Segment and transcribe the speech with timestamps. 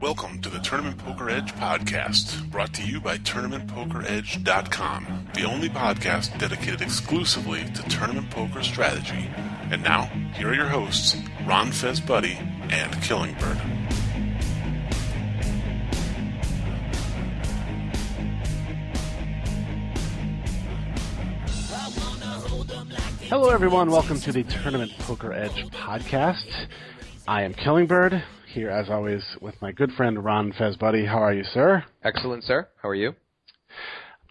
[0.00, 6.36] Welcome to the Tournament Poker Edge podcast, brought to you by TournamentPokerEdge.com, the only podcast
[6.38, 9.30] dedicated exclusively to tournament poker strategy.
[9.70, 11.16] And now, here are your hosts,
[11.46, 12.34] Ron Fezbuddy
[12.72, 13.58] and Killingbird.
[23.28, 23.90] Hello, everyone.
[23.90, 26.44] Welcome to the Tournament Poker Edge podcast.
[27.26, 31.06] I am Killingbird, here as always with my good friend Ron Fezbuddy.
[31.06, 31.84] How are you, sir?
[32.02, 32.68] Excellent, sir.
[32.82, 33.14] How are you?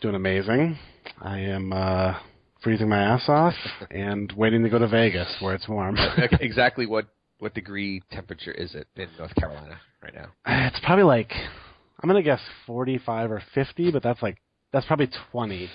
[0.02, 0.78] Doing amazing.
[1.22, 2.16] I am uh,
[2.62, 3.54] freezing my ass off
[3.92, 5.96] and waiting to go to Vegas where it's warm.
[6.42, 7.08] exactly what
[7.40, 10.28] what degree temperature is it in North Carolina right now?
[10.46, 14.38] It's probably like I'm gonna guess 45 or 50, but that's like
[14.74, 15.70] that's probably 20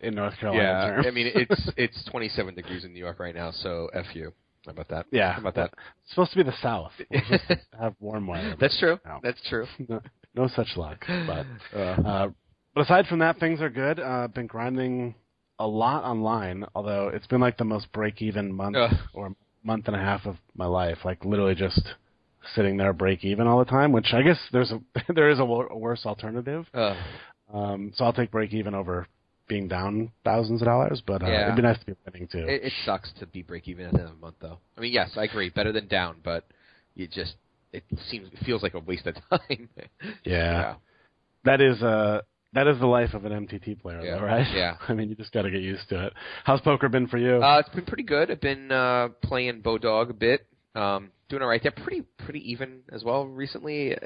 [0.00, 0.62] in North Carolina.
[0.62, 1.06] yeah, terms.
[1.06, 4.32] I mean it's it's 27 degrees in New York right now, so f you.
[4.66, 5.06] How about that?
[5.10, 5.72] yeah, How about that?
[6.02, 6.92] It's supposed to be the South.
[7.80, 8.56] Have warm weather.
[8.60, 8.98] That's true.
[9.22, 9.66] That's true.
[9.88, 10.00] no,
[10.34, 11.04] no such luck.
[11.08, 12.28] But Uh, uh,
[12.74, 13.98] but aside from that, things are good.
[13.98, 15.14] Uh, been grinding
[15.58, 18.92] a lot online, although it's been like the most break-even month Ugh.
[19.14, 20.98] or month and a half of my life.
[21.04, 21.94] Like literally just
[22.54, 23.92] sitting there break even all the time.
[23.92, 24.80] Which I guess there's a
[25.14, 26.66] there is a, wor- a worse alternative.
[26.74, 26.94] uh,
[27.52, 29.06] Um, so I'll take break even over
[29.50, 31.02] being down thousands of dollars.
[31.06, 31.42] But uh, Yeah.
[31.42, 32.48] it'd be nice to be winning too.
[32.48, 34.58] it, it sucks to be break even at the end of the month, though.
[34.78, 35.50] I mean, yes, I agree.
[35.50, 36.44] Better than down, but
[36.94, 37.34] you just
[37.72, 39.68] it seems it feels like a waste of time.
[40.24, 40.74] yeah.
[41.44, 42.20] that is uh
[42.52, 44.16] that is the life of an MTT player, Yeah.
[44.18, 44.46] though, right?
[44.54, 44.76] Yeah.
[44.88, 46.12] I mean, you just got to get used to it.
[46.44, 47.36] How's poker been for you?
[47.42, 48.28] Uh, it's been pretty good.
[48.30, 51.62] I've been uh, playing Bodog a bit, um, doing all right.
[51.62, 53.98] They're pretty pretty even as well recently, uh,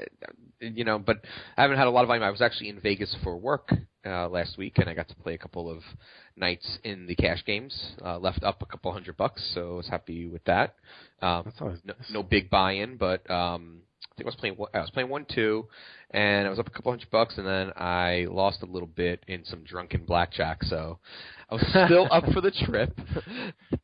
[0.59, 0.97] you know.
[0.97, 1.17] But
[1.57, 2.23] I haven't had a lot of volume.
[2.23, 3.71] I was actually in Vegas for work
[4.05, 5.81] uh, last week, and I got to play a couple of
[6.35, 7.93] nights in the cash games.
[8.03, 10.75] Uh, left up a couple hundred bucks, so I was happy with that.
[11.21, 12.11] Um, always no, nice.
[12.11, 14.57] no big buy-in, but um, I think I was playing.
[14.73, 15.67] I was playing one two,
[16.11, 19.23] and I was up a couple hundred bucks, and then I lost a little bit
[19.27, 20.63] in some drunken blackjack.
[20.63, 20.99] So
[21.49, 22.97] I was still up for the trip.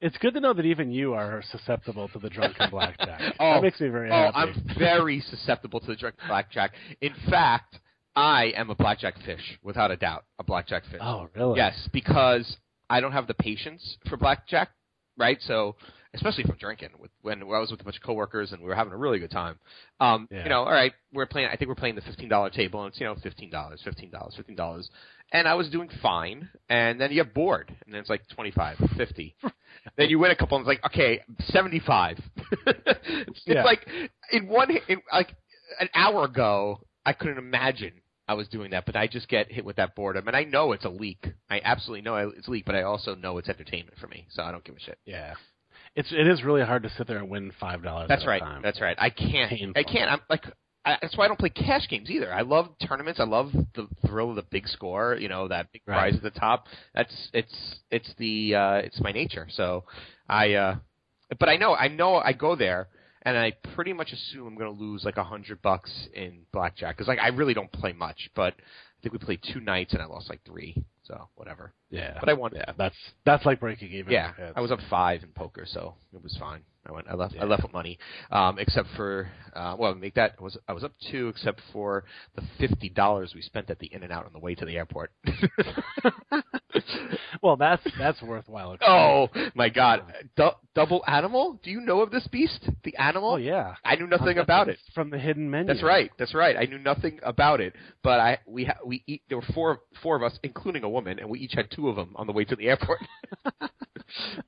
[0.04, 3.36] It's good to know that even you are susceptible to the drunken blackjack.
[3.40, 4.36] Oh, that makes me very oh, happy.
[4.36, 6.72] I'm very susceptible to the drunken blackjack.
[7.02, 7.78] In fact,
[8.16, 11.00] I am a blackjack fish, without a doubt, a blackjack fish.
[11.04, 11.58] Oh, really?
[11.58, 12.58] Yes, because
[12.90, 14.70] I don't have the patience for blackjack,
[15.18, 15.38] right?
[15.42, 15.76] So,
[16.16, 18.76] especially from drinking, with when I was with a bunch of coworkers and we were
[18.76, 19.60] having a really good time.
[20.00, 20.44] Um, Yeah.
[20.44, 21.50] You know, all right, we're playing.
[21.52, 24.10] I think we're playing the fifteen dollar table, and it's you know fifteen dollars, fifteen
[24.10, 24.90] dollars, fifteen dollars,
[25.32, 26.50] and I was doing fine.
[26.70, 29.36] And then you get bored, and then it's like twenty five, fifty.
[29.98, 31.22] then you win a couple, and it's like okay,
[31.52, 32.18] seventy five.
[32.66, 33.64] it's Yeah.
[33.64, 33.86] like
[34.32, 35.36] in one, in, like
[35.80, 37.94] an hour ago, I couldn't imagine
[38.28, 40.72] I was doing that, but I just get hit with that boredom, and I know
[40.72, 41.28] it's a leak.
[41.50, 44.44] I absolutely know it's a leak, but I also know it's entertainment for me, so
[44.44, 44.98] I don't give a shit.
[45.06, 45.34] Yeah.
[45.96, 48.08] It's it is really hard to sit there and win five dollars.
[48.08, 48.42] That's at right.
[48.42, 48.62] A time.
[48.62, 48.96] That's right.
[48.98, 49.50] I can't.
[49.50, 49.74] Painful.
[49.76, 50.10] I can't.
[50.10, 50.46] I'm like.
[50.84, 52.34] I, that's why I don't play cash games either.
[52.34, 53.20] I love tournaments.
[53.20, 55.16] I love the thrill of the big score.
[55.16, 55.98] You know that big Right.
[55.98, 56.66] prize at the top.
[56.96, 59.48] That's it's it's the uh, it's my nature.
[59.52, 59.84] So
[60.28, 60.54] I.
[60.54, 60.76] uh
[61.40, 62.88] But I know I know I go there
[63.22, 66.98] and I pretty much assume I'm going to lose like a hundred bucks in blackjack
[66.98, 68.30] because like I really don't play much.
[68.36, 70.84] But I think we played two nights and I lost like three.
[71.04, 71.74] So whatever.
[71.90, 72.18] yeah.
[72.20, 72.52] But I won.
[72.56, 74.12] Yeah, that's that's like breaking even.
[74.12, 76.62] Yeah, It's- I was up five in poker, so it was fine.
[76.88, 77.08] I went.
[77.08, 77.36] I left.
[77.36, 77.44] Yeah.
[77.44, 78.00] I left with money,
[78.32, 82.06] um, except for uh, well, make that I was I was up two, except for
[82.36, 85.12] the fifty dollars we spent at the In-N-Out on the way to the airport.
[87.44, 88.78] well, that's that's worthwhile.
[88.86, 90.02] oh my God!
[90.74, 91.60] Double animal?
[91.64, 92.68] Do you know of this beast?
[92.84, 93.34] The animal?
[93.34, 93.76] Oh yeah.
[93.86, 94.80] I knew nothing about it.
[94.96, 95.68] From the hidden menu.
[95.68, 96.10] That's right.
[96.18, 96.58] That's right.
[96.58, 99.22] I knew nothing about it, but I we ha- we eat.
[99.30, 101.96] There were four four of us, including a woman, and we each had two of
[101.96, 103.00] them on the way to the airport.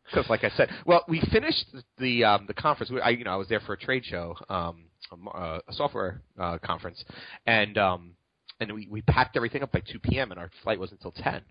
[0.06, 1.66] Because, like I said, well, we finished
[1.98, 2.92] the um, the conference.
[2.92, 5.74] We, I you know I was there for a trade show, um, a, uh, a
[5.74, 7.04] software uh, conference,
[7.46, 8.12] and um,
[8.60, 10.32] and we we packed everything up by two p.m.
[10.32, 11.42] and our flight wasn't until ten.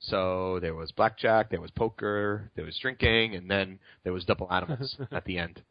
[0.00, 4.50] So there was blackjack, there was poker, there was drinking, and then there was double
[4.50, 5.62] animals at the end.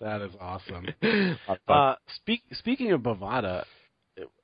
[0.00, 0.86] that is awesome.
[1.48, 3.64] Uh, Uh, speak, speaking of Bovada,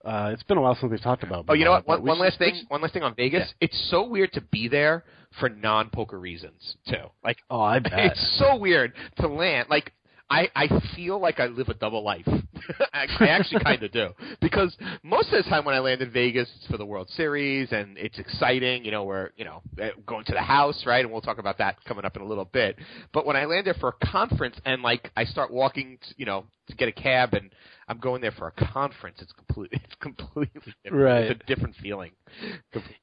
[0.05, 1.45] uh, it's been a while since we've talked about.
[1.49, 1.87] Oh, you know what?
[1.87, 2.55] One, one last thing.
[2.57, 3.53] should- One last thing on Vegas.
[3.61, 5.05] It's so weird to be there
[5.39, 7.05] for non-poker reasons too.
[7.23, 7.93] Like Oh, I bet.
[7.95, 9.69] it's so weird to land.
[9.71, 9.93] Like
[10.29, 12.25] I, I feel like I live a double life
[12.95, 16.11] I, I actually kind of do because most of the time when I land in
[16.13, 18.85] Vegas, it's for the World Series and it's exciting.
[18.85, 21.05] You know, we're you know eh, going to the house, right?
[21.05, 22.77] And we'll talk about that coming up in a little bit.
[23.13, 26.27] But when I land there for a conference and like I start walking, to, you
[26.27, 27.51] know, to get a cab and
[27.91, 29.19] I'm going there for a conference.
[29.21, 31.05] It's completely, it's completely different.
[31.05, 31.25] Right.
[31.25, 32.13] It's a different feeling.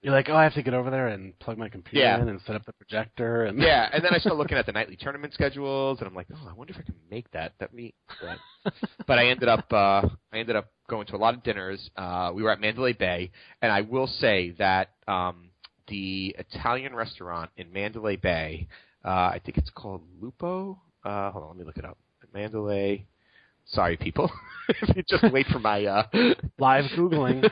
[0.01, 2.22] You're like, oh, I have to get over there and plug my computer Yeah.
[2.22, 4.72] in and set up the projector and Yeah, and then I start looking at the
[4.72, 7.51] nightly tournament schedules, and I'm like, oh, I wonder if I can make that.
[7.60, 8.74] That me, but,
[9.07, 11.89] but I ended up, uh, I ended up going to a lot of dinners.
[11.98, 13.31] Uh, we were at Mandalay Bay,
[13.62, 15.50] and I will say that um,
[15.89, 18.69] the Italian restaurant in Mandalay Bay,
[19.04, 20.80] uh, I think it's called Lupo.
[21.04, 21.98] Uh, hold on, let me look it up.
[22.34, 23.06] Mandalay.
[23.67, 24.31] Sorry, people.
[24.69, 26.07] If you just wait for my uh,
[26.59, 27.49] live googling.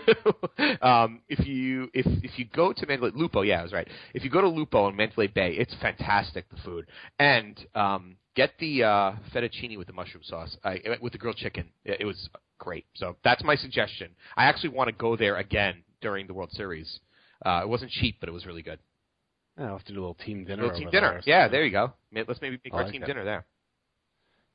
[0.83, 3.88] um, if you if if you go to Mandalay Lupo, yeah, I was right.
[4.13, 8.51] If you go to Lupo in Mandalay Bay, it's fantastic the food, and um, get
[8.59, 11.69] the uh, fettuccine with the mushroom sauce, I, with the grilled chicken.
[11.85, 12.85] It, it was great.
[12.95, 14.09] So that's my suggestion.
[14.35, 17.00] I actually want to go there again during the World Series.
[17.45, 18.79] Uh, it wasn't cheap, but it was really good.
[19.57, 20.63] I'll have to do a little team dinner.
[20.63, 21.21] Little team dinner.
[21.25, 21.94] there Yeah, there you go.
[22.13, 23.06] Let's maybe make I our like team it.
[23.06, 23.45] dinner there.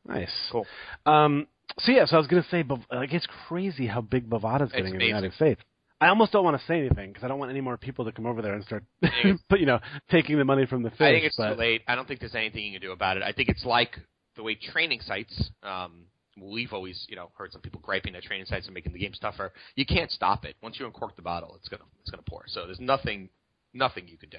[0.06, 0.30] Nice.
[0.50, 0.66] Cool.
[1.06, 1.46] Um,
[1.78, 4.98] so yeah, so I was gonna say, like, it's crazy how big Bovada's getting in
[4.98, 5.06] the.
[5.06, 5.60] United States.
[6.00, 8.12] I almost don't want to say anything because I don't want any more people to
[8.12, 8.84] come over there and start,
[9.50, 9.80] but you know,
[10.10, 11.00] taking the money from the fish.
[11.00, 11.82] I think it's but, too late.
[11.86, 13.22] I don't think there's anything you can do about it.
[13.22, 13.98] I think it's like
[14.36, 15.50] the way training sites.
[15.62, 16.06] Um,
[16.40, 19.12] we've always, you know, heard some people griping that training sites are making the game
[19.20, 19.52] tougher.
[19.76, 20.56] You can't stop it.
[20.62, 22.44] Once you uncork the bottle, it's gonna it's gonna pour.
[22.46, 23.28] So there's nothing
[23.74, 24.38] nothing you can do.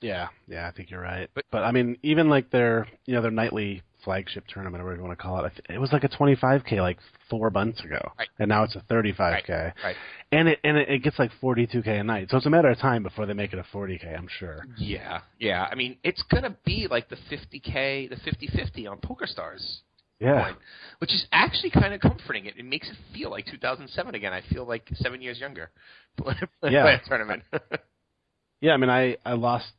[0.00, 1.30] Yeah, yeah, I think you're right.
[1.34, 5.02] But- But, I mean, even like their, you know, their nightly flagship tournament, or whatever
[5.02, 6.98] you want to call it, it was like a 25k like
[7.28, 8.28] four months ago, Right.
[8.38, 9.96] and now it's a 35k, Right.
[10.30, 12.30] and it and it, it gets like 42k a night.
[12.30, 14.16] So it's a matter of time before they make it a 40k.
[14.16, 14.64] I'm sure.
[14.76, 15.66] Yeah, yeah.
[15.68, 19.78] I mean, it's gonna be like the 50k, the 50-50 on PokerStars.
[20.20, 20.56] Yeah, point,
[21.00, 22.46] which is actually kind of comforting.
[22.46, 24.32] It, it makes it feel like 2007 again.
[24.32, 25.70] I feel like seven years younger.
[26.62, 26.98] Yeah.
[27.06, 27.42] Tournament.
[28.60, 28.72] yeah.
[28.72, 29.72] I mean, I I lost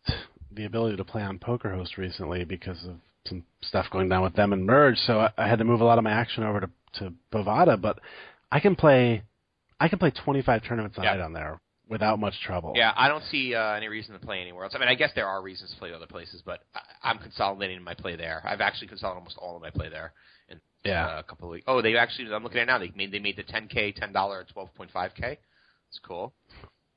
[0.52, 2.96] the ability to play on PokerHost recently because of
[3.28, 4.98] some stuff going down with them and Merge.
[5.00, 6.70] So I, I had to move a lot of my action over to
[7.00, 8.00] to Bovada, but
[8.52, 9.24] I can play
[9.80, 11.12] I can play 25 tournaments a Yeah.
[11.14, 11.60] night on there
[11.90, 12.74] without much trouble.
[12.76, 14.74] Yeah, I don't see uh, any reason to play anywhere else.
[14.76, 17.82] I mean, I guess there are reasons to play other places, but I, I'm consolidating
[17.84, 18.42] my play there.
[18.46, 20.12] I've actually consolidated almost all of my play there
[20.50, 21.06] in Yeah.
[21.08, 21.66] uh, a couple of weeks.
[21.68, 22.34] Oh, they actually.
[22.34, 22.80] I'm looking at it now.
[22.80, 25.38] They made they made the 10k, ten dollar, 12.5k.
[25.90, 26.34] It's cool.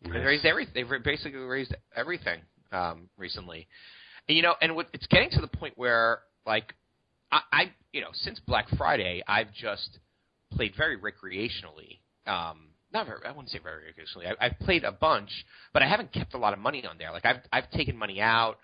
[0.03, 0.25] They Nice.
[0.25, 0.67] raised every.
[0.73, 2.41] They've basically raised everything
[2.73, 3.67] um, recently,
[4.29, 6.75] and, you know, and what, it's getting to the point where, like,
[7.31, 9.99] I, I, you know, since Black Friday, I've just
[10.53, 11.99] played very recreationally.
[12.27, 13.21] Um, not very.
[13.25, 14.27] I wouldn't say very recreationally.
[14.41, 15.31] I, I've played a bunch,
[15.73, 17.13] but I haven't kept a lot of money on there.
[17.13, 18.59] Like, I've I've taken money out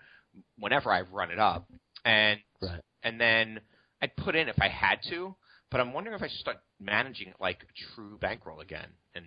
[0.57, 1.67] whenever I've run it up,
[2.03, 2.81] and Right.
[3.03, 3.59] and then
[4.01, 5.35] I'd put in if I had to.
[5.69, 9.25] But I'm wondering if I should start managing it like a true bankroll again, and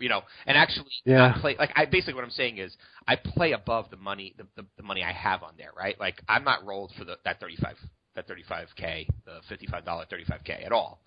[0.00, 1.36] you know, and actually Yeah.
[1.40, 2.76] play like I basically what I'm saying is
[3.06, 5.98] I play above the money the, the the money I have on there, right?
[5.98, 7.76] Like I'm not rolled for the that 35
[8.14, 11.00] that 35k, the 55 dollar 35k at all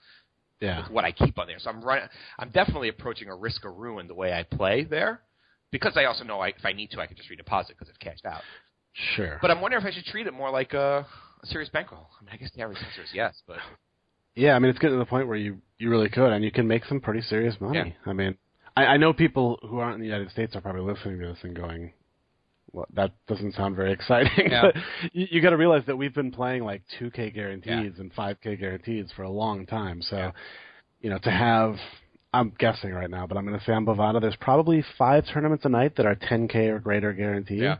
[0.61, 0.81] Yeah.
[0.81, 1.57] with what I keep on there.
[1.59, 2.07] So I'm running.
[2.37, 5.21] I'm definitely approaching a risk of ruin the way I play there,
[5.71, 7.97] because I also know I, if I need to, I can just redeposit because it's
[7.97, 8.41] cashed out.
[9.15, 9.39] Sure.
[9.41, 11.05] But I'm wondering if I should treat it more like a,
[11.41, 12.07] a serious bankroll.
[12.19, 13.57] I mean, I guess the average answer is yes, but
[14.35, 16.51] Yeah, I mean, it's getting to the point where you you really could, and you
[16.51, 17.95] can make some pretty serious money.
[18.05, 18.37] I mean,
[18.79, 21.37] I, I know people who aren't in the United States are probably listening to this
[21.43, 21.93] and going,
[22.71, 24.71] "Well, that doesn't sound very exciting." Yeah.
[25.13, 29.07] you, you got to realize that we've been playing like 2K guarantees and 5K guarantees
[29.15, 30.01] for a long time.
[30.01, 30.31] So, Yeah.
[31.01, 31.75] you know, to have,
[32.33, 35.65] I'm guessing right now, but I'm going to say on Bovada, there's probably five tournaments
[35.65, 37.61] a night that are 10K or greater guaranteed.
[37.61, 37.77] Yeah.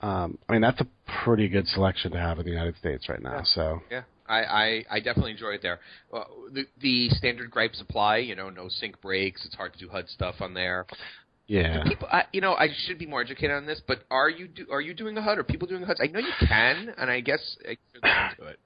[0.00, 0.86] Um, I mean, that's a
[1.24, 3.36] pretty good selection to have in the United States right now.
[3.38, 3.42] Yeah.
[3.44, 4.02] So, yeah,
[4.32, 5.80] I, I, I definitely enjoy it there.
[6.10, 8.18] Well, the, the standard gripes apply.
[8.18, 9.44] You know, no sync breaks.
[9.44, 10.86] It's hard to do HUD stuff on there.
[11.46, 11.82] yeah.
[11.84, 14.48] Do people, I, you know, I should be more educated on this, but are you
[14.48, 15.38] do, are you doing a HUD?
[15.38, 16.00] Are people doing HUDs?
[16.02, 18.58] I know you can, and I guess I should look into it.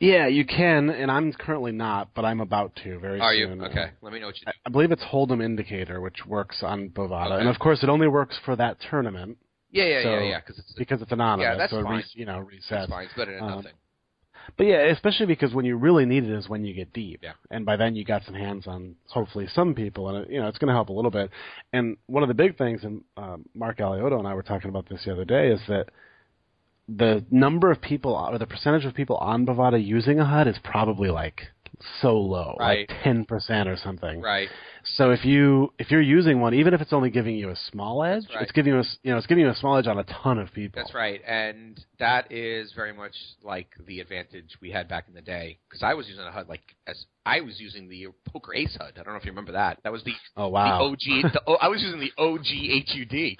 [0.00, 3.22] Yeah, you can, and I'm currently not, but I'm about to very soon.
[3.22, 3.90] Are you okay?
[4.02, 4.44] Let me know what you.
[4.48, 7.40] I- I believe it's Hold'em Indicator, which works on Bovada, Okay.
[7.40, 9.38] and of course, it only works for that tournament
[9.70, 10.40] Yeah, yeah, so- yeah, yeah.
[10.40, 11.98] Because it's because it's anonymous, Yeah, that's so fine.
[11.98, 12.88] re- you know resets.
[12.88, 13.04] fine.
[13.04, 13.72] It's better than Um, nothing.
[14.56, 17.32] But yeah, especially because when you really need it is when you get deep, Yeah.
[17.50, 20.48] and by then you got some hands on hopefully some people, and it, you know
[20.48, 21.30] it's going to help a little bit.
[21.72, 24.88] And one of the big things, and um, Mark Alioto and I were talking about
[24.88, 25.88] this the other day, is that
[26.88, 30.56] the number of people or the percentage of people on Bovada using a HUD is
[30.64, 31.42] probably like
[32.00, 32.88] so low, Right.
[32.88, 34.20] like ten percent or something.
[34.20, 34.48] Right.
[34.84, 38.02] So if you if you're using one, even if it's only giving you a small
[38.02, 38.42] edge, right.
[38.42, 40.38] it's giving you a you know it's giving you a small edge on a ton
[40.38, 40.80] of people.
[40.82, 45.22] That's right, and that is very much like the advantage we had back in the
[45.22, 45.58] day.
[45.68, 48.94] Because I was using a HUD like as I was using the Poker Ace HUD.
[48.98, 49.78] I don't know if you remember that.
[49.84, 50.78] That was the Oh wow!
[50.78, 51.32] the OG.
[51.32, 52.46] The, oh, I was using the OG
[52.88, 53.36] HUD.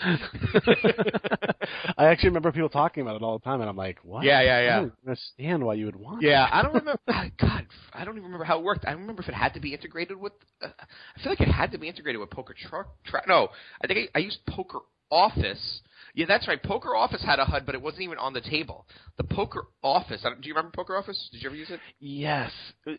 [1.98, 4.24] I actually remember people talking about it all the time, and I'm like, what?
[4.24, 4.76] Yeah, yeah, yeah.
[4.76, 6.22] I don't understand why you would want.
[6.22, 6.48] Yeah.
[6.50, 7.00] I don't remember.
[7.40, 8.84] God, I don't even remember how it worked.
[8.86, 10.32] I remember if it had to be integrated with.
[10.62, 10.68] Uh,
[11.16, 12.88] I feel like it had to be integrated with Poker Truck.
[13.04, 13.48] Tra- no,
[13.82, 15.80] I think I, I used Poker Office.
[16.14, 16.62] Yeah, that's right.
[16.62, 18.86] Poker Office had a HUD, but it wasn't even on the table.
[19.16, 20.20] The Poker Office.
[20.24, 21.28] I don't, do you remember Poker Office?
[21.32, 21.80] Did you ever use it?
[22.00, 22.50] Yes.
[22.86, 22.92] Uh,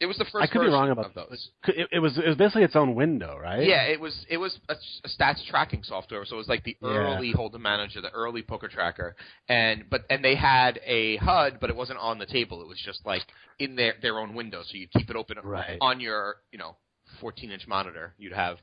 [0.00, 0.42] it was the first.
[0.42, 1.48] I could be wrong about those.
[1.68, 3.66] It, it was it was basically its own window, right?
[3.66, 6.76] Yeah, it was it was a, a stats tracking software, so it was like the
[6.82, 6.88] Yeah.
[6.88, 9.16] early Hold'em Manager, the early Poker Tracker,
[9.48, 12.60] and but and they had a HUD, but it wasn't on the table.
[12.60, 13.22] It was just like
[13.58, 15.78] in their their own window, so you keep it open Right.
[15.80, 16.76] on your you know
[17.20, 18.14] 14 inch monitor.
[18.18, 18.58] You'd have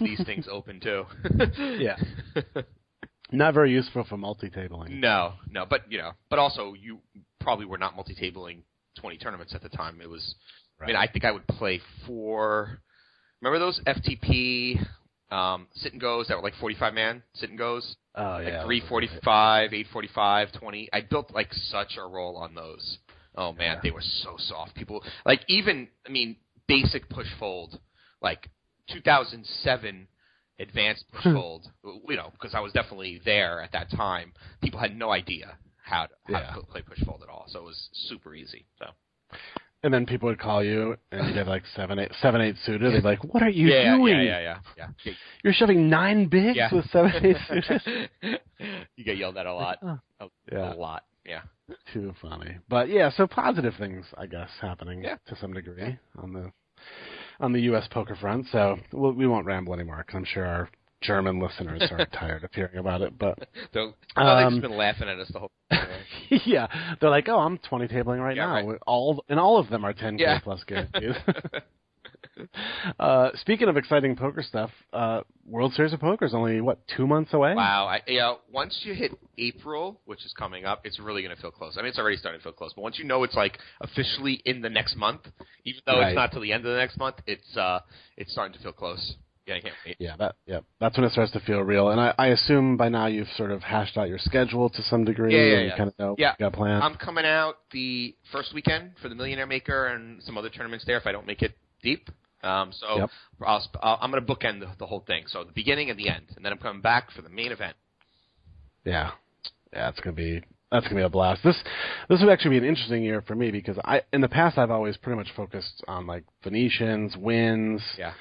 [0.00, 1.04] these things open too.
[1.78, 1.96] Yeah.
[3.32, 5.00] Not very useful for multi-tabling.
[5.00, 7.00] no, no, but you know, but also you
[7.40, 8.62] probably were not multi-tabling
[8.98, 10.00] 20 tournaments at the time.
[10.02, 10.34] It was.
[10.80, 12.80] I mean, I think I would play four.
[13.42, 14.78] Remember those FTP
[15.30, 17.96] um, sit and goes that were like 45 man sit and goes?
[18.14, 18.64] Oh like yeah.
[18.64, 20.88] 345, 845, 20.
[20.92, 22.98] I built like such a roll on those.
[23.34, 23.80] Oh man, Yeah.
[23.82, 24.74] they were so soft.
[24.74, 26.36] People like even I mean
[26.68, 27.80] basic push fold
[28.20, 28.48] like
[28.92, 30.08] 2007
[30.60, 31.34] advanced push hmm.
[31.34, 31.66] fold.
[31.84, 34.32] You know because I was definitely there at that time.
[34.62, 36.54] People had no idea how to, how Yeah.
[36.54, 38.66] to play push fold at all, so it was super easy.
[38.78, 38.86] So
[39.82, 42.92] And then people would call you, and you'd have like seven eight seven eight suited.
[42.92, 44.16] They'd be like, "What are you yeah, doing?
[44.16, 45.12] yeah, yeah, yeah, yeah, yeah.
[45.44, 46.74] You're shoving nine bigs Yeah.
[46.74, 48.10] with seven eight suited."
[48.96, 49.78] you get yelled at a lot.
[49.82, 50.74] Oh, A, Yeah.
[50.74, 51.04] a lot.
[51.24, 51.42] Yeah.
[51.92, 53.10] Too funny, but yeah.
[53.10, 55.16] So positive things, I guess, happening Yeah.
[55.26, 56.52] to some degree on the
[57.40, 57.86] on the U.S.
[57.90, 58.46] poker front.
[58.50, 60.70] So we'll, we won't ramble anymore because I'm sure our
[61.02, 63.18] German listeners are tired of hearing about it.
[63.18, 63.38] But
[63.74, 65.88] So, well, they've Um, just been laughing at us the whole time.
[66.46, 66.66] yeah,
[67.00, 68.66] they're like, "Oh, I'm 20 tabling right Yeah, now.
[68.68, 68.78] right.
[68.86, 70.38] All and all of them are 10k Yeah.
[70.40, 71.16] plus guarantees."
[72.98, 77.06] uh, speaking of exciting poker stuff, uh, World Series of Poker is only what two
[77.06, 77.54] months away.
[77.54, 77.86] wow.
[77.86, 81.40] I, you know, once you hit April, which is coming up, it's really going to
[81.40, 81.76] feel close.
[81.76, 84.40] I mean, it's already starting to feel close, but once you know it's like officially
[84.44, 85.22] in the next month,
[85.64, 86.08] even though Right.
[86.08, 87.80] it's not till the end of the next month, it's uh,
[88.16, 89.14] it's starting to feel close.
[89.46, 89.96] Yeah, I can't wait.
[89.98, 91.88] Yeah, that yeah, that's when it starts to feel real.
[91.88, 95.06] And I, I assume by now you've sort of hashed out your schedule to some
[95.06, 95.32] degree.
[95.34, 95.76] Yeah, yeah, and you yeah.
[95.78, 96.34] kind of know Yeah.
[96.38, 96.84] got planned.
[96.84, 100.98] I'm coming out the first weekend for the Millionaire Maker and some other tournaments there
[100.98, 101.52] if I don't make it
[101.82, 102.10] deep.
[102.42, 103.10] Um, so Yep.
[103.44, 105.24] I'll, I'll, I'm going to bookend the, the whole thing.
[105.26, 107.76] So the beginning and the end, and then I'm coming back for the main event.
[108.84, 109.10] Yeah,
[109.72, 111.42] yeah, it's gonna be that's gonna be a blast.
[111.42, 111.56] This
[112.08, 114.70] this would actually be an interesting year for me because I in the past I've
[114.70, 118.12] always pretty much focused on like Venetians, Wynns, Yeah.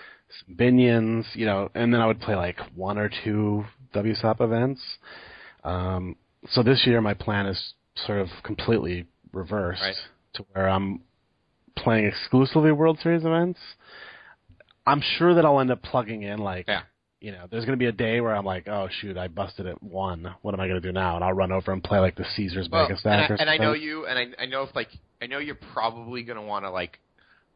[0.54, 4.82] Binions, you know, and then I would play like one or two WSOP events.
[5.64, 6.16] Um,
[6.50, 7.74] so this year my plan is
[8.06, 9.96] sort of completely reversed Right.
[10.34, 11.02] to where I'm
[11.78, 13.60] playing exclusively World Series events.
[14.88, 16.82] I'm sure that I'll end up plugging in like Yeah.
[17.20, 19.65] you know, there's going to be a day where I'm like, oh shoot, I busted
[19.67, 20.34] at one.
[20.41, 21.15] What am I going to do now?
[21.15, 23.58] And I'll run over and play like the Caesars Well, Mega and, I, and I
[23.58, 24.89] know you, and I, I know if like
[25.22, 27.00] I know you're probably gonna want to like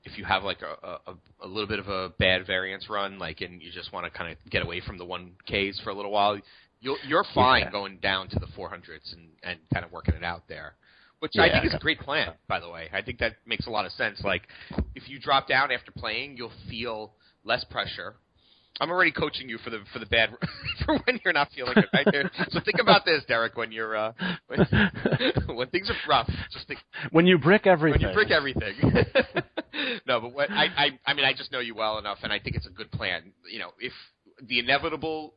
[0.03, 3.41] if you have like a, a a little bit of a bad variance run, like
[3.41, 5.93] and you just want to kind of get away from the one Ks for a
[5.93, 6.39] little while,
[6.79, 7.71] you'll you're fine Yeah.
[7.71, 10.73] going down to the 400s and and kind of working it out there.
[11.21, 12.89] Which Yeah, I think is a great plan, by the way.
[12.91, 14.21] I think that makes a lot of sense.
[14.23, 14.41] Like,
[14.95, 17.13] if you drop down after playing, you'll feel
[17.43, 18.15] less pressure.
[18.79, 20.31] I'm already coaching you for the for the bad
[20.85, 21.85] for when you're not feeling it.
[21.93, 22.31] Right there.
[22.49, 23.55] So think about this, Derek.
[23.55, 24.13] When you're uh,
[24.47, 24.65] when,
[25.55, 26.79] when things are rough, just think
[27.11, 28.01] when you brick everything.
[28.01, 28.73] when you brick everything.
[30.07, 32.39] no, but what I, I I mean I just know you well enough, and I
[32.39, 33.33] think it's a good plan.
[33.47, 33.93] You know, if
[34.41, 35.35] the inevitable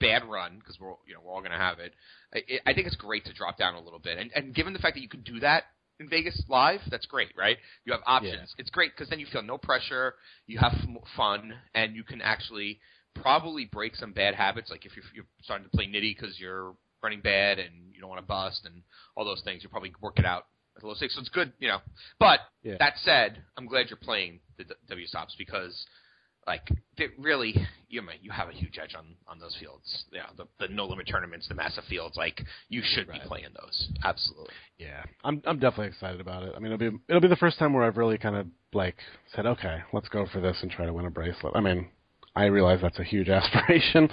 [0.00, 1.92] bad run, because we're you know we're all going to have it,
[2.34, 4.78] I, I think it's great to drop down a little bit, and and given the
[4.78, 5.64] fact that you can do that
[6.00, 7.56] in Vegas live, that's great, right?
[7.84, 8.54] You have options.
[8.58, 10.14] It's great because then you feel no pressure,
[10.46, 10.72] you have
[11.16, 12.78] fun, and you can actually
[13.16, 14.70] probably break some bad habits.
[14.70, 18.10] Like if you're, you're starting to play nitty because you're running bad and you don't
[18.10, 18.82] want to bust and
[19.16, 21.14] all those things, you probably work it out at a low stakes.
[21.14, 21.78] So it's good, you know.
[22.20, 22.76] But Yeah.
[22.78, 25.84] that said, I'm glad you're playing the D- W stops because,
[26.48, 26.68] like,
[27.18, 27.54] really,
[27.88, 30.04] you know, you have a huge edge on on those fields.
[30.10, 32.16] You know, the the no limit tournaments, the massive fields.
[32.16, 33.22] Like, you should Right.
[33.22, 33.88] be playing those.
[34.02, 34.54] Absolutely.
[34.78, 36.54] Yeah, I'm I'm definitely excited about it.
[36.56, 38.96] I mean, it'll be it'll be the first time where I've really kind of like
[39.34, 41.54] said, okay, let's go for this and try to win a bracelet.
[41.54, 41.88] I mean,
[42.36, 44.08] I realize that's a huge aspiration,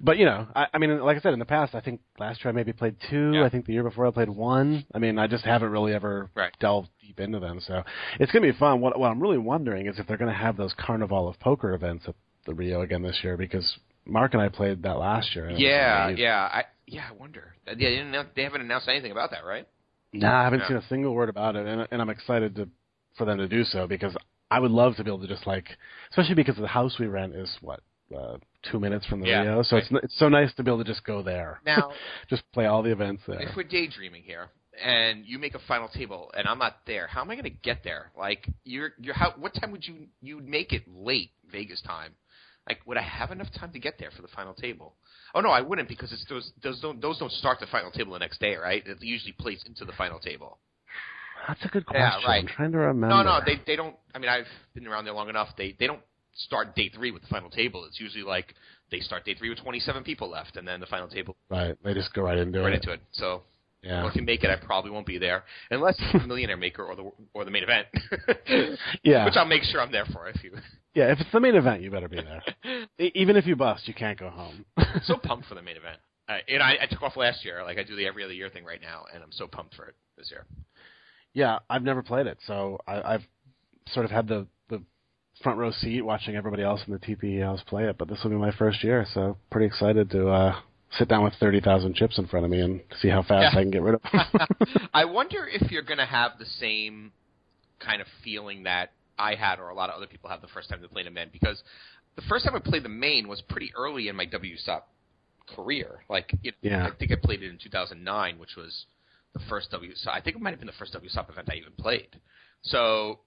[0.00, 2.44] but you know, I, I mean, like I said in the past, I think last
[2.44, 3.32] year I maybe played two.
[3.34, 3.44] Yeah.
[3.44, 4.84] I think the year before I played one.
[4.94, 6.52] I mean, I just haven't really ever Right.
[6.60, 7.60] delved deep into them.
[7.60, 7.82] So
[8.18, 8.80] it's gonna be fun.
[8.80, 12.04] What what I'm really wondering is if they're gonna have those Carnival of Poker events
[12.08, 12.14] at
[12.46, 15.50] the Rio again this year because Mark and I played that last year.
[15.50, 16.48] Yeah, yeah.
[16.52, 17.54] I yeah, I wonder.
[17.66, 19.66] Yeah, they, didn't they haven't announced anything about that, right?
[20.12, 22.68] No, I haven't seen a single word about it, and, and I'm excited to
[23.16, 24.16] for them to do so because
[24.50, 25.68] I would love to be able to just like,
[26.10, 27.80] especially because the house we rent is what
[28.16, 28.36] uh,
[28.70, 29.84] two minutes from the Yeah, Rio, so right.
[29.92, 31.92] it's it's so nice to be able to just go there, Now,
[32.28, 33.40] just play all the events there.
[33.40, 34.48] if we're daydreaming here,
[34.82, 37.50] and you make a final table, and I'm not there, how am I going to
[37.50, 38.10] get there?
[38.18, 39.34] Like, you're you're how?
[39.38, 42.12] What time would you you make it late Vegas time?
[42.68, 44.94] Like, would I have enough time to get there for the final table?
[45.34, 48.12] Oh no, I wouldn't because it's those those don't those don't start the final table
[48.12, 48.82] the next day, right?
[48.86, 50.58] It usually plays into the final table.
[51.48, 52.28] That's a good Yeah, question.
[52.30, 52.40] right.
[52.42, 53.08] I'm trying to remember.
[53.08, 53.96] No, no, they they don't.
[54.14, 55.48] I mean, I've been around there long enough.
[55.56, 56.00] They they don't
[56.34, 57.84] start day three with the final table.
[57.86, 58.54] It's usually like
[58.90, 61.76] they start day three with 27 people left, and then the final table right.
[61.84, 62.62] They just go right into it.
[62.62, 62.76] right it.
[62.82, 63.00] into it.
[63.12, 63.42] So
[63.82, 64.00] Yeah.
[64.00, 66.84] well, if you make it, I probably won't be there unless it's the Millionaire Maker
[66.84, 67.86] or the or the main event.
[69.02, 69.24] Yeah.
[69.24, 70.52] which I'll make sure I'm there for if you.
[70.92, 72.42] Yeah, if it's the main event, you better be there.
[73.14, 74.64] Even if you bust, you can't go home.
[75.04, 75.98] so pumped for the main event.
[76.28, 77.62] Uh, and I, I took off last year.
[77.62, 79.84] Like I do the every other year thing right now, and I'm so pumped for
[79.86, 80.46] it this year.
[81.34, 83.22] Yeah, I've never played it, so I, I've
[83.92, 84.82] sort of had the the
[85.42, 87.96] front row seat watching everybody else in the TPE house play it.
[87.98, 90.56] But this will be my first year, so pretty excited to uh,
[90.98, 93.58] sit down with thirty thousand chips in front of me and see how fast Yeah.
[93.60, 94.48] I can get rid of them.
[94.94, 97.12] I wonder if you're going to have the same
[97.78, 100.68] kind of feeling that I had, or a lot of other people have the first
[100.68, 101.62] time they played a main, because
[102.16, 104.82] the first time I played the main was pretty early in my WSOP
[105.54, 106.00] career.
[106.08, 106.86] Like, it, Yeah.
[106.86, 108.84] I think I played it in 2009, which was
[109.34, 110.08] the first WSOP.
[110.08, 112.20] I think it might have been the first WSOP event I even played.
[112.62, 113.20] So,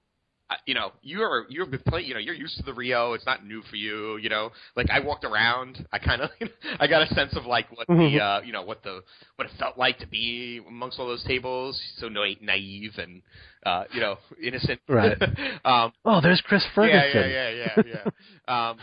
[0.66, 2.08] you know, you're you've been playing.
[2.08, 3.14] You know, you're used to the Rio.
[3.14, 4.18] It's not new for you.
[4.18, 5.88] You know, like I walked around.
[5.92, 6.30] I kind of,
[6.80, 9.02] I got a sense of like what the, uh, you know, what the
[9.36, 11.82] what it felt like to be amongst all those tables.
[11.98, 13.22] So na- naive and,
[13.66, 14.82] uh, you know, innocent.
[14.88, 15.18] Right.
[15.66, 17.00] um, oh, there's Chris Ferguson.
[17.16, 18.02] yeah, yeah, yeah, yeah,
[18.48, 18.70] yeah.
[18.70, 18.78] um,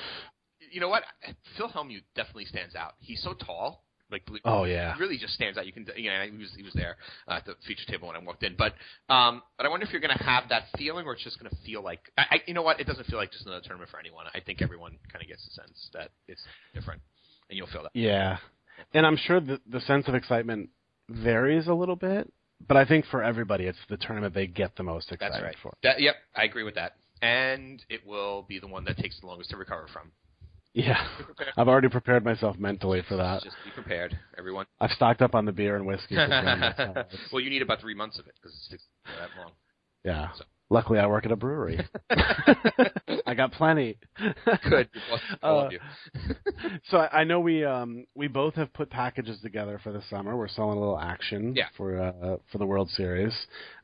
[0.72, 1.02] you know what?
[1.56, 2.94] Phil Hellmuth definitely stands out.
[2.98, 3.84] He's so tall.
[4.11, 4.97] Like, Oh yeah.
[4.99, 5.67] really just stands out.
[5.67, 6.97] You can, you know, he was he was there
[7.29, 8.57] uh, at the feature table when I walked in.
[8.57, 8.75] But,
[9.12, 11.50] um, but I wonder if you're going to have that feeling, or it's just going
[11.50, 12.81] to feel like, I, I, you know what?
[12.81, 14.26] It doesn't feel like just another tournament for anyone.
[14.35, 16.43] I think everyone kind of gets the sense that it's
[16.75, 17.00] different,
[17.49, 17.93] and you'll feel that.
[17.95, 18.38] Yeah,
[18.95, 20.71] and I'm sure the the sense of excitement
[21.09, 22.33] varies a little bit,
[22.67, 25.57] but I think for everybody, it's the tournament they get the most excited That's right.
[25.62, 25.75] for.
[25.83, 26.97] That, yep, I agree with that.
[27.23, 30.11] And it will be the one that takes the longest to recover from.
[30.72, 31.04] Yeah,
[31.56, 33.42] I've already prepared myself mentally for that.
[33.42, 34.66] Just be prepared, everyone.
[34.80, 36.14] I've stocked up on the beer and whiskey.
[36.14, 39.52] for well, you need about three months of it because it sticks that long.
[40.04, 40.28] yeah.
[40.36, 41.84] So- Luckily, I work at a brewery.
[43.26, 43.98] I got plenty.
[44.68, 44.88] Good.
[45.42, 45.80] Uh, love you.
[46.88, 50.37] so I, I know we um we both have put packages together for the summer.
[50.37, 51.64] We're selling a little action Yeah.
[51.76, 53.33] for uh for the World Series.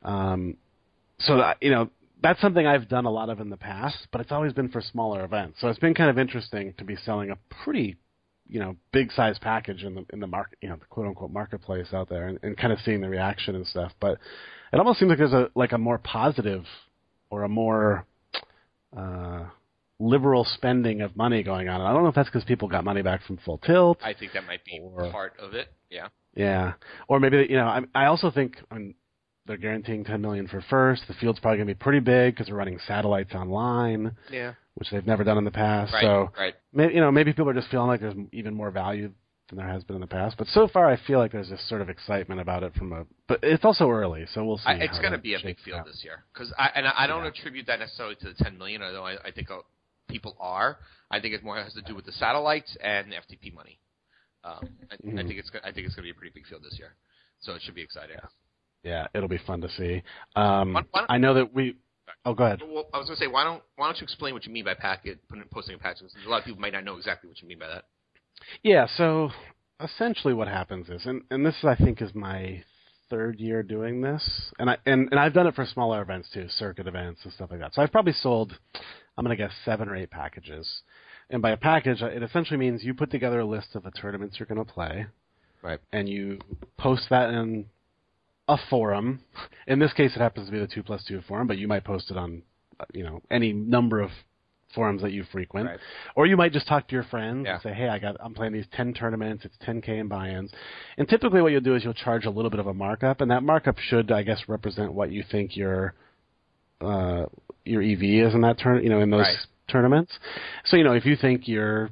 [0.01, 0.55] Um
[1.19, 1.89] so that, you know
[2.21, 4.81] that's something I've done a lot of in the past, but it's always been for
[4.81, 5.59] smaller events.
[5.61, 7.95] So it's been kind of interesting to be selling a pretty
[8.49, 11.31] you know big size package in the in the market you know the quote unquote
[11.31, 13.91] marketplace out there and, and kind of seeing the reaction and stuff.
[13.99, 14.17] But
[14.73, 16.63] it almost seems like there's a like a more positive
[17.29, 18.05] or a more
[18.95, 19.43] uh
[19.99, 21.81] liberal spending of money going on.
[21.81, 23.97] And I don't know if that's because people got money back from Full Tilt.
[24.03, 25.67] I think that might be Or- part of it.
[25.89, 26.07] Yeah.
[26.35, 26.73] Yeah,
[27.07, 27.65] or maybe you know.
[27.65, 28.93] I, I also think I mean,
[29.47, 31.03] they're guaranteeing 10 million for first.
[31.07, 34.53] The field's probably going to be pretty big because they're running satellites online, Yeah.
[34.75, 35.93] which they've never done in the past.
[35.93, 36.01] Right.
[36.03, 36.55] So right.
[36.73, 39.11] maybe you know maybe people are just feeling like there's even more value
[39.49, 40.37] than there has been in the past.
[40.37, 43.05] But so far, I feel like there's this sort of excitement about it from a.
[43.27, 44.63] But it's also early, so we'll see.
[44.67, 45.85] I, it's going to be a big field out.
[45.85, 47.29] this year because I and I, I don't Yeah.
[47.29, 49.59] attribute that necessarily to the 10 million, although I, I think uh,
[50.09, 50.77] people are.
[51.09, 53.79] I think it more has to do with the satellites and the FTP money.
[54.43, 55.27] Um, I, I Mhm.
[55.27, 56.95] think it's I think it's going to be a pretty big field this year,
[57.39, 58.17] so it should be exciting.
[58.21, 58.27] Yeah,
[59.13, 60.01] it'll be fun to see.
[60.35, 61.75] Um, Why- why I know that we.
[62.25, 62.61] Oh, go ahead.
[62.61, 64.65] Well, I was going to say, why don't why don't you explain what you mean
[64.65, 65.19] by packet
[65.51, 66.07] posting a package?
[66.25, 67.85] A lot of people might not know exactly what you mean by that.
[68.63, 69.29] Yeah, so
[69.81, 72.63] essentially what happens is, and, and this I think is my
[73.09, 76.47] third year doing this, and I and, and I've done it for smaller events too,
[76.49, 77.73] circuit events and stuff like that.
[77.73, 78.53] So I've probably sold,
[79.17, 80.81] I'm gonna guess seven or eight packages,
[81.29, 84.37] and by a package, it essentially means you put together a list of the tournaments
[84.39, 85.05] you're gonna play,
[85.61, 85.79] Right.
[85.93, 86.39] and you
[86.77, 87.65] post that in
[88.47, 89.19] a forum.
[89.67, 91.83] In this case, it happens to be the two plus two forum, but you might
[91.83, 92.41] post it on,
[92.79, 94.09] uh, you know, any number of
[94.75, 95.65] forums that you frequent.
[95.67, 95.79] Right.
[96.15, 97.53] Or you might just talk to your friends Yeah.
[97.53, 99.45] and say, "Hey, I got I'm playing these 10 tournaments.
[99.45, 100.51] It's 10k in buy-ins."
[100.97, 103.31] And typically, what you'll do is you'll charge a little bit of a markup, and
[103.31, 105.93] that markup should, I guess, represent what you think your
[106.81, 107.25] uh,
[107.65, 109.45] your EV is in that turn, you know, in those Right.
[109.67, 110.17] tournaments.
[110.65, 111.89] So you know, if you think your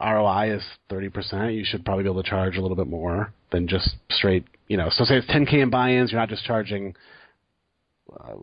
[0.00, 3.68] ROI is 30%, you should probably be able to charge a little bit more than
[3.68, 4.88] just straight, you know.
[4.96, 6.94] So say it's 10k in buy-ins, you're not just charging
[8.20, 8.34] uh,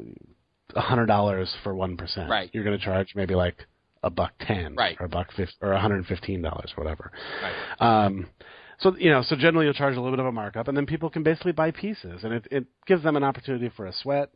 [0.76, 2.30] $100 for 1%.
[2.30, 2.50] Right.
[2.54, 3.58] You're going to charge maybe like
[4.04, 4.96] a buck 10 Right.
[5.00, 7.12] or a buck 50 or $115 whatever.
[7.44, 8.06] Right.
[8.06, 8.28] Um,
[8.80, 10.86] so you know, so generally you'll charge a little bit of a markup, and then
[10.86, 14.30] people can basically buy pieces, and it, it gives them an opportunity for a sweat.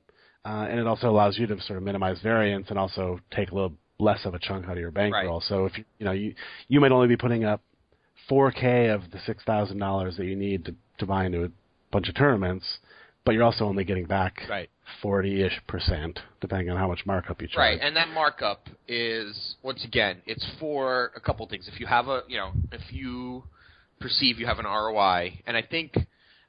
[0.45, 3.55] uh, and it also allows you to sort of minimize variance and also take a
[3.55, 5.39] little less of a chunk out of your bankroll.
[5.39, 5.47] Right.
[5.47, 6.33] So if you you know you
[6.67, 7.61] you might only be putting up
[8.29, 11.49] 4K of the six thousand dollars that you need to to buy into a
[11.93, 12.65] bunch of tournaments,
[13.25, 14.69] but you're also only getting back Right.
[15.01, 17.57] forty-ish percent, depending on how much markup you charge.
[17.57, 21.69] Right, and that markup is once again, it's for a couple things.
[21.71, 23.43] If you have a, you know, if you
[24.01, 25.93] perceive you have an ROI, and I think,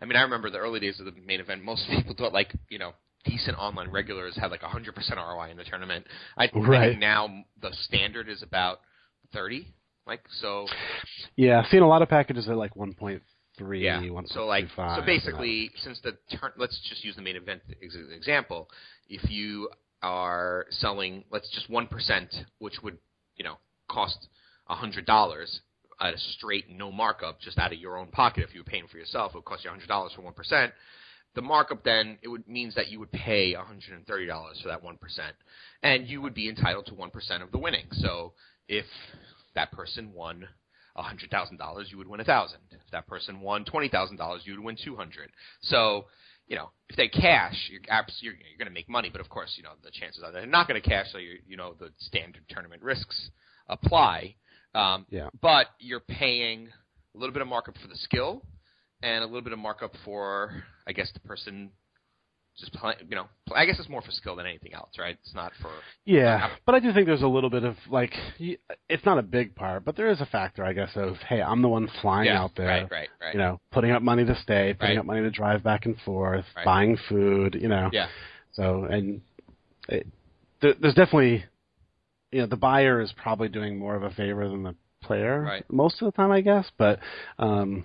[0.00, 1.62] I mean, I remember the early days of the main event.
[1.62, 2.92] Most people thought like, you know,
[3.24, 6.06] decent online regulars had like 100% ROI in the tournament.
[6.36, 6.90] I, I Right.
[6.90, 8.80] think now the standard is about
[9.32, 9.68] 30.
[10.06, 10.66] Like so,
[11.36, 13.22] Yeah, I've seen a lot of packages at like one point
[13.56, 14.08] three, yeah.
[14.10, 14.98] one So like, five.
[15.00, 18.68] so basically, since the turn, let's just use the main event ex- example.
[19.08, 19.70] If you
[20.02, 22.98] are selling, let's just one percent, which would
[23.36, 23.56] you know
[23.88, 24.28] cost
[24.68, 25.60] a hundred dollars
[26.00, 28.44] at a straight no markup, just out of your own pocket.
[28.44, 30.34] If you were paying for yourself, it would cost you a hundred dollars for one
[30.34, 30.72] percent.
[31.34, 34.68] The markup then it would means that you would pay hundred and thirty dollars for
[34.68, 35.34] that one percent,
[35.82, 37.86] and you would be entitled to one percent of the winning.
[37.92, 38.34] So
[38.68, 38.86] if
[39.54, 40.48] that person won
[41.02, 42.60] hundred thousand dollars, you would win a thousand.
[42.70, 45.30] If that person won twenty thousand dollars, you would win two hundred.
[45.62, 46.06] So,
[46.46, 49.08] you know, if they cash, you're abs- you're, you're going to make money.
[49.10, 51.06] But of course, you know, the chances are they're not going to cash.
[51.12, 53.30] So you you know the standard tournament risks
[53.68, 54.36] apply.
[54.74, 55.28] Um, Yeah.
[55.40, 56.68] But you're paying
[57.14, 58.42] a little bit of markup for the skill,
[59.02, 61.70] and a little bit of markup for, I guess, the person.
[62.58, 65.16] Just play, you know, I guess it's more for skill than anything else, right?
[65.24, 65.72] It's not for
[66.04, 68.12] Yeah, but I do think there's a little bit of like,
[68.88, 71.62] it's not a big part, but there is a factor, I guess, of hey, I'm
[71.62, 73.34] the one flying yeah, out there, right, right, right.
[73.34, 75.00] you know, putting up money to stay, putting Right.
[75.00, 76.64] up money to drive back and forth, Right.
[76.64, 77.90] buying food, you know.
[77.92, 78.06] Yeah.
[78.52, 79.20] So and
[79.88, 80.06] it,
[80.60, 81.44] there, there's definitely,
[82.30, 85.64] you know, the buyer is probably doing more of a favor than the player Right.
[85.72, 86.70] most of the time, I guess.
[86.78, 87.00] But,
[87.38, 87.84] um,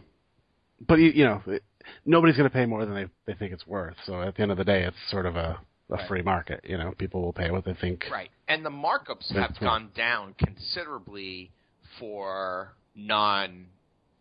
[0.88, 1.64] but you, you know, it,
[2.06, 3.95] nobody's going to pay more than they they think it's worth.
[4.06, 5.60] So at the end of the day, it's sort of a
[5.91, 6.08] a Right.
[6.08, 6.62] free market.
[6.63, 8.06] You know, people will pay what they think.
[8.12, 8.30] Right.
[8.47, 9.60] And the markups have right.
[9.60, 11.52] gone down considerably
[11.99, 13.65] for non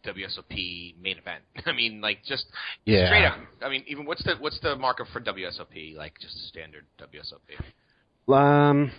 [0.05, 1.43] WSOP main event.
[1.67, 2.47] I mean, like just
[2.87, 3.07] Yeah.
[3.07, 3.39] straight up.
[3.63, 5.97] I mean, even what's the what's the markup for WSOP?
[5.97, 8.33] Like just a standard WSOP.
[8.33, 8.91] Um,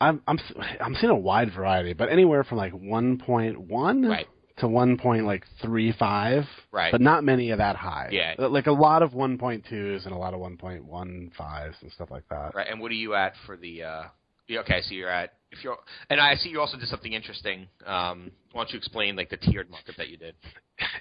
[0.00, 0.38] I'm I'm
[0.80, 4.26] I'm seeing a wide variety, but anywhere from like 1.1 Right.
[4.58, 4.96] To 1.
[4.98, 6.90] point like three five, Right.
[6.92, 8.08] but not many of that high.
[8.12, 8.34] Yeah.
[8.38, 12.54] Uh, like a lot of 1.2s and a lot of 1.15s and stuff like that.
[12.54, 12.66] Right.
[12.70, 13.82] And what are you at for the?
[13.82, 14.02] uh
[14.48, 15.76] Okay, so you're at if you're,
[16.08, 17.66] and I see you also did something interesting.
[17.84, 20.34] Um, why don't you explain like the tiered markup that you did?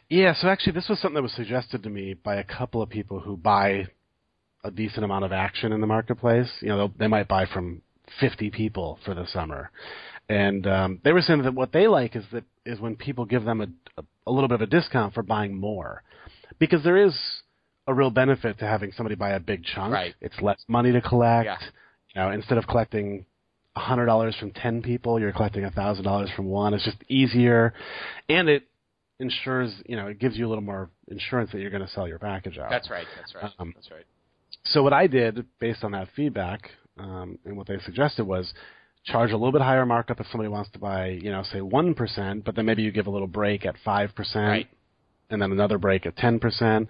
[0.10, 2.90] Yeah, so actually, this was something that was suggested to me by a couple of
[2.90, 3.86] people who buy
[4.64, 6.50] a decent amount of action in the marketplace.
[6.62, 7.82] You know, they might buy from
[8.20, 9.70] 50 people for the summer,
[10.30, 13.44] and um, they were saying that what they like is that is when people give
[13.44, 13.68] them a,
[14.00, 16.04] a, a little bit of a discount for buying more,
[16.60, 17.14] because there is
[17.88, 19.94] a real benefit to having somebody buy a big chunk.
[19.94, 20.16] Right.
[20.22, 21.46] It's less money to collect.
[21.46, 21.58] Yeah.
[22.16, 23.26] You know, instead of collecting
[23.76, 26.74] hundred dollars from ten people, you're collecting thousand dollars from one.
[26.74, 27.74] It's just easier,
[28.30, 28.64] and it
[29.20, 32.08] ensures you know it gives you a little more insurance that you're going to sell
[32.08, 32.70] your package out.
[32.70, 33.06] That's right.
[33.18, 33.52] That's right.
[33.60, 34.06] Um, that's right.
[34.66, 38.52] So what I did based on that feedback um, and what they suggested was
[39.06, 41.94] charge a little bit higher markup if somebody wants to buy you know say one
[41.94, 44.48] percent, but then maybe you give a little break at five percent.
[44.48, 44.70] Right.
[45.30, 46.88] And then another break at ten percent.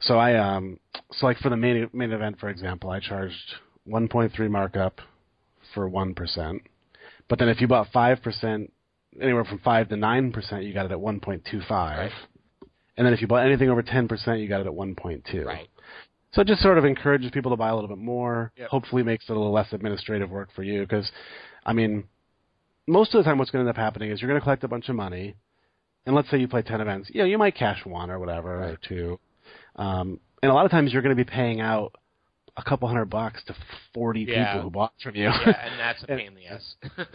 [0.00, 0.78] So I um
[1.12, 5.00] so like for the main main event for example, I charged one point three markup
[5.74, 6.62] for one percent.
[7.28, 8.72] But then if you bought five percent
[9.20, 11.98] anywhere from five to nine percent you got it at one point two five.
[11.98, 12.12] Right.
[12.96, 15.26] And then if you bought anything over ten percent you got it at one point
[15.30, 15.44] two.
[15.44, 15.68] Right.
[16.36, 18.52] So it just sort of encourages people to buy a little bit more.
[18.58, 18.68] Yep.
[18.68, 21.10] Hopefully, makes it a little less administrative work for you because,
[21.66, 22.04] I mean,
[22.86, 24.62] most of the time, what's going to end up happening is you're going to collect
[24.64, 25.34] a bunch of money,
[26.06, 28.62] and let's say you play ten events, you know, you might cash one or whatever
[28.62, 29.18] or two,
[29.76, 31.92] um, and a lot of times you're going to be paying out
[32.56, 33.54] a couple hundred bucks to
[33.92, 34.46] forty Yeah.
[34.54, 35.24] people who bought from you.
[35.24, 36.74] Yeah, and that's a pain in the ass.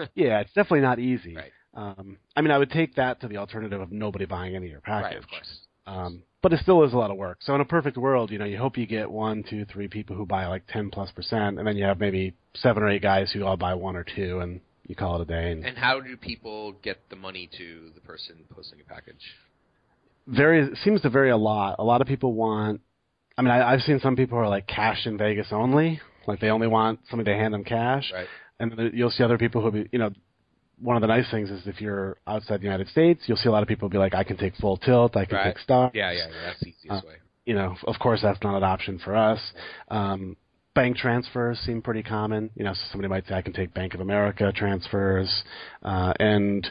[0.14, 1.36] yeah, it's definitely not easy.
[1.36, 1.52] Right.
[1.74, 4.72] Um, I mean, I would take that to the alternative of nobody buying any of
[4.74, 5.04] your package.
[5.14, 5.18] right.
[5.18, 5.60] Of course.
[5.88, 7.38] Um, but it still is a lot of work.
[7.42, 10.16] So in a perfect world, you know, you hope you get one, two, three people
[10.16, 13.32] who buy like ten plus percent, and then you have maybe seven or eight guys
[13.32, 15.52] who all buy one or two, and you call it a day.
[15.52, 19.22] And And how do people get the money to the person posting a package?
[20.28, 21.76] very seems to vary a lot.
[21.80, 22.82] A lot of people want.
[23.38, 26.40] I mean, I, I've seen some people who are like cash in Vegas only, like
[26.40, 28.28] they only want somebody to hand them cash, Right.
[28.60, 30.12] and then you'll see other people who, be, you know.
[30.82, 33.52] One of the nice things is if you're outside the United States, you'll see a
[33.52, 35.44] lot of people be like, "I can take full tilt, I can Right.
[35.54, 36.42] take stock." Yeah, yeah, yeah.
[36.46, 37.16] That's the easiest Uh, way.
[37.46, 39.54] you know, of course, that's not an option for us.
[39.90, 40.36] Um,
[40.74, 42.50] bank transfers seem pretty common.
[42.56, 45.44] You know, so somebody might say, I can take Bank of America transfers,
[45.84, 46.70] uh, and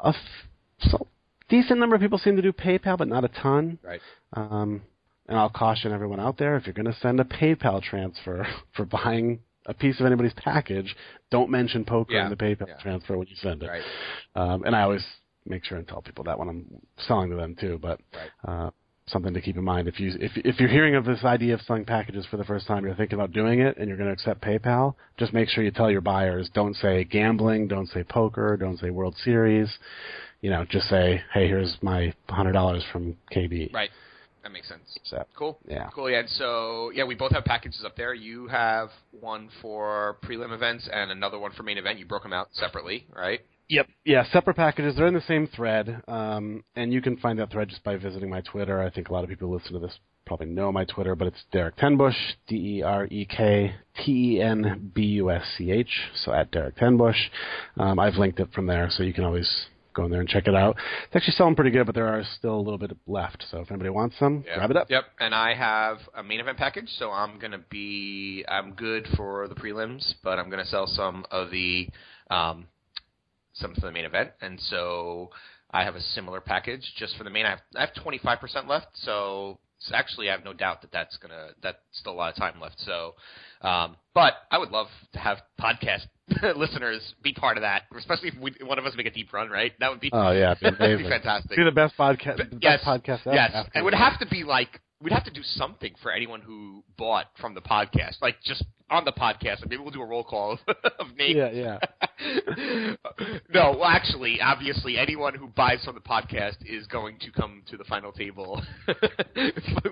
[0.00, 0.46] a f-
[0.80, 1.06] so
[1.48, 3.78] decent number of people seem to do PayPal, but not a ton.
[3.82, 4.00] Right.
[4.32, 4.82] Um,
[5.28, 8.84] and I'll caution everyone out there: if you're going to send a PayPal transfer for
[8.84, 10.94] buying a piece of anybody's package,
[11.30, 12.76] don't mention poker Yeah, in the PayPal yeah.
[12.82, 13.68] transfer when you send it.
[13.68, 13.82] Right.
[14.34, 15.04] Um, and I always
[15.46, 16.66] make sure and tell people that when I'm
[17.06, 17.78] selling to them too.
[17.80, 18.30] But Right.
[18.66, 18.70] uh,
[19.06, 21.60] something to keep in mind if you if if you're hearing of this idea of
[21.62, 24.12] selling packages for the first time, you're thinking about doing it, and you're going to
[24.12, 24.94] accept PayPal.
[25.18, 26.48] Just make sure you tell your buyers.
[26.54, 27.68] Don't say gambling.
[27.68, 28.56] Don't say poker.
[28.56, 29.68] Don't say World Series.
[30.40, 33.72] You know, just say, hey, here's my hundred dollars from KB.
[33.72, 33.90] Right.
[34.42, 34.82] That makes sense.
[35.04, 35.58] So, Cool.
[35.66, 35.88] Yeah.
[35.94, 36.10] Cool.
[36.10, 36.20] Yeah.
[36.20, 38.12] And so yeah, we both have packages up there.
[38.14, 38.88] You have
[39.20, 41.98] one for prelim events and another one for main event.
[41.98, 43.40] You broke them out separately, right?
[43.68, 43.86] Yep.
[44.04, 44.96] Yeah, separate packages.
[44.96, 48.28] They're in the same thread, um, and you can find that thread just by visiting
[48.28, 48.82] my Twitter.
[48.82, 51.28] I think a lot of people who listen to this probably know my Twitter, but
[51.28, 53.74] it's Derek Tenbusch, D E R E K
[54.04, 55.88] T E N B U S C H.
[56.24, 57.30] So at Derek Tenbusch,
[57.78, 60.46] um, I've linked it from there, so you can always go in there and check
[60.46, 60.76] it out.
[61.06, 63.44] It's actually selling pretty good, but there are still a little bit left.
[63.50, 64.56] So if anybody wants some, Yeah.
[64.56, 64.90] grab it up.
[64.90, 65.04] Yep.
[65.20, 69.54] And I have a main event package, so I'm gonna be I'm good for the
[69.54, 71.88] prelims, but I'm gonna sell some of the
[72.30, 72.66] um,
[73.54, 75.30] some for the main event, and so
[75.70, 77.44] I have a similar package just for the main.
[77.46, 79.58] I have I have 25% left, so.
[79.78, 82.60] so actually, I have no doubt that that's gonna that's still a lot of time
[82.60, 82.78] left.
[82.80, 83.14] So,
[83.62, 86.06] um, but I would love to have podcast
[86.56, 89.50] listeners be part of that, especially if we, one of us make a deep run,
[89.50, 89.72] right?
[89.80, 91.56] That would be Oh yeah, be that'd be fantastic.
[91.56, 92.36] Be the best podcast.
[92.36, 93.34] The yes, best podcast ever.
[93.34, 96.40] Yes, after- it would have to be like we'd have to do something for anyone
[96.40, 99.60] who bought from the podcast, like just on the podcast.
[99.62, 101.36] Maybe we'll do a roll call of, of names.
[101.36, 102.94] Yeah, yeah.
[103.52, 107.76] no, well, actually, obviously, anyone who buys from the podcast is going to come to
[107.76, 108.62] the final table.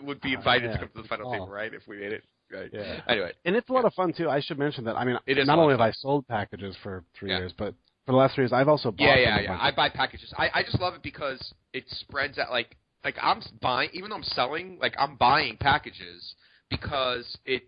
[0.02, 1.46] would be oh, invited yeah, to come to the final good call.
[1.46, 1.74] table, right?
[1.74, 2.70] If we made it, right?
[2.72, 3.00] Yeah.
[3.08, 4.28] Anyway, And it's a lot of fun too.
[4.28, 4.96] I should mention that.
[4.96, 5.80] I mean, It is not only have.
[5.80, 7.38] I sold packages for three Yeah.
[7.38, 7.74] years, but
[8.06, 9.04] for the last three years, I've also bought.
[9.04, 9.58] yeah, yeah, yeah.
[9.60, 10.32] I buy packages.
[10.36, 12.50] I, I just love it because it spreads out.
[12.50, 16.34] Like, like I'm buying, even though I'm selling, like I'm buying packages
[16.68, 17.62] because it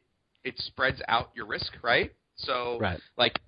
[0.44, 2.12] it spreads out your risk, right?
[2.36, 3.00] So, Right.
[3.16, 3.40] like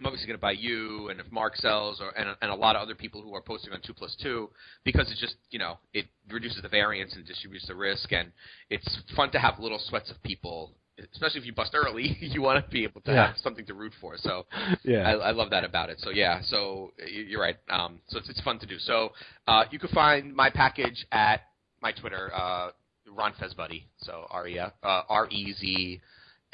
[0.00, 2.74] I'm obviously going to buy you, and if Mark sells, or and, and a lot
[2.74, 4.48] of other people who are posting on two plus two,
[4.82, 8.32] because it just you know it reduces the variance and distributes the risk, and
[8.70, 10.72] it's fun to have little sweats of people,
[11.12, 12.16] especially if you bust early.
[12.20, 13.26] you want to be able to Yeah.
[13.26, 14.16] have something to root for.
[14.16, 14.46] So
[14.84, 15.02] Yeah.
[15.06, 16.00] I, I love that about it.
[16.00, 17.56] So yeah, so you're right.
[17.68, 18.78] Um, so it's, it's fun to do.
[18.78, 19.12] So
[19.48, 21.42] uh, you can find my package at
[21.82, 22.70] my Twitter, uh,
[23.06, 23.86] Ron Fez Buddy.
[23.98, 26.00] So R E uh, R E Z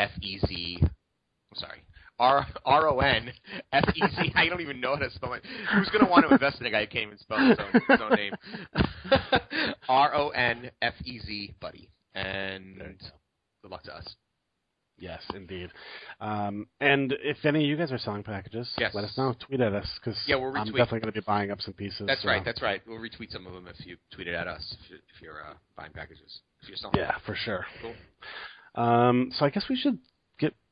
[0.01, 0.79] F E Z.
[0.83, 0.89] I'm
[1.61, 1.79] sorry.
[2.19, 3.31] R R O N
[3.73, 4.33] F E Z.
[4.35, 5.43] I don't even know how to spell it.
[5.75, 8.01] Who's gonna want to invest in a guy who can't even spell his own, his
[8.01, 8.33] own name?
[9.89, 11.91] R O N F E Z Buddy.
[12.15, 12.79] And
[13.63, 14.17] good luck to us.
[14.99, 15.69] Yes, indeed.
[16.23, 18.95] Um, and if any of you guys are selling packages, Yes.
[18.95, 19.35] let us know.
[19.47, 22.05] Tweet at us because Yeah, we'll I'm definitely going to be buying up some pieces.
[22.07, 22.43] That's so- right.
[22.43, 22.81] That's right.
[22.87, 24.75] We'll retweet some of them if you tweet it at us.
[24.83, 26.99] If you're, if you're uh, buying packages, if you're selling.
[26.99, 27.67] Yeah, for sure.
[27.83, 27.95] Cool.
[28.83, 29.99] Um, so I guess we should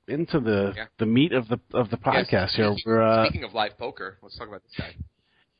[0.09, 0.87] into the Yeah.
[0.99, 2.73] the meat of the of the podcast Yes, here.
[2.73, 4.95] Speaking, We're uh, speaking of live poker, let's talk about this guy.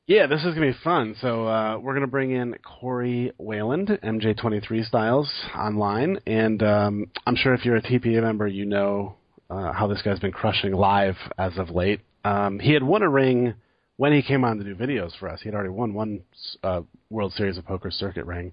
[0.07, 1.15] Yeah, this is gonna be fun.
[1.21, 7.55] So uh, we're gonna bring in Cory Waaland, MJ23 Styles, online, and um, I'm sure
[7.55, 9.17] if you're a TPE member, you know
[9.49, 12.01] uh, how this guy's been crushing live as of late.
[12.25, 13.55] Um, he had won a ring
[13.97, 15.41] when he came on to do videos for us.
[15.41, 16.21] He had already won one
[16.63, 18.53] uh, World Series of Poker circuit ring,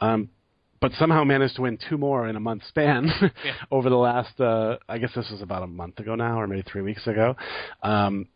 [0.00, 0.30] um,
[0.80, 3.10] but somehow managed to win two more in a month span
[3.44, 3.52] Yeah.
[3.70, 4.38] over the last.
[4.40, 7.36] Uh, I guess this was about a month ago now, or maybe three weeks ago.
[7.82, 8.28] Um,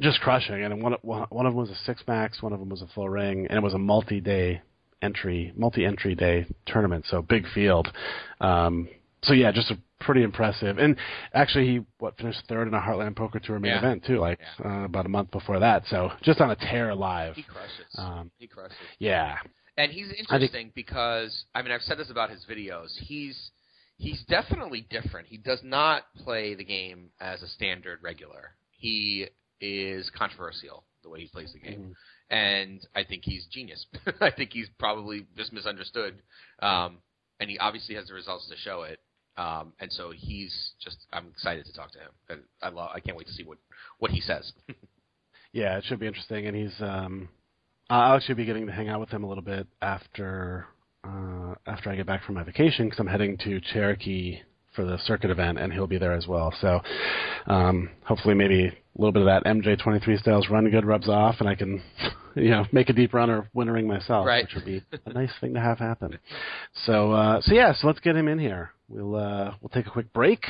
[0.00, 0.62] just crushing.
[0.62, 2.86] And one one one of them was a six max, one of them was a
[2.94, 4.62] full ring, and it was a multi day
[5.02, 7.04] entry, multi entry day tournament.
[7.08, 7.88] So big field.
[8.40, 8.88] Um,
[9.22, 10.78] so yeah, just a pretty impressive.
[10.78, 10.96] And
[11.32, 13.78] actually, he what finished third in a Heartland Poker Tour main Yeah.
[13.78, 15.84] event too, like uh, about a month before that.
[15.88, 17.34] So just on a tear live.
[17.34, 17.86] He crushes.
[17.96, 18.76] Um, he crushes.
[18.98, 19.36] Yeah,
[19.78, 22.88] And he's interesting because I mean I've said this about his videos.
[22.98, 23.50] He's
[23.98, 25.26] he's definitely different.
[25.28, 28.54] He does not play the game as a standard regular.
[28.70, 29.26] He
[29.60, 31.94] is controversial the way he plays the game,
[32.30, 33.86] and I think he's genius.
[34.20, 36.22] I think he's probably just misunderstood,
[36.60, 36.98] um,
[37.40, 39.00] and he obviously has the results to show it.
[39.38, 42.10] Um, and so he's just I'm excited to talk to him.
[42.28, 43.58] And I love I can't wait to see what
[43.98, 44.50] what he says.
[45.52, 46.46] yeah, it should be interesting.
[46.46, 47.28] And he's um,
[47.88, 50.66] I'll actually be getting to hang out with him a little bit after
[51.04, 54.40] uh, after I get back from my vacation because I'm heading to Cherokee
[54.74, 56.52] for the circuit event, and he'll be there as well.
[56.60, 56.80] So
[57.46, 61.54] um, hopefully, maybe a little bit of that MJ23STYLEz run good rubs off, and I
[61.54, 61.80] can,
[62.34, 64.44] you know, make a deep run or win a ring myself, Right.
[64.44, 66.18] which would be a nice thing to have happen.
[66.84, 68.72] So, uh, so yeah, so let's get him in here.
[68.88, 70.44] We'll uh, we'll take a quick break,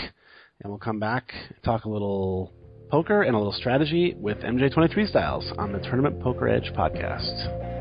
[0.63, 1.31] and we'll come back
[1.65, 2.51] talk a little
[2.91, 7.76] poker and a little strategy with MJ23STYLEz on the Tournament Poker Edge podcast.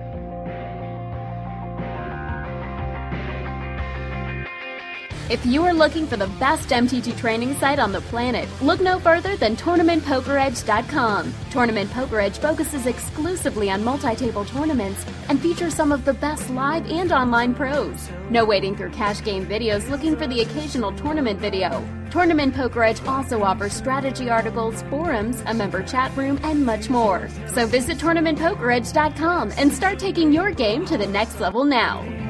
[5.27, 8.99] If you are looking for the best MTT training site on the planet, look no
[8.99, 11.33] further than TournamentPokerEdge.com.
[11.49, 16.85] Tournament Poker Edge focuses exclusively on multi-table tournaments and features some of the best live
[16.91, 18.07] and online pros.
[18.29, 21.83] No waiting through cash game videos looking for the occasional tournament video.
[22.11, 27.29] Tournament Poker Edge also offers strategy articles, forums, a member chat room, and much more.
[27.47, 32.24] So visit TournamentPokerEdge.com and start taking your game to the next level now.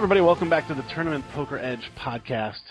[0.00, 2.62] Everybody, welcome back to the Tournament Poker Edge podcast.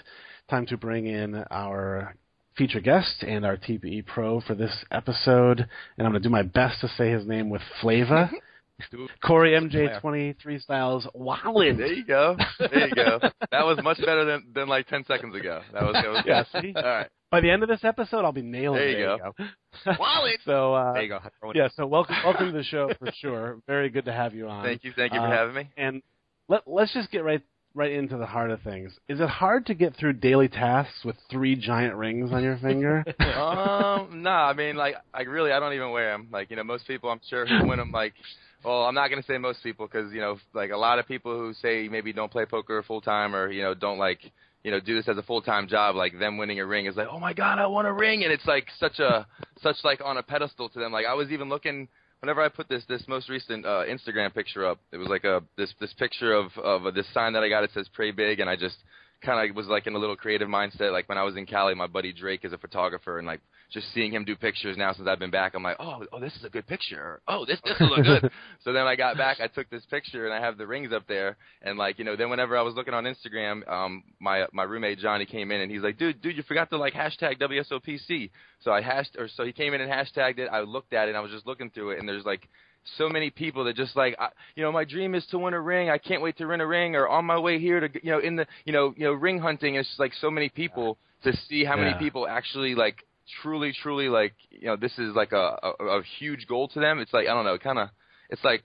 [0.49, 2.15] Time to bring in our
[2.57, 5.59] feature guest and our TPE pro for this episode.
[5.59, 8.31] And I'm going to do my best to say his name with flavor.
[9.23, 11.77] Cory MJ23 Styles Waaland.
[11.77, 12.35] There you go.
[12.57, 13.19] There you go.
[13.51, 15.61] that was much better than, than like 10 seconds ago.
[15.71, 16.73] That was, that was Yeah, see?
[16.75, 17.09] All right.
[17.29, 19.33] By the end of this episode, I'll be nailing There you go.
[19.85, 20.37] Waaland!
[20.45, 21.19] so, uh, There you go.
[21.53, 23.59] Yeah, so welcome, welcome to the show for sure.
[23.67, 24.63] Very good to have you on.
[24.65, 24.93] Thank you.
[24.95, 25.69] Thank you for Uh, having me.
[25.77, 26.01] And
[26.49, 27.41] let, let's just get right
[27.75, 28.91] right into the heart of things.
[29.07, 33.05] Is it hard to get through daily tasks with three giant rings on your finger?
[33.19, 36.29] um, nah, I mean, like, I really, I don't even wear them.
[36.31, 38.13] Like, you know, most people, I'm sure, who win them, like,
[38.63, 41.37] well, I'm not gonna say most people because you know, like a lot of people
[41.37, 44.19] who say maybe don't play poker full time or you know don't like
[44.63, 46.97] you know do this as a full time job, like them winning a ring is
[46.97, 49.25] like, oh my god, I want a ring, and it's like such a
[49.61, 50.91] such like on a pedestal to them.
[50.91, 51.87] Like I was even looking
[52.21, 55.41] whenever I put this this most recent uh, Instagram picture up, it was like a
[55.57, 57.63] this this picture of of this sign that I got.
[57.63, 58.77] It says "Pray Big," and I just
[59.21, 60.91] kind of was like in a little creative mindset.
[60.91, 63.93] Like when I was in Cali, my buddy Drake is a photographer, and like just
[63.93, 66.43] seeing him do pictures now since I've been back, I'm like, oh, oh, this is
[66.43, 66.99] a good picture.
[66.99, 68.31] Or, oh, this this will look good.
[68.63, 71.07] so then I got back, I took this picture, and I have the rings up
[71.07, 74.63] there, and like you know, then whenever I was looking on Instagram, um, my my
[74.63, 78.31] roommate Johnny came in, and he's like, dude, dude, you forgot to like hashtag WSOPC.
[78.61, 80.49] So I hashed, or so he came in and hashtagged it.
[80.51, 82.47] I looked at it, and I was just looking through it, and there's like
[82.97, 85.61] so many people that just like I, you know my dream is to win a
[85.61, 85.89] ring.
[85.89, 88.19] I can't wait to win a ring or on my way here to you know
[88.19, 89.75] in the you know you know ring hunting.
[89.75, 93.03] It's just like so many people to see how many people actually like
[93.41, 96.99] truly truly like you know this is like a a, a huge goal to them.
[96.99, 97.89] It's like i don't know kind of
[98.29, 98.63] it's like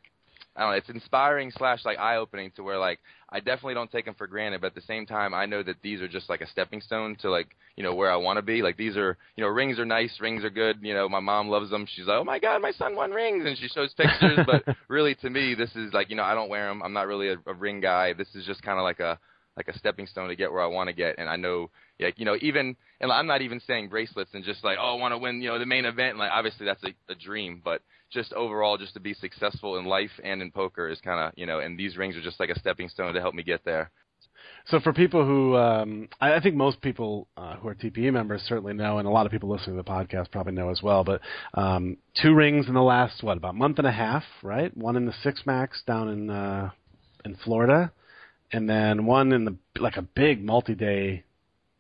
[0.57, 0.77] I don't know.
[0.77, 4.27] It's inspiring slash like eye opening to where like I definitely don't take them for
[4.27, 6.81] granted, but at the same time I know that these are just like a stepping
[6.81, 8.63] stone to like you know where I want to be.
[8.63, 10.79] Like these are you know rings are nice, rings are good.
[10.81, 11.87] You know my mom loves them.
[11.95, 14.39] She's like, oh my god, my son won rings, and she shows pictures.
[14.47, 16.83] but really to me this is like you know I don't wear them.
[16.83, 18.13] I'm not really a, a ring guy.
[18.13, 19.19] This is just kind of like a
[19.57, 21.17] like a stepping stone to get where I want to get.
[21.19, 24.65] And I know like you know even and I'm not even saying bracelets and just
[24.65, 26.19] like oh I want to win you know the main event.
[26.19, 30.11] Like obviously that's a, a dream, but just overall just to be successful in life
[30.23, 32.59] and in poker is kind of you know and these rings are just like a
[32.59, 33.91] stepping stone to help me get there
[34.67, 38.43] So for people who, um, I, I think most people uh, who are TPE members
[38.43, 41.05] certainly know, and a lot of people listening to the podcast probably know as well.
[41.05, 41.21] But
[41.55, 44.75] um, two rings in the last what about month and a half, right?
[44.77, 46.71] One in the Six Max down in uh,
[47.25, 47.93] in Florida,
[48.53, 51.25] and then one in the like a big multi-day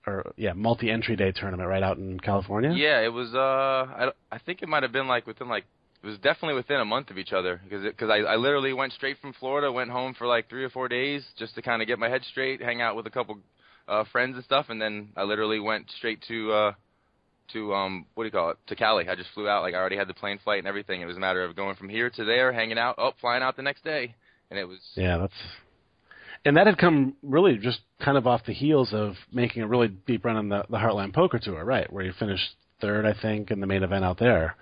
[0.07, 2.73] or yeah multi-entry day tournament right out in California.
[2.73, 5.65] yeah it was uh I, I think it might have been like within like
[6.03, 8.93] it was definitely within a month of each other because because I, I literally went
[8.93, 11.89] straight from Florida went home for like three or four days just to kind of
[11.89, 13.39] get my head straight hang out with a couple
[13.89, 16.73] uh friends and stuff and then I literally went straight to uh
[17.53, 18.59] to um what do you call it?
[18.69, 19.09] To Cali.
[19.09, 21.03] I just flew out like I already had the plane flight and everything.
[21.03, 23.57] It was a matter of going from here to there hanging out oh flying out
[23.57, 24.15] the next day.
[24.51, 25.33] And it was Yeah, that's
[26.45, 29.89] and that had come really just kind of off the heels of making a really
[29.89, 31.91] deep run on the the Heartland Poker Tour, right?
[31.93, 34.57] Where you finished third, I think, in the main event out there.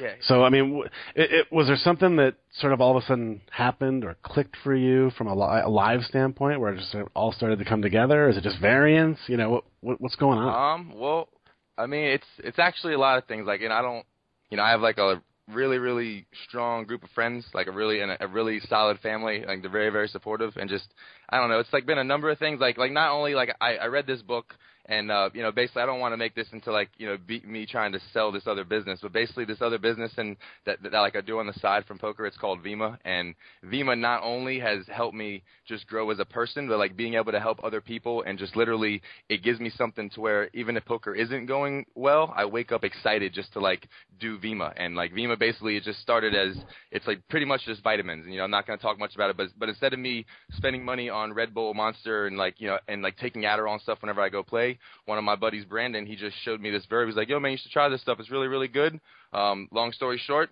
[0.00, 0.82] yeah So, I mean,
[1.14, 4.56] it, it, was there something that sort of all of a sudden happened or clicked
[4.62, 7.58] for you from a, li- a live standpoint, where it just sort of all started
[7.58, 8.28] to come together?
[8.28, 9.18] Is it just variance?
[9.26, 10.80] You know, what, what what's going on?
[10.80, 11.28] Um, well,
[11.76, 13.46] I mean, it's it's actually a lot of things.
[13.46, 14.04] Like, and I don't,
[14.50, 15.22] you know, I have like a
[15.52, 19.44] really really strong group of friends, like a really and a, really solid family.
[19.46, 20.92] Like they're very very supportive, and just
[21.28, 21.60] I don't know.
[21.60, 22.60] It's like been a number of things.
[22.60, 24.54] Like like not only like I I read this book
[24.88, 27.16] And uh, you know, basically, I don't want to make this into like you know
[27.24, 30.82] be, me trying to sell this other business, but basically, this other business and that,
[30.82, 32.98] that like I do on the side from poker, it's called Vemma.
[33.04, 37.14] And Vemma not only has helped me just grow as a person, but like being
[37.14, 40.76] able to help other people and just literally, it gives me something to where even
[40.76, 43.88] if poker isn't going well, I wake up excited just to like
[44.20, 44.72] do Vemma.
[44.76, 46.56] And like Vemma, basically, it just started as
[46.90, 48.24] it's like pretty much just vitamins.
[48.24, 49.98] And you know, I'm not going to talk much about it, but but instead of
[49.98, 53.72] me spending money on Red Bull, Monster, and like you know, and like taking Adderall
[53.72, 56.70] and stuff whenever I go play, one of my buddies, Brandon, he just showed me
[56.70, 57.08] this Verve.
[57.08, 58.18] He's like, "Yo, man, you should try this stuff.
[58.20, 59.00] It's really, really good."
[59.32, 60.50] Um, long story short,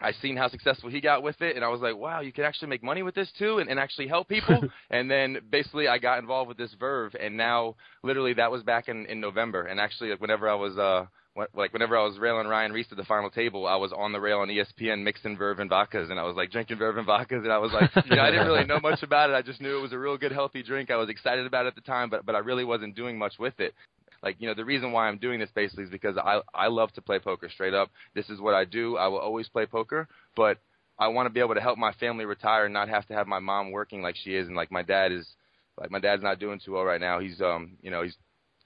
[0.00, 2.44] I seen how successful he got with it, and I was like, wow, you can
[2.44, 4.60] actually make money with this too, and, and actually help people.
[4.90, 8.88] and then basically, I got involved with this Verve, and now literally that was back
[8.88, 9.62] in in November.
[9.62, 11.06] And actually, like, whenever I was uh
[11.54, 14.20] like whenever I was railing Ryan Riess to the final table, I was on the
[14.20, 17.42] rail on ESPN mixing Verve and vodkas, and I was like drinking Verve and vodkas,
[17.42, 19.34] and I was like, you know, I didn't really know much about it.
[19.34, 20.90] I just knew it was a real good, healthy drink.
[20.90, 23.38] I was excited about it at the time, but but I really wasn't doing much
[23.38, 23.74] with it.
[24.22, 26.92] Like you know, the reason why I'm doing this basically is because I I love
[26.92, 27.90] to play poker straight up.
[28.14, 28.96] This is what I do.
[28.96, 30.58] I will always play poker, but
[30.98, 33.26] I want to be able to help my family retire and not have to have
[33.26, 35.26] my mom working like she is, and like my dad is
[35.78, 37.18] like my dad's not doing too well right now.
[37.18, 38.16] He's um you know he's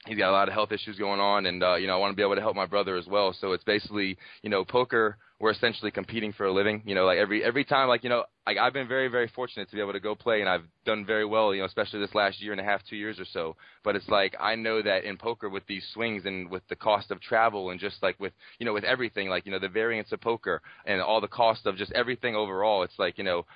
[0.07, 2.13] he's got a lot of health issues going on, and uh, you know I want
[2.13, 3.35] to be able to help my brother as well.
[3.41, 5.19] So it's basically you know poker.
[5.41, 6.83] We're essentially competing for a living.
[6.85, 9.77] You know, like every every time, like you know, I've been very very fortunate to
[9.77, 11.55] be able to go play, and I've done very well.
[11.55, 13.55] You know, especially this last year and a half, two years or so.
[13.85, 17.11] But it's like I know that in poker with these swings and with the cost
[17.11, 20.11] of travel and just like with you know with everything, like you know the variance
[20.13, 22.83] of poker and all the cost of just everything overall.
[22.83, 23.47] It's like you know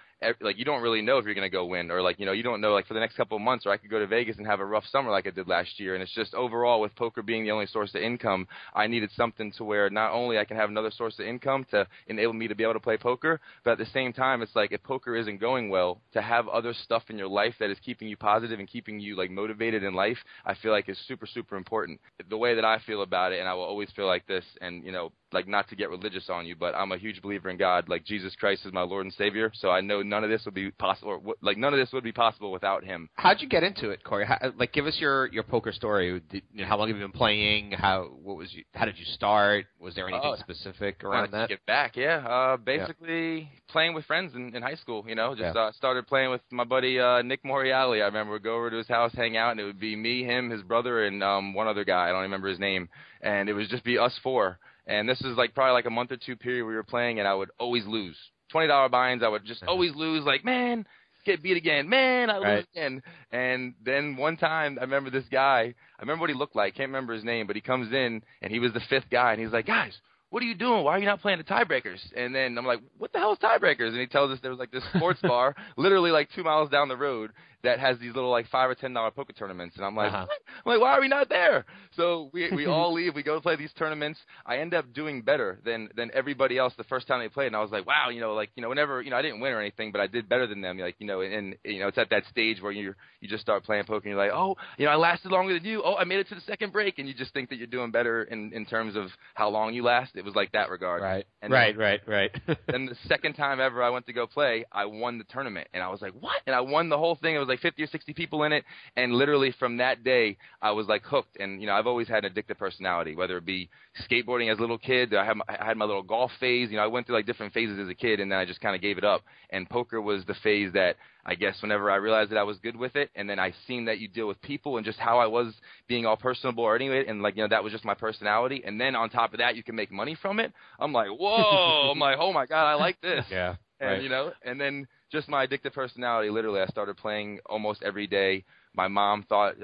[0.40, 2.32] like you don't really know if you're going to go win or like you know
[2.32, 4.06] you don't know like for the next couple of months or I could go to
[4.06, 5.94] Vegas and have a rough summer like I did last year.
[5.94, 9.52] And it's just overall with poker being the only source of income I needed something
[9.58, 12.54] to where not only I can have another source of income to enable me to
[12.54, 15.40] be able to play poker but at the same time it's like if poker isn't
[15.40, 18.68] going well to have other stuff in your life that is keeping you positive and
[18.68, 22.00] keeping you like motivated in life I feel like is super super important.
[22.28, 24.84] The way that I feel about it and I will always feel like this and
[24.84, 27.56] you know like not to get religious on you, but I'm a huge believer in
[27.56, 27.88] God.
[27.88, 30.54] Like Jesus Christ is my Lord and Savior, so I know none of this would
[30.54, 31.20] be possible.
[31.24, 33.08] Or, like none of this would be possible without Him.
[33.14, 34.26] How'd you get into it, Cory?
[34.26, 36.20] How, like, give us your your poker story.
[36.30, 37.72] Did, you know, how long have you been playing?
[37.72, 38.64] How what was you?
[38.74, 39.66] How did you start?
[39.78, 41.48] Was there anything uh, specific around that?
[41.48, 42.26] Get back, yeah.
[42.26, 43.46] Uh, basically, yeah.
[43.68, 45.04] playing with friends in, in high school.
[45.06, 45.62] You know, just yeah.
[45.62, 48.02] uh, started playing with my buddy uh, Nick Moriali.
[48.02, 50.24] I remember we'd go over to his house, hang out, and it would be me,
[50.24, 52.08] him, his brother, and um, one other guy.
[52.08, 52.88] I don't remember his name,
[53.20, 56.12] and it would just be us four and this is like probably like a month
[56.12, 58.16] or two period we were playing, and I would always lose.
[58.50, 59.72] Twenty dollar binds, I would just uh-huh.
[59.72, 60.24] always lose.
[60.24, 60.86] Like, man,
[61.24, 61.88] get beat again.
[61.88, 62.56] Man, I right.
[62.56, 63.02] lose again.
[63.30, 65.74] And then one time, I remember this guy.
[65.98, 66.74] I remember what he looked like.
[66.74, 69.40] Can't remember his name, but he comes in and he was the fifth guy, and
[69.40, 69.92] he's like, guys.
[70.30, 70.82] What are you doing?
[70.82, 72.00] Why are you not playing the tiebreakers?
[72.16, 73.88] And then I'm like, what the hell is tiebreakers?
[73.88, 76.88] And he tells us there was like this sports bar, literally like two miles down
[76.88, 79.94] the road, that has these little like five or ten dollar poker tournaments, and I'm
[79.94, 80.26] like, uh-huh.
[80.64, 81.64] I'm like, why are we not there?
[81.96, 84.20] So we we all leave, we go to play these tournaments.
[84.46, 87.56] I end up doing better than than everybody else the first time they played, and
[87.56, 89.52] I was like, wow, you know, like you know, whenever you know, I didn't win
[89.52, 91.88] or anything, but I did better than them, like you know, and, and you know,
[91.88, 94.56] it's at that stage where you you just start playing poker, and you're like, oh,
[94.78, 95.82] you know, I lasted longer than you.
[95.84, 97.90] Oh, I made it to the second break, and you just think that you're doing
[97.90, 100.12] better in in terms of how long you last.
[100.14, 101.02] It was like that regard.
[101.02, 101.26] Right.
[101.40, 101.76] And right.
[101.76, 102.00] Then, right.
[102.06, 102.58] Right.
[102.68, 105.82] and the second time ever I went to go play, I won the tournament, and
[105.82, 106.40] I was like, what?
[106.46, 107.34] And I won the whole thing.
[107.34, 108.64] It was like 50 or 60 people in it.
[108.96, 111.36] And literally from that day, I was like hooked.
[111.38, 113.68] And you know, I've always had an addictive personality, whether it be
[114.08, 115.14] skateboarding as a little kid.
[115.14, 116.70] I had my, I had my little golf phase.
[116.70, 118.60] You know, I went through like different phases as a kid, and then I just
[118.60, 119.22] kind of gave it up.
[119.50, 122.76] And poker was the phase that I guess whenever I realized that I was good
[122.76, 125.26] with it, and then I seen that you deal with people and just how I
[125.26, 125.54] was
[125.86, 128.62] being all personable or anyway, and like you know that was just my personality.
[128.64, 130.52] And then on top of that, you can make money from it.
[130.80, 131.90] I'm like, whoa!
[131.92, 133.24] I'm like, oh my god, I like this.
[133.32, 133.56] Yeah.
[133.82, 134.02] And right.
[134.02, 136.30] you know, and then just my addictive personality.
[136.30, 138.44] Literally, I started playing almost every day.
[138.74, 139.56] My mom thought,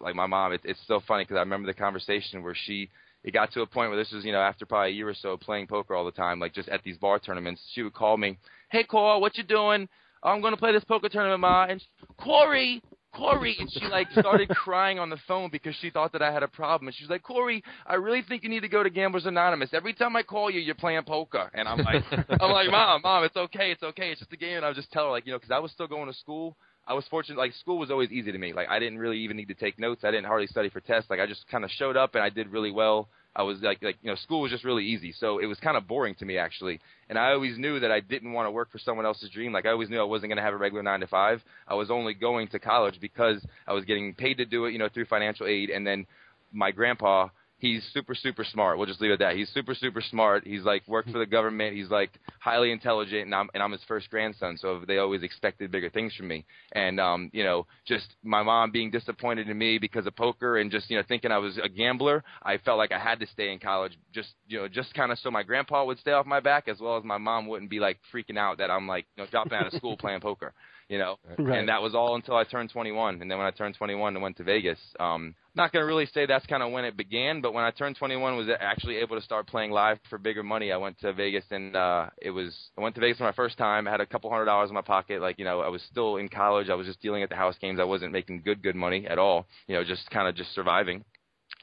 [0.00, 2.88] like my mom, it, it's so funny because I remember the conversation where she.
[3.24, 5.14] It got to a point where this was, you know, after probably a year or
[5.14, 7.60] so playing poker all the time, like just at these bar tournaments.
[7.72, 8.38] She would call me,
[8.70, 9.88] "Hey, Cole, what you doing?
[10.22, 11.82] I'm going to play this poker tournament, ma." And
[12.18, 12.82] Cory,
[13.14, 16.42] Cory, and she like started crying on the phone because she thought that I had
[16.42, 16.88] a problem.
[16.88, 19.70] And she's like, Cory, I really think you need to go to Gamblers Anonymous.
[19.72, 21.50] Every time I call you, you're playing poker.
[21.54, 22.02] And I'm like,
[22.40, 24.56] I'm like, mom, mom, it's okay, it's okay, it's just a game.
[24.56, 26.14] And I would just tell her like, you know, because I was still going to
[26.18, 26.56] school.
[26.86, 27.38] I was fortunate.
[27.38, 28.52] Like school was always easy to me.
[28.52, 30.04] Like I didn't really even need to take notes.
[30.04, 31.08] I didn't hardly study for tests.
[31.08, 33.08] Like I just kind of showed up and I did really well.
[33.36, 35.12] I was like, like you know, school was just really easy.
[35.12, 36.80] So it was kind of boring to me actually.
[37.08, 39.52] And I always knew that I didn't want to work for someone else's dream.
[39.52, 41.42] Like I always knew I wasn't going to have a regular nine to five.
[41.66, 44.78] I was only going to college because I was getting paid to do it, you
[44.78, 45.70] know, through financial aid.
[45.70, 46.06] And then
[46.52, 47.28] my grandpa
[47.58, 48.78] he's super super smart.
[48.78, 49.36] We'll just leave it at that.
[49.36, 50.46] He's super super smart.
[50.46, 51.76] He's like worked for the government.
[51.76, 54.56] He's like highly intelligent, and I'm and I'm his first grandson.
[54.58, 56.44] So they always expected bigger things from me.
[56.72, 60.70] And um, you know, just my mom being disappointed in me because of poker, and
[60.70, 62.24] just you know thinking I was a gambler.
[62.42, 65.18] I felt like I had to stay in college, just you know, just kind of
[65.18, 67.80] so my grandpa would stay off my back, as well as my mom wouldn't be
[67.80, 70.52] like freaking out that I'm like you know dropping out of school playing poker
[70.88, 71.16] you know.
[71.38, 71.58] Right.
[71.58, 73.20] And that was all until I turned 21.
[73.20, 76.06] And then when I turned 21 and went to Vegas, um, not going to really
[76.06, 79.16] say that's kind of when it began, but when I turned 21, was actually able
[79.16, 80.72] to start playing live for bigger money.
[80.72, 83.56] I went to Vegas and uh, it was I went to Vegas for my first
[83.56, 83.86] time.
[83.86, 85.20] I had a couple hundred dollars in my pocket.
[85.20, 86.68] Like you know, I was still in college.
[86.68, 87.78] I was just dealing at the house games.
[87.80, 89.46] I wasn't making good good money at all.
[89.68, 91.04] You know, just kind of just surviving.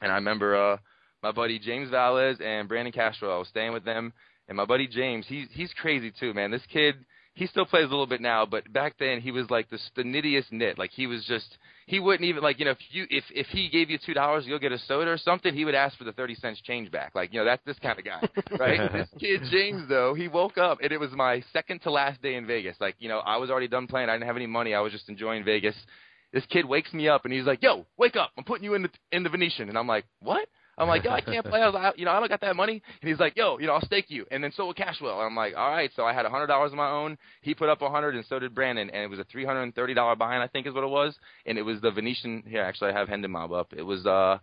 [0.00, 0.76] And I remember uh,
[1.22, 3.34] my buddy James Valles and Brandon Castro.
[3.34, 4.12] I was staying with them,
[4.48, 6.50] and my buddy James, he's he's crazy too, man.
[6.50, 6.96] This kid
[7.34, 10.02] he still plays a little bit now, but back then he was like the, the
[10.02, 10.78] nittiest nit.
[10.78, 11.56] Like he was just
[11.86, 14.44] he wouldn't even like you know if you if if he gave you two dollars
[14.44, 16.90] to go get a soda or something, he would ask for the thirty cents change
[16.90, 17.14] back.
[17.14, 18.20] Like you know that's this kind of guy,
[18.58, 18.92] right?
[18.92, 22.34] this kid James though, he woke up and it was my second to last day
[22.34, 22.76] in Vegas.
[22.80, 24.10] Like you know I was already done playing.
[24.10, 24.74] I didn't have any money.
[24.74, 25.76] I was just enjoying Vegas.
[26.34, 28.30] This kid wakes me up and he's like, "Yo, wake up!
[28.36, 30.48] I'm putting you in the in the Venetian." And I'm like, "What?"
[30.78, 31.60] I'm like, yo, I can't play.
[31.60, 32.82] I was like, you know, I don't got that money.
[33.00, 34.26] And he's like, yo, you know, I'll stake you.
[34.30, 35.16] And then so will Castro.
[35.18, 35.90] And I'm like, all right.
[35.94, 37.18] So I had a hundred dollars of my own.
[37.42, 38.90] He put up a hundred, and so did Brandon.
[38.90, 40.90] And it was a three hundred and thirty dollar buy-in, I think, is what it
[40.90, 41.14] was.
[41.46, 42.42] And it was the Venetian.
[42.46, 43.72] Here, actually, I have Hendon Mob up.
[43.76, 44.38] It was uh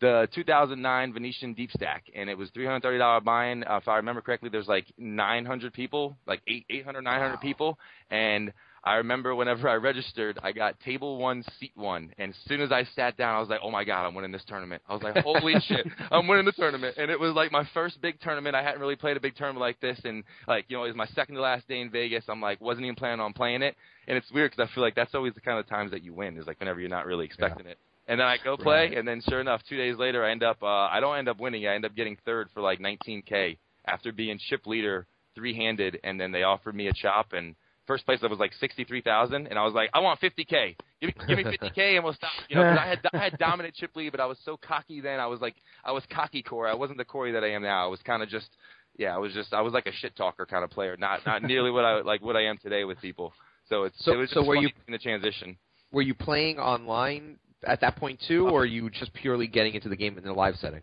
[0.00, 3.64] the 2009 Venetian Deep Stack, and it was $330 buy-in.
[3.64, 7.36] Uh, if I remember correctly, there's like 900 people, like eight, 800, 900 wow.
[7.40, 7.78] people,
[8.10, 8.52] and
[8.84, 12.70] I remember whenever I registered, I got table one, seat one, and as soon as
[12.70, 15.02] I sat down, I was like, "Oh my god, I'm winning this tournament!" I was
[15.02, 18.54] like, "Holy shit, I'm winning the tournament!" And it was like my first big tournament.
[18.54, 20.96] I hadn't really played a big tournament like this, and like you know, it was
[20.96, 22.24] my second to last day in Vegas.
[22.28, 23.76] I'm like, wasn't even planning on playing it,
[24.06, 26.12] and it's weird because I feel like that's always the kind of times that you
[26.12, 27.72] win is like whenever you're not really expecting yeah.
[27.72, 27.78] it.
[28.06, 28.96] And then I go play, right.
[28.96, 31.40] and then sure enough, two days later, I end up uh, I don't end up
[31.40, 31.66] winning.
[31.66, 36.20] I end up getting third for like 19k after being chip leader three handed, and
[36.20, 37.54] then they offered me a chop and
[37.88, 40.44] first place that was like sixty three thousand, and I was like, I want fifty
[40.44, 40.76] k.
[41.00, 42.30] Give me give me fifty k, and we'll stop.
[42.48, 45.00] You know, cause I had I had dominant chip lead, but I was so cocky
[45.00, 45.18] then.
[45.18, 46.70] I was like, I was cocky Cory.
[46.70, 47.84] I wasn't the Cory that I am now.
[47.84, 48.48] I was kind of just,
[48.96, 51.42] yeah, I was just, I was like a shit talker kind of player, not not
[51.42, 53.32] nearly what I like what I am today with people.
[53.68, 55.56] So it's so, it was so were you in the transition?
[55.90, 59.74] Were you playing online at that point too, uh, or are you just purely getting
[59.74, 60.82] into the game in the live setting?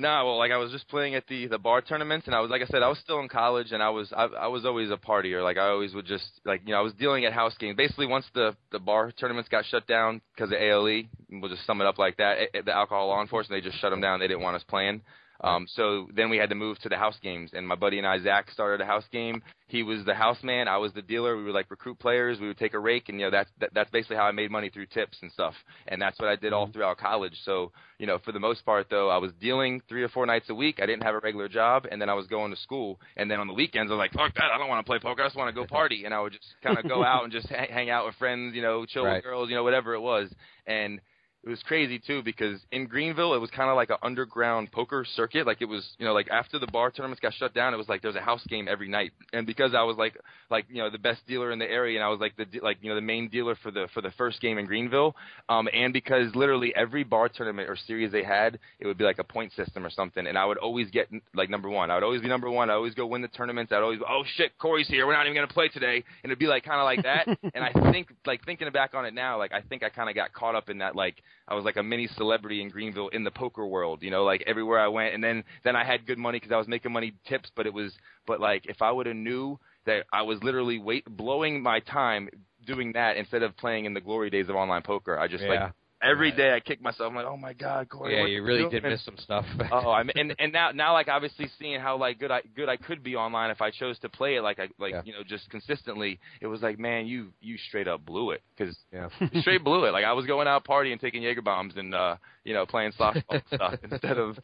[0.00, 2.52] No, well, like I was just playing at the the bar tournaments, and I was
[2.52, 4.92] like I said, I was still in college, and I was I, I was always
[4.92, 5.42] a partier.
[5.42, 7.76] Like I always would just like you know I was dealing at house games.
[7.76, 11.80] Basically, once the the bar tournaments got shut down because of ALE, we'll just sum
[11.80, 12.38] it up like that.
[12.64, 14.20] the alcohol law enforcement they just shut them down.
[14.20, 15.02] They didn't want us playing.
[15.40, 18.06] Um, so then we had to move to the house games, and my buddy and
[18.06, 19.42] I, Zach, started a house game.
[19.68, 21.36] He was the house man, I was the dealer.
[21.36, 22.40] We would like recruit players.
[22.40, 24.50] We would take a rake, and you know that's that, that's basically how I made
[24.50, 25.54] money through tips and stuff.
[25.86, 26.72] And that's what I did all mm-hmm.
[26.72, 27.34] throughout college.
[27.44, 30.50] So you know, for the most part, though, I was dealing three or four nights
[30.50, 30.78] a week.
[30.80, 33.00] I didn't have a regular job, and then I was going to school.
[33.16, 34.98] And then on the weekends, I was like, fuck that, I don't want to play
[35.00, 35.22] poker.
[35.22, 36.04] I just want to go party.
[36.04, 38.62] And I would just kind of go out and just hang out with friends, you
[38.62, 39.16] know, chill right.
[39.16, 40.30] with girls, you know, whatever it was.
[40.66, 41.00] And
[41.44, 45.04] it was crazy too because in Greenville it was kind of like an underground poker
[45.14, 45.46] circuit.
[45.46, 47.88] Like it was, you know, like after the bar tournaments got shut down, it was
[47.88, 49.12] like there was a house game every night.
[49.32, 50.18] And because I was like,
[50.50, 52.78] like you know, the best dealer in the area, and I was like the like
[52.80, 55.14] you know the main dealer for the for the first game in Greenville,
[55.48, 59.18] um, and because literally every bar tournament or series they had, it would be like
[59.18, 61.90] a point system or something, and I would always get like number one.
[61.90, 62.68] I would always be number one.
[62.68, 63.72] I always go win the tournaments.
[63.72, 65.06] I'd always, oh shit, Cory's here.
[65.06, 67.38] We're not even gonna play today, and it'd be like kind of like that.
[67.54, 70.14] and I think like thinking back on it now, like I think I kind of
[70.14, 73.24] got caught up in that like I was like a mini celebrity in Greenville in
[73.24, 75.14] the poker world, you know, like everywhere I went.
[75.14, 77.72] And then then I had good money because I was making money tips, but it
[77.72, 77.92] was
[78.26, 82.28] but like if I would have knew that I was literally wait blowing my time
[82.66, 85.50] doing that instead of playing in the glory days of online poker, I just yeah.
[85.50, 85.72] like
[86.02, 86.36] every right.
[86.36, 87.10] day I kick myself.
[87.10, 88.16] I'm like, oh my god, Cory.
[88.16, 89.44] Yeah, you really did miss some stuff.
[89.72, 92.68] oh, I mean, and and now now like obviously seeing how like good I good
[92.68, 95.02] I could be online if I chose to play it like I like yeah.
[95.04, 96.18] you know just consistently.
[96.40, 99.08] It was like, man, you you straight up blew it because yeah.
[99.40, 99.92] straight blew it.
[99.92, 102.16] Like I was going out partying, taking Jaeger bombs, and uh,
[102.48, 104.38] you know playing softball stuff instead of,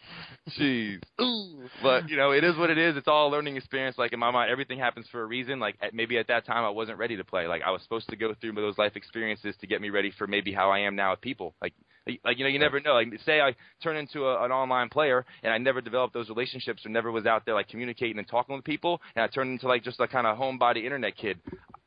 [0.59, 1.01] jeez.
[1.83, 2.99] But you know it is what it is.
[2.99, 3.97] It's all a learning experience.
[3.97, 5.59] Like in my mind, everything happens for a reason.
[5.59, 7.47] Like at, maybe at that time I wasn't ready to play.
[7.47, 10.27] Like I was supposed to go through those life experiences to get me ready for
[10.27, 11.55] maybe how I am now with people.
[11.63, 11.73] Like,
[12.25, 12.93] like you know, you never know.
[12.93, 16.85] Like, say I turn into a, an online player and I never developed those relationships
[16.85, 19.67] or never was out there like communicating and talking with people, and I turned into
[19.67, 21.41] like just a kind of homebody internet kid.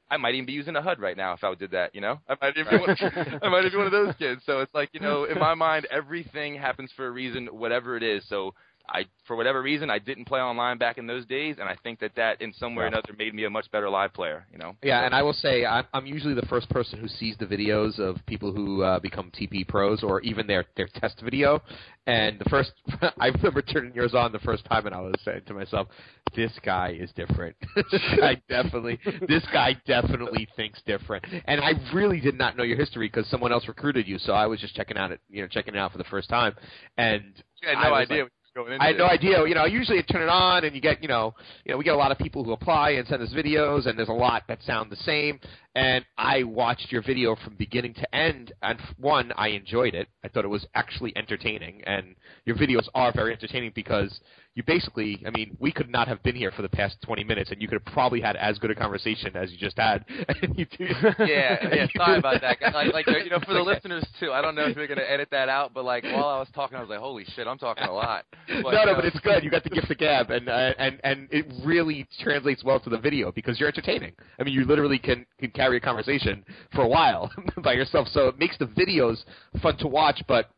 [0.09, 1.93] I might even be using a HUD right now if I did that.
[1.93, 4.41] You know, I might even be one, I might be one of those kids.
[4.45, 8.03] So it's like you know, in my mind, everything happens for a reason, whatever it
[8.03, 8.23] is.
[8.29, 8.53] So
[8.89, 11.99] I for whatever reason I didn't play online back in those days, and I think
[11.99, 14.45] that that in some way or another made me a much better live player.
[14.51, 14.75] You know.
[14.81, 17.99] Yeah, and I will say I'm, I'm usually the first person who sees the videos
[17.99, 21.61] of people who uh, become TP pros or even their their test video.
[22.05, 22.71] And the first,
[23.19, 25.89] I remember turning yours on the first time, and I was saying to myself,
[26.33, 27.57] "This guy is different.
[28.23, 33.09] I definitely, this guy definitely thinks different." And I really did not know your history
[33.09, 35.75] because someone else recruited you, so I was just checking out it, you know, checking
[35.75, 36.55] it out for the first time.
[36.97, 37.23] And
[37.61, 38.23] You had no idea.
[38.23, 39.47] like- what you were going into I had no idea.
[39.47, 41.33] You know, usually I turn it on and you get, you know,
[41.65, 43.97] you know, we get a lot of people who apply and send us videos, and
[43.97, 45.39] there's a lot that sound the same.
[45.75, 50.07] And I watched your video from beginning to end, and one, I enjoyed it.
[50.23, 54.19] I thought it was actually entertaining, and your videos are very entertaining because
[54.57, 57.51] you basically, I mean, we could not have been here for the past 20 minutes,
[57.51, 60.03] and you could have probably had as good a conversation as you just had.
[60.57, 60.87] You do,
[61.19, 61.87] yeah, yeah.
[61.95, 62.57] Sorry about that.
[62.73, 64.31] Like, like you know, for the listeners too.
[64.31, 66.75] I don't know if you're gonna edit that out, but like while I was talking,
[66.77, 69.19] I was like, "Holy shit, I'm talking a lot." But, no, no, uh, but it's
[69.19, 69.43] good.
[69.43, 72.89] You got the gift of gab, and uh, and and it really translates well to
[72.89, 74.13] the video because you're entertaining.
[74.39, 76.43] I mean, you literally can can carry a conversation
[76.73, 77.29] for a while
[77.63, 79.23] by yourself, so it makes the videos
[79.61, 80.23] fun to watch.
[80.27, 80.49] But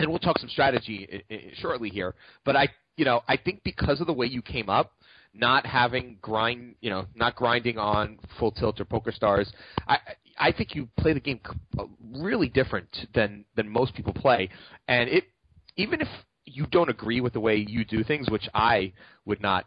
[0.00, 2.14] and we'll talk some strategy i- i- shortly here.
[2.44, 2.68] But I,
[2.98, 4.92] you know, I think because of the way you came up,
[5.32, 9.46] not having grind, you know, not grinding on full tilt or PokerStars,
[9.86, 9.98] I
[10.36, 11.40] I think you play the game
[12.12, 14.50] really different than than most people play,
[14.88, 15.24] and it
[15.76, 16.08] even if
[16.44, 18.92] you don't agree with the way you do things, which I
[19.26, 19.66] would not,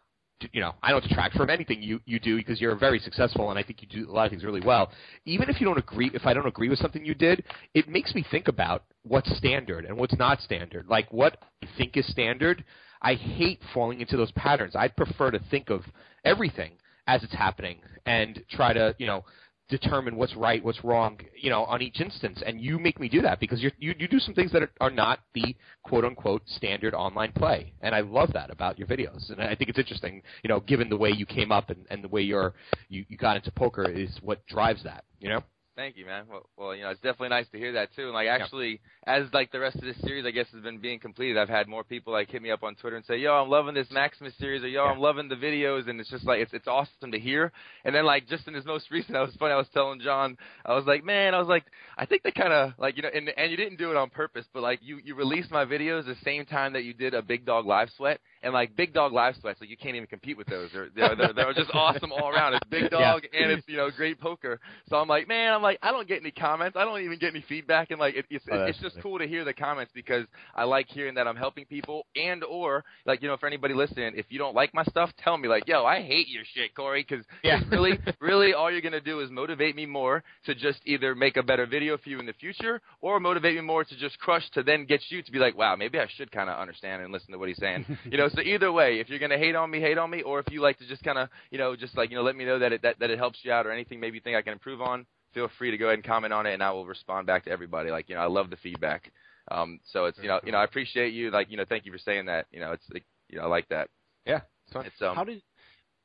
[0.52, 3.58] you know, I don't detract from anything you you do because you're very successful and
[3.58, 4.92] I think you do a lot of things really well.
[5.26, 8.14] Even if you don't agree, if I don't agree with something you did, it makes
[8.14, 10.88] me think about what's standard and what's not standard.
[10.90, 12.66] Like what I think is standard,
[13.02, 14.76] I hate falling into those patterns.
[14.76, 15.82] I'd prefer to think of
[16.24, 16.74] everything
[17.08, 19.26] as it's happening and try to, you know,
[19.70, 22.44] determine what's right, what's wrong, you know, on each instance.
[22.46, 24.92] And you make me do that because you you do some things that are, are
[24.92, 29.32] not the quote unquote standard online play, and I love that about your videos.
[29.32, 32.04] And I think it's interesting, you know, given the way you came up and, and
[32.04, 32.54] the way you're
[32.90, 35.42] you, you got into poker is what drives that, you know.
[35.82, 36.26] Thank you, man.
[36.30, 38.04] Well, well, you know, it's definitely nice to hear that too.
[38.04, 41.00] And like, actually, as like the rest of this series, I guess, has been being
[41.00, 43.50] completed, I've had more people like hit me up on Twitter and say, "Yo, I'm
[43.50, 46.54] loving this Maximus series," or "Yo, I'm loving the videos," and it's just like it's
[46.54, 47.52] it's awesome to hear.
[47.84, 49.54] And then like just in his most recent, I was funny.
[49.54, 51.64] I was telling John, I was like, "Man, I was like,
[51.98, 54.12] I think they kind of like you know, and and you didn't do it on
[54.12, 57.24] purpose, but like you you released my videos the same time that you did a
[57.24, 60.38] Big Dog Live Sweat." And like big dog live sweats, like you can't even compete
[60.38, 60.70] with those.
[60.74, 62.56] They're they're, they're, just awesome all around.
[62.56, 64.60] It's big dog and it's you know great poker.
[64.90, 66.76] So I'm like, man, I'm like, I don't get any comments.
[66.76, 67.92] I don't even get any feedback.
[67.92, 69.04] And like, it, it's Oh, it's just funny.
[69.04, 70.26] cool to hear the comments because
[70.56, 72.06] I like hearing that I'm helping people.
[72.16, 75.38] And or like you know, for anybody listening, if you don't like my stuff, tell
[75.38, 77.62] me like, yo, I hate your shit, Cory, because Yeah.
[77.70, 81.44] really, really, all you're gonna do is motivate me more to just either make a
[81.44, 84.64] better video for you in the future, or motivate me more to just crush to
[84.64, 87.32] then get you to be like, wow, maybe I should kind of understand and listen
[87.34, 87.86] to what he's saying.
[88.06, 90.40] you know, so either way, if you're gonna hate on me, hate on me, or
[90.40, 92.46] if you like to just kind of, you know, just like you know, let me
[92.46, 94.42] know that it that, that it helps you out or anything maybe you think I
[94.42, 95.06] can improve on.
[95.34, 97.52] Feel free to go ahead and comment on it, and I will respond back to
[97.52, 97.90] everybody.
[97.90, 99.12] Like you know, I love the feedback.
[99.50, 101.32] Um, so it's you know, you know, I appreciate you.
[101.32, 102.48] Like you know, thank you for saying that.
[102.52, 103.90] You know, it's like, you know, I like that.
[104.26, 104.86] Yeah, it's fun.
[104.86, 105.42] It's um, How did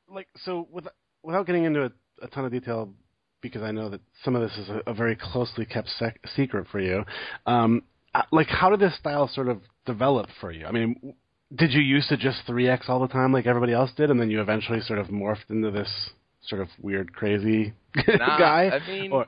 [0.09, 0.87] like so with,
[1.23, 2.93] without getting into a, a ton of detail
[3.41, 6.67] because I know that some of this is a, a very closely kept sec- secret
[6.71, 7.03] for you.
[7.45, 7.83] Um,
[8.15, 10.65] uh, like how did this style sort of develop for you?
[10.65, 11.15] I mean, w-
[11.55, 14.29] did you used to just 3x all the time like everybody else did, and then
[14.29, 16.09] you eventually sort of morphed into this
[16.41, 17.73] sort of weird, crazy
[18.07, 18.69] Nah, guy?
[18.69, 19.25] I mean, or,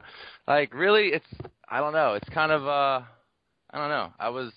[0.47, 1.25] like really it's
[1.69, 3.01] i don't know it's kind of uh
[3.71, 4.51] i don't know i was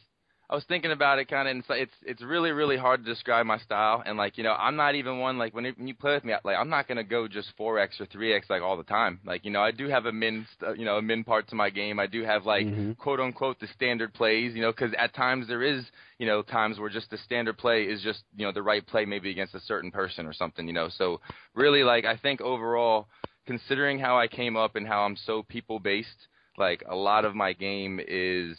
[0.52, 3.10] i was thinking about it kind of and it's it's it's really really hard to
[3.10, 5.88] describe my style and like you know i'm not even one like when, it, when
[5.88, 8.62] you play with me like i'm not going to go just 4x or 3x like
[8.62, 9.18] all the time.
[9.24, 10.46] Like you know i do have a min
[10.76, 11.98] you know a min part to my game.
[11.98, 12.98] I do have like Mhm.
[12.98, 15.84] quote unquote the standard plays you know because at times there is
[16.18, 19.06] you know times where just the standard play is just you know the right play
[19.06, 20.88] maybe against a certain person or something you know?
[20.90, 21.20] So
[21.54, 23.08] really like i think overall
[23.46, 27.34] considering how I came up and how I'm so people based, like a lot of
[27.34, 28.56] my game is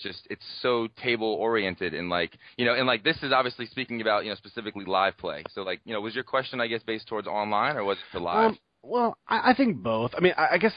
[0.00, 4.00] just it's so table oriented and like you know and like this is obviously speaking
[4.00, 5.44] about you know specifically live play.
[5.54, 8.04] So like you know was your question I guess based towards online or was it
[8.10, 8.50] for live?
[8.50, 10.12] Um, well, I, I think both.
[10.16, 10.72] I mean, I, I guess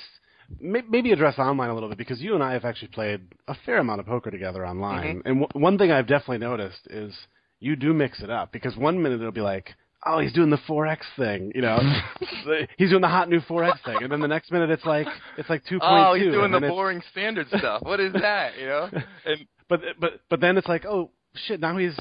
[0.60, 3.56] may, maybe address online a little bit because you and I have actually played a
[3.66, 5.22] fair amount of poker together online.
[5.26, 7.14] And w- one thing I've definitely noticed is
[7.60, 9.74] you do mix it up because one minute it'll be like,
[10.06, 11.78] oh, he's doing the 4x thing, you know,
[12.78, 15.50] he's doing the hot new 4x thing, and then the next minute it's like it's
[15.50, 15.80] like 2.2.
[15.82, 17.82] oh, he's doing the then it's- boring standard stuff.
[17.84, 18.58] What is that?
[18.60, 18.90] You know?
[19.26, 21.12] And But but but then it's like, oh
[21.48, 21.98] shit, now he's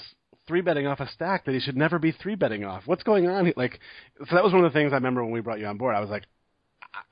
[0.46, 2.82] three betting off a stack that he should never be three betting off.
[2.84, 3.46] What's going on?
[3.46, 3.54] here?
[3.56, 3.80] Like,
[4.28, 5.94] so that was one of the things I remember when we brought you on board.
[5.96, 6.24] I was like,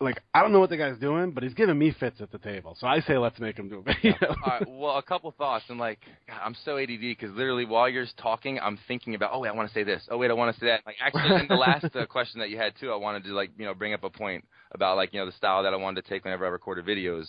[0.01, 2.39] like I don't know what the guy's doing, but he's giving me fits at the
[2.39, 2.77] table.
[2.79, 3.97] So I say let's make him do it.
[4.03, 4.35] You know?
[4.45, 7.89] All right, well, a couple thoughts, and like, God, I'm so ADD because literally while
[7.89, 10.03] you're talking, I'm thinking about, oh wait, I want to say this.
[10.11, 10.81] Oh wait, I want to say that.
[10.87, 13.51] Like, actually, in the last uh, question that you had too, I wanted to like,
[13.57, 16.05] you know, bring up a point about like, you know, the style that I wanted
[16.05, 17.27] to take whenever I recorded videos.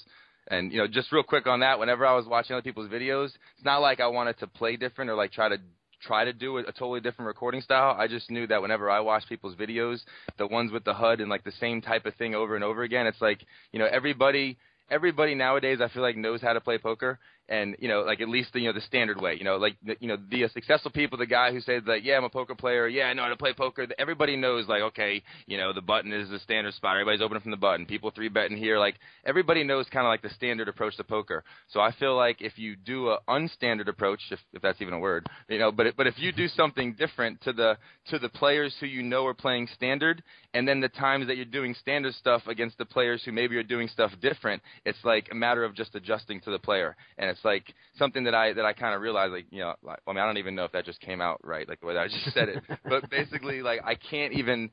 [0.49, 3.27] And you know, just real quick on that, whenever I was watching other people's videos,
[3.27, 5.57] it's not like I wanted to play different or like try to
[6.05, 7.95] try to do a, a totally different recording style.
[7.97, 10.01] I just knew that whenever I watch people's videos,
[10.37, 12.83] the ones with the HUD and like the same type of thing over and over
[12.83, 14.57] again, it's like, you know, everybody
[14.89, 17.19] everybody nowadays I feel like knows how to play poker
[17.49, 19.75] and you know like at least the, you know the standard way you know like
[19.85, 22.29] the, you know the uh, successful people the guy who says like yeah I'm a
[22.29, 22.87] poker player.
[22.87, 23.87] Yeah I know how to play poker.
[23.97, 26.95] Everybody knows like okay you know the button is the standard spot.
[26.95, 27.85] Everybody's opening from the button.
[27.85, 31.43] People three betting here like everybody knows kind of like the standard approach to poker.
[31.69, 34.99] So I feel like if you do a unstandard approach if, if that's even a
[34.99, 37.77] word you know but but if you do something different to the
[38.09, 40.23] to the players who you know are playing standard
[40.53, 43.63] and then the times that you're doing standard stuff against the players who maybe are
[43.63, 46.95] doing stuff different it's like a matter of just adjusting to the player.
[47.17, 49.99] And it's like something that I that I kind of realized, like you know, like,
[50.07, 51.93] I mean, I don't even know if that just came out right, like the way
[51.95, 54.69] that I just said it, but basically, like I can't even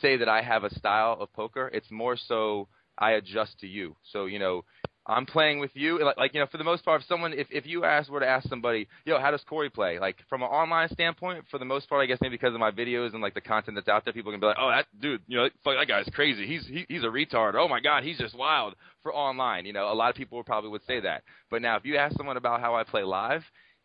[0.00, 1.70] say that I have a style of poker.
[1.72, 3.96] It's more so I adjust to you.
[4.12, 4.64] So you know,
[5.06, 6.04] I'm playing with you.
[6.04, 8.20] Like, like you know, for the most part, if someone, if if you ask were
[8.20, 9.98] to ask somebody, yo, how does Cory play?
[9.98, 12.70] Like from an online standpoint, for the most part, I guess maybe because of my
[12.70, 15.22] videos and like the content that's out there, people can be like, oh, that dude,
[15.26, 16.46] you know, fuck, that guy's crazy.
[16.46, 17.54] He's he, he's a retard.
[17.54, 18.74] Oh my god, he's just wild.
[19.02, 21.24] For online, you know, a lot of people probably would say that.
[21.50, 23.42] But now, if you ask someone about how I play live,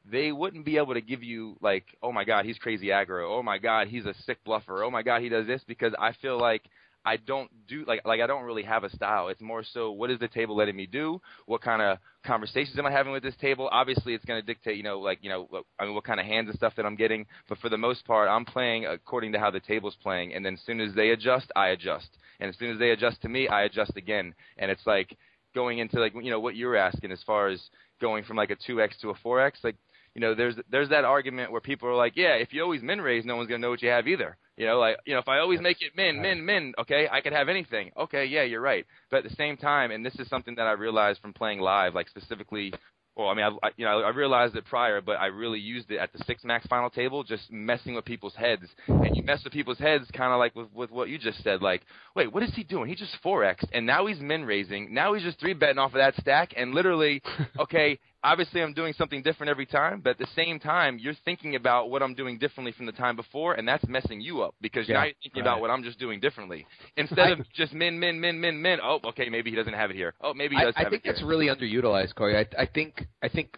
[0.09, 3.39] they wouldn't be able to give you like, oh my god, he's crazy aggro.
[3.39, 4.83] Oh my god, he's a sick bluffer.
[4.83, 6.61] Oh my god, he does this because I feel like
[7.07, 9.29] I don't do like like I don't really have a style.
[9.29, 11.21] It's more so what is the table letting me do?
[11.45, 13.69] What kind of conversations am I having with this table?
[13.71, 15.47] Obviously, it's going to dictate, you know, like you know,
[15.79, 17.25] I mean, what kind of hands and stuff that I'm getting.
[17.47, 20.55] But for the most part, I'm playing according to how the table's playing, and then
[20.55, 22.09] as soon as they adjust, I adjust,
[22.41, 24.35] and as soon as they adjust to me, I adjust again.
[24.57, 25.15] And it's like
[25.55, 27.61] going into like you know what you're asking as far as
[28.01, 29.77] going from like a 2x to a 4x, like
[30.13, 32.99] you know, there's there's that argument where people are like, yeah, if you always min
[32.99, 34.35] raise, no one's gonna know what you have either.
[34.57, 37.21] You know, like you know, if I always make it min, min, min, okay, I
[37.21, 37.91] could have anything.
[37.95, 38.85] Okay, yeah, you're right.
[39.11, 41.93] But at the same time, and this is something that I realized from playing live,
[41.93, 42.73] like specifically
[43.17, 45.89] well, I mean, I, I, you know, I realized it prior, but I really used
[45.89, 48.63] it at the six max final table, just messing with people's heads.
[48.87, 51.63] And you mess with people's heads, kind of like with, with what you just said.
[51.63, 51.81] Like,
[52.15, 52.87] wait, what is he doing?
[52.87, 54.93] He just four x, and now he's min raising.
[54.93, 57.23] Now he's just three betting off of that stack, and literally,
[57.59, 61.55] okay, obviously I'm doing something different every time, but at the same time, you're thinking
[61.55, 64.87] about what I'm doing differently from the time before, and that's messing you up because
[64.87, 65.51] Yeah, now you're thinking right.
[65.51, 66.65] about what I'm just doing differently
[66.97, 68.79] instead of just min, min, min, min, min.
[68.81, 70.13] Oh, okay, maybe he doesn't have it here.
[70.21, 71.13] Oh, maybe he I, does I have think here.
[71.13, 72.37] that's really underutilized, Cory.
[72.37, 73.57] I, I think I think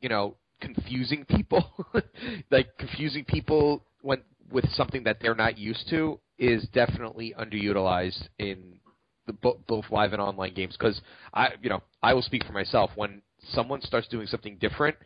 [0.00, 1.64] you know confusing people,
[2.50, 8.74] like confusing people when with something that they're not used to, is definitely underutilized in
[9.26, 10.76] the bo- both live and online games.
[10.78, 11.00] Because
[11.32, 12.90] I, you know, I will speak for myself.
[12.94, 14.96] When someone starts doing something different,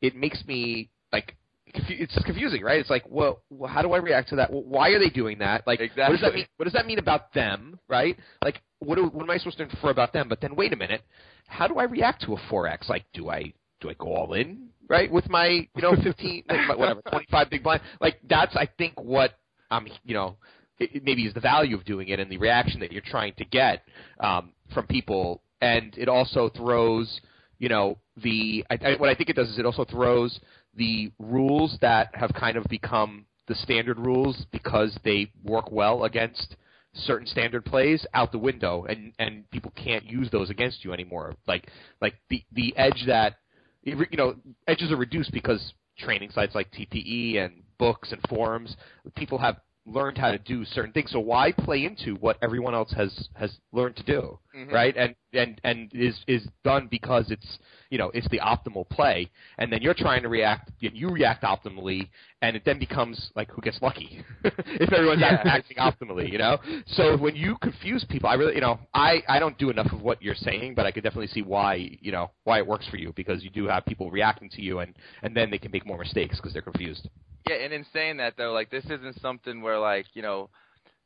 [0.00, 1.36] it makes me like.
[1.68, 2.78] It's just confusing, right?
[2.78, 4.52] It's like, well, well, how do I react to that?
[4.52, 5.66] Well, why are they doing that?
[5.66, 6.46] Like, what does that mean?
[6.56, 8.16] What does that mean about them, right?
[8.44, 10.28] Like, what, do, what am I supposed to infer about them?
[10.28, 11.02] But then, wait a minute,
[11.48, 12.88] how do I react to a four X?
[12.88, 16.78] Like, do I do I go all in, right, with my you know fifteen, like,
[16.78, 17.82] whatever, twenty five big blind?
[18.00, 19.32] Like, that's I think what
[19.70, 20.36] I'm, you know,
[20.78, 23.44] it maybe is the value of doing it and the reaction that you're trying to
[23.44, 23.82] get
[24.20, 27.20] um, from people, and it also throws,
[27.58, 30.38] you know, the I, I, what I think it does is it also throws
[30.74, 36.56] the rules that have kind of become the standard rules because they work well against
[36.94, 41.34] certain standard plays out the window and and people can't use those against you anymore.
[41.46, 41.68] Like
[42.00, 43.36] like the the edge that
[43.82, 44.36] you know
[44.66, 48.76] edges are reduced because training sites like TPE and books and forums
[49.14, 51.10] people have learned how to do certain things.
[51.12, 54.72] So why play into what everyone else has has learned to do Mhm.
[54.72, 54.96] right?
[54.96, 57.58] And and and is is done because it's
[57.90, 59.30] you know it's the optimal play.
[59.58, 62.08] And then you're trying to react and you react optimally
[62.42, 64.22] and it then becomes like who gets lucky?
[64.44, 65.34] If everyone's Yeah.
[65.34, 66.58] act- acting optimally you know?
[66.86, 70.02] So when you confuse people i really you know i i don't do enough of
[70.02, 72.96] what you're saying but i could definitely see why you know why it works for
[72.96, 75.86] you because you do have people reacting to you and and then they can make
[75.86, 77.08] more mistakes because they're confused.
[77.48, 80.50] Yeah, and in saying that though, like this isn't something where like you know,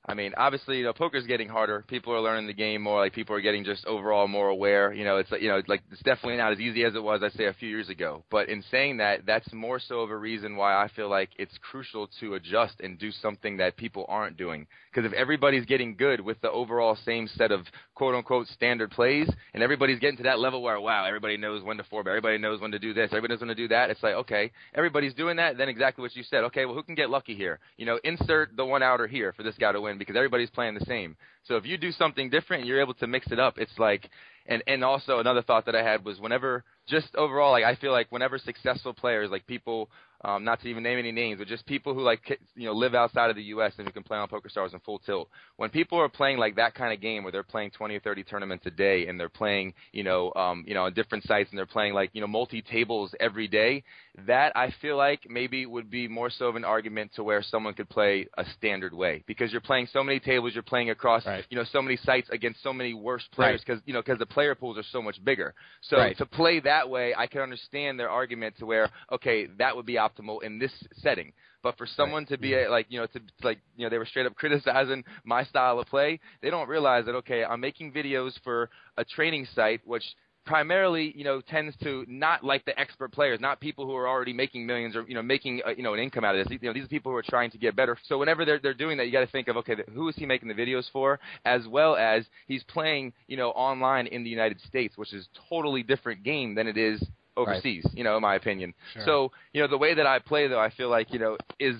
[0.06, 1.84] I mean, obviously you know poker's getting harder.
[1.86, 3.00] People are learning the game more.
[3.00, 4.92] Like people are getting just overall more aware.
[4.92, 7.32] You know, it's you know, like it's definitely not as easy as it was, I'd
[7.32, 8.24] say, a few years ago.
[8.30, 11.56] But in saying that, that's more so of a reason why I feel like it's
[11.58, 14.66] crucial to adjust and do something that people aren't doing.
[14.92, 17.60] Because if everybody's getting good with the overall same set of
[17.94, 21.76] quote unquote standard plays, and everybody's getting to that level where wow, everybody knows when
[21.76, 23.90] to four bet, everybody knows when to do this, everybody knows when to do that.
[23.90, 25.56] It's like okay, everybody's doing that.
[25.56, 26.44] Then exactly what you said.
[26.44, 27.60] Okay, well, who can get lucky here?
[27.76, 30.74] You know, insert the one outer here for this guy to win because everybody's playing
[30.74, 31.16] the same.
[31.44, 34.10] So if you do something different and you're able to mix it up, it's like
[34.46, 37.92] and and also another thought that I had was whenever just overall like I feel
[37.92, 39.88] like whenever successful players like people
[40.22, 42.94] um, not to even name any names, but just people who like you know live
[42.94, 43.72] outside of the U.S.
[43.78, 45.28] and who can play on PokerStars in full tilt.
[45.56, 48.24] When people are playing like that kind of game where they're playing 20 or 30
[48.24, 51.58] tournaments a day and they're playing you know um, you know on different sites and
[51.58, 53.82] they're playing like you know multi tables every day,
[54.26, 57.74] that I feel like maybe would be more so of an argument to where someone
[57.74, 61.44] could play a standard way because you're playing so many tables, you're playing across right.
[61.48, 63.86] you know so many sites against so many worse players because right.
[63.86, 65.54] you know because the player pools are so much bigger.
[65.80, 66.16] So right.
[66.18, 69.96] to play that way, I can understand their argument to where okay that would be
[70.10, 71.32] optimal in this setting.
[71.62, 72.28] But for someone right.
[72.30, 75.04] to be a, like you know to like you know they were straight up criticizing
[75.24, 79.46] my style of play, they don't realize that okay I'm making videos for a training
[79.54, 80.04] site which
[80.46, 84.32] primarily, you know, tends to not like the expert players, not people who are already
[84.32, 86.58] making millions or you know making uh, you know an income out of this.
[86.60, 87.96] You know, these are people who are trying to get better.
[88.06, 90.26] So whenever they're they're doing that, you got to think of okay, who is he
[90.26, 94.60] making the videos for, as well as he's playing you know online in the United
[94.62, 97.02] States, which is totally different game than it is
[97.36, 97.96] overseas, right.
[97.96, 98.74] you know, in my opinion.
[98.94, 99.02] Sure.
[99.04, 101.76] So, you know, the way that I play though, I feel like, you know, is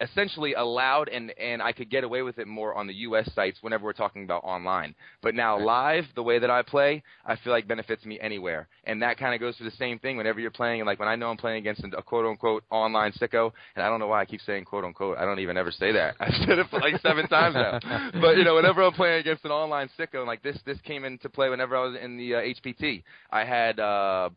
[0.00, 3.58] essentially allowed and and I could get away with it more on the US sites
[3.60, 4.94] whenever we're talking about online.
[5.22, 8.68] But now live, the way that I play, I feel like benefits me anywhere.
[8.84, 11.16] And that kind of goes for the same thing whenever you're playing like when I
[11.16, 14.24] know I'm playing against a quote unquote online sicko and I don't know why I
[14.24, 15.18] keep saying quote unquote.
[15.18, 16.14] I don't even ever say that.
[16.20, 17.78] I've said it like seven times now.
[18.20, 21.04] But you know, whenever I'm playing against an online sicko and like this this came
[21.04, 23.02] into play whenever I was in the uh, HPT.
[23.30, 24.30] I had uh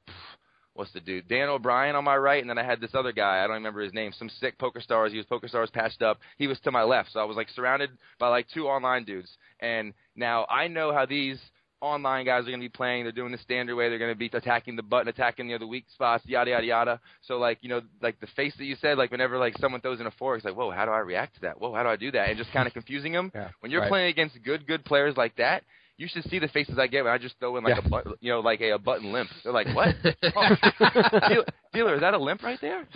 [0.73, 1.27] what's the dude?
[1.27, 3.43] Dan O'Brien on my right, and then I had this other guy.
[3.43, 4.13] I don't remember his name.
[4.17, 5.11] Some sick PokerStars.
[5.11, 6.19] He was PokerStars patched up.
[6.37, 9.29] He was to my left, so I was like surrounded by like two online dudes.
[9.59, 11.39] And now I know how these
[11.81, 13.03] online guys are going to be playing.
[13.03, 13.89] They're doing the standard way.
[13.89, 16.99] They're going to be attacking the button, attacking the other weak spots, yada yada yada.
[17.23, 19.99] So like you know, like the face that you said, like whenever like someone throws
[19.99, 21.59] in a four, it's like, whoa, how do I react to that?
[21.59, 22.29] Whoa, how do I do that?
[22.29, 23.31] And just kind of confusing them.
[23.33, 23.89] Yeah, when you're right.
[23.89, 25.63] playing against good good players like that,
[25.97, 27.85] you should see the faces I get when I just throw in like yeah.
[27.85, 29.29] a button, you know, like a, a button limp.
[29.43, 29.95] They're like, "What?
[30.33, 32.87] Oh, dealer, is that a limp right there?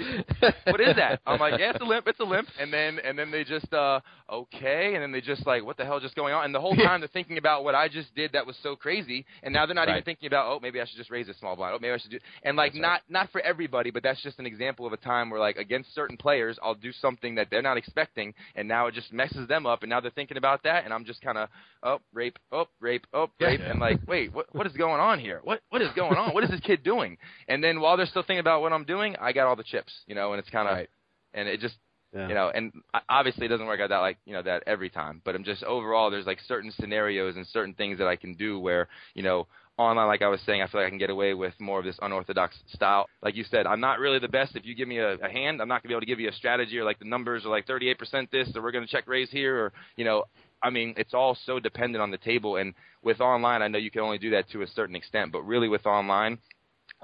[0.66, 2.08] What is that?" I'm like, "Yeah, it's a limp.
[2.08, 4.00] It's a limp." And then and then they just uh
[4.32, 6.76] okay, and then they just like, "What the hell just going on?" And the whole
[6.76, 9.76] time they're thinking about what I just did that was so crazy, and now they're
[9.76, 9.98] not right.
[9.98, 11.76] even thinking about, "Oh, maybe I should just raise a small blind.
[11.76, 13.02] Oh, maybe I should do." And like, that's not right.
[13.10, 16.18] not for everybody, but that's just an example of a time where like against certain
[16.18, 19.84] players, I'll do something that they're not expecting, and now it just messes them up,
[19.84, 21.50] and now they're thinking about that, and I'm just kind of,
[21.84, 25.41] oh, rape, oh, rape, oh, rape, and like, wait, what what is going on here?
[25.43, 26.34] What what is going on?
[26.34, 27.18] What is this kid doing?
[27.48, 29.91] And then while they're still thinking about what I'm doing, I got all the chips,
[30.08, 30.89] you know, and it's kind of, right.
[31.34, 31.76] and it just,
[32.14, 32.28] yeah.
[32.28, 32.72] you know, and
[33.10, 35.64] obviously it doesn't work out that like you know that every time, but I'm just
[35.64, 39.48] overall there's like certain scenarios and certain things that I can do where you know
[39.78, 41.86] online, like I was saying, I feel like I can get away with more of
[41.86, 43.08] this unorthodox style.
[43.22, 44.56] Like you said, I'm not really the best.
[44.56, 46.30] If you give me a, a hand, I'm not gonna be able to give you
[46.30, 49.30] a strategy or like the numbers are like 38% this, or we're gonna check raise
[49.30, 50.26] here, or you know,
[50.62, 52.58] I mean, it's all so dependent on the table.
[52.58, 55.43] And with online, I know you can only do that to a certain extent, but
[55.43, 56.39] really with online,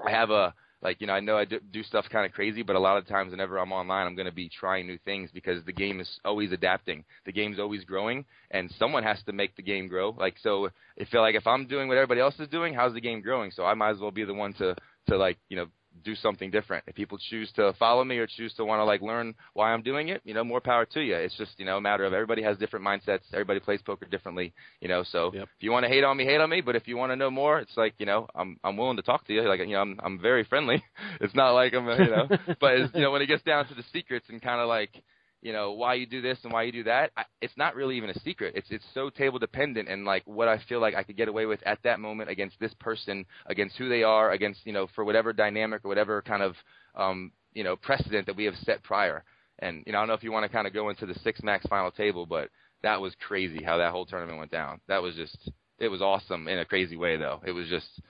[0.04, 2.76] I have a like you know I know I do, stuff kind of crazy, but
[2.76, 5.64] a lot of times whenever I'm online, I'm going to be trying new things because
[5.64, 7.04] the game is always adapting.
[7.24, 10.10] The game's always growing, and someone has to make the game grow.
[10.10, 13.00] Like so, I feel like if I'm doing what everybody else is doing, how's the
[13.00, 13.52] game growing?
[13.52, 14.74] So I might as well be the one to
[15.08, 15.66] to like you know
[16.04, 16.84] do something different.
[16.86, 19.82] If people choose to follow me or choose to want to like learn why I'm
[19.82, 21.14] doing it, you know, more power to you.
[21.16, 23.22] It's just you know a matter of everybody has different mindsets.
[23.32, 25.04] Everybody plays poker differently, you know.
[25.10, 25.44] So yep.
[25.44, 26.60] if you want to hate on me, hate on me.
[26.60, 29.02] But if you want to know more, it's like you know I'm I'm willing to
[29.02, 29.42] talk to you.
[29.42, 30.82] Like you know I'm I'm very friendly.
[31.20, 32.28] It's not like I'm you know,
[32.60, 35.02] but it's, you know when it gets down to the secrets and kind of like
[35.42, 37.96] you know why you do this and why you do that I, it's not really
[37.96, 41.02] even a secret it's it's so table dependent and like what i feel like i
[41.02, 44.60] could get away with at that moment against this person against who they are against
[44.64, 46.54] you know for whatever dynamic or whatever kind of
[46.94, 49.24] um you know precedent that we have set prior
[49.58, 51.14] and you know i don't know if you want to kind of go into the
[51.22, 52.48] six max final table but
[52.82, 56.48] that was crazy how that whole tournament went down that was just it was awesome
[56.48, 58.00] in a crazy way though it was just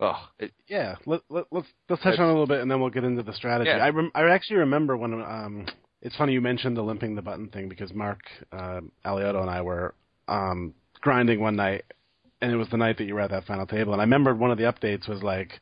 [0.00, 0.96] Oh, it, yeah.
[1.06, 3.32] Let, let, let's let's touch on a little bit, and then we'll get into the
[3.32, 3.70] strategy.
[3.70, 3.76] Yeah.
[3.76, 5.66] I rem- I actually remember when um
[6.04, 8.20] it's funny you mentioned the limping the button thing because Mark
[8.52, 9.94] uh, Aliotto and I were
[10.28, 11.84] um, grinding one night,
[12.42, 13.94] and it was the night that you were at that final table.
[13.94, 15.60] And I remembered one of the updates was like,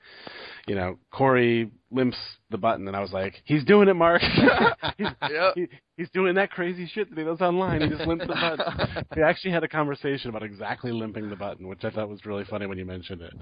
[0.66, 2.16] you know, Cory limps
[2.51, 4.20] the button, and I was like, he's doing it, Mark.
[4.99, 5.55] he's, yep.
[5.55, 7.80] he, he's doing that crazy shit that he does online.
[7.80, 9.05] He just limps the button.
[9.16, 12.45] we actually had a conversation about exactly limping the button, which I thought was really
[12.45, 13.32] funny when you mentioned it.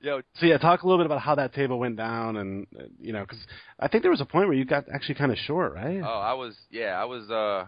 [0.00, 2.84] Yo, so yeah, talk a little bit about how that table went down, and uh,
[3.00, 3.38] you know, because
[3.80, 6.00] I think there was a point where you got actually kind of short, right?
[6.04, 7.66] Oh, I was, yeah, I was, uh,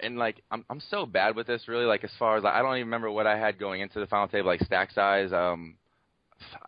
[0.00, 1.86] and like I'm I'm so bad with this, really.
[1.86, 4.06] Like as far as like, I don't even remember what I had going into the
[4.06, 5.32] final table, like stack size.
[5.32, 5.76] Um,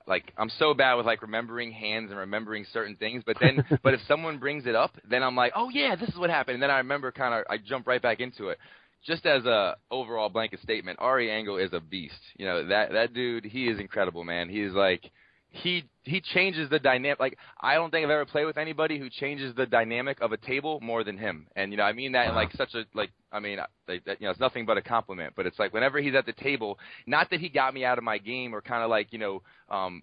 [0.06, 3.92] like I'm so bad with like remembering hands and remembering certain things, but then but
[3.92, 6.62] if someone brings it up, then I'm like, oh yeah, this is what happened, and
[6.62, 8.58] then I remember kind of I jump right back into it
[9.06, 12.20] just as a overall blanket statement, Ari Engel is a beast.
[12.36, 14.48] You know that that dude, he is incredible, man.
[14.48, 15.10] He's like
[15.50, 17.18] he he changes the dynamic.
[17.18, 20.36] Like I don't think I've ever played with anybody who changes the dynamic of a
[20.36, 21.48] table more than him.
[21.56, 24.20] And you know, I mean that in like such a like I mean, like, that,
[24.20, 25.34] you know, it's nothing but a compliment.
[25.36, 28.04] But it's like whenever he's at the table, not that he got me out of
[28.04, 30.02] my game or kind of like you know, um,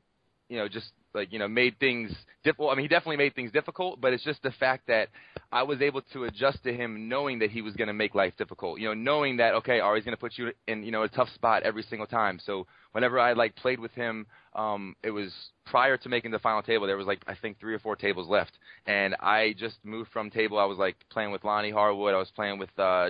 [0.50, 2.12] you know, just like you know made things
[2.44, 2.72] difficult.
[2.72, 5.10] I mean, he definitely made things difficult, but it's just the fact that
[5.52, 8.34] I was able to adjust to him, knowing that he was going to make life
[8.38, 8.80] difficult.
[8.80, 11.30] You know, knowing that okay, Ari's going to put you in you know a tough
[11.34, 12.40] spot every single time.
[12.46, 15.34] So whenever I like played with him, um, it was
[15.66, 16.88] prior to making the final table.
[16.88, 20.30] There was like I think three or four tables left, and I just moved from
[20.30, 20.58] table.
[20.60, 22.14] I was like playing with Lonnie Harwood.
[22.14, 22.70] I was playing with.
[22.78, 23.10] uh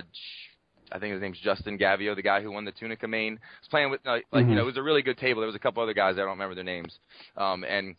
[0.92, 3.34] I think his name's Justin Gavio, the guy who won the Tunica main.
[3.34, 4.50] Was playing with like mm-hmm.
[4.50, 5.40] you know it was a really good table.
[5.40, 6.98] There was a couple other guys I don't remember their names,
[7.36, 7.96] um, and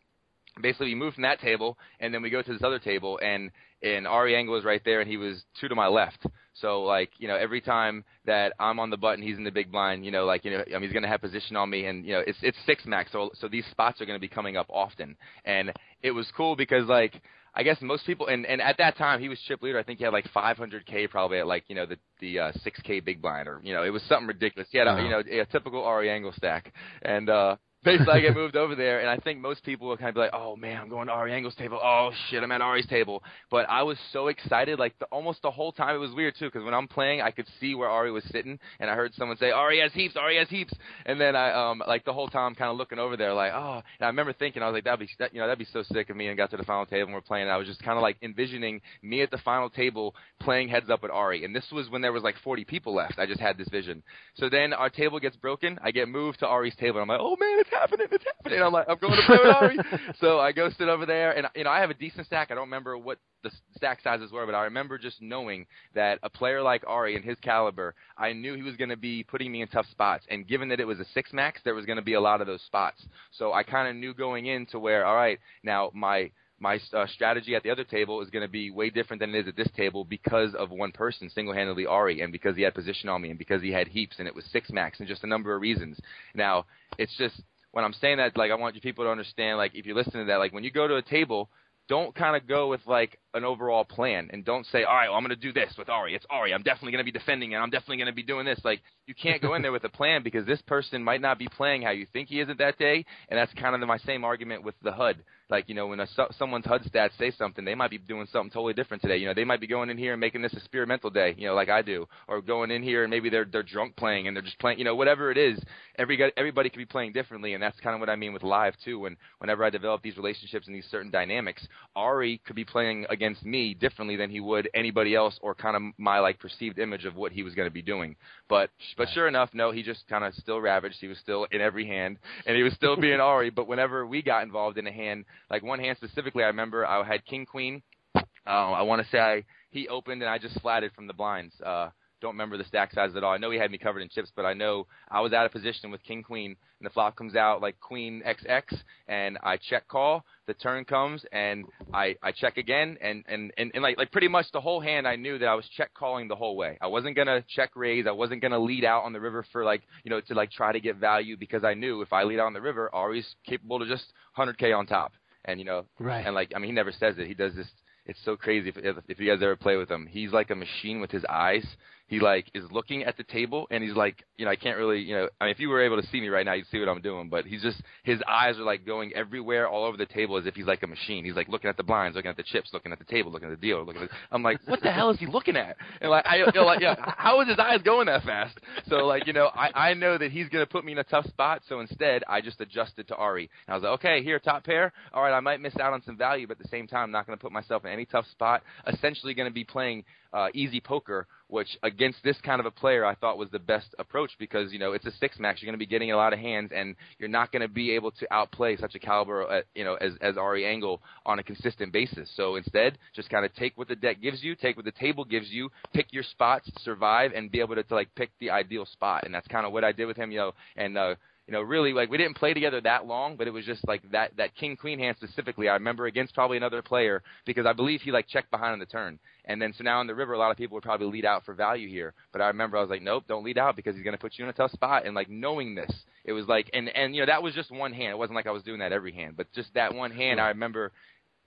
[0.61, 3.51] basically we moved from that table and then we go to this other table and
[3.81, 6.25] and Ari Engel was right there and he was two to my left.
[6.53, 9.71] So like, you know, every time that I'm on the button, he's in the big
[9.71, 11.85] blind, you know, like, you know, I mean, he's going to have position on me
[11.85, 13.13] and, you know, it's, it's six max.
[13.13, 15.15] So, so these spots are going to be coming up often.
[15.45, 15.71] And
[16.03, 17.21] it was cool because like,
[17.53, 19.79] I guess most people, and, and at that time he was chip leader.
[19.79, 23.03] I think he had like 500k probably at like you know the the uh, 6k
[23.03, 24.67] big blind or you know it was something ridiculous.
[24.71, 28.33] He had a, you know a typical Ari Engel stack, and uh, basically I get
[28.35, 30.81] moved over there, and I think most people will kind of be like, "Oh man,
[30.81, 31.79] I'm going to Ari Engel's table.
[31.81, 35.51] Oh shit, I'm at Ari's table." But I was so excited, like the, almost the
[35.51, 35.95] whole time.
[35.95, 38.59] It was weird too, because when I'm playing, I could see where Ari was sitting,
[38.79, 40.73] and I heard someone say, "Ari has heaps, Ari has heaps,"
[41.05, 43.51] and then I um like the whole time I'm kind of looking over there, like,
[43.53, 45.67] "Oh," and I remember thinking, I was like, "That'd be that, you know that'd be
[45.71, 47.57] so sick of me." And got to the final table and we're playing, and I
[47.57, 51.11] was just kind of like envisioning me at the final table playing heads up with
[51.11, 53.19] Ari, and this was when there was like 40 people left.
[53.19, 54.03] I just had this vision.
[54.35, 55.79] So then our table gets broken.
[55.83, 58.07] I get moved to Ari's table, and I'm like, "Oh man, it's happening!
[58.11, 59.77] It's happening!" I'm like, I'm going to play with Ari.
[60.19, 62.51] so I go sit over there, and you know, I have a decent stack.
[62.51, 65.65] I don't remember what the stack sizes were, but I remember just knowing
[65.95, 69.23] that a player like Ari and his caliber, I knew he was going to be
[69.23, 70.25] putting me in tough spots.
[70.29, 72.41] And given that it was a six max, there was going to be a lot
[72.41, 73.01] of those spots.
[73.31, 77.55] So I kind of knew going into where, all right, now my my uh, strategy
[77.55, 79.69] at the other table is going to be way different than it is at this
[79.75, 83.39] table because of one person, single-handedly Ari, and because he had position on me, and
[83.39, 85.97] because he had heaps, and it was six max, and just a number of reasons.
[86.35, 86.65] Now,
[86.97, 87.41] it's just
[87.71, 90.13] when I'm saying that, like I want you people to understand, like if you listen
[90.13, 91.49] to that, like when you go to a table,
[91.89, 95.17] don't kind of go with like an overall plan and don't say, all right, well,
[95.17, 96.13] I'm going to do this with Ari.
[96.13, 96.53] It's Ari.
[96.53, 98.61] I'm definitely going to be defending and I'm definitely going to be doing this.
[98.63, 101.47] Like you can't go in there with a plan because this person might not be
[101.47, 103.05] playing how you think he is at that day.
[103.27, 105.23] And that's kind of my same argument with the HUD.
[105.49, 108.51] Like, you know, when a, someone's HUD stats say something, they might be doing something
[108.51, 109.17] totally different today.
[109.17, 111.55] You know, they might be going in here and making this experimental day, you know,
[111.55, 114.43] like I do, or going in here and maybe they're they're drunk playing and they're
[114.43, 115.59] just playing, you know, whatever it is.
[115.97, 118.73] Every everybody could be playing differently, and that's kind of what I mean with live
[118.85, 118.99] too.
[118.99, 123.43] When whenever I develop these relationships and these certain dynamics, Ari could be playing against
[123.43, 127.15] me differently than he would anybody else, or kind of my like perceived image of
[127.15, 128.15] what he was going to be doing.
[128.47, 130.97] But but sure enough, no, he just kind of still ravaged.
[131.01, 133.49] He was still in every hand, and he was still being Ari.
[133.49, 137.03] But whenever we got involved in a hand, like one hand specifically, I remember I
[137.03, 137.81] had King Queen.
[138.15, 141.53] Uh, I want to say I, he opened and I just flatted from the blinds.
[141.61, 141.89] Uh,
[142.21, 143.33] don't remember the stack size at all.
[143.33, 145.51] I know he had me covered in chips, but I know I was out of
[145.51, 148.63] position with King Queen, and the flop comes out like Queen XX,
[149.07, 150.25] and I check call.
[150.47, 154.27] The turn comes, and I I check again, and and and, and like like pretty
[154.27, 156.77] much the whole hand, I knew that I was check calling the whole way.
[156.81, 158.05] I wasn't gonna check raise.
[158.07, 160.71] I wasn't gonna lead out on the river for like you know to like try
[160.71, 163.79] to get value because I knew if I lead out on the river, Ari's capable
[163.79, 164.05] to just
[164.37, 165.13] 100k on top,
[165.49, 166.25] and you know, right.
[166.25, 167.27] and like I mean he never says it.
[167.27, 167.67] He does this
[168.05, 170.07] it's so crazy if, if, if you guys ever play with him.
[170.09, 171.65] He's like a machine with his eyes
[172.09, 174.99] he like is looking at the table and he's like you know I can't really
[174.99, 176.79] you know I mean if you were able to see me right now you'd see
[176.79, 180.07] what I'm doing but he's just his eyes are like going everywhere all over the
[180.07, 181.23] table as if he's like a machine.
[181.23, 183.49] He's like looking at the blinds looking at the chips looking at the table looking
[183.49, 185.77] at the deal looking at the, I'm like what the hell is he looking at?
[186.01, 188.57] And like I you know, like yeah how is his eyes going that fast?
[188.87, 191.27] So like you know I I know that he's gonna put me in a tough
[191.27, 193.49] spot so instead I just adjusted to Ari.
[193.67, 194.91] And I was like okay here top pair.
[195.13, 197.11] All right I might miss out on some value but at the same time I'm
[197.11, 198.63] not gonna put myself in any tough spot.
[198.87, 203.15] Essentially gonna be playing uh, easy poker, which against this kind of a player I
[203.15, 205.61] thought was the best approach because you know it's a six max.
[205.61, 207.91] You're going to be getting a lot of hands, and you're not going to be
[207.91, 211.43] able to outplay such a caliber, uh, you know, as as Ari Engel on a
[211.43, 212.29] consistent basis.
[212.35, 215.25] So instead, just kind of take what the deck gives you, take what the table
[215.25, 218.85] gives you, pick your spots, survive, and be able to, to like pick the ideal
[218.85, 219.23] spot.
[219.25, 220.97] And that's kind of what I did with him, you know, and.
[220.97, 221.15] uh
[221.49, 224.03] you know, really like we didn't play together that long, but it was just like
[224.11, 225.67] that that king queen hand specifically.
[225.67, 228.85] I remember against probably another player because I believe he like checked behind on the
[228.85, 231.25] turn, and then so now in the river, a lot of people would probably lead
[231.25, 232.13] out for value here.
[232.31, 234.33] But I remember I was like, nope, don't lead out because he's going to put
[234.37, 235.07] you in a tough spot.
[235.07, 235.91] And like knowing this,
[236.23, 238.11] it was like, and and you know that was just one hand.
[238.11, 240.39] It wasn't like I was doing that every hand, but just that one hand.
[240.39, 240.91] I remember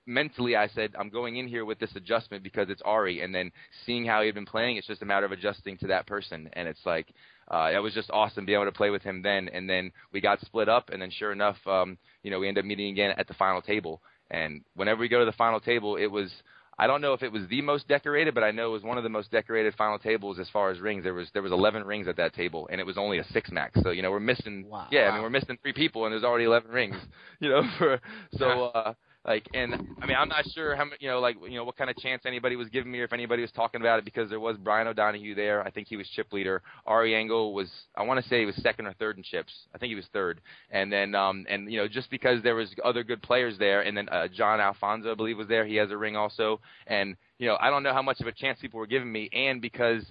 [0.05, 3.53] mentally I said I'm going in here with this adjustment because it's Ari, and then
[3.87, 6.51] seeing how he had been playing, it's just a matter of adjusting to that person,
[6.55, 7.07] and it's like
[7.49, 9.49] uh, it was just awesome being able to play with him then.
[9.49, 12.65] And then we got split up, and then sure enough, um, you know, we ended
[12.65, 14.01] up meeting again at the final table.
[14.31, 16.31] And whenever we go to the final table, it was
[16.79, 18.97] I don't know if it was the most decorated, but I know it was one
[18.97, 21.05] of the most decorated final tables as far as rings.
[21.05, 23.51] There was there was 11 rings at that table, and it was only a six
[23.51, 23.79] max.
[23.83, 24.67] So you know we're missing.
[24.69, 24.89] Wow.
[24.91, 26.97] Yeah, I mean we're missing three people, and there's already 11 rings.
[27.41, 28.01] You know, for
[28.39, 28.95] so uh,
[29.25, 31.89] like, and I mean, I'm not sure how you know, like, you know, what kind
[31.89, 34.41] of chance anybody was giving me, or if anybody was talking about it, because there
[34.41, 35.63] was Brian O'Donohue there.
[35.63, 36.61] I think he was chip leader.
[36.87, 39.53] Ari Engel was, I want to say he was second or third in chips.
[39.73, 40.41] I think he was third.
[40.71, 43.97] And then, um, and you know, just because there was other good players there, and
[43.97, 45.65] then uh, John Alfonso, I believe, was there.
[45.65, 46.61] He has a ring also.
[46.89, 49.29] And you know, I don't know how much of a chance people were giving me,
[49.33, 50.05] and because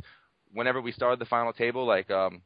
[0.54, 2.42] whenever we started the final table, like, um,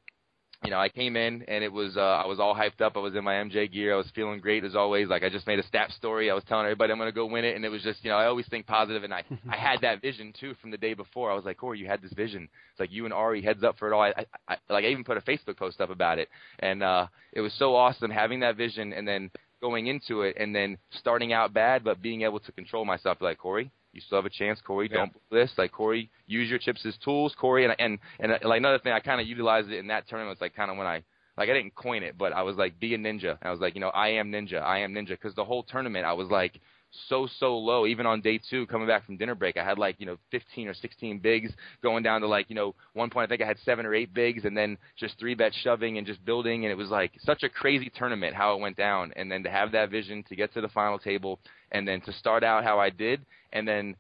[0.64, 2.93] you know, I came in and it was uh, I was all hyped up.
[2.95, 3.93] I was in my MJ gear.
[3.93, 5.08] I was feeling great as always.
[5.08, 6.32] Like I just made a stat story.
[6.32, 8.10] I was telling everybody I'm going to go win it, and it was just you
[8.10, 10.93] know I always think positive, and I I had that vision too from the day
[10.93, 11.32] before.
[11.32, 12.47] I was like, Cory, you had this vision.
[12.72, 14.01] It's like you and Ari heads up for it all.
[14.01, 16.30] I, I, I like I even put a Facebook post up about it,
[16.60, 19.30] and uh, it was so awesome having that vision and then
[19.62, 23.18] going into it and then starting out bad, but being able to control myself.
[23.22, 24.89] Like Cory, you still have a chance, Cory.
[24.91, 24.97] Yeah.
[24.97, 25.51] Don't this.
[25.57, 27.63] Like Cory, use your chips as tools, Cory.
[27.65, 30.33] And and and uh, like another thing, I kind of utilized it in that tournament.
[30.33, 31.03] It's like kind of when I
[31.37, 33.31] like I didn't coin it, but I was like, be a ninja.
[33.31, 34.61] And I was like, you know, I am ninja.
[34.61, 35.09] I am ninja.
[35.09, 36.59] Because the whole tournament, I was like
[37.07, 37.85] so so low.
[37.85, 40.67] Even on day two, coming back from dinner break, I had like you know 15
[40.67, 43.59] or 16 bigs, going down to like you know one point I think I had
[43.59, 46.77] seven or eight bigs, and then just three bet shoving and just building, and it
[46.77, 49.13] was like such a crazy tournament how it went down.
[49.15, 51.39] And then to have that vision to get to the final table,
[51.71, 53.95] and then to start out how I did, and then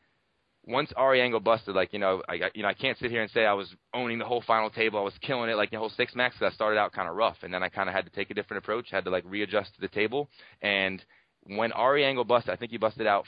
[0.67, 3.31] once Ari Engel busted, like you know, I you know I can't sit here and
[3.31, 4.99] say I was owning the whole final table.
[4.99, 6.37] I was killing it like the whole six max.
[6.37, 8.31] 'cause I started out kind of rough, and then I kind of had to take
[8.31, 8.89] a different approach.
[8.89, 10.29] Had to like readjust to the table.
[10.61, 11.03] And
[11.47, 13.25] when Ari Engel busted, I think he busted out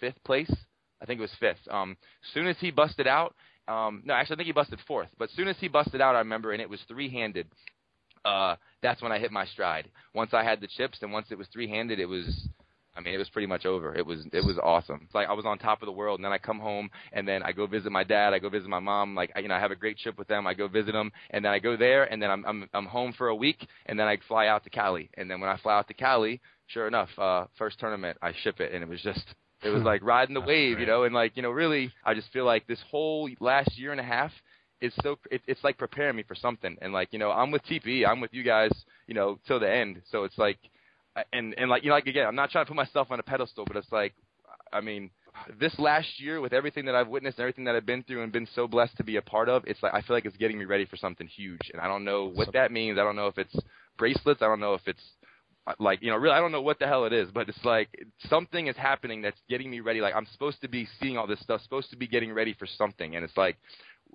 [0.00, 0.50] fifth place.
[1.00, 1.60] I think it was fifth.
[1.70, 1.96] Um,
[2.34, 3.34] soon as he busted out,
[3.68, 5.10] um, no, actually I think he busted fourth.
[5.18, 7.46] But soon as he busted out, I remember, and it was three handed.
[8.24, 9.90] Uh, that's when I hit my stride.
[10.14, 12.48] Once I had the chips, and once it was three handed, it was
[12.98, 13.94] I mean, it was pretty much over.
[13.94, 15.02] It was it was awesome.
[15.04, 17.28] It's like I was on top of the world, and then I come home, and
[17.28, 18.34] then I go visit my dad.
[18.34, 19.14] I go visit my mom.
[19.14, 20.48] Like I, you know, I have a great trip with them.
[20.48, 23.12] I go visit them, and then I go there, and then I'm I'm I'm home
[23.12, 25.10] for a week, and then I fly out to Cali.
[25.14, 28.60] And then when I fly out to Cali, sure enough, uh, first tournament, I ship
[28.60, 29.24] it, and it was just
[29.62, 31.04] it was like riding the wave, you know.
[31.04, 34.04] And like you know, really, I just feel like this whole last year and a
[34.04, 34.32] half
[34.80, 36.76] is so it, it's like preparing me for something.
[36.80, 38.70] And like you know, I'm with TPE, I'm with you guys,
[39.06, 40.02] you know, till the end.
[40.10, 40.58] So it's like
[41.32, 43.22] and and like you know, like again, I'm not trying to put myself on a
[43.22, 44.14] pedestal, but it's like,
[44.72, 45.10] I mean,
[45.58, 48.32] this last year with everything that I've witnessed and everything that I've been through and
[48.32, 50.58] been so blessed to be a part of, it's like I feel like it's getting
[50.58, 52.98] me ready for something huge, and I don't know what that means.
[52.98, 53.56] I don't know if it's
[53.96, 54.42] bracelets.
[54.42, 55.02] I don't know if it's
[55.78, 57.88] like you know, really, I don't know what the hell it is, but it's like
[58.28, 60.00] something is happening that's getting me ready.
[60.00, 62.66] Like I'm supposed to be seeing all this stuff, supposed to be getting ready for
[62.66, 63.56] something, and it's like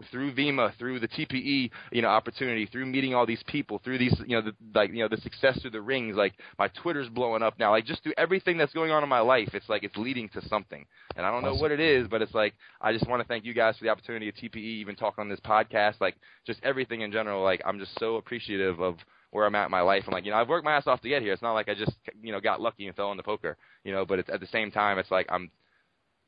[0.09, 4.15] through Vemma, through the TPE, you know, opportunity, through meeting all these people, through these,
[4.25, 7.43] you know, the, like, you know, the success through the rings, like my Twitter's blowing
[7.43, 9.95] up now, like just through everything that's going on in my life, it's like it's
[9.97, 10.85] leading to something,
[11.15, 13.45] and I don't know what it is, but it's like I just want to thank
[13.45, 17.01] you guys for the opportunity of TPE, even talk on this podcast, like just everything
[17.01, 17.43] in general.
[17.43, 18.97] Like I'm just so appreciative of
[19.33, 20.03] where I'm at in my life.
[20.07, 21.33] I'm like, you know, I've worked my ass off to get here.
[21.33, 24.05] It's not like I just, you know, got lucky and fell into poker, you know.
[24.05, 25.51] But it's, at the same time, it's like I'm,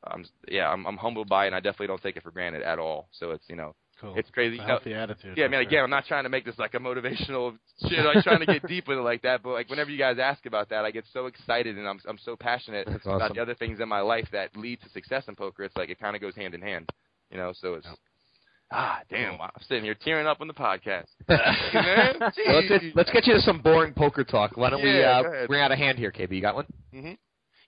[0.06, 2.62] I'm, yeah, I'm, I'm humbled by it, and I definitely don't take it for granted
[2.62, 3.08] at all.
[3.12, 4.14] So it's, you know, Cool.
[4.14, 4.56] it's crazy.
[4.56, 5.38] It's a you know, healthy attitude.
[5.38, 5.68] yeah, I mean, sure.
[5.68, 7.56] again, I'm not trying to make this like a motivational
[7.88, 9.42] shit, like trying to get deep with it like that.
[9.42, 12.18] But like, whenever you guys ask about that, I get so excited and I'm I'm
[12.18, 15.34] so passionate That's about the other things in my life that lead to success in
[15.34, 15.62] poker.
[15.64, 16.90] It's like it kind of goes hand in hand,
[17.30, 17.54] you know.
[17.58, 17.86] So it's
[18.70, 21.06] ah, damn, I'm sitting here tearing up on the podcast.
[21.28, 24.56] Man, let's, get, let's get you to some boring poker talk.
[24.56, 26.32] Why don't we uh, bring out a hand here, KB?
[26.32, 26.66] You got one?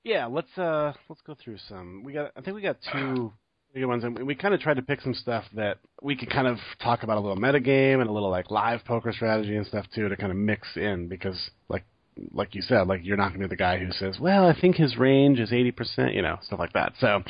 [0.04, 2.02] Yeah, let's uh let's go through some.
[2.04, 3.32] We got I think we got two
[3.72, 6.30] pretty good ones, and we kind of tried to pick some stuff that we could
[6.30, 9.66] kind of talk about a little metagame and a little like live poker strategy and
[9.66, 11.84] stuff too to kind of mix in because like
[12.32, 14.58] like you said, like you're not going to be the guy who says, "Well, I
[14.58, 16.94] think his range is 80%," you know, stuff like that.
[17.00, 17.22] So,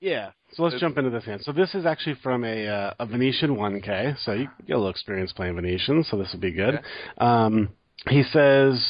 [0.00, 0.30] yeah.
[0.52, 1.42] So let's jump into this hand.
[1.42, 4.16] So this is actually from a uh, a Venetian 1K.
[4.24, 6.80] So you get a little experience playing Venetian, so this will be good.
[7.18, 7.70] Um,
[8.08, 8.84] he says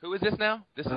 [0.00, 0.64] Who is this now?
[0.76, 0.92] This is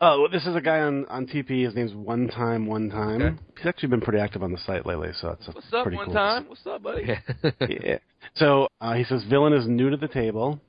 [0.00, 1.64] Oh, well, this is a guy on on TP.
[1.64, 3.22] His name's One Time One Time.
[3.22, 3.36] Okay.
[3.58, 5.82] He's actually been pretty active on the site lately, so it's a what's up.
[5.84, 6.14] pretty One cool.
[6.14, 6.48] time.
[6.48, 7.06] What's up, buddy?
[7.68, 7.98] yeah.
[8.36, 10.60] So uh, he says villain is new to the table,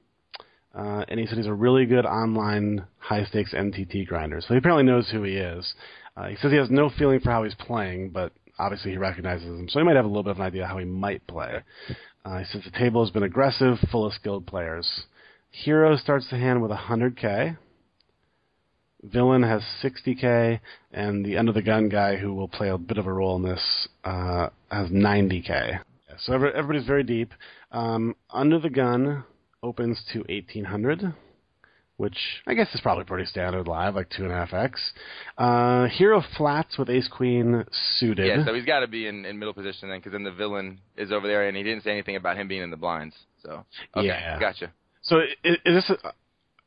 [0.74, 4.42] uh, and he said he's a really good online high stakes MTT grinder.
[4.42, 5.74] So he apparently knows who he is.
[6.18, 9.46] Uh, he says he has no feeling for how he's playing, but obviously he recognizes
[9.46, 11.60] him, so he might have a little bit of an idea how he might play.
[12.26, 15.04] Uh, he says the table has been aggressive, full of skilled players.
[15.52, 17.58] Hero starts the hand with 100k.
[19.04, 20.60] Villain has 60k,
[20.92, 23.44] and the under the gun guy, who will play a bit of a role in
[23.44, 25.80] this, uh, has 90k.
[26.20, 27.32] So everybody's very deep.
[27.72, 29.24] Um, under the gun
[29.62, 31.14] opens to 1800,
[31.98, 34.82] which I guess is probably pretty standard live, like two and a half x.
[35.38, 37.66] Uh, hero flats with ace queen
[37.98, 38.28] suited.
[38.28, 40.80] Yeah, so he's got to be in, in middle position then, because then the villain
[40.96, 43.16] is over there, and he didn't say anything about him being in the blinds.
[43.44, 43.66] So
[43.96, 44.40] okay, Yeah.
[44.40, 44.72] gotcha.
[45.02, 46.14] So is, is this a,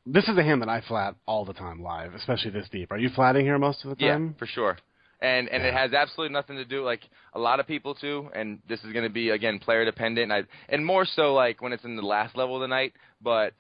[0.07, 2.91] this is a hand that I flat all the time live, especially this deep.
[2.91, 4.27] Are you flatting here most of the time?
[4.29, 4.79] Yeah, for sure.
[5.23, 7.03] And and it has absolutely nothing to do like
[7.35, 8.31] a lot of people too.
[8.35, 10.33] And this is going to be again player dependent.
[10.33, 12.95] And, I, and more so like when it's in the last level of the night.
[13.21, 13.53] But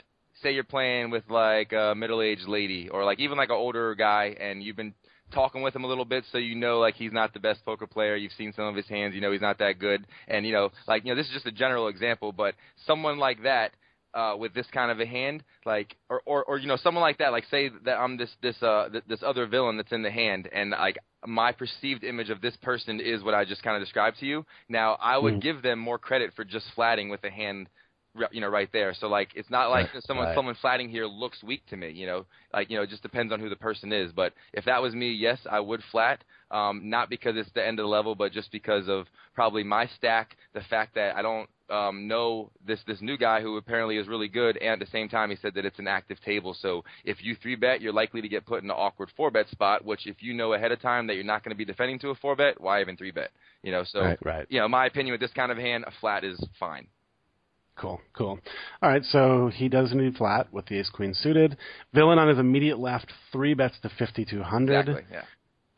[0.42, 3.94] say you're playing with like a middle aged lady or like even like an older
[3.94, 4.94] guy, and you've been
[5.32, 7.86] talking with him a little bit, so you know like he's not the best poker
[7.86, 8.16] player.
[8.16, 10.06] You've seen some of his hands, you know he's not that good.
[10.28, 12.54] And you know like you know this is just a general example, but
[12.86, 13.72] someone like that
[14.14, 17.18] uh, with this kind of a hand, like, or, or, or you know, someone like
[17.18, 20.10] that, like, say that I'm this this uh th- this other villain that's in the
[20.10, 23.82] hand, and like my perceived image of this person is what I just kind of
[23.82, 24.44] described to you.
[24.68, 25.42] Now, I would Mhm.
[25.42, 27.68] give them more credit for just flatting with the hand,
[28.32, 28.94] you know, right there.
[28.94, 30.34] So like, it's not like someone Right.
[30.34, 33.32] someone flatting here looks weak to me, you know, like you know, it just depends
[33.32, 34.12] on who the person is.
[34.12, 36.22] But if that was me, yes, I would flat.
[36.50, 39.86] Um, not because it's the end of the level, but just because of probably my
[39.96, 44.08] stack, the fact that I don't um, know this this new guy who apparently is
[44.08, 46.54] really good, and at the same time he said that it's an active table.
[46.60, 49.48] So if you three bet, you're likely to get put in an awkward four bet
[49.50, 49.84] spot.
[49.84, 52.10] Which if you know ahead of time that you're not going to be defending to
[52.10, 53.30] a four bet, why even three bet?
[53.62, 54.48] You know, so Right, right.
[54.48, 56.88] you know, my opinion with this kind of hand, a flat is fine.
[57.76, 58.38] Cool, cool.
[58.82, 61.56] All right, so he does need flat with the ace queen suited.
[61.94, 64.88] Villain on his immediate left, three bets to 5200.
[64.88, 65.04] Exactly.
[65.10, 65.22] Yeah.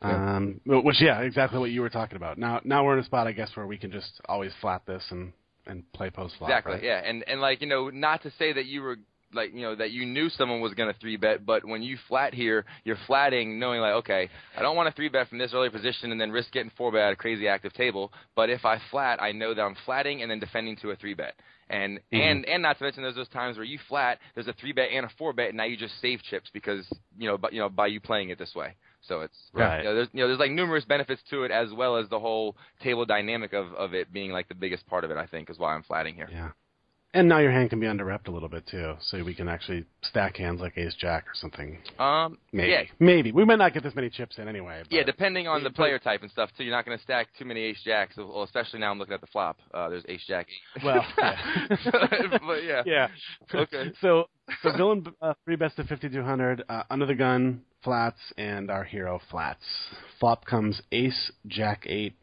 [0.01, 2.37] Um, which yeah, exactly what you were talking about.
[2.37, 5.03] Now, now we're in a spot, I guess, where we can just always flat this
[5.11, 5.31] and
[5.65, 6.49] and play post flop.
[6.49, 6.73] Exactly.
[6.73, 6.83] right?
[6.83, 8.97] Yeah, and and like you know, not to say that you were
[9.33, 11.97] like you know that you knew someone was going to three bet, but when you
[12.07, 15.53] flat here, you're flatting knowing like okay, I don't want to three bet from this
[15.53, 18.11] early position and then risk getting four bet at a crazy active table.
[18.35, 21.13] But if I flat, I know that I'm flatting and then defending to a three
[21.13, 21.35] bet.
[21.69, 22.19] And Mhm.
[22.21, 24.89] and and not to mention there's those times where you flat, there's a three bet
[24.91, 26.87] and a four bet, and now you just save chips because
[27.17, 28.75] you know, but you know by you playing it this way.
[29.01, 29.79] So it's Right.
[29.79, 32.19] You know, there's you know there's like numerous benefits to it as well as the
[32.19, 35.17] whole table dynamic of of it being like the biggest part of it.
[35.17, 36.29] I think is why I'm flatting here.
[36.31, 36.51] Yeah.
[37.15, 39.47] And now your hand can be under repped a little bit too, so we can
[39.47, 41.77] actually stack hands like ace jack or something.
[41.99, 42.71] Um, Maybe.
[42.71, 43.31] yeah, Maybe.
[43.31, 44.81] We might not get this many chips in anyway.
[44.81, 46.63] But yeah, depending on the player type and stuff too.
[46.63, 48.17] You're not going to stack too many ace jacks.
[48.17, 49.59] Well, especially now I'm looking at the flop.
[49.71, 50.47] Uh, there's ace jack.
[50.83, 51.67] Well, yeah.
[52.47, 52.81] but yeah.
[52.85, 53.07] yeah.
[53.53, 53.91] Okay.
[54.01, 54.25] So,
[54.63, 59.21] so villain uh, three best of 5200, uh, under the gun flats, and our hero
[59.29, 59.63] flats.
[60.19, 62.15] Flop comes ace, jack eight,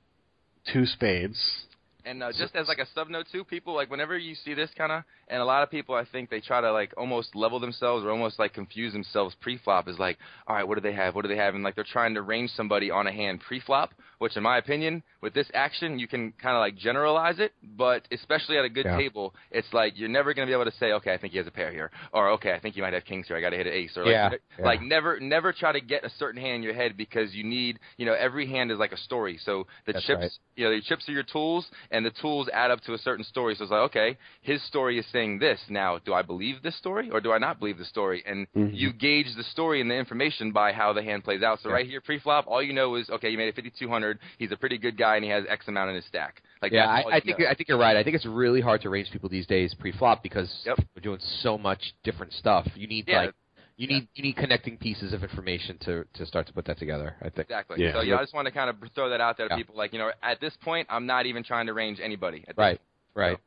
[0.72, 1.66] two spades.
[2.04, 4.70] And uh, just as like a sub note too, people like whenever you see this
[4.76, 7.60] kind of, and a lot of people I think they try to like almost level
[7.60, 11.14] themselves or almost like confuse themselves pre-flop is like, all right, what do they have?
[11.14, 11.54] What do they have?
[11.54, 15.02] And like they're trying to range somebody on a hand pre-flop, which in my opinion,
[15.20, 18.86] with this action, you can kind of like generalize it, but especially at a good
[18.86, 18.96] Yeah.
[18.96, 21.38] table, it's like you're never going to be able to say, okay, I think he
[21.38, 23.36] has a pair here, or okay, I think you might have kings here.
[23.36, 24.64] I got to hit an ace, or like, Yeah, yeah.
[24.64, 27.78] like never, never try to get a certain hand in your head because you need,
[27.98, 29.38] you know, every hand is like a story.
[29.44, 30.30] So the That's chips right.
[30.56, 33.24] you know, your chips are your tools, and the tools add up to a certain
[33.24, 33.54] story.
[33.54, 35.60] So it's like, okay, his story is saying this.
[35.68, 38.22] Now, do I believe this story or do I not believe the story?
[38.26, 38.70] And Mhm.
[38.72, 41.60] you gauge the story and the information by how the hand plays out.
[41.60, 41.74] So Yeah.
[41.76, 44.18] right here, pre-flop, all you know is, okay, you made a 5200.
[44.38, 46.42] He's a pretty good guy, and he has X amount in his stack.
[46.62, 47.46] Like yeah, I, I think know.
[47.46, 47.96] I think you're right.
[47.96, 50.78] I think it's really hard to range people these days pre-flop because Yep.
[50.94, 52.66] we're doing so much different stuff.
[52.76, 53.22] You need Yeah.
[53.22, 53.34] like
[53.80, 57.16] you need you need connecting pieces of information to to start to put that together.
[57.20, 57.40] I think.
[57.48, 57.82] Exactly.
[57.82, 57.92] Yeah.
[57.94, 59.56] So yeah, I just want to kind of throw that out there to Yeah.
[59.58, 59.74] people.
[59.76, 62.40] Like you know, at this point, I'm not even trying to range anybody.
[62.46, 62.80] At this Right.
[63.14, 63.38] Right.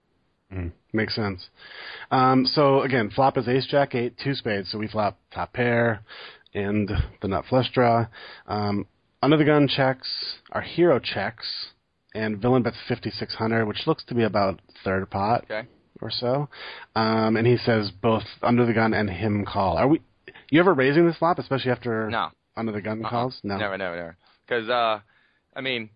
[0.51, 1.47] Mm, makes sense.
[2.11, 4.71] Um, so again, flop is ace, jack eight, two spades.
[4.71, 6.01] So we flop top pair
[6.53, 6.89] and
[7.21, 8.07] the nut flush draw.
[8.47, 8.87] Um,
[9.21, 10.09] under the gun checks.
[10.51, 11.47] Our hero checks,
[12.15, 15.67] and villain bets 5600, which looks to be about third pot Okay.
[16.01, 16.49] or so.
[16.95, 19.77] Um, and he says both under the gun and him call.
[19.77, 20.01] Are we?
[20.53, 22.29] You ever raising this flop, especially after No.
[22.55, 23.09] under the gun Uh-uh.
[23.09, 23.39] calls?
[23.43, 23.57] No.
[23.57, 24.17] Never, never, never.
[24.45, 24.99] Because, uh,
[25.55, 25.89] I mean,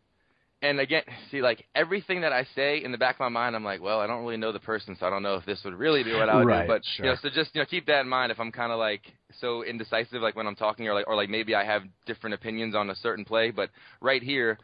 [0.64, 3.64] and again, see, like everything that I say in the back of my mind, I'm
[3.64, 5.76] like, well, I don't really know the person, so I don't know if this would
[5.76, 6.74] really be what I would Right, do.
[6.74, 7.06] But sure.
[7.06, 8.32] you know, so just you know, keep that in mind.
[8.32, 9.04] If I'm kind of like
[9.40, 12.74] so indecisive, like when I'm talking, or like, or like maybe I have different opinions
[12.74, 13.52] on a certain play.
[13.52, 13.70] But
[14.02, 14.58] right here,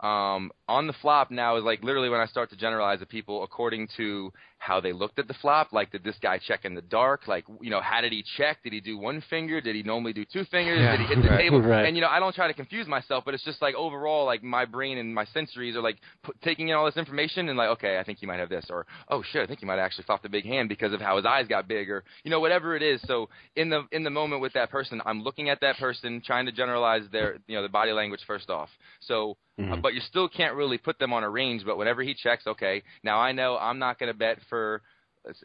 [0.00, 3.44] um, on the flop now is like literally when I start to generalize the people
[3.44, 4.32] according to
[4.64, 5.72] how they looked at the flop.
[5.72, 7.28] Like, did this guy check in the dark?
[7.28, 8.62] Like, you know, how did he check?
[8.64, 9.60] Did he do one finger?
[9.60, 10.80] Did he normally do two fingers?
[10.80, 11.60] Yeah, did he hit the right, table?
[11.60, 11.86] right.
[11.86, 14.42] And you know, I don't try to confuse myself, but it's just like overall, like
[14.42, 17.68] my brain and my sensories are like put, taking in all this information and like,
[17.70, 20.04] okay, I think you might have this, or oh shit, I think you might actually
[20.04, 22.74] flopped the big hand because of how his eyes got big, or you know, whatever
[22.74, 23.02] it is.
[23.06, 26.46] So in the in the moment with that person, I'm looking at that person, trying
[26.46, 28.70] to generalize their you know the body language first off.
[29.00, 31.64] So uh, but you still can't really put them on a range.
[31.64, 34.80] But whenever he checks, okay, now I know I'm not going to bet for j-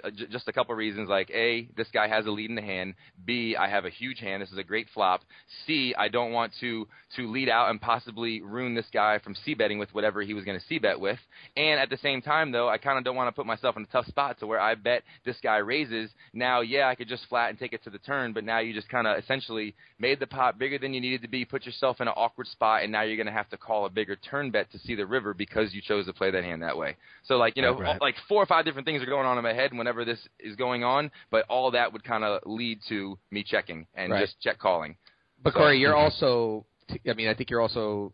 [0.04, 1.08] Uh, just a couple reasons.
[1.10, 2.96] Like A, this guy has a lead in the hand.
[3.26, 4.42] B, I have a huge hand.
[4.42, 5.22] This is a great flop.
[5.66, 9.54] C, I don't want to to lead out and possibly ruin this guy from c
[9.56, 11.18] betting with whatever he was going to c bet with.
[11.58, 13.84] And at the same time, though, I kind of don't want to put myself in
[13.84, 16.12] a tough spot to where I bet this guy raises.
[16.34, 18.74] Now, yeah, I could just flat and take it to the turn, but now you
[18.74, 22.02] just kind of essentially made the pot bigger than you needed to be, put yourself
[22.02, 24.52] in an awkward spot, and now you're going to have to call a bigger turn
[24.52, 26.96] bet to see the river because you chose to play that hand that way.
[27.26, 28.02] So, like you know, Right, right.
[28.02, 30.56] like four or five different things are going on in my head whenever this is
[30.56, 34.22] going on, but all that would kind of lead to me checking and Right.
[34.22, 34.96] just check calling.
[35.42, 36.04] But So- Corey, you're mm-hmm.
[36.04, 36.66] also.
[37.08, 38.14] I mean, I think you're also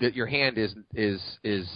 [0.00, 1.68] that your hand is is is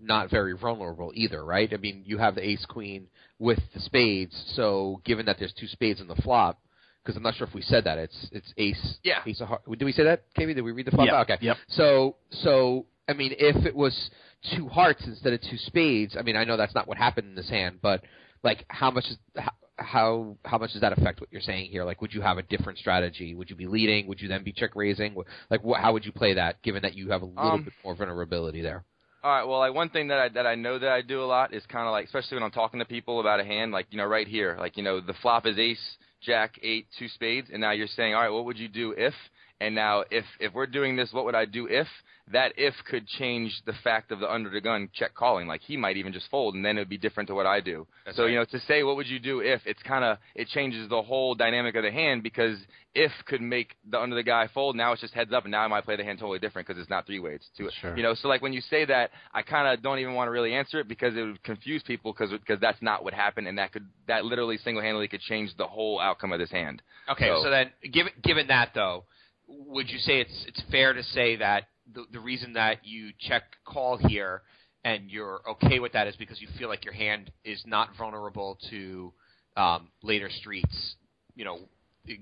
[0.00, 1.72] not very vulnerable either, right?
[1.72, 3.08] I mean, you have the ace queen
[3.38, 6.60] with the spades, so given that there's two spades in the flop,
[7.02, 8.98] because I'm not sure if we said that it's it's ace.
[9.02, 9.20] Yeah.
[9.26, 9.62] Ace of heart.
[9.68, 10.54] Did we say that, KB?
[10.54, 11.06] Did we read the flop?
[11.06, 11.38] Yeah, Okay.
[11.40, 11.56] yep.
[11.68, 14.10] So so I mean, if it was
[14.56, 17.34] two hearts instead of two spades, I mean, I know that's not what happened in
[17.34, 18.02] this hand, but
[18.42, 21.84] like, how much is how how, how much does that affect what you're saying here?
[21.84, 23.34] Like, would you have a different strategy?
[23.34, 24.06] Would you be leading?
[24.06, 25.16] Would you then be check raising?
[25.50, 27.74] Like, wh- how would you play that, given that you have a little Um, bit
[27.82, 28.84] more vulnerability there?
[29.22, 29.44] All right.
[29.44, 31.64] Well, like one thing that I that I know that I do a lot is
[31.66, 34.04] kind of like, especially when I'm talking to people about a hand, like you know,
[34.06, 37.70] right here, like you know, the flop is ace, jack, eight, two spades, and now
[37.70, 39.14] you're saying, all right, what would you do if?
[39.62, 41.86] And now, if if we're doing this, what would I do if?
[42.32, 45.46] That if could change the fact of the under the gun check calling.
[45.46, 47.60] Like he might even just fold, and then it would be different to what I
[47.60, 47.86] do.
[48.04, 48.32] That's so right.
[48.32, 51.00] you know, to say what would you do if, it's kind of it changes the
[51.00, 52.58] whole dynamic of the hand because
[52.94, 54.74] if could make the under the guy fold.
[54.74, 56.80] Now it's just heads up, and now I might play the hand totally different because
[56.80, 57.68] it's not three way, it's two.
[57.80, 57.96] Sure.
[57.96, 60.32] You know, so like when you say that, I kind of don't even want to
[60.32, 63.58] really answer it because it would confuse people because because that's not what happened, and
[63.58, 66.82] that could that literally single handedly could change the whole outcome of this hand.
[67.08, 69.04] Okay, so, So- then, given given that though,
[69.48, 73.42] would you say it's it's fair to say that the the reason that you check
[73.64, 74.42] call here
[74.84, 78.58] and you're okay with that is because you feel like your hand is not vulnerable
[78.70, 79.12] to
[79.56, 80.96] um, later streets,
[81.34, 81.58] you know,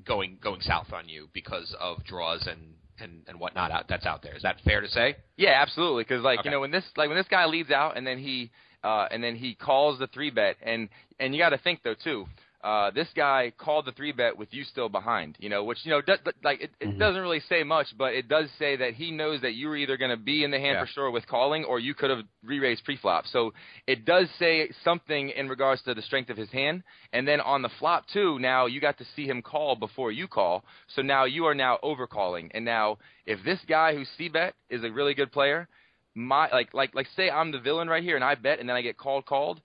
[0.06, 4.22] going going south on you because of draws and and and whatnot out that's out
[4.22, 4.34] there.
[4.36, 5.16] Is that fair to say?
[5.36, 6.04] Yeah, absolutely.
[6.04, 6.48] Because like Okay.
[6.48, 8.50] you know when this like when this guy leads out and then he
[8.82, 10.88] uh, and then he calls the three bet and
[11.18, 12.26] and you got to think though too.
[12.62, 15.90] Uh, this guy called the three bet with you still behind, you know, which you
[15.90, 19.10] know, does, like it, it doesn't really say much, but it does say that he
[19.10, 20.84] knows that you were either going to be in the hand Yeah.
[20.84, 23.26] for sure with calling, or you could have re-raised pre-flop.
[23.28, 23.54] So
[23.86, 26.82] it does say something in regards to the strength of his hand.
[27.14, 30.28] And then on the flop too, now you got to see him call before you
[30.28, 30.62] call,
[30.94, 32.50] so now you are now overcalling.
[32.52, 35.66] And now if this guy who c bet is a really good player,
[36.14, 38.76] my like like like say I'm the villain right here and I bet and then
[38.76, 39.60] I get called called.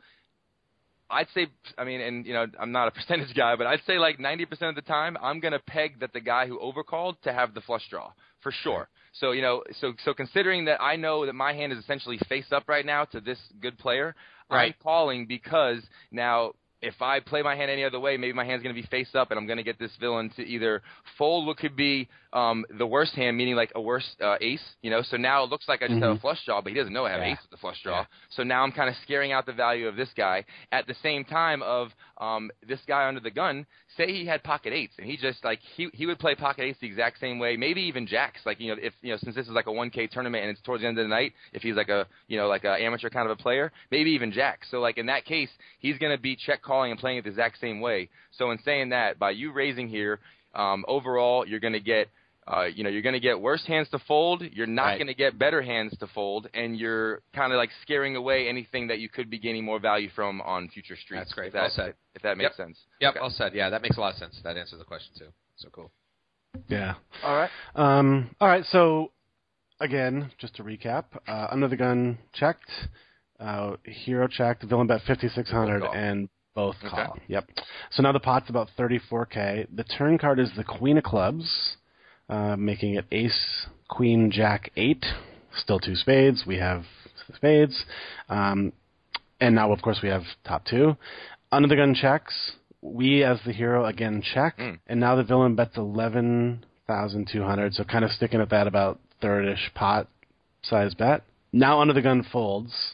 [1.09, 3.97] I'd say, I mean, and you know, I'm not a percentage guy, but I'd say
[3.97, 7.53] like 90% of the time, I'm gonna peg that the guy who overcalled to have
[7.53, 8.11] the flush draw
[8.41, 8.89] for sure.
[9.13, 12.51] So you know, so so considering that I know that my hand is essentially face
[12.51, 14.15] up right now to this good player,
[14.49, 18.61] I'm calling because now if I play my hand any other way, maybe my hand's
[18.61, 20.83] going to be face up, and I'm going to get this villain to either
[21.17, 24.91] fold what could be um, the worst hand, meaning like a worse uh, ace, you
[24.91, 25.01] know.
[25.01, 27.05] So now it looks like I just have a flush draw, but he doesn't know
[27.05, 27.31] I have Yeah.
[27.31, 27.99] ace with the flush draw.
[28.01, 28.05] Yeah.
[28.29, 30.43] So now I'm kind of scaring out the value of this guy.
[30.71, 31.89] At the same time of
[32.19, 33.65] um, this guy under the gun,
[33.97, 36.79] say he had pocket eights, and he just like he he would play pocket eights
[36.81, 38.41] the exact same way, maybe even jacks.
[38.45, 40.61] Like you know, if you know, since this is like a 1K tournament and it's
[40.61, 43.09] towards the end of the night, if he's like a you know like a amateur
[43.09, 44.67] kind of a player, maybe even jacks.
[44.71, 45.49] So like in that case,
[45.79, 48.09] he's going to be check calling and playing it the exact same way.
[48.37, 50.19] So in saying that, by you raising here,
[50.53, 52.09] um, overall you're going to get.
[52.47, 54.43] Uh, you know, you're going to get worse hands to fold.
[54.53, 54.97] You're not Right.
[54.99, 58.87] going to get better hands to fold, and you're kind of like scaring away anything
[58.87, 61.21] that you could be gaining more value from on future streets.
[61.21, 61.47] That's great.
[61.47, 61.93] If that, Well said.
[62.13, 62.79] If that makes sense.
[63.01, 63.19] Yep, Okay.
[63.19, 63.53] well said.
[63.55, 64.39] Yeah, that makes a lot of sense.
[64.43, 65.29] That answers the question too.
[65.55, 65.91] So cool.
[66.67, 66.93] Yeah.
[67.23, 67.49] All right.
[67.75, 68.63] Um, all right.
[68.65, 69.11] So
[69.79, 72.69] again, just to recap, uh, under the gun checked,
[73.39, 75.97] uh, hero checked, villain bet 5600, Both call.
[75.99, 76.89] and both Okay.
[76.89, 77.17] call.
[77.27, 77.49] Yep.
[77.91, 79.65] So now the pot's about 34k.
[79.75, 81.75] The turn card is the queen of clubs,
[82.29, 85.05] uh, making it ace, queen, jack, eight.
[85.57, 86.43] Still two spades.
[86.45, 86.83] We have
[87.35, 87.85] spades.
[88.29, 88.73] Um,
[89.39, 90.95] and now, of course, we have top two.
[91.51, 92.53] Under the gun checks.
[92.81, 94.77] We, as the hero, again check, Mm.
[94.85, 97.73] and now the villain bets eleven thousand two hundred.
[97.73, 100.07] So kind of sticking at that about third-ish pot
[100.61, 101.23] size bet.
[101.51, 102.93] Now under the gun folds,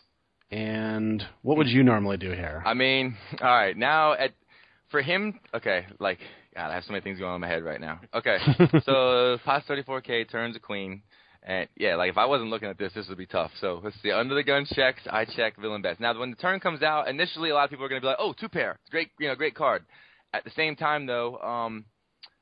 [0.50, 2.62] And what would you normally do here?
[2.66, 4.32] I mean, all right, now at
[4.92, 6.20] for him, okay, like
[6.56, 8.00] God, I have so many things going on in my head right now.
[8.14, 8.38] Okay,
[8.84, 11.02] so Pos 34K turns a queen,
[11.44, 13.52] and yeah, like if I wasn't looking at this, this would be tough.
[13.62, 16.00] So let's see, under the gun checks, I check villain bets.
[16.00, 18.10] Now when the turn comes out, initially a lot of people are going to be
[18.10, 19.86] like, oh, two pair, great, you know, great card.
[20.34, 21.86] At the same time though, um,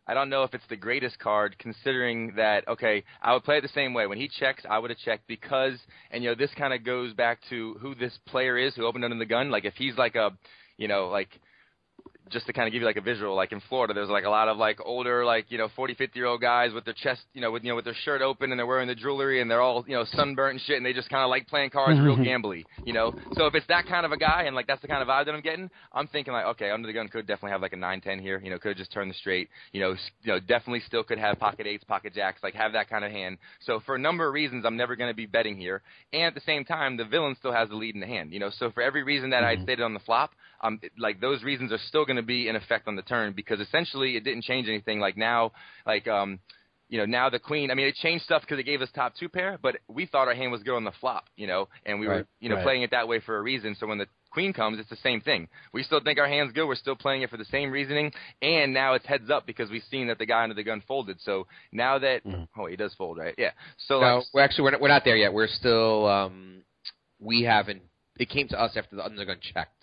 [0.08, 3.62] I don't know if it's the greatest card, considering that okay, I would play it
[3.62, 4.08] the same way.
[4.08, 5.78] When he checks, I would have checked because,
[6.10, 9.06] and you know, this kind of goes back to who this player is who opened
[9.06, 9.52] under the gun.
[9.52, 10.32] Like if he's like a,
[10.78, 11.30] you know, like
[12.30, 14.30] just to kind of give you like a visual, like in Florida, there's like a
[14.30, 17.22] lot of like older, like you know, 40, 50 year old guys with their chest,
[17.34, 19.50] you know, with you know, with their shirt open and they're wearing the jewelry and
[19.50, 22.00] they're all you know sunburnt and shit, and they just kind of like playing cards,
[22.00, 22.24] real mm-hmm.
[22.24, 23.14] gambly, you know.
[23.34, 25.26] So if it's that kind of a guy and like that's the kind of vibe
[25.26, 27.78] that I'm getting, I'm thinking like, okay, under the gun could definitely have like a
[27.78, 30.40] nine, ten here, you know, could have just turn the straight, you know, you know,
[30.40, 33.38] definitely still could have pocket eights, pocket jacks, like have that kind of hand.
[33.62, 35.82] So for a number of reasons, I'm never going to be betting here,
[36.14, 38.40] and at the same time, the villain still has the lead in the hand, you
[38.40, 38.50] know.
[38.58, 39.64] So for every reason that I mm-hmm.
[39.64, 40.32] stated on the flop,
[40.62, 43.60] um, like those reasons are still going to be in effect on the turn because
[43.60, 45.00] essentially it didn't change anything.
[45.00, 45.52] Like now,
[45.86, 46.40] like um,
[46.90, 47.70] you know, now the queen.
[47.70, 50.28] I mean, it changed stuff because it gave us top two pair, but we thought
[50.28, 52.64] our hand was good on the flop, you know, and we were you know right.
[52.64, 53.76] playing it that way for a reason.
[53.80, 55.48] So when the queen comes, it's the same thing.
[55.72, 56.68] We still think our hand's good.
[56.68, 58.12] We're still playing it for the same reasoning,
[58.42, 61.22] and now it's heads up because we've seen that the guy under the gun folded.
[61.22, 62.22] So now that
[62.58, 63.36] oh, he does fold, right?
[63.38, 63.52] Yeah.
[63.88, 65.32] So No, like, we're actually we're not, we're not there yet.
[65.32, 66.64] We're still um,
[67.20, 67.84] we haven't.
[68.18, 69.79] It came to us after the under the gun checked.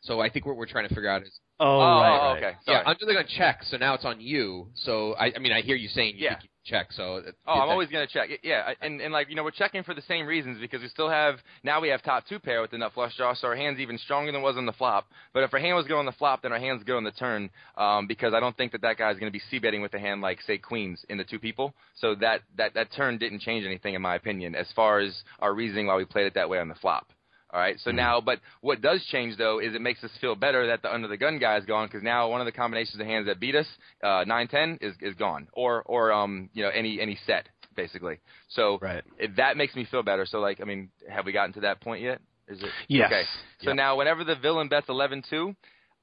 [0.00, 2.36] So I think what we're trying to figure out is Oh, oh, right, oh, right.
[2.44, 2.56] okay.
[2.68, 2.86] yeah Sorry.
[2.86, 3.64] under the gun check.
[3.64, 4.68] So now it's on you.
[4.74, 6.34] So I I mean I hear you saying you Yeah.
[6.34, 6.92] think you check.
[6.92, 8.30] So it- Oh, I'm always gonna check.
[8.44, 11.08] Yeah, and and like you know we're checking for the same reasons because we still
[11.08, 13.80] have now we have top two pair with the nut flush draw, so our hand's
[13.80, 15.08] even stronger than it was on the flop.
[15.32, 17.10] But if our hand was good on the flop, then our hand's good on the
[17.10, 19.98] turn um, because I don't think that that guy's gonna be c betting with a
[19.98, 21.74] hand like say queens in the two people.
[21.96, 25.54] So that that that turn didn't change anything in my opinion as far as our
[25.54, 27.12] reasoning why we played it that way on the flop.
[27.50, 27.76] All right.
[27.80, 30.92] So now, but what does change though is it makes us feel better that the
[30.92, 33.40] under the gun guy is gone because now one of the combinations of hands that
[33.40, 33.66] beat us,
[34.02, 38.18] uh, nine ten, is is gone, or or um you know any any set basically.
[38.48, 39.02] So Right.
[39.18, 40.26] it, that makes me feel better.
[40.26, 42.20] So like I mean, have we gotten to that point yet?
[42.48, 43.10] Is it Yes.
[43.10, 43.22] okay?
[43.60, 43.76] So Yep.
[43.76, 45.54] now whenever the villain bets eleven two,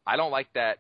[0.07, 0.80] I don't like that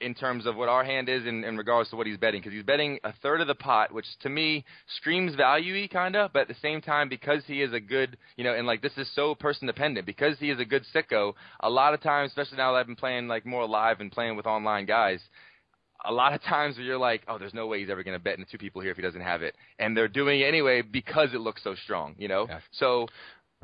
[0.00, 2.52] in terms of what our hand is in, in regards to what he's betting because
[2.52, 4.64] he's betting a third of the pot, which to me
[4.98, 8.54] screams value-y kinda, but at the same time because he is a good, you know,
[8.54, 11.32] and like this is so person dependent because he is a good sicko.
[11.60, 14.36] A lot of times, especially now that I've been playing like more live and playing
[14.36, 15.20] with online guys,
[16.04, 18.22] a lot of times where you're like, oh, there's no way he's ever going to
[18.22, 20.82] bet into two people here if he doesn't have it, and they're doing it anyway
[20.82, 22.46] because it looks so strong, you know.
[22.48, 22.60] Yeah.
[22.72, 23.08] So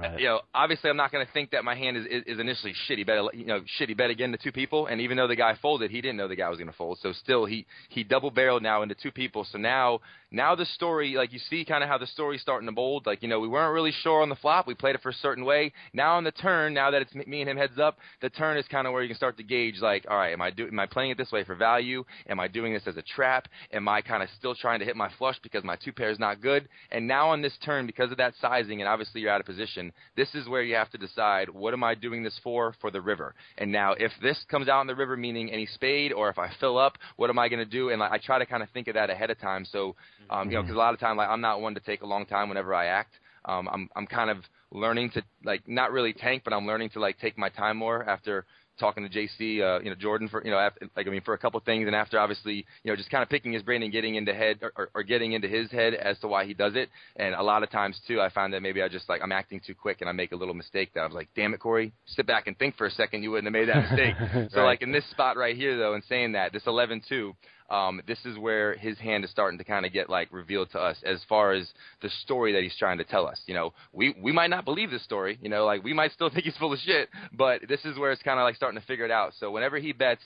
[0.02, 0.20] Right.
[0.20, 2.74] you know, obviously, I'm not going to think that my hand is, is, is initially
[2.88, 3.06] shitty.
[3.06, 5.90] Bet, you know, shitty bet again to two people, and even though the guy folded,
[5.90, 6.98] he didn't know the guy was going to fold.
[7.00, 9.46] So still, he he double barreled now into two people.
[9.50, 10.00] So now
[10.32, 13.06] now the story, like you see, kind of how the story's starting to mold.
[13.06, 14.66] Like you know, we weren't really sure on the flop.
[14.66, 15.72] We played it for a certain way.
[15.92, 18.66] Now on the turn, now that it's me- and him heads up, the turn is
[18.68, 19.76] kind of where you can start to gauge.
[19.80, 22.04] Like, all right, am I do am I playing it this way for value?
[22.28, 23.48] Am I doing this as a trap?
[23.72, 26.18] Am I kind of still trying to hit my flush because my two pair is
[26.18, 26.68] not good?
[26.90, 29.92] And now on this turn, because of that sizing, and obviously you're out of position,
[30.16, 33.00] this is where you have to decide what am I doing this for for the
[33.00, 33.34] river.
[33.58, 36.50] And now if this comes out in the river, meaning any spade, or if I
[36.60, 37.90] fill up, what am I going to do?
[37.90, 39.64] And like, I try to kind of think of that ahead of time.
[39.64, 39.94] So
[40.30, 42.06] um, you know, because a lot of time like I'm not one to take a
[42.06, 43.14] long time whenever I act.
[43.44, 44.38] Um, I'm I'm kind of
[44.70, 48.08] learning to like not really tank, but I'm learning to like take my time more
[48.08, 48.46] after
[48.78, 51.34] talking to JC, uh, you know, Jordan for you know, after, like I mean, for
[51.34, 53.92] a couple things, and after obviously, you know, just kind of picking his brain and
[53.92, 56.74] getting into head or, or, or getting into his head as to why he does
[56.74, 56.88] it.
[57.16, 59.60] And a lot of times too, I find that maybe I just like I'm acting
[59.64, 61.92] too quick and I make a little mistake that I was like, damn it, Cory,
[62.06, 64.14] sit back and think for a second, you wouldn't have made that mistake.
[64.52, 64.64] so Right.
[64.64, 67.34] like in this spot right here though, and saying that this 11-2.
[67.72, 70.78] Um, this is where his hand is starting to kind of get like revealed to
[70.78, 71.66] us as far as
[72.02, 73.40] the story that he's trying to tell us.
[73.46, 75.38] You know, we we might not believe this story.
[75.40, 78.12] You know, like we might still think he's full of shit, but this is where
[78.12, 79.32] it's kind of like starting to figure it out.
[79.40, 80.22] So whenever he bets,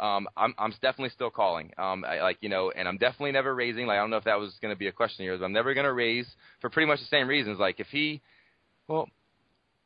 [0.00, 1.70] um, I'm I'm definitely still calling.
[1.78, 3.86] Um, I, like you know, and I'm definitely never raising.
[3.86, 5.52] Like I don't know if that was going to be a question here, but I'm
[5.52, 6.26] never going to raise
[6.60, 7.60] for pretty much the same reasons.
[7.60, 8.22] Like if he,
[8.88, 9.08] well,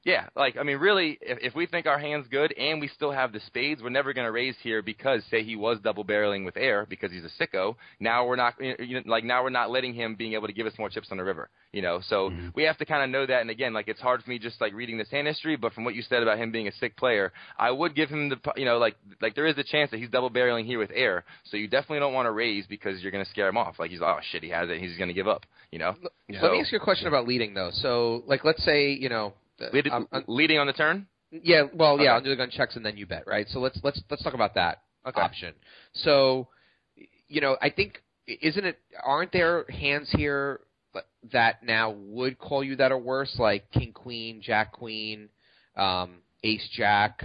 [0.05, 3.13] yeah, like I mean, really, if, if we think our hand's good and we still
[3.13, 6.45] have the spades, we're never going to raise here because say he was double barreling
[6.45, 7.77] with air because he's a sicko.
[8.01, 10.67] Now we're not, you know, like now we're not letting him being able to give
[10.67, 11.51] us more chips on the river.
[11.73, 12.49] You know, so mm-hmm.
[12.57, 13.43] we have to kind of know that.
[13.43, 15.85] And again, like it's hard for me just like reading this hand history, but from
[15.85, 18.65] what you said about him being a sick player, I would give him the, you
[18.65, 21.25] know, like like there is a chance that he's double barreling here with air.
[21.45, 23.79] So you definitely don't want to raise because you're going to scare him off.
[23.79, 25.47] Like he's oh shit, he has it, he's going to give up.
[25.71, 25.95] You know,
[26.29, 27.71] Let me ask you a question about leading though.
[27.73, 29.35] So like let's say you know.
[29.73, 31.07] Lead, I'm- I'm- leading on the turn.
[31.31, 32.17] Yeah, well, yeah, Okay.
[32.19, 33.49] under the gun checks and then you bet, right?
[33.49, 35.21] So let's let's let's talk about that Okay.
[35.21, 35.55] option.
[35.93, 36.49] So,
[37.29, 38.79] you know, I think isn't it?
[39.03, 40.61] Aren't there hands here
[41.33, 45.29] that now would call you that are worse, like King Queen, Jack Queen,
[45.77, 47.25] um, ace jack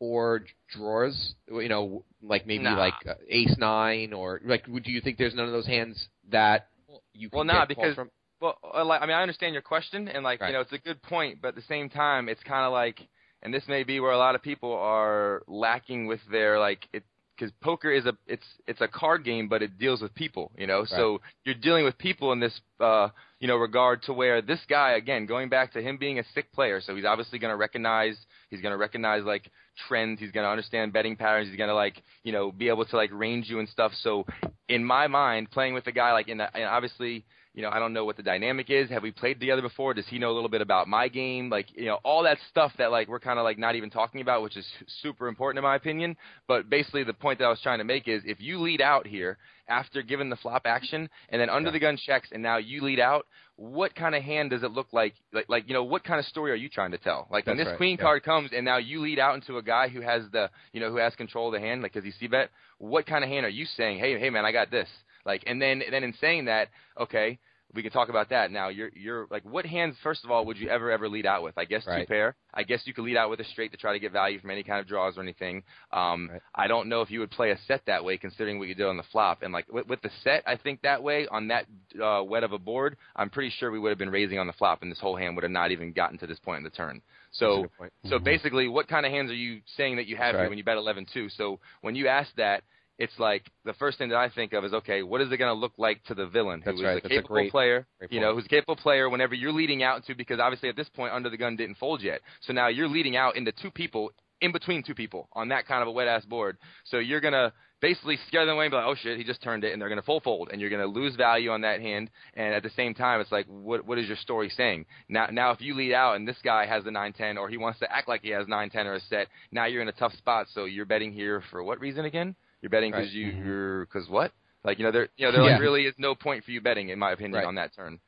[0.00, 1.34] or drawers?
[1.48, 2.76] You know, like maybe Nah.
[2.78, 4.66] like uh, ace nine or like.
[4.66, 6.68] Do you think there's none of those hands that
[7.14, 8.10] you can Well, nah, get calls because- from?
[8.40, 10.48] Well, uh, like, I mean, I understand your question, and like Right.
[10.48, 13.00] you know, it's a good point, but at the same time, it's kind of like,
[13.42, 17.04] and this may be where a lot of people are lacking with their like it
[17.36, 20.66] because poker is a it's it's a card game, but it deals with people, you
[20.66, 20.84] know.
[20.84, 23.08] So you're dealing with people in this uh,
[23.40, 26.50] you know regard to where this guy again, going back to him being a sick
[26.52, 28.16] player, so he's obviously going to recognize
[28.50, 29.50] he's going to recognize like
[29.86, 32.84] trends, he's going to understand betting patterns, he's going to like you know be able
[32.86, 33.92] to like range you and stuff.
[34.00, 34.24] So
[34.68, 37.26] in my mind, playing with a guy like in the, and obviously
[37.56, 38.90] you know, I don't know what the dynamic is.
[38.90, 39.94] Have we played together before?
[39.94, 41.48] Does he know a little bit about my game?
[41.48, 44.20] Like, you know, all that stuff that like we're kind of like not even talking
[44.20, 44.66] about, which is
[45.00, 46.18] super important in my opinion.
[46.46, 49.06] But basically, the point that I was trying to make is if you lead out
[49.06, 49.38] here
[49.68, 53.00] after giving the flop action and then under the gun checks and now you lead
[53.00, 53.26] out,
[53.56, 55.14] what kind of hand does it look like?
[55.32, 57.26] Like, like you know, what kind of story are you trying to tell?
[57.30, 58.04] Like when this right, queen yeah.
[58.04, 60.90] card comes and now you lead out into a guy who has the, you know,
[60.90, 62.50] who has control of the hand, like because he c bet.
[62.76, 63.98] What kind of hand are you saying?
[63.98, 64.88] Hey, hey, man, I got this.
[65.26, 67.38] Like, and then then in saying that, okay,
[67.74, 68.50] we can talk about that.
[68.52, 71.42] Now, you're you're like, what hands first of all would you ever ever lead out
[71.42, 71.58] with?
[71.58, 72.36] I guess two pair.
[72.54, 74.50] I guess you could lead out with a straight to try to get value from
[74.50, 75.62] any kind of draws or anything.
[75.92, 76.40] Um, Right.
[76.54, 78.86] I don't know if you would play a set that way, considering what you did
[78.86, 79.42] on the flop.
[79.42, 81.66] And like with, with the set, I think that way on that
[82.02, 84.52] uh, wet of a board, I'm pretty sure we would have been raising on the
[84.54, 86.70] flop, and this whole hand would have not even gotten to this point in the
[86.70, 87.02] turn.
[87.32, 87.66] So
[88.08, 90.58] so basically, what kind of hands are you saying that you have That's here when
[90.58, 91.36] you bet 11-2?
[91.36, 92.62] So when you ask that,
[92.98, 95.54] it's like the first thing that I think of is okay, what is it going
[95.54, 96.92] to look like to the villain who is right.
[96.92, 99.52] a That's a capable great- player, great you know, who's a capable player whenever you're
[99.52, 102.20] leading out into because obviously at this point under the gun didn't fold yet.
[102.40, 105.82] So now you're leading out into two people in between two people on that kind
[105.82, 106.58] of a wet ass board.
[106.84, 109.64] So you're gonna basically scare them away and be like, oh shit, he just turned
[109.64, 112.10] it, and they're gonna full fold, and you're gonna lose value on that hand.
[112.34, 114.84] And at the same time, it's like, what what is your story saying?
[115.08, 117.56] Now now if you lead out and this guy has the nine ten, or he
[117.56, 119.92] wants to act like he has nine ten or a set, now you're in a
[119.92, 120.46] tough spot.
[120.52, 122.36] So you're betting here for what reason again?
[122.62, 123.12] You're betting because Right.
[123.14, 123.44] you Mhm.
[123.46, 124.32] you're because what?
[124.64, 125.52] Like you know there you know there Yeah.
[125.52, 127.46] like really is no point for you betting in my opinion Right.
[127.46, 128.00] on that turn.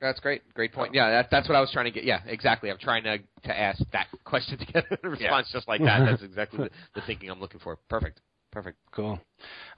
[0.00, 0.42] That's great.
[0.54, 0.94] Great point.
[0.94, 2.04] Yeah, that, that's what I was trying to get.
[2.04, 2.70] Yeah, exactly.
[2.70, 6.04] I'm trying to to ask that question to get a response just like that.
[6.06, 7.76] That's exactly the, the thinking I'm looking for.
[7.88, 8.20] Perfect.
[8.50, 8.78] Perfect.
[8.90, 9.20] Cool.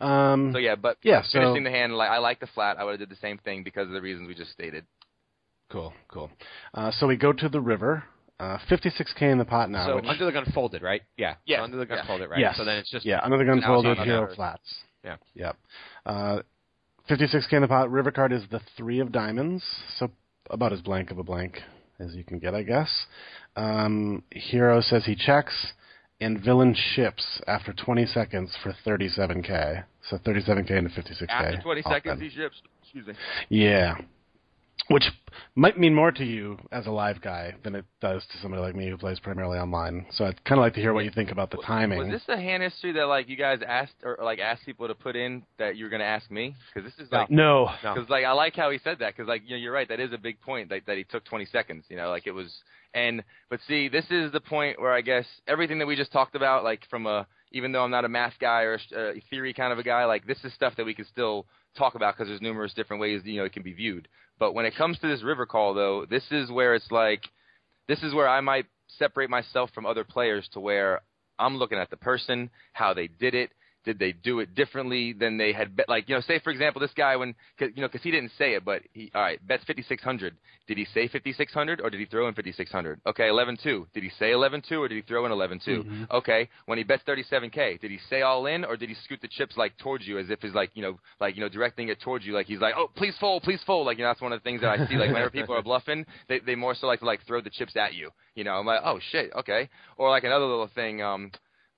[0.00, 2.78] Um, So yeah, but Yeah, so- finishing the hand like I like the flat.
[2.78, 4.86] I would have did the same thing because of the reasons we just stated.
[5.70, 6.30] Cool, cool.
[6.72, 8.04] Uh, so we go to the river.
[8.42, 9.86] Uh, 56k in the pot now.
[9.86, 11.02] so which, under the gun folded, right?
[11.16, 11.34] Yeah.
[11.46, 11.58] Yeah.
[11.58, 12.06] So under the gun Yeah.
[12.06, 12.40] folded, right?
[12.40, 12.56] Yes.
[12.56, 14.34] So then it's just yeah, under the gun folded, fold it's with on hero another-
[14.34, 14.74] flats.
[15.04, 15.16] Yeah.
[15.34, 15.56] Yep.
[16.06, 16.38] Uh,
[17.08, 17.90] 56k in the pot.
[17.90, 19.64] River card is the three of diamonds,
[19.98, 20.10] so
[20.50, 21.62] about as blank of a blank
[22.00, 23.06] as you can get, I guess.
[23.56, 25.72] Um, hero says he checks,
[26.20, 29.84] and villain ships after 20 seconds for 37k.
[30.08, 31.28] So 37k into 56k.
[31.28, 32.28] After 20 seconds, then.
[32.28, 32.60] he ships.
[32.82, 33.14] Excuse me.
[33.48, 33.96] Yeah.
[34.88, 35.04] Which
[35.54, 38.74] might mean more to you as a live guy than it does to somebody like
[38.74, 40.06] me who plays primarily online.
[40.10, 41.98] So I'd kind of like to hear what you think about the timing.
[41.98, 44.94] Was this a hand history that like you guys asked or like asked people to
[44.94, 46.56] put in that you were gonna ask me?
[46.74, 47.68] Because this is like no.
[47.84, 47.94] No.
[47.94, 49.14] Because like I like how he said that.
[49.14, 49.88] Because like you know you're right.
[49.88, 50.70] That is a big point.
[50.70, 51.84] Like that he took 20 seconds.
[51.88, 52.52] You know, like it was.
[52.94, 56.34] And but see, this is the point where I guess everything that we just talked
[56.34, 59.54] about, like from a even though I'm not a math guy or a uh, theory
[59.54, 61.46] kind of a guy, like this is stuff that we can still
[61.76, 64.08] talk about because there's numerous different ways you know it can be viewed.
[64.38, 67.22] But when it comes to this river call, though, this is where it's like,
[67.88, 68.66] this is where I might
[68.98, 71.02] separate myself from other players to where
[71.38, 73.50] I'm looking at the person, how they did it.
[73.84, 75.88] Did they do it differently than they had bet?
[75.88, 78.30] Like, you know, say for example, this guy when, cause, you know, because he didn't
[78.38, 80.36] say it, but he, all right, bets 5600.
[80.68, 83.00] Did he say 5600 or did he throw in 5600?
[83.06, 83.86] Okay, 11-2.
[83.92, 85.66] Did he say 11-2 or did he throw in 11-2?
[85.66, 86.10] Mhm.
[86.12, 89.28] Okay, when he bets 37k, did he say all in or did he scoot the
[89.28, 92.00] chips like towards you as if he's like, you know, like you know, directing it
[92.00, 93.86] towards you, like he's like, oh, please fold, please fold.
[93.86, 94.94] Like, you know, that's one of the things that I see.
[94.94, 97.74] Like, whenever people are bluffing, they they more so like to like throw the chips
[97.76, 98.10] at you.
[98.36, 99.68] You know, I'm like, oh shit, okay.
[99.96, 101.32] Or like another little thing, um,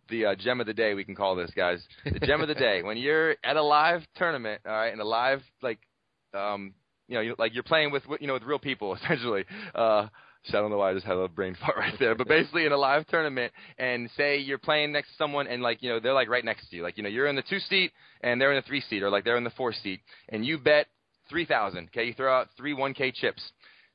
[0.08, 1.80] the uh, gem of the day we can call this, guys.
[2.04, 2.82] The gem of the day.
[2.82, 5.78] When you're at a live tournament, all right, in a live like,
[6.32, 6.74] um,
[7.08, 9.44] you know, you, like you're playing with you know with real people essentially.
[9.74, 10.08] Uh,
[10.44, 12.66] so I don't know why I just had a brain fart right there, but basically
[12.66, 16.00] in a live tournament, and say you're playing next to someone, and like you know
[16.00, 18.40] they're like right next to you, like you know you're in the two seat and
[18.40, 20.86] they're in the three seat, or like they're in the four seat, and you bet
[21.28, 21.88] three thousand.
[21.88, 23.42] Okay, you throw out three one k chips.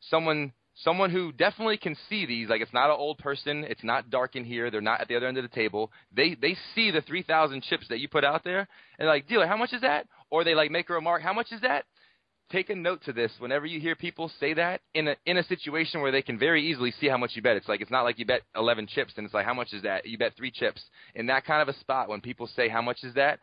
[0.09, 0.53] Someone
[0.83, 4.35] someone who definitely can see these like it's not an old person it's not dark
[4.35, 5.91] in here they're not at the other end of the table.
[6.15, 9.57] They they see the 3000 chips that you put out there and like dealer how
[9.57, 10.07] much is that?
[10.29, 11.85] Or they like make a remark how much is that?
[12.51, 13.31] Take a note to this.
[13.37, 16.65] Whenever you hear people say that in a in a situation where they can very
[16.65, 17.57] easily see how much you bet.
[17.57, 19.83] It's like it's not like you bet 11 chips and it's like how much is
[19.83, 20.05] that?
[20.05, 20.81] You bet 3 chips.
[21.15, 23.39] In that kind of a spot when people say how much is that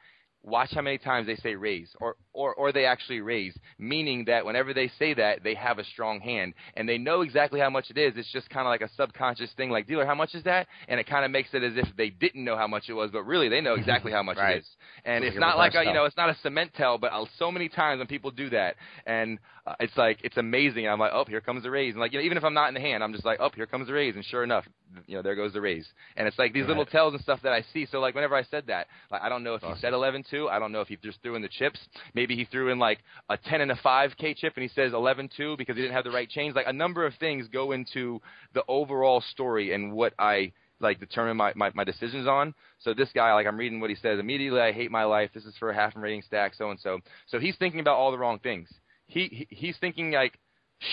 [0.47, 4.47] watch how many times they say raise or, or, or they actually raise, meaning that
[4.47, 7.91] whenever they say that, they have a strong hand and they know exactly how much
[7.91, 8.15] it is.
[8.17, 10.69] It's just kind of like a subconscious thing like, dealer, how much is that?
[10.89, 13.11] And it kind of makes it as if they didn't know how much it was,
[13.11, 14.57] but really they know exactly how much Right.
[14.57, 14.67] it is.
[15.05, 17.25] And Like it's not like, a, you know, it's not a cement tell, but uh,
[17.39, 20.87] so many times when people do that and uh, it's like, it's amazing.
[20.87, 21.95] I'm like, oh, here comes the raise.
[21.95, 23.51] And like, you know, even if I'm not in the hand, I'm just like, oh,
[23.55, 24.15] here comes the raise.
[24.15, 24.65] And sure enough,
[25.07, 25.87] you know, there goes the raise.
[26.17, 27.87] And it's like these little tells and stuff that I see.
[27.91, 30.49] So like whenever I said that, like I don't know if he said 11-2.
[30.49, 31.81] I don't know if he just threw in the chips.
[32.15, 35.59] Maybe he threw in like a 10 and a 5K chip and he says 11-2
[35.59, 36.55] because he didn't have the right change.
[36.55, 38.21] Like a number of things go into
[38.55, 42.55] the overall story and what I like determine my, my, my decisions on.
[42.79, 44.61] So this guy, like I'm reading what he says immediately.
[44.61, 45.31] I hate my life.
[45.35, 47.01] This is for a half and rating stack, so and so.
[47.27, 48.69] So he's thinking about all the wrong things.
[49.07, 50.39] He, he he's thinking like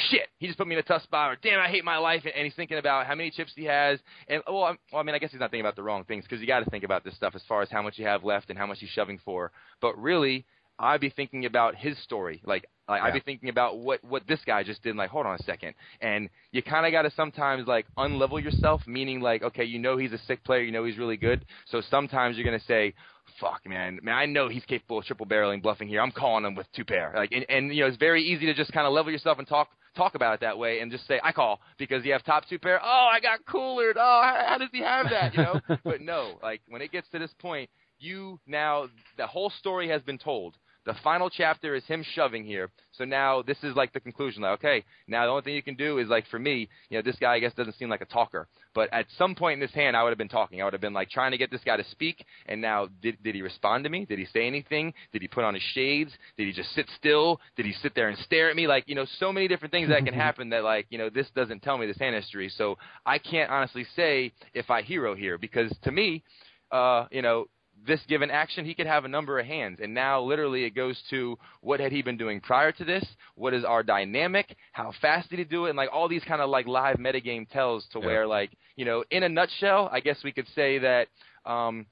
[0.09, 2.23] shit, he just put me in a tough spot, or damn, I hate my life,
[2.23, 5.15] and, he's thinking about how many chips he has, and well, I'm, well I mean,
[5.15, 7.03] I guess he's not thinking about the wrong things because you got to think about
[7.03, 9.19] this stuff as far as how much you have left and how much he's shoving
[9.25, 9.51] for.
[9.81, 10.45] But really,
[10.79, 12.65] I'd be thinking about his story, like.
[12.89, 14.97] Like I'd be thinking about what what this guy just did.
[14.97, 18.81] Like, hold on a second, and you kind of got to sometimes like unlevel yourself,
[18.85, 21.81] meaning like, okay, you know he's a sick player, you know he's really good, so
[21.89, 22.93] sometimes you're gonna say,
[23.39, 26.01] fuck, man, man, I know he's capable of triple barreling, bluffing here.
[26.01, 27.13] I'm calling him with two pair.
[27.15, 29.47] Like, and, and you know, it's very easy to just kind of level yourself and
[29.47, 32.47] talk talk about it that way, and just say, I call because you have top
[32.49, 32.79] two pair.
[32.83, 33.93] Oh, I got coolered.
[33.95, 35.33] Oh, how, how does he have that?
[35.33, 37.69] You know, but no, like when it gets to this point,
[37.99, 38.87] you now
[39.17, 40.55] the whole story has been told.
[40.85, 42.69] The final chapter is him shoving here.
[42.91, 44.43] So now this is like the conclusion.
[44.43, 47.01] Like, okay, now the only thing you can do is like for me, you know,
[47.01, 48.47] this guy I guess doesn't seem like a talker.
[48.75, 50.61] But at some point in this hand, I would have been talking.
[50.61, 52.25] I would have been like trying to get this guy to speak.
[52.47, 54.05] And now, did did he respond to me?
[54.05, 54.93] Did he say anything?
[55.11, 56.11] Did he put on his shades?
[56.37, 57.39] Did he just sit still?
[57.55, 58.67] Did he sit there and stare at me?
[58.67, 61.27] Like, you know, so many different things that can happen that like, you know, this
[61.35, 62.49] doesn't tell me this hand history.
[62.49, 66.23] So I can't honestly say if I hero here because to me,
[66.71, 67.45] uh, you know,
[67.85, 69.79] this given action, he could have a number of hands.
[69.81, 73.05] And now, literally, it goes to what had he been doing prior to this?
[73.35, 74.55] What is our dynamic?
[74.71, 75.69] How fast did he do it?
[75.69, 79.03] And like all these kind of like live metagame tells to where, like, you know,
[79.11, 81.07] in a nutshell, I guess we could say that
[81.45, 81.85] um,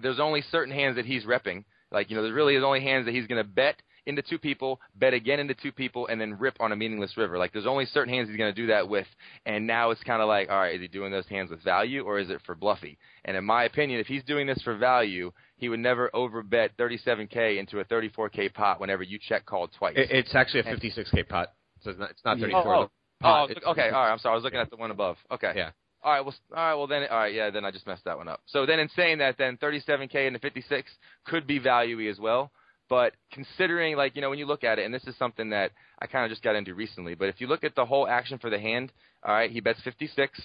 [0.00, 1.64] there's only certain hands that he's repping.
[1.90, 4.38] Like, you know, there really is only hands that he's going to bet into two
[4.38, 7.38] people, bet again into two people, and then rip on a meaningless river.
[7.38, 9.06] Like, there's only certain hands he's going to do that with.
[9.46, 12.02] And now it's kind of like, all right, is he doing those hands with value
[12.02, 12.98] or is it for bluffy?
[13.24, 17.58] And in my opinion, if he's doing this for value, he would never overbet 37k
[17.58, 19.94] into a 34k pot whenever you check called twice.
[19.96, 21.52] It, it's actually a 56k pot,
[21.82, 22.60] so it's not, it's not 34.
[22.60, 22.88] Oh, The
[23.24, 23.88] pot, Oh, okay.
[23.88, 24.12] All right.
[24.12, 24.32] I'm sorry.
[24.32, 25.16] I was looking at the one above.
[25.30, 25.52] Okay.
[25.56, 25.70] Yeah.
[26.02, 26.20] All right.
[26.20, 26.34] Well.
[26.54, 26.74] All right.
[26.74, 27.02] Well, then.
[27.10, 27.34] All right.
[27.34, 27.50] Yeah.
[27.50, 28.40] Then I just messed that one up.
[28.46, 30.90] So then, in saying that, then 37k into 56
[31.26, 32.52] could be value as well.
[32.88, 35.72] But considering, like, you know, when you look at it, and this is something that
[36.00, 38.38] I kind of just got into recently, but if you look at the whole action
[38.38, 38.92] for the hand,
[39.22, 40.40] all right, he bets 56,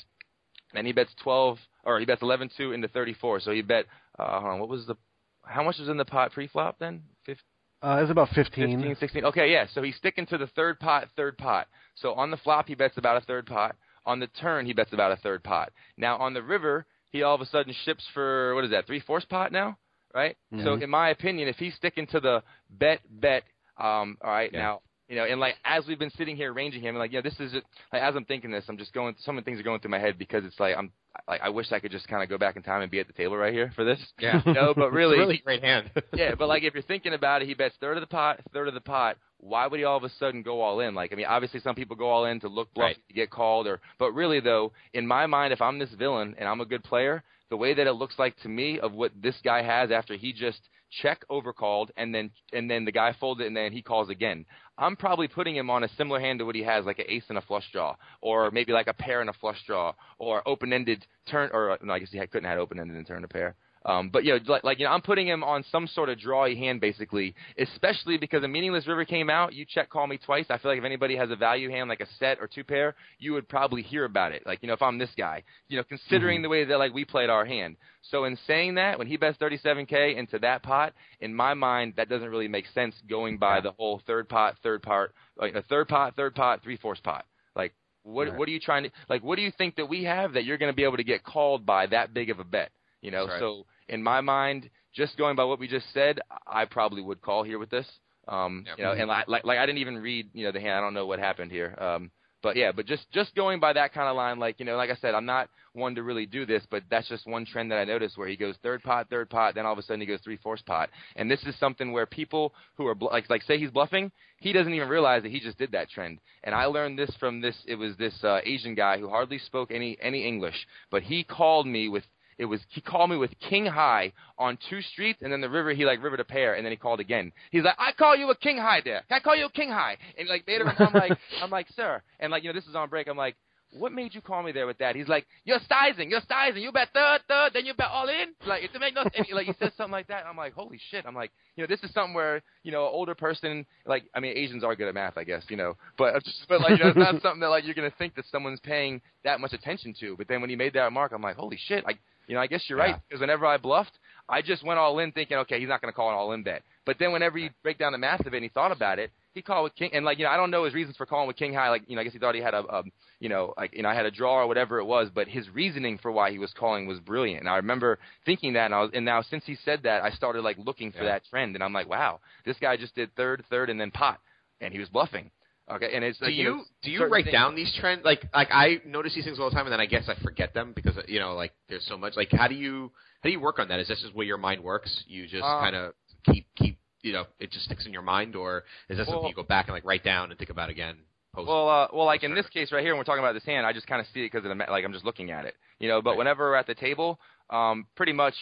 [0.74, 3.40] and he bets 12, or he bets 11-2 into 34.
[3.42, 3.86] So he bet,
[4.20, 4.96] uh, hold on, what was the,
[5.44, 7.04] how much was in the pot pre-flop then?
[7.26, 7.44] 15?
[7.84, 8.78] Uh, it was about 15.
[8.80, 9.26] 15, 16.
[9.26, 9.66] Okay, yeah.
[9.74, 11.68] So he's sticking to the third pot, third pot.
[11.96, 13.76] So on the flop, he bets about a third pot.
[14.06, 15.72] On the turn, he bets about a third pot.
[15.98, 18.88] Now on the river, he all of a sudden ships for what is that?
[18.88, 19.78] Three fourths pot now,
[20.14, 20.36] right?
[20.64, 23.44] So in my opinion, if he's sticking to the bet bet,
[23.78, 24.60] um, all right Yeah.
[24.60, 24.82] now.
[25.10, 27.38] You know, and like as we've been sitting here arranging him, like, you know, this
[27.40, 27.64] is it.
[27.92, 29.14] Like as I'm thinking this, I'm just going.
[29.20, 30.92] Some of the things are going through my head because it's like I'm,
[31.28, 33.08] like I wish I could just kind of go back in time and be at
[33.08, 34.00] the table right here for this.
[34.18, 34.42] Yeah.
[34.46, 35.92] No, but really, really great hand.
[36.14, 38.70] yeah, but like if you're thinking about it, he bets third of the pot, third
[38.70, 39.18] of the pot.
[39.40, 40.96] Why would he all of a sudden go all in?
[40.96, 43.08] Like, I mean, obviously some people go all in to look bluffy Right.
[43.10, 46.48] to get called, or but really though, in my mind, if I'm this villain and
[46.48, 49.36] I'm a good player, the way that it looks like to me of what this
[49.44, 50.60] guy has after he just
[51.02, 54.46] check overcalled and then and then the guy folded and then he calls again.
[54.78, 57.26] I'm probably putting him on a similar hand to what he has, like an ace
[57.30, 61.06] and a flush draw, or maybe like a pair and a flush draw, or open-ended
[61.30, 63.56] turn, or no, I guess he couldn't have open-ended and turn a pair.
[63.86, 66.18] Um, but you know, like, like you know, I'm putting him on some sort of
[66.18, 69.54] drawy hand basically, especially because a meaningless river came out.
[69.54, 70.46] You check call me twice.
[70.50, 72.96] I feel like if anybody has a value hand like a set or two pair,
[73.20, 74.46] you would probably hear about it.
[74.46, 77.06] Like you know, if I'm this guy, you know, considering the way that like we
[77.06, 77.76] played our hand.
[78.10, 82.10] So in saying that, when he bets 37k into that pot, in my mind, that
[82.10, 85.88] doesn't really make sense going by the whole third pot, third part, like a third
[85.88, 87.26] pot, third pot, three fourths pot.
[87.56, 87.74] Like
[88.04, 88.38] what Right.
[88.38, 89.24] what are you trying to like?
[89.24, 91.24] What do you think that we have that you're going to be able to get
[91.24, 92.72] called by that big of a bet?
[93.04, 93.40] You know, right.
[93.40, 97.44] so in my mind, just going by what we just said, I probably would call
[97.44, 97.86] here with this.
[98.28, 98.78] Um, Yep.
[98.78, 100.74] you know, and like, like like I didn't even read you know the hand.
[100.74, 101.76] I don't know what happened here.
[101.78, 102.10] Um,
[102.42, 104.90] but yeah, but just just going by that kind of line, like you know, like
[104.90, 107.78] I said, I'm not one to really do this, but that's just one trend that
[107.80, 110.06] I noticed where he goes third pot, third pot, then all of a sudden he
[110.06, 113.44] goes three fourths pot, and this is something where people who are bl- like like
[113.44, 116.20] say he's bluffing, he doesn't even realize that he just did that trend.
[116.44, 117.56] And I learned this from this.
[117.66, 121.66] It was this uh, Asian guy who hardly spoke any any English, but he called
[121.66, 122.04] me with
[122.38, 125.74] it was he called me with king high on two streets, and then the river
[125.74, 127.32] he like rivered a pair, and then he called again.
[127.52, 129.04] He's like, I call you a king high there.
[129.10, 132.32] I call you a king high, and like later I'm like, I'm like, sir, and
[132.32, 133.08] like you know this is on break.
[133.08, 133.36] I'm like,
[133.78, 134.96] what made you call me there with that?
[134.96, 136.62] He's like, you're sizing, you're sizing.
[136.62, 138.34] You bet third, third, then you bet all in.
[138.46, 140.26] Like it make no he, like he says something like that.
[140.26, 141.06] I'm like, holy shit.
[141.06, 144.20] I'm like, you know, this is something where you know, an older person, like I
[144.20, 146.84] mean, Asians are good at math, I guess, you know, but just, but like you
[146.84, 149.94] know, it's not something that like you're gonna think that someone's paying that much attention
[150.00, 150.16] to.
[150.18, 151.84] But then when he made that remark, I'm like, holy shit.
[151.86, 153.98] Like you know, I guess you're right because whenever I bluffed,
[154.30, 156.64] I just went all in thinking, okay, he's not gonna call an all in bet.
[156.86, 159.12] But then whenever you break down the math of it and he thought about it,
[159.34, 161.28] he called with king and like you know, I don't know his reasons for calling
[161.28, 161.70] with king high.
[161.70, 162.84] Like you know, I guess he thought he had a, a
[163.20, 165.50] you know, like you know, I had a draw or whatever it was, but his
[165.50, 167.42] reasoning for why he was calling was brilliant.
[167.42, 170.12] And I remember thinking that, and I was, and now since he said that, I
[170.12, 171.12] started like looking for Yeah.
[171.14, 174.20] that trend, and I'm like, wow, this guy just did third, third, and then pot,
[174.62, 175.32] and he was bluffing.
[175.72, 178.04] Okay, and it's Do like, you know, do you write things- down these trends?
[178.04, 180.54] Like like I notice these things all the time, and then I guess I forget
[180.54, 182.16] them because you know like there's so much.
[182.18, 182.92] Like how do you
[183.22, 183.80] how do you work on that?
[183.80, 185.04] Is this just where your mind works?
[185.08, 185.94] You just Uh, kind of
[186.26, 189.30] keep keep you know it just sticks in your mind, or is that Well- something
[189.30, 190.98] you go back and like write down and think about again?
[191.34, 193.46] Post Well, uh, well, like in this case right here, when we're talking about this
[193.46, 195.46] hand, I just kind of see it because of the like I'm just looking at
[195.46, 196.02] it, you know.
[196.02, 196.18] But Right.
[196.20, 197.20] whenever we're at the table,
[197.50, 198.36] um, pretty much,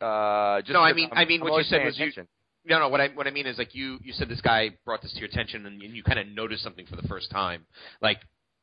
[0.00, 2.28] uh, just No, I mean- I'm- I mean, I'm what you said was you- attention.
[2.64, 2.88] No, no.
[2.88, 5.18] What I what I mean is like you you said this guy brought this to
[5.18, 7.66] your attention and you, you kind of noticed something for the first time.
[8.00, 8.18] Like,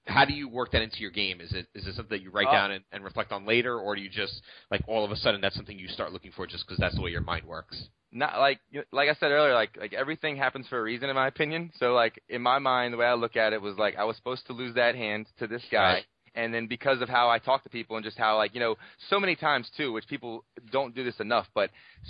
[0.05, 1.41] how do you work that into your game?
[1.41, 3.79] Is it is it something that you write Uh, down and, and reflect on later,
[3.79, 4.41] or do you just
[4.71, 7.01] like all of a sudden that's something you start looking for just because that's the
[7.01, 7.89] way your mind works?
[8.11, 8.59] not like
[8.91, 11.71] like I said earlier, like like everything happens for a reason in my opinion.
[11.77, 14.15] So like in my mind, the way I look at it was like I was
[14.17, 15.93] supposed to lose that hand to this guy.
[15.93, 16.05] Right.
[16.35, 18.75] And then because of how I talk to people and just how like you know
[19.09, 21.69] so many times too, which people don't do this enough, but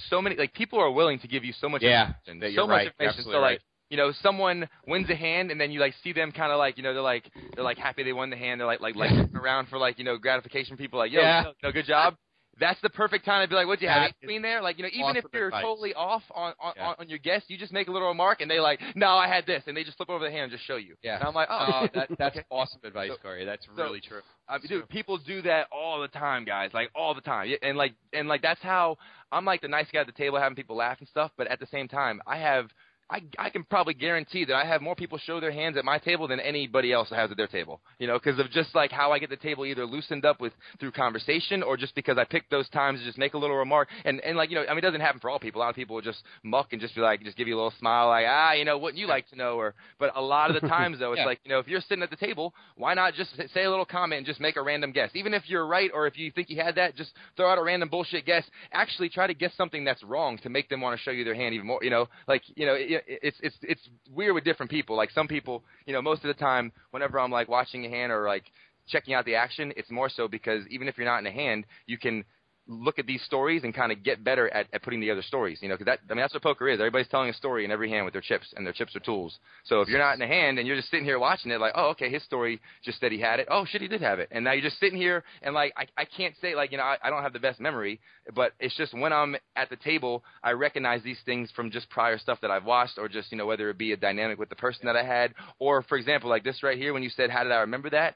[0.10, 2.62] so many like people are willing to give you so much Yeah, information, that so
[2.62, 2.92] you're much right.
[3.00, 3.24] You're information.
[3.32, 3.52] So right.
[3.54, 6.58] like you know someone wins a hand and then you like see them kind of
[6.60, 8.60] like you know they're like they're like happy they won the hand.
[8.60, 10.78] They're like like like around for like you know gratification.
[10.78, 11.44] People like yo, Yeah.
[11.44, 12.16] you know, good job.
[12.62, 14.04] That's the perfect time to be like, what'd you have?
[14.04, 14.62] That Eight queen there?
[14.62, 15.64] Like, you know, even if you're advice.
[15.64, 16.94] totally off on on, Yeah.
[16.98, 19.46] on your guess, you just make a little remark, and they like, no, I had
[19.46, 20.96] this, and they just flip over the hand and just show you.
[21.02, 21.16] Yeah.
[21.16, 23.44] And I'm like, oh, Uh, that, that's awesome advice, So- Cory.
[23.44, 24.22] That's so- really true.
[24.48, 26.72] I dude, people do that all the time, guys.
[26.74, 28.98] Like all the time, and like and like that's how
[29.32, 31.32] I'm like the nice guy at the table, having people laugh and stuff.
[31.38, 32.70] But at the same time, I have.
[33.12, 35.98] I, I can probably guarantee that I have more people show their hands at my
[36.00, 37.82] table than anybody else has at their table.
[38.00, 40.54] You know, because of just like how I get the table either loosened up with
[40.80, 43.90] through conversation or just because I pick those times to just make a little remark.
[44.06, 45.60] And and like you know, I mean, it doesn't happen for all people.
[45.60, 47.58] A lot of people will just muck and just be like, just give you a
[47.62, 49.58] little smile, like ah, you know, wouldn't you like to know?
[49.58, 51.26] Or but a lot of the times though, it's Yeah.
[51.26, 53.86] like you know, if you're sitting at the table, why not just say a little
[53.86, 55.10] comment and just make a random guess?
[55.16, 57.64] Even if you're right or if you think you had that, just throw out a
[57.64, 58.46] random bullshit guess.
[58.72, 61.36] Actually, try to guess something that's wrong to make them want to show you their
[61.36, 61.80] hand even more.
[61.84, 64.96] You know, like you know, it, it's it's it's weird with different people.
[64.96, 68.12] Like some people, you know, most of the time, whenever I'm like watching a hand
[68.12, 68.46] or like
[68.88, 71.66] checking out the action, it's more so because even if you're not in a hand,
[71.86, 72.24] you can
[72.68, 75.60] look at these stories and kind of get better at, at putting together stories.
[75.62, 76.80] You know, because that I mean that's what poker is.
[76.80, 79.38] Everybody's telling a story in every hand with their chips, and their chips are tools.
[79.66, 81.74] So if you're not in a hand and you're just sitting here watching it, like,
[81.76, 83.48] oh, okay, his story just said he had it.
[83.50, 84.30] Oh shit, he did have it.
[84.32, 86.84] And now you're just sitting here and like I I can't say like you know
[86.84, 88.00] I, I don't have the best memory,
[88.36, 92.18] but it's just when I'm at the table, I recognize these things from just prior
[92.18, 94.56] stuff that I've watched, or just you know whether it be a dynamic with the
[94.56, 97.44] person that I had, or for example like this right here when you said how
[97.44, 98.16] did I remember that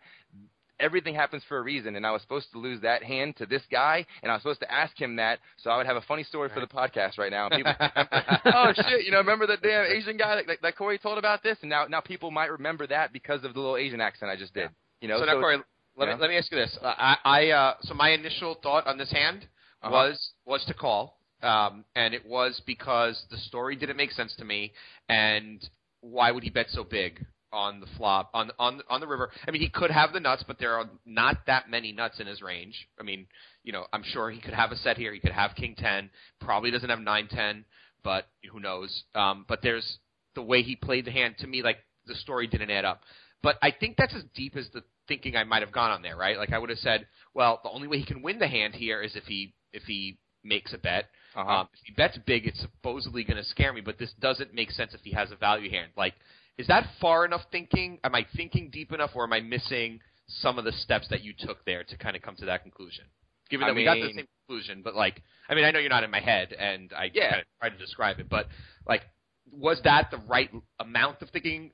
[0.79, 3.61] everything happens for a reason, and I was supposed to lose that hand to this
[3.71, 6.23] guy, and I was supposed to ask him that, so I would have a funny
[6.23, 7.47] story for the podcast right now.
[7.47, 7.73] And people,
[8.45, 11.57] oh shit, you know, remember that damn Asian guy that, that, Cory told about this,
[11.61, 14.53] and now now people might remember that because of the little Asian accent I just
[14.53, 14.69] did.
[15.01, 15.57] You know, so now, Cory,
[15.97, 16.15] let yeah.
[16.15, 16.77] me let me ask you this.
[16.81, 19.47] Uh, I, I uh, so my initial thought on this hand
[19.81, 19.91] Uh-huh.
[19.91, 24.45] was was to call, um, and it was because the story didn't make sense to
[24.45, 24.73] me,
[25.09, 25.67] and
[26.01, 27.25] why would he bet so big
[27.55, 29.31] on the flop on on on the river?
[29.47, 32.27] I mean, he could have the nuts, but there are not that many nuts in
[32.27, 32.87] his range.
[32.99, 33.25] I mean,
[33.63, 35.13] you know, I'm sure he could have a set here.
[35.13, 36.09] He could have king ten.
[36.39, 37.65] Probably doesn't have nine ten,
[38.03, 39.03] but who knows?
[39.15, 39.97] Um, but there's
[40.35, 43.01] the way he played the hand to me, like the story didn't add up.
[43.41, 46.17] But I think that's as deep as the thinking I might have gone on there,
[46.17, 46.37] right?
[46.37, 49.01] Like I would have said, well, the only way he can win the hand here
[49.01, 51.05] is if he if he makes a bet.
[51.35, 51.51] Uh-huh.
[51.51, 54.71] Um, if he bets big, it's supposedly going to scare me, but this doesn't make
[54.71, 55.91] sense if he has a value hand.
[55.97, 56.13] Like,
[56.57, 57.99] is that far enough thinking?
[58.03, 61.33] Am I thinking deep enough, or am I missing some of the steps that you
[61.37, 63.05] took there to kind of come to that conclusion?
[63.49, 65.89] Given I that we got the same conclusion, but like, I mean, I know you're
[65.89, 67.29] not in my head, and I Yeah.
[67.29, 68.47] kind of tried to describe it, but
[68.87, 69.03] like,
[69.51, 70.49] was that the right
[70.79, 71.71] amount of thinking?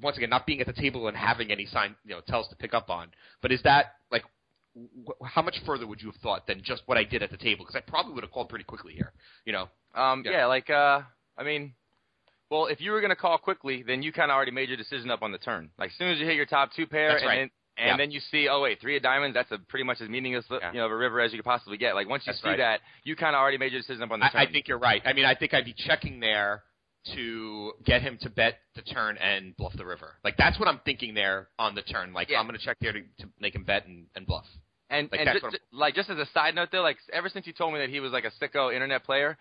[0.00, 2.56] Once again, not being at the table and having any sign, you know, tells to
[2.56, 3.08] pick up on.
[3.42, 4.24] But is that like,
[5.22, 7.64] how much further would you have thought than just what I did at the table?
[7.64, 9.12] Because I probably would have called pretty quickly here.
[9.44, 10.32] You know, Um, Yeah.
[10.32, 10.46] yeah.
[10.46, 11.02] like uh,
[11.36, 11.74] I mean,
[12.52, 15.10] well, if you were gonna call quickly, then you kind of already made your decision
[15.10, 15.70] up on the turn.
[15.78, 17.36] Like as soon as you hit your top two pair, That's and right.
[17.38, 17.96] then and Yeah.
[17.96, 19.34] then you see, oh wait, three of diamonds.
[19.34, 20.70] That's a pretty much as meaningless, Yeah.
[20.72, 21.94] you know, of a river as you could possibly get.
[21.94, 22.58] Like once you That's see right.
[22.58, 24.40] that, you kind of already made your decision up on the turn.
[24.40, 25.00] I, I think you're right.
[25.06, 26.62] I mean, I think I'd be checking there
[27.14, 30.14] to get him to bet the turn and bluff the river.
[30.22, 32.12] Like that's what I'm thinking there on the turn.
[32.12, 32.38] Like Yeah.
[32.40, 34.46] I'm going to check there to, to make him bet and, and bluff.
[34.90, 37.28] And, Like, and that's ju- what like just as a side note though, like ever
[37.30, 39.38] since you told me that he was like a sicko internet player,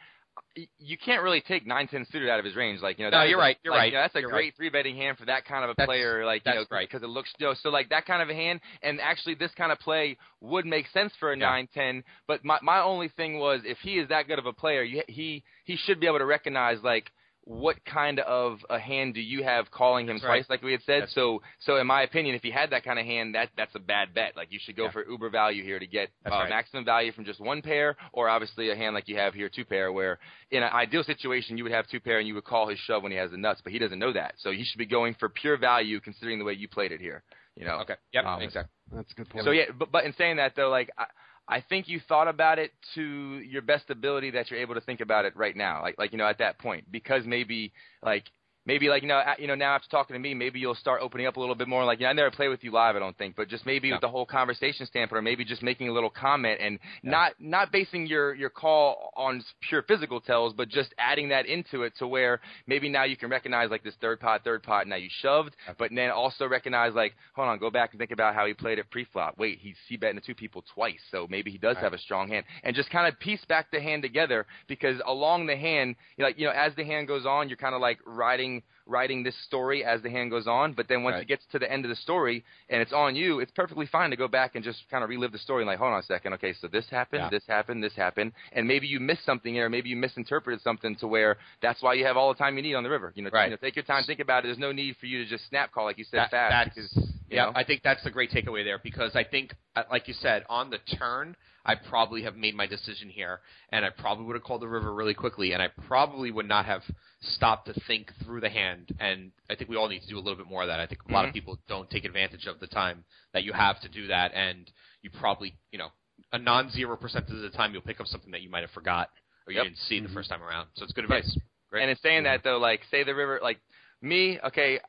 [0.79, 2.81] you can't really take nine ten suited out of his range.
[2.81, 4.29] Like you know, No, you're a- right, you're like, right, you know, that's a you're
[4.29, 4.55] great right.
[4.57, 6.25] three betting hand for that kind of a That's- player.
[6.25, 6.87] Like you that's know, right.
[6.89, 8.59] because it looks you know, so like that kind of a hand.
[8.83, 11.45] And actually, this kind of play would make sense for a Yeah.
[11.49, 12.03] nine ten.
[12.27, 15.03] But my my only thing was if he is that good of a player, you,
[15.07, 17.11] he he should be able to recognize like.
[17.43, 20.49] What kind of a hand do you have calling him That's twice, right.
[20.51, 21.01] like we had said?
[21.01, 23.73] That's- so, so in my opinion, if he had that kind of hand, that that's
[23.73, 24.37] a bad bet.
[24.37, 24.91] Like you should go Yeah.
[24.91, 26.49] for uber value here to get uh, right.
[26.49, 29.65] maximum value from just one pair, or obviously a hand like you have here, two
[29.65, 30.19] pair, where
[30.51, 33.01] in an ideal situation you would have two pair and you would call his shove
[33.01, 35.15] when he has the nuts, but he doesn't know that, so he should be going
[35.15, 37.23] for pure value considering the way you played it here.
[37.55, 37.79] You know.
[37.81, 37.95] Okay.
[38.13, 38.25] Yep.
[38.25, 38.71] Um, exactly.
[38.93, 39.45] That's a good point.
[39.45, 41.05] So yeah, but but in saying that though, like I,
[41.47, 45.01] I think you thought about it to your best ability that you're able to think
[45.01, 47.73] about it right now, like like you know at that point, because maybe
[48.03, 48.31] like
[48.65, 51.01] maybe like you know at- you know now after talking to me, maybe you'll start
[51.01, 51.83] opening up a little bit more.
[51.85, 53.87] Like you know, I never play with you live, I don't think, but just maybe
[53.87, 53.95] Yeah.
[53.95, 57.71] with the whole conversation standpoint, or maybe just making a little comment and not not
[57.71, 62.07] basing your your call on pure physical tells, but just adding that into it to
[62.07, 64.87] where maybe now you can recognize like this third pot, third pot.
[64.87, 68.35] Now you shoved, but then also recognize like hold on, go back and think about
[68.35, 69.37] how he played it pre-flop.
[69.37, 71.83] Wait, he's he betting the two people twice, so maybe he does Right.
[71.83, 75.45] have a strong hand, and just kind of piece back the hand together because along
[75.47, 77.81] the hand, you know, like you know, as the hand goes on, you're kind of
[77.81, 80.73] like riding writing this story as the hand goes on.
[80.73, 81.23] But then once Right.
[81.23, 84.09] it gets to the end of the story and it's on you, it's perfectly fine
[84.09, 86.03] to go back and just kind of relive the story and like, hold on a
[86.03, 87.29] second, okay, so this happened, Yeah.
[87.29, 91.07] this happened, this happened, and maybe you missed something here, maybe you misinterpreted something to
[91.07, 93.11] where that's why you have all the time you need on the river.
[93.15, 93.45] You know, Right.
[93.45, 94.47] you know take your time, think about it.
[94.47, 96.75] There's no need for you to just snap call like you said That- fast.
[96.75, 97.51] because, you yeah, know?
[97.55, 100.69] I think that's the great takeaway there because I think, uh, like you said, on
[100.69, 104.61] the turn, I probably have made my decision here, and I probably would have called
[104.61, 106.81] the river really quickly, and I probably would not have
[107.21, 108.95] stopped to think through the hand.
[108.99, 110.79] And I think we all need to do a little bit more of that.
[110.79, 111.33] I think a lot of Mhm.
[111.35, 114.71] people don't take advantage of the time that you have to do that, and
[115.01, 115.91] you probably, you know,
[116.33, 119.09] a non-zero percent of the time you'll pick up something that you might have forgot
[119.47, 119.65] or you Yep.
[119.65, 120.69] didn't see the first time around.
[120.75, 121.37] So it's good advice.
[121.69, 121.81] Great.
[121.81, 123.59] And in saying that though, like say the river, like
[124.01, 124.79] me, okay,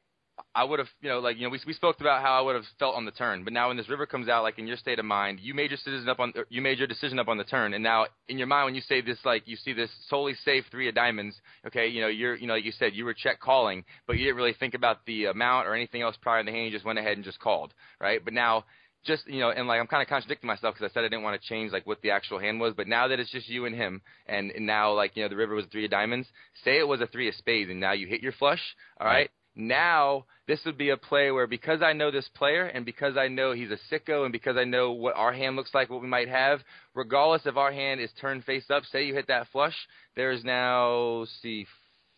[0.54, 2.54] I would have, you know, like you know, we we spoke about how I would
[2.54, 4.76] have felt on the turn, but now when this river comes out, like in your
[4.76, 7.38] state of mind, you made your decision up on, you made your decision up on
[7.38, 9.90] the turn, and now in your mind when you say this, like you see this
[10.08, 11.36] solely safe three of diamonds,
[11.66, 14.24] okay, you know, you're, you know, like you said you were check calling, but you
[14.24, 16.84] didn't really think about the amount or anything else prior in the hand, you just
[16.84, 18.24] went ahead and just called, right?
[18.24, 18.64] But now
[19.04, 21.22] just you know, and like I'm kind of contradicting myself because I said I didn't
[21.22, 23.66] want to change like what the actual hand was, but now that it's just you
[23.66, 26.28] and him, and, and now like you know the river was three of diamonds.
[26.64, 28.60] Say it was a three of spades, and now you hit your flush.
[29.00, 29.30] All right.
[29.54, 33.28] Now this would be a play where because I know this player and because I
[33.28, 36.08] know he's a sicko and because I know what our hand looks like, what we
[36.08, 36.60] might have,
[36.94, 38.84] regardless if our hand is turned face up.
[38.84, 39.76] Say you hit that flush,
[40.16, 41.66] there's now see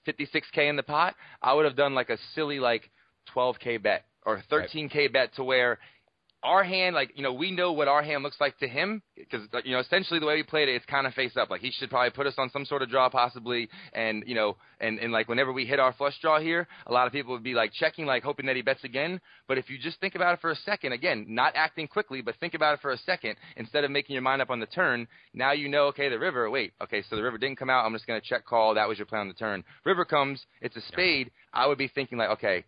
[0.06, 1.15] 56k in the pot.
[1.43, 2.90] I would have done like a silly like
[3.35, 5.78] 12k bet or 13k bet to where
[6.45, 9.49] our hand, like you know, we know what our hand looks like to him because
[9.65, 11.51] you know, essentially the way we played it, it's kind of face up.
[11.51, 14.57] Like he should probably put us on some sort of draw, possibly, and you know,
[14.81, 17.43] and and like whenever we hit our flush draw here, a lot of people would
[17.43, 19.21] be like checking, like hoping that he bets again.
[19.49, 22.37] But if you just think about it for a second, again, not acting quickly, but
[22.41, 25.09] think about it for a second instead of making your mind up on the turn.
[25.33, 26.51] Now you know, okay, the river.
[26.51, 27.87] Wait, okay, so the river didn't come out.
[27.87, 28.75] I'm just gonna check call.
[28.75, 29.65] That was your plan on the turn.
[29.85, 31.31] River comes, it's a spade.
[31.55, 32.65] I would be thinking like, okay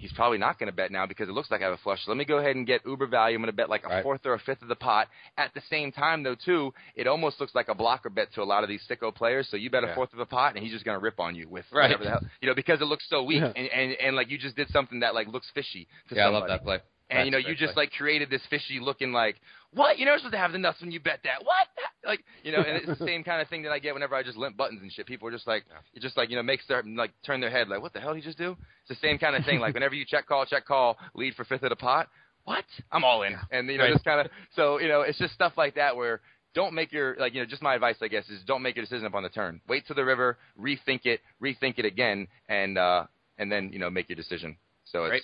[0.00, 2.00] he's probably not going to bet now because it looks like I have a flush.
[2.04, 3.36] So let me go ahead and get uber value.
[3.36, 4.02] I'm going to bet like a Right.
[4.02, 5.08] fourth or a fifth of the pot.
[5.36, 8.44] At the same time, though, too, it almost looks like a blocker bet to a
[8.44, 9.48] lot of these sicko players.
[9.50, 11.34] So you bet a fourth of a pot, and he's just going to rip on
[11.34, 11.84] you with Right.
[11.90, 13.52] whatever the hell, you know, because it looks so weak, Yeah.
[13.54, 16.28] and, and and like you just did something that like looks fishy to yeah, I
[16.28, 16.80] love that play.
[17.10, 19.36] And you know, you just like created this fishy looking like,
[19.72, 19.98] what?
[19.98, 21.42] You're never supposed to have the nuts when you bet that.
[21.44, 21.66] What?
[22.02, 24.22] Like, you know, and it's the same kind of thing that I get whenever I
[24.22, 25.06] just limp buttons and shit.
[25.06, 27.68] People are just like, it just like, you know, makes their like turn their head
[27.68, 28.56] like, what the hell did you just do?
[28.88, 29.60] It's the same kind of thing.
[29.60, 32.08] Like whenever you check call, check call, lead for fifth of the pot.
[32.44, 32.64] What?
[32.90, 33.36] I'm all in.
[33.50, 33.92] And you know, Right.
[33.92, 36.22] just kind of so you know, it's just stuff like that where
[36.54, 38.84] don't make your like you know just my advice I guess is don't make your
[38.86, 39.60] decision up on the turn.
[39.68, 43.04] Wait till the river, rethink it, rethink it again, and uh
[43.36, 44.56] and then you know make your decision.
[44.86, 45.22] So Great.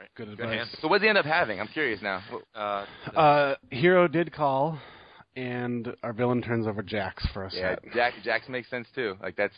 [0.00, 0.76] It's Good Good advice.
[0.80, 1.60] so what does he end up having?
[1.60, 2.22] I'm curious now.
[2.54, 4.78] Uh, Uh, Hero did call,
[5.36, 7.92] and our villain turns over jacks for a Yeah, set.
[7.94, 9.16] Jack jacks makes sense too.
[9.22, 9.54] Like that's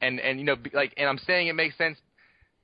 [0.00, 1.98] and and you know like and I'm saying it makes sense.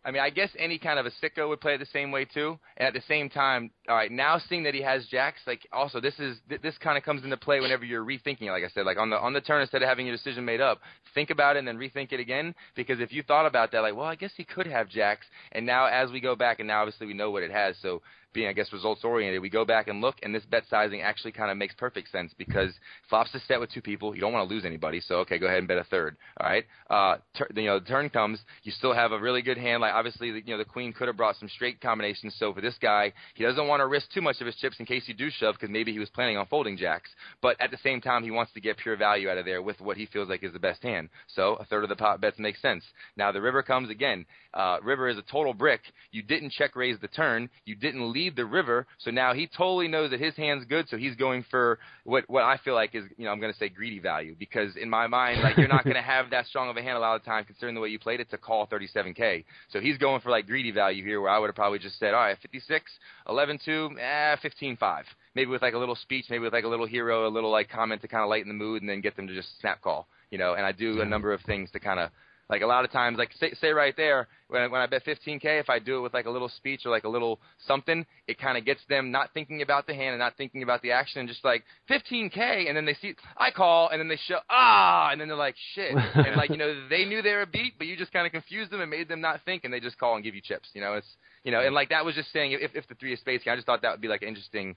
[0.04, 2.24] I mean, I guess any kind of a sicko would play it the same way
[2.24, 2.58] too.
[2.76, 6.00] And at the same time, all right, now seeing that he has jacks, like also
[6.00, 8.48] this is th- this kind of comes into play whenever you're rethinking.
[8.48, 10.60] Like I said, like on the on the turn instead of having your decision made
[10.60, 10.80] up,
[11.14, 12.54] think about it and then rethink it again.
[12.74, 15.26] Because if you thought about that, like, well, I guess he could have jacks.
[15.52, 17.76] and now as we go back, and now obviously we know what it has.
[17.80, 18.02] So
[18.32, 21.32] being I guess results oriented, we go back and look, and this bet sizing actually
[21.32, 22.72] kind of makes perfect sense because
[23.08, 25.46] flops the set with two people, you don't want to lose anybody, so okay, go
[25.46, 26.16] ahead and bet a third.
[26.40, 27.16] All right, uh,
[27.54, 29.80] you know, the turn comes, you still have a really good hand.
[29.80, 32.34] Like obviously, you know, the queen could have brought some straight combinations.
[32.38, 34.86] So for this guy, he doesn't want to risk too much of his chips in
[34.86, 37.10] case you do shove because maybe he was planning on folding jacks.
[37.40, 39.80] But at the same time, he wants to get pure value out of there with
[39.80, 41.08] what he feels like is the best hand.
[41.28, 42.84] So a third of the pot bets makes sense.
[43.16, 44.26] Now the river comes again.
[44.54, 45.80] Uh, river is a total brick.
[46.10, 47.48] You didn't check raise the turn.
[47.64, 48.86] You didn't lead the river.
[48.98, 50.88] So now he totally knows that his hand's good.
[50.88, 53.58] So he's going for what what I feel like is you know I'm going to
[53.58, 56.68] say greedy value because in my mind like you're not going to have that strong
[56.68, 58.38] of a hand a lot of the time considering the way you played it to
[58.38, 59.44] call 37k.
[59.70, 62.14] So he's going for like greedy value here where I would have probably just said
[62.14, 62.90] all right 56,
[63.28, 65.04] 11 2, eh 15 5
[65.34, 67.68] maybe with like a little speech, maybe with like a little hero, a little like
[67.68, 70.06] comment to kind of lighten the mood, and then get them to just snap call.
[70.30, 72.10] You know, and I do a number of things to kind of
[72.52, 75.06] like a lot of times, like say, say right there, when I, when I bet
[75.06, 78.04] 15k, if I do it with like a little speech or like a little something,
[78.28, 80.92] it kind of gets them not thinking about the hand and not thinking about the
[80.92, 84.36] action, and just like 15k, and then they see I call, and then they show
[84.50, 87.72] ah, and then they're like shit, and like you know they knew they were beat,
[87.78, 89.98] but you just kind of confused them and made them not think, and they just
[89.98, 90.68] call and give you chips.
[90.74, 91.08] You know, it's
[91.44, 93.54] you know, and like that was just saying if if the three of spades, I
[93.54, 94.76] just thought that would be like an interesting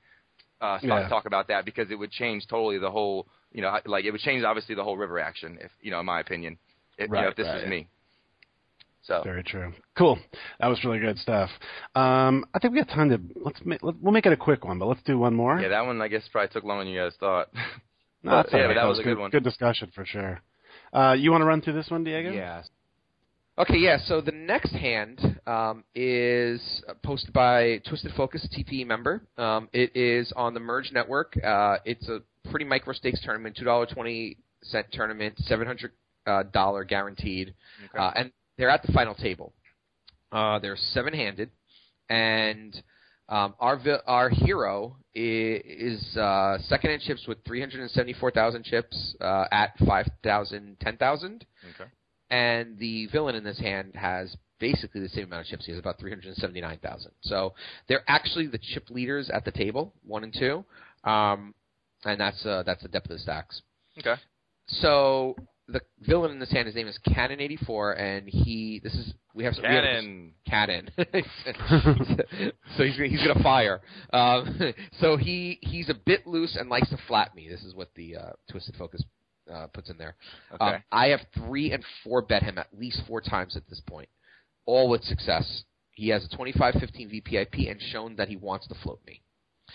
[0.62, 1.04] uh, spot Yeah.
[1.04, 4.12] to talk about that because it would change totally the whole, you know, like it
[4.12, 6.58] would change obviously the whole river action, if you know, in my opinion,
[6.98, 7.64] if, you know, Right, if this right.
[7.64, 7.88] is me.
[9.04, 9.72] So Very true.
[9.96, 10.18] Cool.
[10.60, 11.50] That was really good stuff.
[11.94, 14.66] Um, I think we got time to let's make, let, we'll make it a quick
[14.66, 15.60] one, but let's do one more.
[15.60, 17.50] yeah, that one I guess probably took longer than you guys thought.
[18.24, 18.68] no, but, yeah, right.
[18.70, 19.30] but that was a good, good one.
[19.30, 20.42] Good discussion for sure.
[20.92, 22.32] Uh, you want to run through this one, Diego?
[22.32, 22.64] Yeah.
[23.58, 23.98] Okay, yeah.
[24.06, 29.22] So the next hand um, is posted by Twisted Focus TPE member.
[29.38, 31.38] Um, it is on the Merge Network.
[31.42, 35.92] Uh, it's a pretty micro stakes tournament, two dollar twenty cent tournament, seven hundred
[36.26, 37.54] uh, dollar guaranteed,
[37.86, 37.98] Okay.
[37.98, 39.54] uh, and they're at the final table.
[40.32, 41.50] Uh, they're seven handed,
[42.10, 42.82] and
[43.30, 47.90] um, our vi- our hero is, is uh, second in chips with three hundred and
[47.92, 51.90] seventy four thousand chips uh, at five thousand, ten thousand okay.
[52.30, 55.66] and the villain in this hand has basically the same amount of chips.
[55.66, 57.12] He has about 379,000.
[57.22, 57.54] So
[57.88, 60.64] they're actually the chip leaders at the table, one and two,
[61.10, 61.54] um,
[62.06, 63.62] and that's uh, that's the depth of the stacks.
[64.00, 64.16] Okay.
[64.68, 65.36] So
[65.68, 69.14] the villain in this hand, his name is Cannon eighty four, and he this is
[69.34, 70.06] we have some we have this-
[70.48, 70.90] Cannon.
[70.98, 72.22] Cannon.
[72.78, 73.82] so he's he's gonna fire.
[74.14, 77.48] Um, so he he's a bit loose and likes to flat me.
[77.50, 79.04] This is what the uh, Twisted Focus
[79.52, 80.16] uh, puts in there.
[80.54, 80.64] Okay.
[80.76, 84.10] Um, I have three and four bet him at least four times at this point,
[84.66, 85.64] all with success.
[85.92, 89.22] He has a 25-15 VPIP and shown that he wants to float me.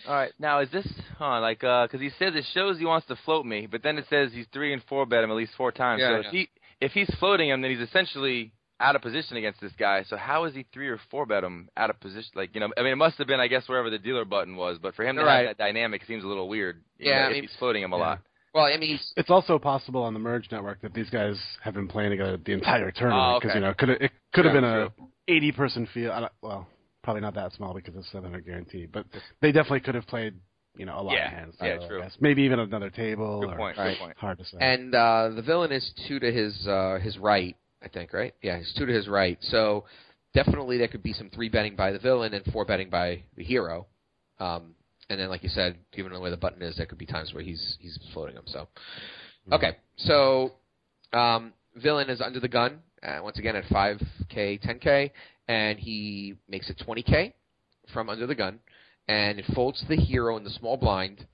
[0.06, 0.32] All right.
[0.38, 0.86] Now is this
[1.18, 3.98] huh, like uh 'cause he says it shows he wants to float me, but then
[3.98, 6.00] it says he's three and four bet him at least four times.
[6.00, 6.48] Yeah, so I if he
[6.80, 10.02] if he's floating him, then he's essentially out of position against this guy.
[10.04, 12.30] So how is he three or four bet him out of position?
[12.34, 14.56] Like you know, I mean, it must have been I guess wherever the dealer button
[14.56, 15.46] was, but for him to Right.
[15.46, 16.80] have that dynamic seems a little weird.
[16.98, 18.02] Yeah, know, I if mean- he's floating him a Yeah.
[18.02, 18.18] lot.
[18.52, 21.72] Well, I mean, he's, It's also possible on the Merge Network that these guys have
[21.74, 23.58] been playing together the entire tournament Oh, because okay.
[23.60, 24.92] you know could it could have True, been a
[25.28, 26.10] 80 person field.
[26.12, 26.66] I don't- Well,
[27.02, 29.06] probably not that small because it's 700 guaranteed, but
[29.40, 30.34] they definitely could have played
[30.76, 31.54] you know a lot Yeah, of hands.
[31.60, 32.00] yeah, I true.
[32.00, 32.16] guess.
[32.20, 33.40] Maybe even another table.
[33.40, 33.78] Good or, point.
[33.78, 33.92] Right.
[33.98, 34.16] Good point.
[34.18, 34.58] Hard to say.
[34.60, 38.34] and uh, the villain is two to his uh, his right, I think, right?
[38.42, 39.38] Yeah, he's two to his right.
[39.40, 39.84] So
[40.34, 43.44] definitely there could be some three betting by the villain and four betting by the
[43.44, 43.86] hero.
[44.38, 44.74] Um,
[45.08, 47.34] and then, like you said, given the way the button is, there could be times
[47.34, 48.44] where he's he's floating him.
[48.46, 48.68] So,
[49.50, 50.52] okay, so
[51.12, 55.10] um, villain is under the gun uh, once again at 5k, 10k,
[55.50, 57.32] and he makes it 20k
[57.92, 58.60] from under the gun,
[59.08, 61.26] and it folds to the hero in the small blind,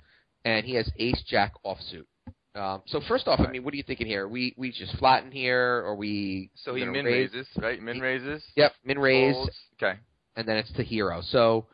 [0.44, 2.06] and he has ace jack offsuit.
[2.54, 4.26] Um, so first off, I mean, what are you thinking here?
[4.26, 7.30] We we just flatten here, or we So he min raise?
[7.34, 7.80] raises, right?
[7.82, 8.42] Min raises.
[8.56, 9.56] Yep, min raise, folds.
[9.82, 9.98] Okay.
[10.36, 11.20] and then it's the hero.
[11.20, 11.66] So,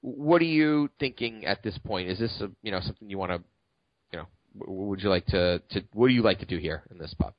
[0.00, 2.08] what are you thinking at this point?
[2.08, 3.42] Is this a, you know something you want to,
[4.12, 4.26] you know,
[4.66, 7.34] would you like to, to what do you like to do here in this spot?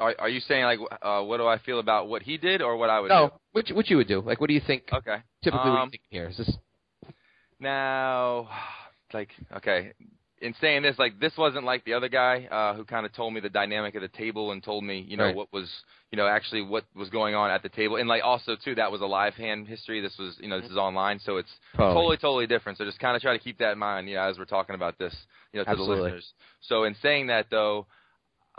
[0.00, 2.76] Are, are you saying like uh, what do I feel about what he did or
[2.76, 3.14] what I would do?
[3.14, 4.20] No, what you- what you would do?
[4.20, 4.84] Like, what do you think?
[4.92, 5.18] Okay.
[5.44, 6.28] Typically, what are you Um, thinking here?
[6.28, 6.56] Is this
[7.58, 8.48] Now,
[9.12, 9.28] like,
[9.58, 9.92] okay,
[10.40, 13.34] in saying this, like, this wasn't like the other guy uh, who kind of told
[13.34, 15.36] me the dynamic of the table and told me, you know, Right.
[15.36, 15.68] what was,
[16.10, 18.90] you know, actually what was going on at the table, and like also too, that
[18.90, 20.00] was a live hand history.
[20.00, 22.78] This was, you know, this is online, so it's totally, totally different.
[22.78, 24.74] So just kind of try to keep that in mind, you know, as we're talking
[24.74, 25.14] about this,
[25.52, 25.96] you know, to Absolutely.
[25.96, 26.32] the listeners.
[26.62, 27.86] So in saying that though,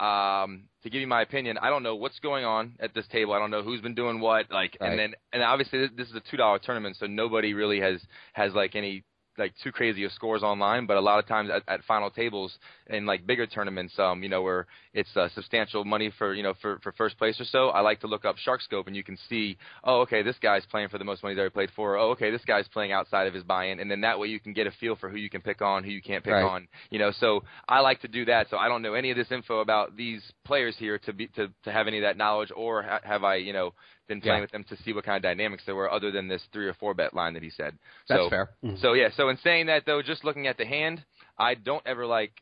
[0.01, 3.33] um, to give you my opinion, I don't know what's going on at this table.
[3.33, 4.49] I don't know who's been doing what.
[4.49, 4.89] Like, Right.
[4.89, 8.01] and then, and obviously this, this is a two dollar tournament, so nobody really has
[8.33, 9.03] has like any
[9.37, 12.53] like too crazy of scores online, but a lot of times at, at final tables
[12.87, 16.53] in like bigger tournaments, um, you know, where it's uh, substantial money for you know
[16.61, 19.17] for for first place or so, I like to look up SharkScope and you can
[19.29, 21.97] see, oh, okay, this guy's playing for the most money he's ever played for.
[21.97, 24.53] Oh, okay, this guy's playing outside of his buy-in, and then that way you can
[24.53, 26.43] get a feel for who you can pick on, who you can't pick Right.
[26.43, 27.11] on, you know.
[27.19, 28.49] So I like to do that.
[28.49, 31.47] So I don't know any of this info about these players here to be to
[31.63, 33.73] to have any of that knowledge, or ha- have I, you know.
[34.07, 34.41] Been playing Yeah.
[34.41, 36.73] with them to see what kind of dynamics there were, other than this three or
[36.73, 37.77] four bet line that he said.
[38.09, 38.49] That's so, fair.
[38.77, 41.03] so yeah, so in saying that though, just looking at the hand,
[41.37, 42.33] I don't ever like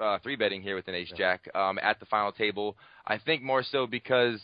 [0.00, 2.76] uh, three betting here with an ace jack um, at the final table.
[3.06, 4.40] I think more so because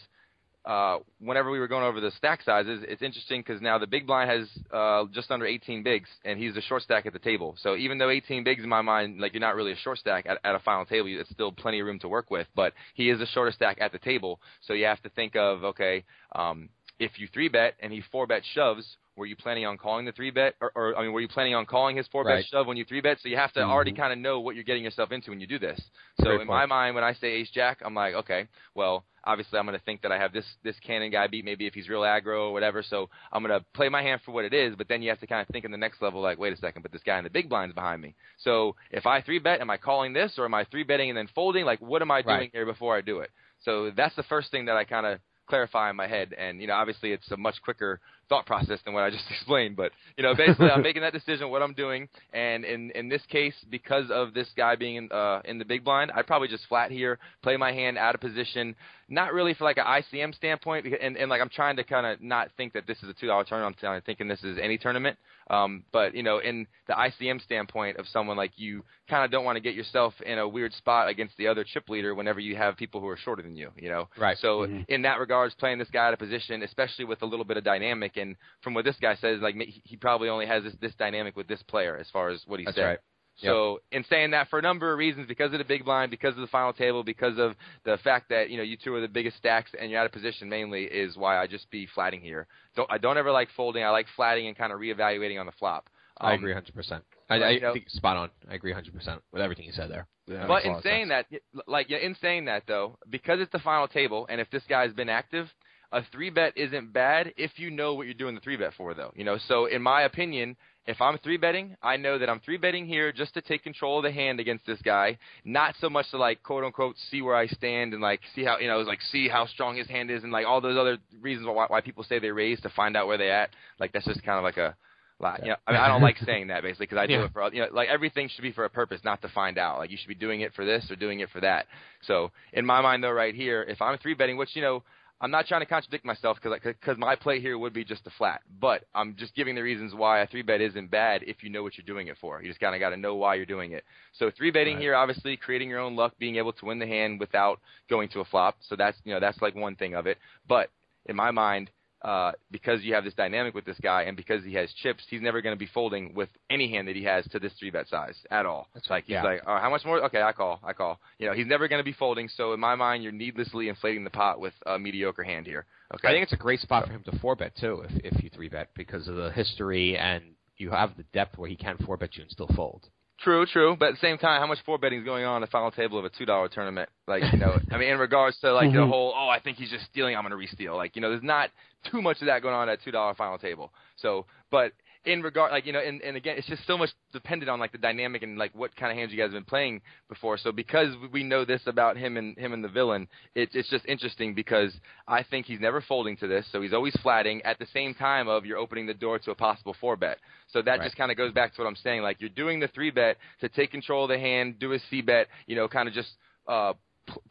[0.65, 4.07] uh, whenever we were going over the stack sizes, it's interesting because now the big
[4.07, 7.57] blind has uh, just under 18 bigs, and he's the short stack at the table.
[7.59, 10.25] So even though 18 bigs in my mind, like you're not really a short stack
[10.27, 12.47] at, at a final table, it's still plenty of room to work with.
[12.55, 15.65] But he is the shorter stack at the table, so you have to think of
[15.65, 16.69] okay, um,
[16.99, 20.13] if you three bet and he four bet shoves, were you planning on calling the
[20.13, 22.45] three bet, or, or I mean, were you planning on calling his four bet Right.
[22.47, 23.19] shove when you three bet?
[23.21, 23.71] So you have to mm-hmm.
[23.71, 25.81] already kind of know what you're getting yourself into when you do this.
[26.21, 26.49] So Great in point.
[26.49, 29.85] my mind, when I say ace jack, I'm like, okay, well, obviously I'm going to
[29.85, 32.53] think that I have this this cannon guy beat maybe if he's real aggro or
[32.53, 32.83] whatever.
[32.83, 34.75] So I'm going to play my hand for what it is.
[34.77, 36.57] But then you have to kind of think in the next level, like, wait a
[36.57, 38.15] second, but this guy in the big blind's behind me.
[38.39, 41.17] So if I three bet, am I calling this or am I three betting and
[41.17, 41.65] then folding?
[41.65, 42.51] Like, what am I doing Right.
[42.53, 43.31] here before I do it?
[43.61, 46.35] So that's the first thing that I kind of clarify in my head.
[46.37, 49.77] And you know, obviously it's a much quicker thought process than what I just explained.
[49.77, 52.09] But you know, basically I'm making that decision what I'm doing.
[52.33, 55.85] And in in this case, because of this guy being in, uh, in the big
[55.85, 58.75] blind, I'd probably just flat here, play my hand out of position.
[59.09, 62.23] Not really for like an ICM standpoint, and, and like I'm trying to kind of
[62.23, 63.77] not think that this is a two dollar tournament.
[63.83, 65.19] I'm thinking this is any tournament.
[65.51, 69.45] Um, but you know, in the ICM standpoint of someone like you, kind of don't
[69.45, 72.57] want to get yourself in a weird spot against the other chip leader whenever you
[72.57, 73.71] have people who are shorter than you.
[73.77, 74.39] You know, Right.
[74.39, 77.57] So in that regards, playing this guy out of position, especially with a little bit
[77.57, 80.75] of dynamic, and from what this guy says, like he he probably only has this
[80.81, 82.85] this dynamic with this player as far as what he That's said.
[82.85, 82.99] right.
[83.39, 86.35] So in saying that, for a number of reasons, because of the big blind, because
[86.35, 89.09] of the final table, because of the fact that you know you two are the
[89.09, 92.47] biggest stacks and you're out of position, mainly is why I just be flatting here.
[92.77, 93.83] Don't I don't ever like folding.
[93.85, 95.89] I like flatting and kind of reevaluating on the flop.
[96.21, 97.01] I Um, agree 100%.
[97.31, 98.31] I, I you know- think spot on.
[98.51, 100.07] I agree 100% with everything you said there.
[100.27, 101.27] Yeah, But in saying sense.
[101.31, 104.63] that, like yeah, in saying that though, because it's the final table, and if this
[104.69, 105.49] guy's been active,
[105.93, 108.95] a three bet isn't bad if you know what you're doing the three bet for,
[108.95, 109.13] though.
[109.15, 110.57] You know, so in my opinion,
[110.87, 113.99] if I'm three betting, I know that I'm three betting here just to take control
[113.99, 117.37] of the hand against this guy, not so much to like quote unquote see where
[117.37, 120.25] I stand and like see how you know like see how strong his hand is
[120.25, 123.07] and like all those other reasons why why people say they raise to find out
[123.07, 123.51] where they at.
[123.79, 124.75] Like that's just kind of like a
[125.21, 127.25] like, you know, I mean, I don't like saying that basically because I do Yeah.
[127.27, 129.79] it for you know, like everything should be for a purpose, not to find out.
[129.79, 131.67] Like you should be doing it for this or doing it for that.
[132.03, 134.83] So in my mind, though, right here, if I'm three betting, which you know,
[135.23, 138.11] I'm not trying to contradict myself because because my play here would be just a
[138.19, 141.49] flat, but I'm just giving the reasons why a three bet isn't bad if you
[141.49, 142.43] know what you're doing it for.
[142.43, 143.85] You just kind of got to know why you're doing it.
[144.15, 147.21] So three betting here, obviously, creating your own luck, being able to win the hand
[147.21, 148.57] without going to a flop.
[148.69, 150.19] So that's you know that's like one thing of it.
[150.49, 150.71] But
[151.07, 151.71] in my mind,
[152.05, 155.23] uh, because you have this dynamic with this guy, and because he has chips, he's
[155.23, 157.89] never going to be folding with any hand that he has to this three bet
[157.89, 158.69] size at all.
[158.75, 159.23] It's like he's yeah.
[159.23, 160.05] like, oh, how much more?
[160.05, 160.99] Okay, I call, I call.
[161.19, 162.29] You know, he's never going to be folding.
[162.29, 165.67] So in my mind, you're needlessly inflating the pot with a mediocre hand here.
[165.95, 168.23] Okay, I think it's a great spot for him to four bet too, if if
[168.23, 170.25] you three bet because of the history and
[170.57, 172.89] you have the depth where he can four bet you and still fold.
[173.23, 173.77] True, true.
[173.79, 175.71] But at the same time, how much four betting is going on in the final
[175.71, 176.89] table of a two dollar tournament?
[177.07, 178.91] Like, you know, I mean, in regards to like the mm-hmm.
[178.91, 180.77] whole, oh, I think he's just stealing, I'm going to re-steal.
[180.77, 181.51] Like, you know, there's not
[181.91, 183.73] too much of that going on at two dollar final table.
[183.97, 184.73] So, but
[185.05, 187.73] in regard, like, you know, and, and again, it's just so much dependent on like
[187.73, 190.39] the dynamic and like what kind of hands you guys have been playing before.
[190.39, 193.85] So because we know this about him and him and the villain, it's it's just
[193.87, 194.73] interesting because
[195.09, 198.29] I think he's never folding to this, so he's always flatting at the same time
[198.29, 200.19] of you're opening the door to a possible four bet.
[200.49, 200.83] So that Right.
[200.83, 202.03] just kind of goes back to what I'm saying.
[202.03, 205.01] Like you're doing the three bet to take control of the hand, do a C
[205.03, 206.11] bet, you know, kind of just
[206.47, 206.75] uh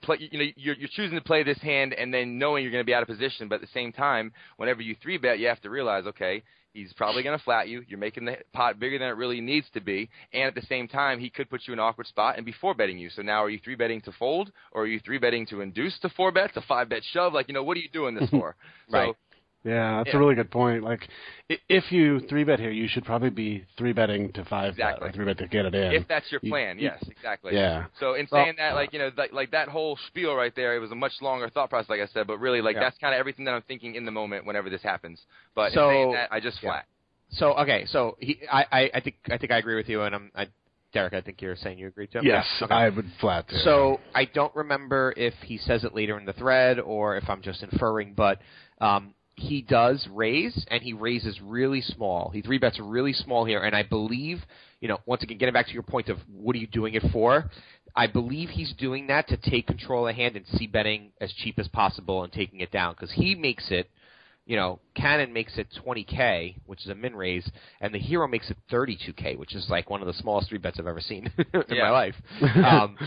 [0.02, 0.18] play.
[0.20, 2.86] You know, you're you're choosing to play this hand and then knowing you're going to
[2.86, 3.48] be out of position.
[3.48, 6.44] But at the same time, whenever you three bet, you have to realize, okay.
[6.74, 7.84] He's probably going to flat you.
[7.88, 10.88] You're making the pot bigger than it really needs to be, and at the same
[10.88, 13.10] time, he could put you in an awkward spot and be four betting you.
[13.10, 16.00] So now, are you three betting to fold, or are you three betting to induce
[16.00, 17.34] to four bet, a five bet shove?
[17.34, 18.56] Like, you know, what are you doing this for?
[18.90, 19.08] Right.
[19.10, 19.16] So,
[19.64, 20.16] Yeah, that's Yeah.
[20.16, 20.84] a really good point.
[20.84, 21.08] Like,
[21.70, 25.08] if you three bet here, you should probably be three betting to five Exactly.
[25.08, 25.92] bet, or three bet to get it in.
[25.94, 27.54] if that's your plan, you- yes, exactly.
[27.54, 27.86] Yeah.
[28.00, 30.76] So in Well, saying that, like you know, like, like that whole spiel right there,
[30.76, 32.26] it was a much longer thought process, like I said.
[32.26, 32.82] But really, like Yeah.
[32.82, 35.24] that's kind of everything that I'm thinking in the moment whenever this happens.
[35.54, 36.70] But So- in saying that, I just yeah.
[36.72, 36.86] flat.
[37.34, 40.14] So okay, so he, I, I, I think I think I agree with you, and
[40.16, 40.48] I'm, I,
[40.92, 42.20] Derek, I think you're saying you agree too.
[42.24, 42.74] Yes, Yeah, okay.
[42.76, 43.56] I would flat too.
[43.60, 47.42] So I don't remember if he says it later in the thread or if I'm
[47.42, 48.42] just inferring, but
[48.82, 52.30] um, he does raise, and he raises really small.
[52.30, 54.40] He three bets really small here, and I believe,
[54.80, 57.04] you know, once again, getting back to your point of what are you doing it
[57.12, 57.50] for?
[57.96, 61.34] I believe he's doing that to take control of the hand and c betting as
[61.34, 63.90] cheap as possible and taking it down because he makes it.
[64.48, 67.50] You know, Cannon makes it 20k, which is a min raise,
[67.80, 70.78] and the hero makes it 32k, which is like one of the smallest three bets
[70.80, 71.84] I've ever seen in Yeah.
[71.84, 72.16] my life.
[72.56, 72.98] Um,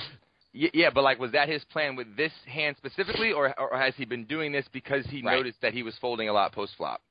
[0.54, 4.04] yeah, but like, was that his plan with this hand specifically, or or has he
[4.04, 5.36] been doing this because he Right.
[5.36, 7.02] noticed that he was folding a lot post flop?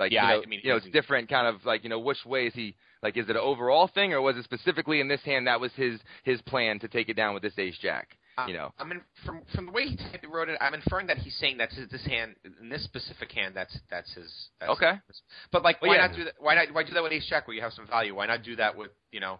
[0.00, 2.00] Like, Yeah, you know, I mean, you know, it's different kind of like, you know,
[2.00, 2.74] which way is he?
[3.02, 5.72] Like, is it an overall thing, or was it specifically in this hand that was
[5.74, 8.16] his his plan to take it down with this ace jack?
[8.36, 11.06] Uh, you know, I mean, from from the way he t- wrote it, I'm inferring
[11.06, 14.48] that he's saying that's his, this hand, in this specific hand, that's that's his.
[14.58, 14.98] That's Okay.
[15.06, 15.22] his-
[15.52, 16.06] but like, Well, why yeah.
[16.08, 16.34] not do that?
[16.40, 16.72] Why not?
[16.72, 18.14] Why do that with Ace Jack where you have some value?
[18.16, 19.38] Why not do that with you know,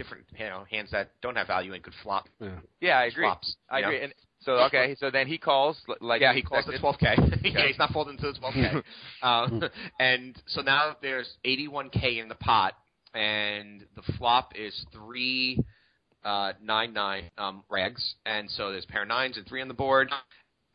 [0.00, 2.48] different you know hands that don't have value and could flop Yeah.
[2.80, 3.26] yeah, I agree.
[3.26, 3.56] flops?
[3.68, 3.88] I know?
[3.88, 4.02] agree.
[4.04, 7.44] And so okay, so then he calls like yeah, he calls the 12k.
[7.54, 8.82] yeah, he's not folding to the 12k.
[9.22, 9.62] um,
[10.00, 12.74] and so now there's 81k in the pot,
[13.14, 15.62] and the flop is three
[16.24, 20.08] uh, nine nine um, rags, and so there's pair nines and three on the board,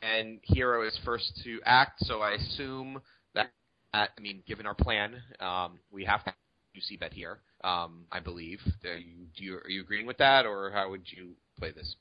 [0.03, 1.93] and hero is first to act.
[2.05, 3.01] So I assume
[3.33, 3.49] that,
[3.93, 6.33] I mean, given our plan, um, we have to
[6.75, 7.39] do c bet here.
[7.65, 8.59] Um, I believe.
[8.85, 11.95] Are you, do you are you agreeing with that, or how would you play this?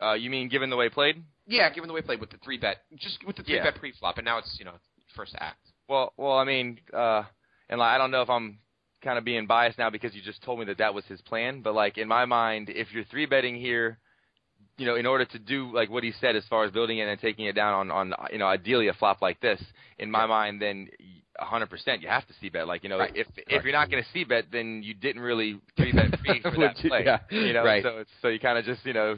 [0.00, 1.22] Uh, you mean given the way played?
[1.46, 3.64] Yeah, given the way played with the three bet, just with the three Yeah.
[3.64, 4.74] bet pre-flop, and now it's you know
[5.16, 5.58] first act.
[5.88, 7.24] Well, well, I mean, uh,
[7.68, 8.60] and like, I don't know if I'm
[9.02, 11.60] kind of being biased now because you just told me that that was his plan,
[11.60, 13.98] but like in my mind, if you're three betting here,
[14.78, 17.08] you know, in order to do like what he said as far as building it
[17.08, 19.60] and taking it down on, on you know, ideally a flop like this,
[19.98, 20.88] in my mind, then
[21.40, 22.66] hundred percent you have to c bet.
[22.66, 23.12] Like you know, Right.
[23.14, 26.40] if if you're not going to c bet, then you didn't really three bet free
[26.42, 27.04] for that play.
[27.04, 27.18] yeah.
[27.30, 27.82] You know, Right.
[27.82, 29.16] so it's so you kind of just you know, uh,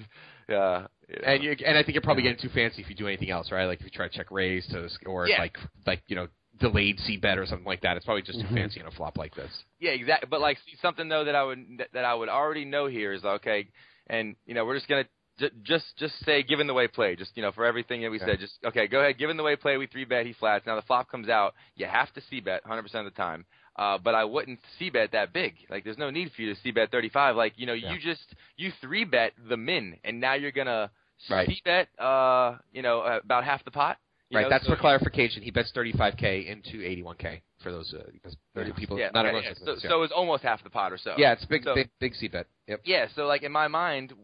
[0.49, 0.87] you know.
[1.27, 3.51] And you, and I think you're probably getting too fancy if you do anything else,
[3.53, 3.67] right?
[3.67, 5.39] Like if you try to check raise to or Yeah.
[5.41, 6.29] like like you know
[6.61, 7.97] delayed c bet or something like that.
[7.97, 8.55] It's probably just too Mhm.
[8.55, 9.51] fancy in a flop like this.
[9.81, 10.29] Yeah, exactly.
[10.31, 13.13] But like see, something though that I would that, that I would already know here
[13.13, 13.69] is okay,
[14.07, 15.07] and you know we're just gonna
[15.43, 17.17] j- just just say given the way play.
[17.17, 18.27] just you know for everything that we Okay.
[18.33, 19.19] said, just okay, go ahead.
[19.19, 20.65] Given the way play, we three bet, he flats.
[20.67, 23.45] Now the flop comes out, you have to c bet 100 percent of the time.
[23.77, 25.55] Uh, but I wouldn't c bet that big.
[25.71, 27.37] Like there's no need for you to c bet 35.
[27.37, 27.93] Like you know Yeah.
[27.93, 30.91] you just you three bet the min, and now you're gonna
[31.31, 31.49] Right.
[31.49, 33.99] c bet uh you know uh, about half the pot.
[34.31, 34.43] You right.
[34.45, 35.43] know, That's so- for clarification.
[35.43, 38.73] He bets 35k into 81k for those uh, because Yeah.
[38.75, 38.99] people.
[38.99, 39.53] Yeah, not okay, yeah.
[39.63, 39.89] So, yeah.
[39.91, 41.15] so it's almost half the pot or so.
[41.19, 42.47] yeah, it's big so- big big c bet.
[42.67, 42.81] Yep.
[42.85, 44.15] Yeah, so like in my mind,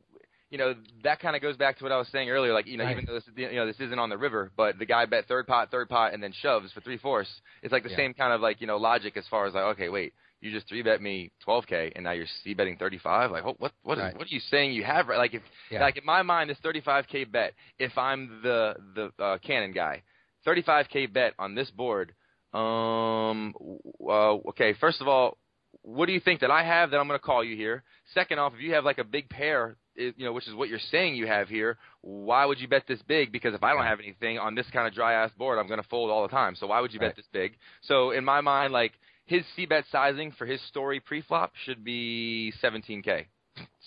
[0.50, 2.52] you know, that kind of goes back to what I was saying earlier.
[2.52, 2.92] Like, you know, Right.
[2.92, 5.46] even though this, you know, this isn't on the river, but the guy bet third
[5.46, 7.30] pot, third pot, and then shoves for three fourths.
[7.62, 7.96] It's like the Yeah.
[7.96, 10.68] same kind of like you know logic as far as like, okay, wait, you just
[10.68, 13.30] three bet me 12k, and now you're c betting 35.
[13.30, 14.16] Like, what what what, is, Right.
[14.16, 15.08] what are you saying you have?
[15.08, 15.80] Like, if Yeah.
[15.82, 20.02] like in my mind, this 35k bet, if I'm the the uh, cannon guy,
[20.46, 22.14] 35k bet on this board.
[22.54, 23.54] Um,
[24.00, 25.36] uh, okay, first of all,
[25.82, 27.82] what do you think that I have that I'm going to call you here?
[28.14, 30.68] Second off, if you have like a big pair, i- you know, which is what
[30.68, 33.32] you're saying you have here, why would you bet this big?
[33.32, 35.82] Because if I don't have anything on this kind of dry ass board, I'm going
[35.82, 36.54] to fold all the time.
[36.54, 37.08] So why would you Right.
[37.08, 37.56] bet this big?
[37.82, 38.92] So in my mind, like
[39.26, 43.26] his C bet sizing for his story pre-flop should be 17k.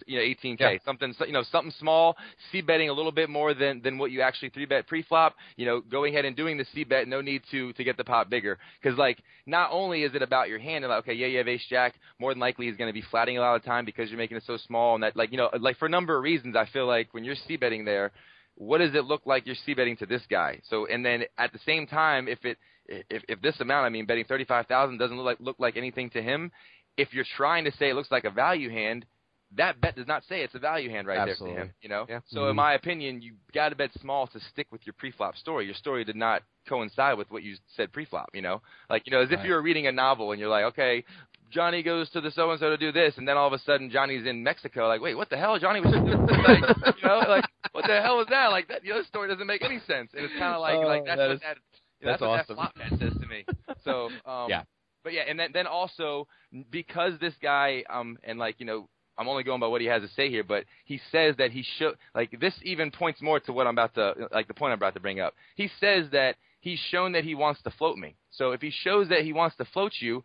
[0.06, 0.77] You know, 18k, Yeah.
[0.84, 2.18] something you know, something small.
[2.52, 5.35] C betting a little bit more than than what you actually three bet pre-flop.
[5.57, 8.03] You know, going ahead and doing the C bet, no need to to get the
[8.03, 8.57] pot bigger.
[8.81, 11.48] Because like, not only is it about your hand, and like, okay, yeah, you have
[11.48, 11.95] ace jack.
[12.19, 14.18] More than likely, he's going to be flatting a lot of the time because you're
[14.18, 16.56] making it so small, and that like you know, like for a number of reasons,
[16.56, 18.11] I feel like when you're C betting there,
[18.56, 20.60] what does it look like you're C betting to this guy?
[20.69, 22.57] So, and then at the same time, if it
[22.88, 25.77] if if this amount, I mean, betting thirty five thousand doesn't look like look like
[25.77, 26.52] anything to him.
[26.98, 29.06] If you're trying to say it looks like a value hand,
[29.57, 31.56] that bet does not say it's a value hand right Absolutely.
[31.56, 31.76] there to him.
[31.82, 32.06] You know.
[32.07, 32.19] Yeah.
[32.28, 35.65] So in my opinion, you got to bet small to stick with your pre-flop story.
[35.65, 38.30] Your story did not coincide with what you said pre-flop.
[38.34, 39.48] You know, like you know, as if Right.
[39.48, 41.03] you were reading a novel and you're like, okay,
[41.49, 43.60] Johnny goes to the so and so to do this, and then all of a
[43.60, 44.88] sudden Johnny's in Mexico.
[44.88, 45.60] Like, wait, what the hell?
[45.60, 46.38] Johnny was just doing this.
[46.48, 48.48] Like, you know, like what the hell was that?
[48.52, 50.11] Like that, you know, story doesn't make any sense.
[50.15, 51.57] And it's kind of like Oh, like that's that what is- that
[52.02, 52.56] that's that's what awesome.
[52.56, 53.45] that flop bet says to me.
[53.84, 54.64] So um, Yeah.
[55.03, 56.28] but yeah, and then then also
[56.72, 58.88] because this guy um and like you know
[59.22, 61.64] I'm only going by what he has to say here, but he says that he
[61.77, 64.80] should like this even points more to what I'm about to like the point I'm
[64.80, 65.35] about to bring up.
[65.56, 68.15] He says that he's shown that he wants to float me.
[68.31, 70.23] So if he shows that he wants to float you,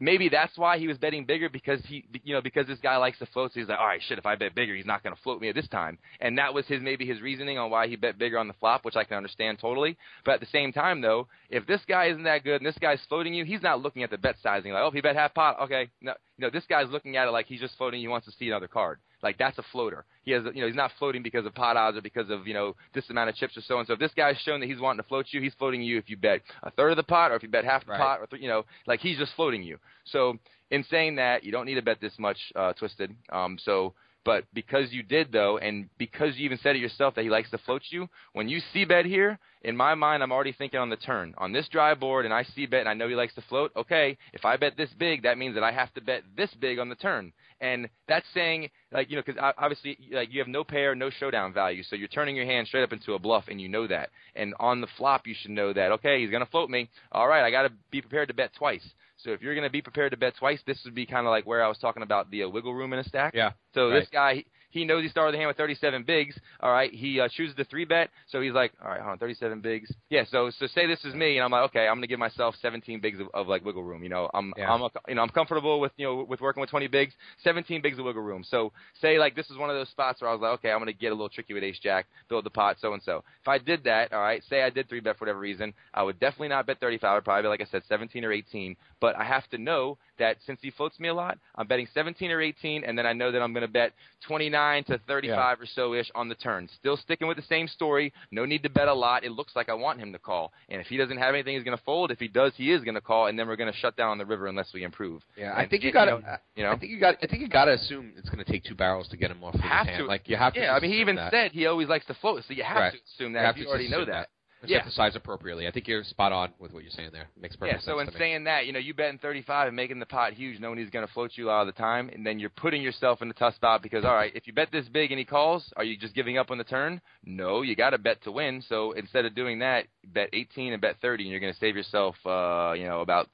[0.00, 3.18] maybe that's why he was betting bigger because he you know because this guy likes
[3.18, 3.52] to float.
[3.52, 5.40] So he's like, all right, shit, if I bet bigger, he's not going to float
[5.40, 5.98] me at this time.
[6.20, 8.84] And that was his maybe his reasoning on why he bet bigger on the flop,
[8.84, 9.96] which I can understand totally.
[10.24, 13.00] But at the same time, though, if this guy isn't that good and this guy's
[13.08, 15.60] floating you, he's not looking at the bet sizing like, oh, he bet half pot,
[15.62, 15.88] okay.
[16.00, 18.00] No, you know, this guy's looking at it like he's just floating.
[18.00, 18.98] He wants to see another card.
[19.24, 20.04] Like that's a floater.
[20.22, 22.54] He has, you know, he's not floating because of pot odds or because of, you
[22.54, 23.94] know, this amount of chips or so and so.
[23.94, 26.16] If this guy's shown that he's wanting to float you, he's floating you if you
[26.16, 27.98] bet a third of the pot or if you bet half the Right.
[28.00, 29.78] pot or, th- you know, like he's just floating you.
[30.04, 30.38] So
[30.70, 33.14] in saying that, you don't need to bet this much, uh, twisted.
[33.30, 33.94] Um, so,
[34.24, 37.50] but because you did though, and because you even said it yourself that he likes
[37.50, 40.90] to float you, when you c bet here, in my mind, I'm already thinking on
[40.90, 41.34] the turn.
[41.38, 43.72] On this dry board, and I c bet, and I know he likes to float.
[43.76, 46.78] Okay, if I bet this big, that means that I have to bet this big
[46.78, 50.64] on the turn, and that's saying like you know because obviously like you have no
[50.64, 53.60] pair, no showdown value, so you're turning your hand straight up into a bluff, and
[53.60, 54.10] you know that.
[54.36, 55.92] And on the flop, you should know that.
[55.92, 56.88] Okay, he's gonna float me.
[57.12, 58.86] All right, I got to be prepared to bet twice.
[59.24, 61.30] So if you're going to be prepared to bet twice, this would be kind of
[61.30, 63.34] like where I was talking about the uh, wiggle room in a stack.
[63.34, 63.52] Yeah.
[63.72, 64.00] So Right.
[64.00, 64.44] this guy,
[64.74, 66.36] he knows he started the hand with 37 bigs.
[66.58, 69.18] All right, he uh, chooses the three bet, so he's like, all right, hold on,
[69.18, 69.90] 37 bigs.
[70.10, 70.24] Yeah.
[70.28, 73.00] So so say this is me, and I'm like, okay, I'm gonna give myself 17
[73.00, 74.02] bigs of, of like wiggle room.
[74.02, 74.72] You know, I'm Yeah.
[74.72, 77.14] I'm a, you know I'm comfortable with you know with working with 20 bigs,
[77.44, 78.42] 17 bigs of wiggle room.
[78.42, 80.80] So say like this is one of those spots where I was like, okay, I'm
[80.80, 83.22] gonna get a little tricky with ace jack, build the pot, so and so.
[83.42, 86.02] If I did that, all right, say I did three bet for whatever reason, I
[86.02, 87.08] would definitely not bet 35.
[87.08, 88.76] I would probably be like I said, 17 or 18.
[89.00, 92.30] But I have to know that since he floats me a lot, I'm betting 17
[92.30, 93.92] or 18, and then I know that I'm going to bet
[94.26, 96.68] 29 to 35 or so ish on the turn.
[96.78, 98.12] Still sticking with the same story.
[98.30, 99.24] No need to bet a lot.
[99.24, 101.64] It looks like I want him to call, and if he doesn't have anything, he's
[101.64, 102.10] going to fold.
[102.10, 104.10] If he does, he is going to call, and then we're going to shut down
[104.10, 105.22] on the river unless we improve.
[105.36, 106.40] Yeah, I think you got you to.
[106.56, 106.72] you know?
[106.72, 107.16] I think you got.
[107.22, 109.42] I think you got to assume it's going to take two barrels to get him
[109.44, 109.54] off.
[109.54, 110.04] Of have to.
[110.04, 110.60] Like you have to.
[110.60, 111.30] Yeah, I mean, he even that.
[111.30, 112.92] said he always likes to float, so you have Right.
[112.92, 113.56] to assume You that.
[113.56, 114.28] You to already know assume that.
[114.66, 114.84] Set Yeah.
[114.84, 115.66] the size appropriately.
[115.66, 117.28] I think you're spot on with what you're saying there.
[117.40, 118.24] Makes perfect Yeah, so in sense to me.
[118.24, 121.06] saying that, you know, you betting 35 and making the pot huge, knowing he's going
[121.06, 123.34] to float you a lot of the time, and then you're putting yourself in a
[123.34, 125.96] tough spot because, all right, if you bet this big and he calls, are you
[125.96, 127.00] just giving up on the turn?
[127.24, 128.62] No, you got to bet to win.
[128.68, 131.76] So instead of doing that, bet 18 and bet 30, and you're going to save
[131.76, 133.28] yourself, uh, you know, about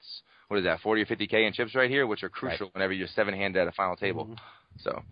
[0.49, 3.07] what is that, 40 or 50k in chips right here, which are crucial whenever you're
[3.09, 4.27] seven-handed at a final table.
[4.27, 4.39] Mhm.
[4.83, 5.03] So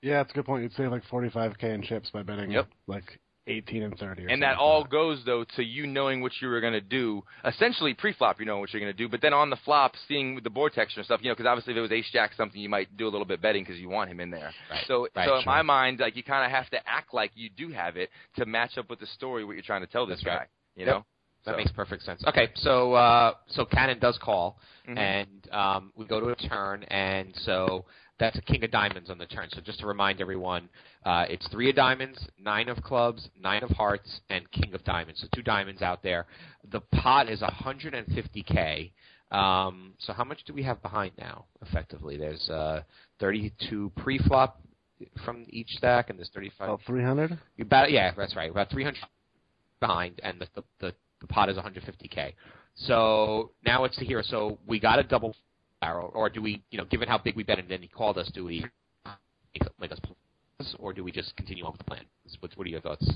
[0.00, 0.62] Yeah, it's a good point.
[0.62, 2.68] You'd save like 45k in chips by betting Yep.
[2.86, 4.24] like 18 and 30.
[4.24, 6.80] Or and that all like goes though to you knowing what you were going to
[6.80, 7.22] do.
[7.44, 10.40] Essentially, pre-flop, you know what you're going to do, but then on the flop, seeing
[10.42, 12.60] the board texture and stuff, you know, because obviously if it was ace jack something,
[12.60, 14.52] you might do a little bit betting because you want him in there.
[14.70, 14.84] Right.
[14.86, 15.52] So, Right, so in sure.
[15.52, 18.46] my mind, like you kind of have to act like you do have it to
[18.46, 20.36] match up with the story what you're trying to tell this That's guy.
[20.36, 20.48] right.
[20.76, 20.94] You Yep.
[20.94, 21.04] know.
[21.44, 22.22] That So- makes perfect sense.
[22.26, 24.58] Okay, so uh, so Cannon does call,
[24.88, 24.98] Mhm.
[24.98, 27.86] and um, we go to a turn, and so
[28.18, 29.48] that's a king of diamonds on the turn.
[29.50, 30.68] So just to remind everyone,
[31.04, 35.20] uh, it's three of diamonds, nine of clubs, nine of hearts, and king of diamonds.
[35.20, 36.26] So two diamonds out there.
[36.70, 38.90] The pot is 150k.
[39.30, 41.44] Um, so how much do we have behind now?
[41.62, 42.82] Effectively, there's uh,
[43.20, 44.60] 32 pre-flop
[45.24, 46.68] from each stack, and there's 35.
[46.68, 47.38] About 300.
[47.60, 48.50] About yeah, that's right.
[48.50, 48.98] About 300
[49.80, 52.32] behind, and the the the, the pot is 150k.
[52.74, 54.22] So now it's to here.
[54.24, 55.34] So we got a double
[55.80, 58.18] barrel, or do we, you know, given how big we bet and then he called
[58.18, 58.64] us, do we
[59.54, 62.04] make, make us pause, or do we just continue on with the plan?
[62.40, 63.08] What, what are your thoughts?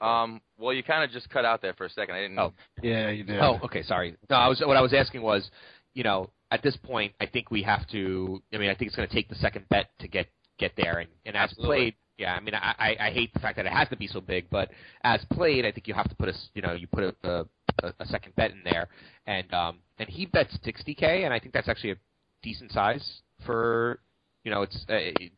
[0.00, 0.42] Um.
[0.58, 2.14] Well, you kind of just cut out there for a second.
[2.14, 2.38] I didn't.
[2.38, 2.52] Oh.
[2.82, 3.40] Yeah, you did.
[3.40, 4.14] Oh, okay, sorry.
[4.28, 5.50] No, I was what I was asking was,
[5.94, 8.42] you know, at this point, I think we have to.
[8.52, 10.26] I mean, I think it's going to take the second bet to get
[10.58, 11.76] get there, and, and as Absolutely.
[11.76, 12.34] played, yeah.
[12.34, 14.48] I mean, I, I I hate the fact that it has to be so big,
[14.50, 14.70] but
[15.02, 17.46] as played, I think you have to put a you know you put a
[17.82, 18.88] a, a, second bet in there,
[19.26, 21.96] and um and he bets 60k, and I think that's actually a
[22.42, 24.00] decent size for
[24.44, 24.76] you know it's.
[24.88, 25.32] Uh, it,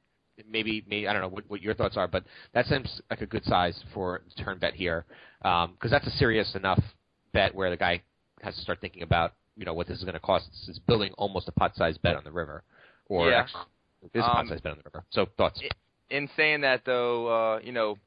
[0.48, 2.22] Maybe, maybe I don't know what, what your thoughts are, but
[2.54, 5.04] that seems like a good size for the turn bet here,
[5.42, 6.80] because that's a serious enough
[7.32, 8.00] bet where the guy
[8.42, 10.46] has to start thinking about you know what this is going to cost.
[10.48, 12.62] It's, it's building almost a pot-sized bet on the river,
[13.06, 13.40] or Yeah.
[13.40, 13.62] actually,
[14.02, 15.04] it is a Um, pot-sized bet on the river.
[15.10, 15.60] So thoughts?
[16.10, 17.98] In saying that though, uh, you know,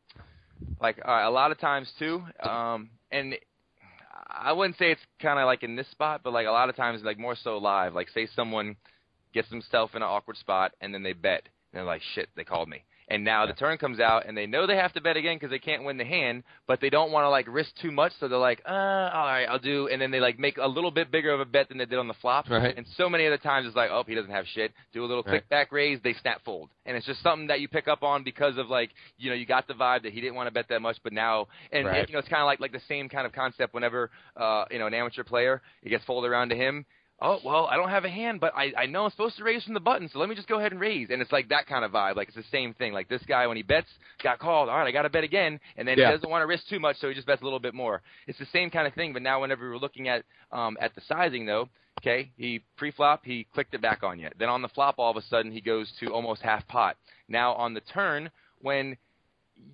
[0.80, 3.36] like right, a lot of times too, um, and
[4.30, 6.76] I wouldn't say it's kind of like in this spot, but like a lot of
[6.76, 7.94] times, like more so live.
[7.94, 8.76] Like say someone
[9.34, 12.44] gets themselves in an awkward spot and then they bet, and they're like, shit, they
[12.44, 12.84] called me.
[13.12, 15.50] And now the turn comes out, and they know they have to bet again because
[15.50, 18.30] they can't win the hand, but they don't want to like risk too much, so
[18.30, 19.90] they're like, uh, all right, I'll do.
[19.90, 22.00] And then they like make a little bit bigger of a bet than they did
[22.00, 22.50] on the flop.
[22.50, 22.76] Right.
[22.76, 24.72] And so many other times it's like, oh, he doesn't have shit.
[24.94, 25.32] Do a little Right.
[25.42, 28.24] quick back raise, they snap fold, and it's just something that you pick up on
[28.24, 30.70] because of like, you know, you got the vibe that he didn't want to bet
[30.70, 32.08] that much, but now, and Right.
[32.08, 33.74] you know, it's kind of like like the same kind of concept.
[33.74, 36.86] Whenever, uh, you know, an amateur player, it gets folded around to him.
[37.23, 39.64] Oh well, I don't have a hand, but I I know I'm supposed to raise
[39.64, 41.10] from the button, so let me just go ahead and raise.
[41.11, 42.15] And it's like that kind of vibe.
[42.15, 42.93] Like it's the same thing.
[42.93, 43.89] Like this guy when he bets,
[44.23, 44.69] got called.
[44.69, 46.07] All right, I got to bet again, and then Yeah.
[46.07, 48.02] he doesn't want to risk too much, so he just bets a little bit more.
[48.26, 49.14] It's the same kind of thing.
[49.14, 51.69] But now whenever we're looking at um at the sizing though,
[51.99, 54.30] okay, he pre-flop, he clicked it back on you.
[54.39, 56.98] Then on the flop, all of a sudden he goes to almost half pot.
[57.27, 58.31] Now on the turn,
[58.61, 58.98] when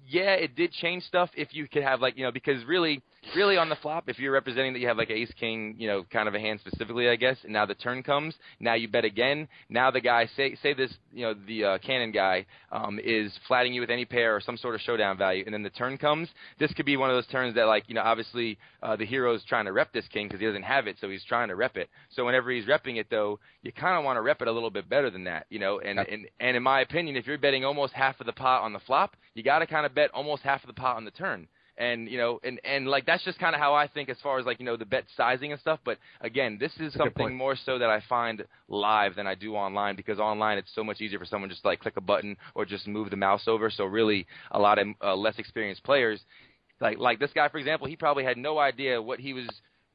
[0.05, 3.01] yeah, it did change stuff if you could have like you know because really,
[3.35, 6.05] really on the flop, if you're representing that you have like ace king, you know,
[6.11, 7.37] kind of a hand specifically, I guess.
[7.43, 9.47] And now the turn comes, now you bet again.
[9.69, 13.73] Now the guy say say this, you know, the uh, cannon guy um, is flatting
[13.73, 16.29] you with any pair or some sort of showdown value, and then the turn comes.
[16.59, 19.43] This could be one of those turns that like you know obviously uh, the hero's
[19.45, 21.77] trying to rep this king because he doesn't have it, so he's trying to rep
[21.77, 21.89] it.
[22.11, 24.71] So whenever he's repping it though, you kind of want to rep it a little
[24.71, 25.79] bit better than that, you know.
[25.79, 28.73] And and and in my opinion, if you're betting almost half of the pot on
[28.73, 31.11] the flop, you got to kind of bet almost half of the pot on the
[31.11, 31.47] turn.
[31.77, 34.39] And you know, and and like that's just kind of how I think as far
[34.39, 35.79] as like you know the bet sizing and stuff.
[35.85, 39.95] But again, this is something more so that I find live than I do online
[39.95, 42.65] because online it's so much easier for someone just to, like click a button or
[42.65, 43.69] just move the mouse over.
[43.69, 46.19] So really, a lot of uh, less experienced players,
[46.81, 49.47] like like this guy for example, he probably had no idea what he was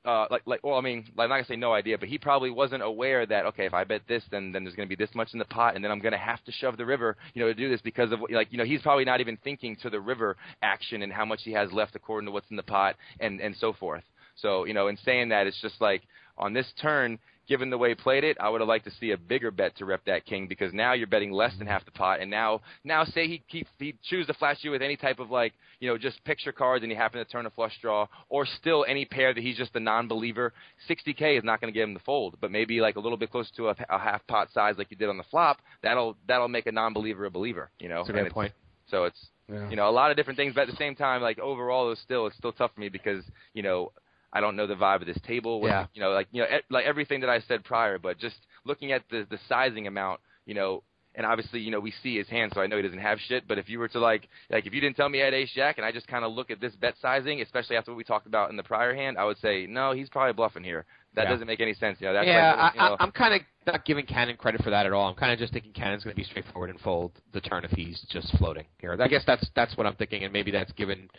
[0.04, 2.18] uh, like, like, well, I mean, like, I'm not gonna say no idea, but he
[2.18, 5.14] probably wasn't aware that okay, if I bet this, then then there's gonna be this
[5.14, 7.48] much in the pot, and then I'm gonna have to shove the river, you know,
[7.48, 10.00] to do this because of like, you know, he's probably not even thinking to the
[10.00, 13.40] river action and how much he has left according to what's in the pot and
[13.40, 14.04] and so forth.
[14.36, 16.02] So, you know, in saying that, it's just like
[16.38, 17.18] on this turn,
[17.48, 19.76] given the way he played it, I would have liked to see a bigger bet
[19.76, 21.72] to rep that king because now you're betting less than mm-hmm.
[21.72, 24.82] half the pot, and now now say he he he choose to flash you with
[24.82, 27.50] any type of like you know just picture cards and you happen to turn a
[27.50, 30.52] flush draw, or still any pair that he's just a non-believer.
[30.88, 33.30] 60k is not going to get him the fold, but maybe like a little bit
[33.30, 36.48] close to a, a half pot size like you did on the flop, that'll that'll
[36.48, 37.70] make a non-believer a believer.
[37.78, 38.52] You know, That's a great point.
[38.86, 39.68] So it's Yeah.
[39.68, 42.00] you know a lot of different things, but at the same time, like overall, it's
[42.00, 43.24] still it's still tough for me because
[43.54, 43.92] you know
[44.32, 45.60] I don't know the vibe of this table.
[45.64, 45.86] Yeah.
[45.94, 48.92] You know, like you know, e- like everything that I said prior, but just looking
[48.92, 50.82] at the the sizing amount, you know,
[51.14, 53.46] and obviously, you know, we see his hand, so I know he doesn't have shit.
[53.46, 55.50] But if you were to like, like if you didn't tell me he had ace
[55.54, 58.04] jack, and I just kind of look at this bet sizing, especially after what we
[58.04, 60.86] talked about in the prior hand, I would say no, he's probably bluffing here.
[61.14, 61.30] That Yeah.
[61.32, 62.00] doesn't make any sense.
[62.00, 64.38] You know, that's yeah, like, you I, know, I, I'm kind of not giving Cannon
[64.38, 65.06] credit for that at all.
[65.10, 67.70] I'm kind of just thinking Cannon's going to be straightforward and fold the turn if
[67.72, 68.96] he's just floating here.
[68.98, 71.10] I guess that's that's what I'm thinking, and maybe that's given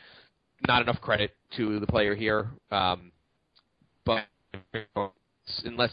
[0.67, 2.49] not enough credit to the player here.
[2.71, 3.11] Um,
[4.05, 4.25] but
[5.65, 5.91] unless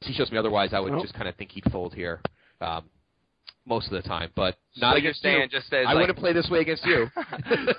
[0.00, 1.02] he shows me otherwise, I would Nope.
[1.02, 2.20] just kind of think he'd fold here
[2.60, 2.84] um,
[3.66, 4.30] most of the time.
[4.34, 5.48] But not like you're against saying, you.
[5.48, 7.06] just says I like, wouldn't play this way against you.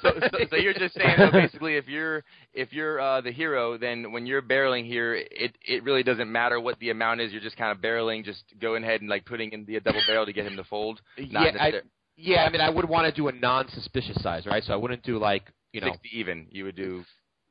[0.02, 2.24] so, so, so you're just saying though, basically if you're
[2.54, 6.60] if you're uh, the hero, then when you're barreling here, it it really doesn't matter
[6.60, 7.32] what the amount is.
[7.32, 10.26] You're just kind of barreling, just going ahead and like putting in the double barrel
[10.26, 11.02] to get him to fold.
[11.18, 11.72] Not yeah, I,
[12.18, 12.44] yeah.
[12.46, 14.64] I mean, I would want to do a non-suspicious size, right?
[14.64, 15.44] So I wouldn't do like
[15.76, 15.92] you know.
[15.92, 16.48] 60 even.
[16.50, 17.04] You would do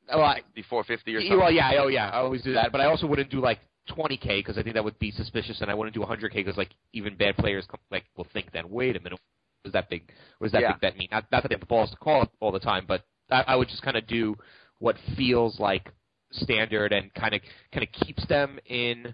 [0.09, 1.37] Well, I, 60, 450 or something.
[1.37, 4.39] Well, yeah, oh yeah, I always do that, but I also wouldn't do like 20k
[4.39, 7.15] because I think that would be suspicious, and I wouldn't do 100k because like even
[7.15, 10.45] bad players come, like will think then, wait a minute, what does that big, what
[10.47, 10.73] does that Yeah.
[10.73, 11.07] big bet mean?
[11.11, 13.43] Not, not that they have the balls to call it all the time, but I,
[13.47, 14.35] I would just kind of do
[14.79, 15.91] what feels like
[16.31, 17.41] standard and kind of
[17.71, 19.13] kind of keeps them in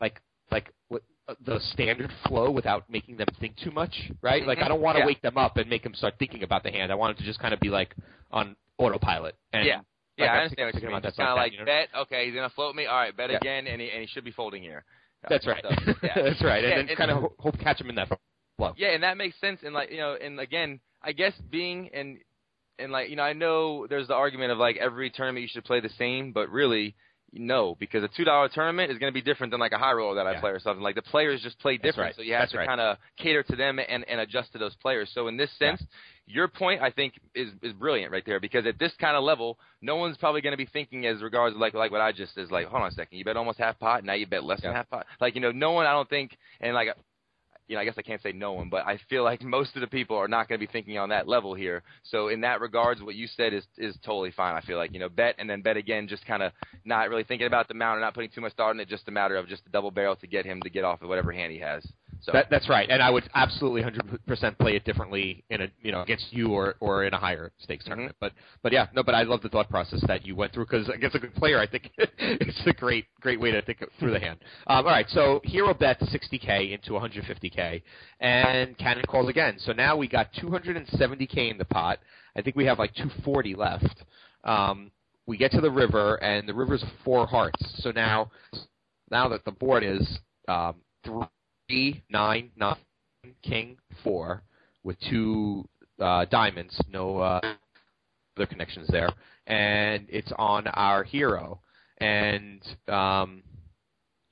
[0.00, 0.20] like
[0.50, 1.02] like what
[1.44, 4.46] the standard flow without making them think too much, right?
[4.46, 4.70] Like I mm-hmm.
[4.70, 5.06] don't want to Yeah.
[5.06, 6.92] wake them up and make them start thinking about the hand.
[6.92, 7.94] I want it to just kind of be like
[8.30, 9.36] on autopilot.
[9.52, 9.80] And Yeah.
[10.16, 11.02] Yeah, I I'm understand what you mean.
[11.02, 11.64] Just kind of like like that, you know?
[11.64, 11.88] bet.
[12.02, 12.86] Okay, he's gonna float me.
[12.86, 13.38] All right, bet Yeah.
[13.38, 14.84] again, and he and he should be folding here.
[15.28, 15.62] That's right.
[15.62, 15.70] So,
[16.02, 16.14] yeah.
[16.14, 16.64] That's right.
[16.64, 18.74] And Yeah, then kind of ho- hope catch him in that flow.
[18.76, 19.60] Yeah, and that makes sense.
[19.62, 22.18] And like you know, and again, I guess being and
[22.78, 25.64] and like you know, I know there's the argument of like every tournament you should
[25.64, 26.94] play the same, but really.
[27.32, 29.92] No, because a two dollar tournament is going to be different than like a high
[29.92, 30.82] roller that I play or something.
[30.82, 32.16] Like the players just play different, right.
[32.16, 32.68] so you have That's to right.
[32.68, 35.10] kind of cater to them and, and adjust to those players.
[35.14, 35.76] So in this Yeah.
[35.76, 35.84] sense,
[36.26, 39.58] your point I think is is brilliant right there because at this kind of level,
[39.80, 42.50] no one's probably going to be thinking as regards like like what I just is
[42.50, 42.66] like.
[42.66, 44.78] Hold on a second, you bet almost half pot, now you bet less than Yeah.
[44.78, 45.06] half pot.
[45.20, 46.88] Like you know, no one I don't think, and like
[47.70, 49.80] you know, I guess I can't say no one, but I feel like most of
[49.80, 51.84] the people are not going to be thinking on that level here.
[52.02, 54.56] So in that regards, what you said is is totally fine.
[54.56, 56.52] I feel like you know, bet and then bet again, just kind of
[56.84, 58.88] not really thinking about the amount or not putting too much thought in it.
[58.88, 61.08] Just a matter of just a double barrel to get him to get off of
[61.08, 61.86] whatever hand he has.
[62.22, 62.88] So That, that's right.
[62.90, 66.74] And I would absolutely 100% play it differently in a you know against you or
[66.80, 67.90] or in a higher stakes Mm-hmm.
[67.90, 68.16] tournament.
[68.20, 68.32] But
[68.62, 69.02] but yeah, no.
[69.02, 71.58] But I love the thought process that you went through because against a good player,
[71.58, 74.38] I think it's a great great way to think through the hand.
[74.66, 77.82] Um, all right, so hero bet 60k into 150k,
[78.20, 79.56] and Cannon calls again.
[79.58, 81.98] So now we got 270k in the pot.
[82.36, 84.04] I think we have like 240 left.
[84.44, 84.90] Um,
[85.26, 87.58] we get to the river, and the river's four hearts.
[87.82, 88.30] So now
[89.10, 90.18] now that the board is
[90.48, 91.24] um, three,
[92.10, 92.76] nine, nine,
[93.42, 94.42] king, four,
[94.82, 95.64] with two
[96.00, 97.40] uh, diamonds, no uh,
[98.36, 99.10] other connections there,
[99.46, 101.60] and it's on our hero.
[101.98, 103.42] And um,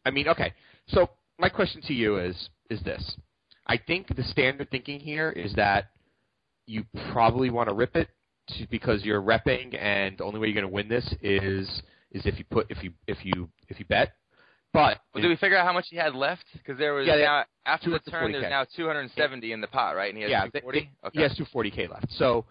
[0.05, 0.55] I mean, okay.
[0.89, 3.16] So my question to you is is this:
[3.66, 5.90] I think the standard thinking here is that
[6.66, 8.09] you probably want to rip it
[8.48, 11.69] to, because you're repping, and the only way you're going to win this is
[12.12, 14.12] is if you put if you if you if you bet.
[14.78, 16.44] But Well, did we figure out how much he had left?
[16.52, 18.32] Because there was Yeah, now after the turn, 240K.
[18.40, 20.09] there's now 270 in the pot, right?
[20.09, 20.80] And he has yeah, 240.
[20.80, 21.18] they- okay.
[21.18, 22.12] he has 240k left.
[22.12, 22.44] So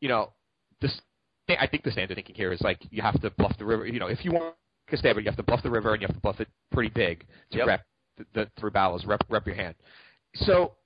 [0.00, 0.32] you know,
[0.80, 1.00] this.
[1.48, 3.86] I think the standard thinking here is like you have to bluff the river.
[3.86, 4.54] You know, if you want
[4.90, 6.48] to stab it, you have to bluff the river and you have to bluff it
[6.70, 7.66] pretty big to Yep.
[7.66, 7.86] rep
[8.18, 9.74] the, the three barrels, rep, rep your hand.
[10.34, 10.76] So,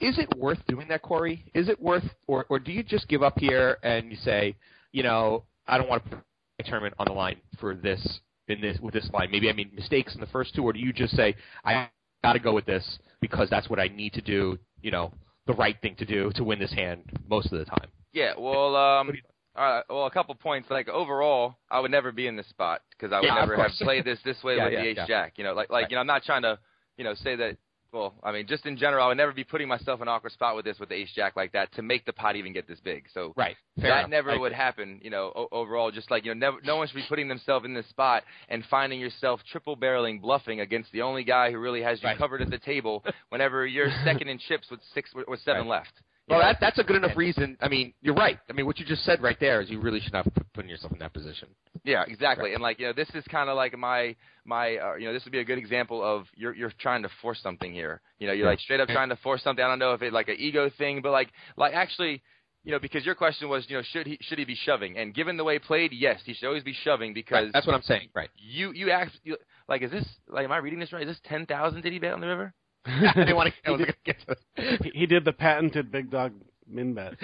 [0.00, 1.44] is it worth doing that, Cory?
[1.54, 4.56] Is it worth, or or do you just give up here and you say,
[4.92, 6.18] you know, I don't want to put
[6.58, 8.20] my tournament on the line for this
[8.50, 9.30] in this with this line.
[9.30, 11.88] Maybe I made mistakes in the first two, or do you just say I
[12.22, 14.58] got to go with this because that's what I need to do?
[14.82, 15.12] You know,
[15.46, 17.88] the right thing to do to win this hand most of the time.
[18.12, 19.24] Yeah, well, um, What do you-
[19.56, 20.70] all right, well, a couple points.
[20.70, 23.72] Like overall, I would never be in this spot because I would Yeah, never have
[23.72, 25.38] played this this way Yeah, with yeah, the ace jack.
[25.38, 25.90] You know, like like Right.
[25.90, 26.58] you know, I'm not trying to
[26.96, 27.56] you know say that.
[27.92, 30.32] Well, I mean, just in general, I would never be putting myself in an awkward
[30.32, 32.68] spot with this with the ace jack like that to make the pot even get
[32.68, 33.06] this big.
[33.12, 33.56] So Right.
[33.80, 34.10] Fair that enough.
[34.10, 35.32] never I would happen, you know.
[35.34, 37.86] O- overall, just like you know, never, no one should be putting themselves in this
[37.88, 42.08] spot and finding yourself triple barreling, bluffing against the only guy who really has you
[42.08, 42.18] Right.
[42.18, 43.04] covered at the table.
[43.30, 45.78] Whenever you're second in chips with six with seven Right.
[45.78, 45.92] left.
[46.28, 47.56] Well, that, that's a good enough reason.
[47.60, 48.38] I mean, you're right.
[48.48, 50.70] I mean, what you just said right there is you really should not be putting
[50.70, 51.48] yourself in that position.
[51.84, 52.52] Yeah, exactly.
[52.54, 55.24] And like you know, this is kind of like my my uh, you know this
[55.24, 58.00] would be a good example of you're you're trying to force something here.
[58.18, 58.50] You know, you're Yeah.
[58.50, 59.64] like straight up trying to force something.
[59.64, 62.22] I don't know if it's like an ego thing, but like like actually.
[62.62, 64.98] You know, because your question was, you know, should he should he be shoving?
[64.98, 67.52] And given the way he played, yes, he should always be shoving because Right.
[67.54, 68.10] That's what I'm saying.
[68.14, 68.28] Right.
[68.36, 71.00] you you act you, like is this like am I reading this right?
[71.08, 71.80] Is this ten thousand?
[71.80, 72.52] Did he bet on the river?
[72.84, 73.66] I didn't want to.
[73.66, 74.90] I was He going get to.
[74.92, 76.34] he did the patented big dog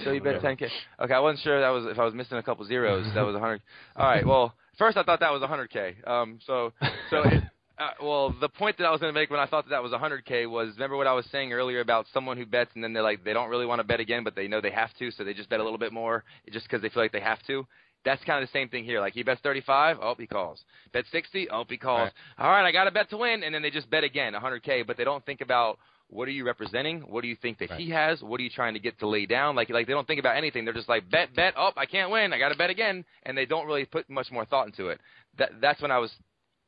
[0.05, 0.69] So he bet ten k.
[1.01, 3.07] Okay, I wasn't sure that was if I was missing a couple zeros.
[3.15, 3.63] That was a hundred.
[3.97, 4.27] All right.
[4.27, 5.97] Well, first I thought that was a hundred k.
[6.07, 6.39] Um.
[6.47, 6.73] So
[7.11, 7.43] so it,
[7.79, 9.83] uh, well, the point that I was going to make when I thought that that
[9.83, 12.93] was 100k was remember what I was saying earlier about someone who bets and then
[12.95, 15.11] they're like they don't really want to bet again, but they know they have to,
[15.11, 17.43] so they just bet a little bit more just because they feel like they have
[17.47, 17.67] to.
[18.05, 19.01] That's kind of the same thing here.
[19.01, 20.65] Like he bets 35, oh he calls.
[20.93, 22.11] Bet 60, oh he calls.
[22.39, 24.87] All right, I got to bet to win, and then they just bet again 100k,
[24.87, 25.79] but they don't think about
[26.09, 27.01] what are you representing?
[27.01, 28.23] What do you think that he has?
[28.23, 29.57] What are you trying to get to lay down?
[29.57, 30.65] Like like they don't think about anything.
[30.65, 31.55] They're just like bet bet.
[31.57, 32.33] Oh, I can't win.
[32.33, 35.01] I got to bet again, and they don't really put much more thought into it.
[35.39, 36.13] That that's when I was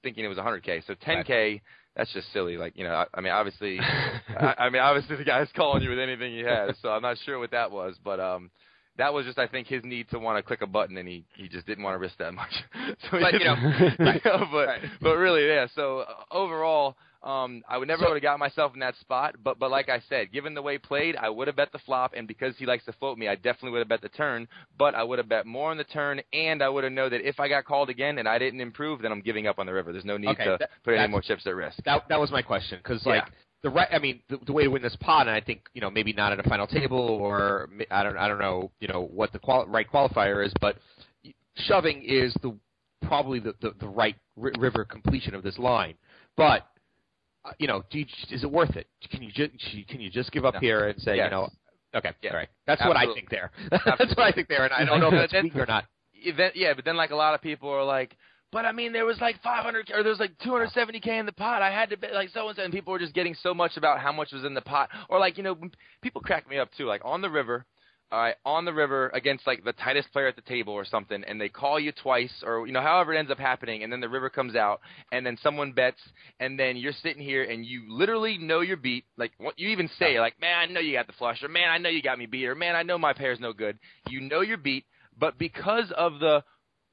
[0.02, 0.86] thinking it was 100k.
[0.86, 1.60] So 10k,
[1.96, 2.56] that's just silly.
[2.56, 3.78] Like you know, I, I mean, obviously,
[4.28, 6.74] I, I mean, obviously the guy's calling you with anything he has.
[6.82, 8.50] So I'm not sure what that was, but um,
[8.96, 11.24] that was just I think his need to want to click a button, and he
[11.36, 12.52] he just didn't want to risk that much.
[13.10, 13.54] so But, you know,
[14.00, 14.80] right, you know, but right.
[15.00, 15.66] but really, yeah.
[15.74, 16.96] So uh, overall.
[17.28, 19.90] Um, I would never So- would have got myself in that spot, but but like
[19.90, 22.56] I said, given the way he played, I would have bet the flop, and because
[22.56, 24.48] he likes to float me, I definitely would have bet the turn.
[24.78, 27.20] But I would have bet more on the turn, and I would have known that
[27.20, 29.74] if I got called again and I didn't improve, then I'm giving up on the
[29.74, 29.92] river.
[29.92, 31.76] There's no need Okay, to that- put any more chips at risk.
[31.84, 33.30] That that was my question because like Yeah.
[33.62, 33.88] the right.
[33.92, 36.14] I mean, the, the way to win this pot, and I think you know maybe
[36.14, 39.38] not at a final table or I don't I don't know you know what the
[39.38, 40.78] quali- right qualifier is, but
[41.56, 42.56] shoving is the
[43.02, 45.94] probably the the, the right ri- river completion of this line,
[46.34, 46.66] but.
[47.48, 48.86] Uh, You know, do you, is it worth it?
[49.10, 49.50] Can you just
[49.88, 50.60] can you just give up No.
[50.60, 51.26] here and say, Yes.
[51.26, 51.48] you know,
[51.94, 52.30] okay, Yeah.
[52.30, 53.50] all right, that's what I think there.
[53.70, 55.84] that's what I think there, and I don't know if that's That's- weak or not.
[56.14, 58.16] Event, yeah, but then like a lot of people are like,
[58.50, 61.62] but I mean, there was like 500 or there was like 270k in the pot.
[61.62, 63.76] I had to bet like so and so, and people were just getting so much
[63.76, 65.56] about how much was in the pot, or like you know,
[66.02, 66.86] people crack me up too.
[66.86, 67.66] Like on the river,
[68.10, 71.22] all right, on the river against like the tightest player at the table or something,
[71.24, 74.00] and they call you twice, or you know, however it ends up happening, and then
[74.00, 74.80] the river comes out,
[75.12, 76.00] and then someone bets,
[76.40, 79.04] and then you're sitting here and you literally know your beat.
[79.18, 81.68] Like what you even say, like, man, I know you got the flush, or man,
[81.68, 83.78] I know you got me beat, or man, I know my pair's no good.
[84.08, 84.86] You know your beat,
[85.18, 86.42] but because of the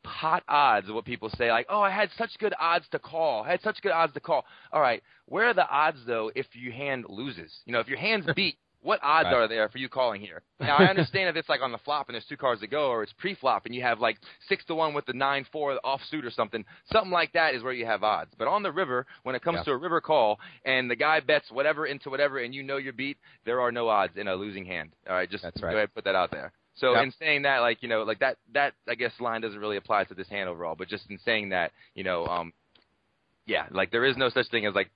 [0.03, 3.43] pot odds, what people say, like, oh, I had such good odds to call.
[3.43, 4.43] I had such good odds to call.
[4.73, 7.51] All right, where are the odds though if your hand loses?
[7.65, 9.33] You know, if your hand's beat, what odds Right.
[9.33, 10.41] are there for you calling here?
[10.61, 12.89] Now I understand if it's like on the flop and there's two cards to go,
[12.89, 14.17] or it's pre-flop and you have like
[14.47, 16.63] six to one with the nine four offsuit or something.
[16.91, 18.31] Something like that is where you have odds.
[18.37, 19.63] But on the river, when it comes Yeah.
[19.65, 22.93] to a river call and the guy bets whatever into whatever and you know you're
[22.93, 24.91] beat, there are no odds in a losing hand.
[25.09, 26.51] All right, just That's go ahead and put that out there.
[26.75, 27.03] So Yep.
[27.03, 30.03] in saying that, like you know, like that that I guess line doesn't really apply
[30.05, 30.75] to this hand overall.
[30.75, 32.53] But just in saying that, you know, um,
[33.45, 34.89] yeah, like there is no such thing as like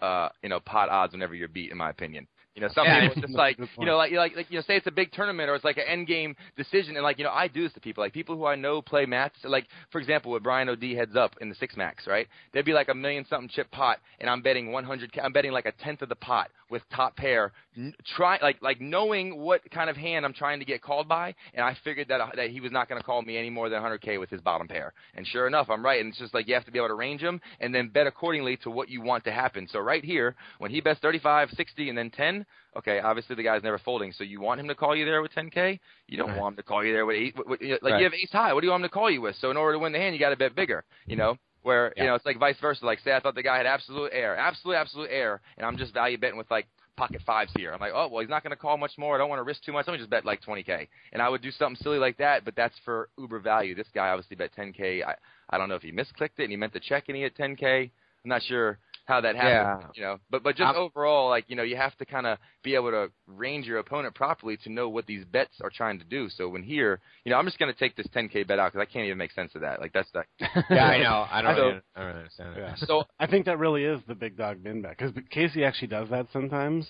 [0.00, 2.26] uh, you know, pot odds whenever you're beat, in my opinion.
[2.56, 4.62] You know, some Yeah, people it's just like you know, like like like you know,
[4.62, 7.24] say it's a big tournament or it's like an end game decision, and like you
[7.24, 9.36] know, I do this to people, like people who I know play maths.
[9.44, 12.26] Like for example, with Brian O'D heads up in the six max, right?
[12.52, 15.18] There'd be like a million something chip pot, and I'm betting 100.
[15.22, 17.52] I'm betting like a tenth of the pot with top pair.
[17.76, 21.34] N- try like like knowing what kind of hand I'm trying to get called by,
[21.54, 23.68] and I figured that uh, that he was not going to call me any more
[23.68, 24.94] than 100k with his bottom pair.
[25.14, 26.00] And sure enough, I'm right.
[26.00, 28.06] And it's just like you have to be able to range him and then bet
[28.06, 29.68] accordingly to what you want to happen.
[29.70, 32.45] So right here, when he bets 35, 60, and then 10,
[32.76, 34.12] okay, obviously the guy's never folding.
[34.12, 35.78] So you want him to call you there with 10k?
[36.08, 36.38] You don't Right.
[36.38, 37.36] want him to call you there with eight.
[37.36, 37.98] With, with, like Right.
[37.98, 38.52] you have ace high.
[38.52, 39.36] What do you want him to call you with?
[39.36, 40.84] So in order to win the hand, you got to bet bigger.
[41.06, 41.38] You know.
[41.62, 42.02] Where Yeah.
[42.04, 42.86] you know it's like vice versa.
[42.86, 45.92] Like say I thought the guy had absolute air, absolute absolute air, and I'm just
[45.92, 47.72] value betting with like pocket fives here.
[47.72, 49.16] I'm like, oh well, he's not going to call much more.
[49.16, 49.84] I don't want to risk too much.
[49.88, 52.44] Let me just bet like 20k, and I would do something silly like that.
[52.44, 53.74] But that's for uber value.
[53.74, 55.02] This guy obviously bet 10k.
[55.04, 55.16] I
[55.50, 57.36] I don't know if he misclicked it and he meant to check and he hit
[57.36, 57.90] 10k.
[58.24, 59.82] I'm not sure how that happened.
[59.82, 59.88] Yeah.
[59.94, 62.38] You know, but but just I'm- overall, like you know, you have to kind of
[62.62, 66.04] be able to range your opponent properly to know what these bets are trying to
[66.04, 66.28] do.
[66.28, 68.86] So when here, you know, I'm just going to take this 10k bet out because
[68.86, 69.80] I can't even make sense of that.
[69.80, 70.26] Like that's that.
[70.70, 71.26] Yeah, I know.
[71.30, 71.56] I don't.
[71.56, 72.60] So- really, I don't really understand it.
[72.60, 72.74] Yeah.
[72.86, 76.08] So I think that really is the big dog min bet because Casey actually does
[76.10, 76.86] that sometimes.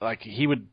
[0.00, 0.66] Like he would.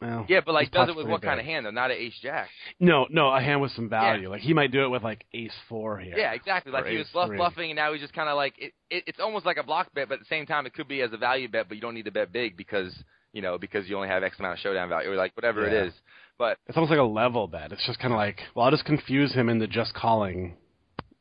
[0.00, 1.70] Well, yeah, but like does it with what kind of hand though?
[1.70, 2.48] Not an ace jack.
[2.78, 4.28] No, no, a hand with some value.
[4.28, 6.14] Like he might do it with like ace four here.
[6.16, 6.70] Yeah, exactly.
[6.70, 7.38] Like he was bluff three.
[7.38, 9.04] bluffing, and now he's just kind of like it, it.
[9.06, 11.12] It's almost like a block bet, but at the same time, it could be as
[11.14, 12.94] a value bet, but you don't need to bet big because
[13.32, 15.68] you know because you only have X amount of showdown value, or like whatever Yeah.
[15.84, 15.94] it is.
[16.38, 17.72] But It's almost like a level bet.
[17.72, 20.54] It's just kind of like, well, I'll just confuse him into just calling,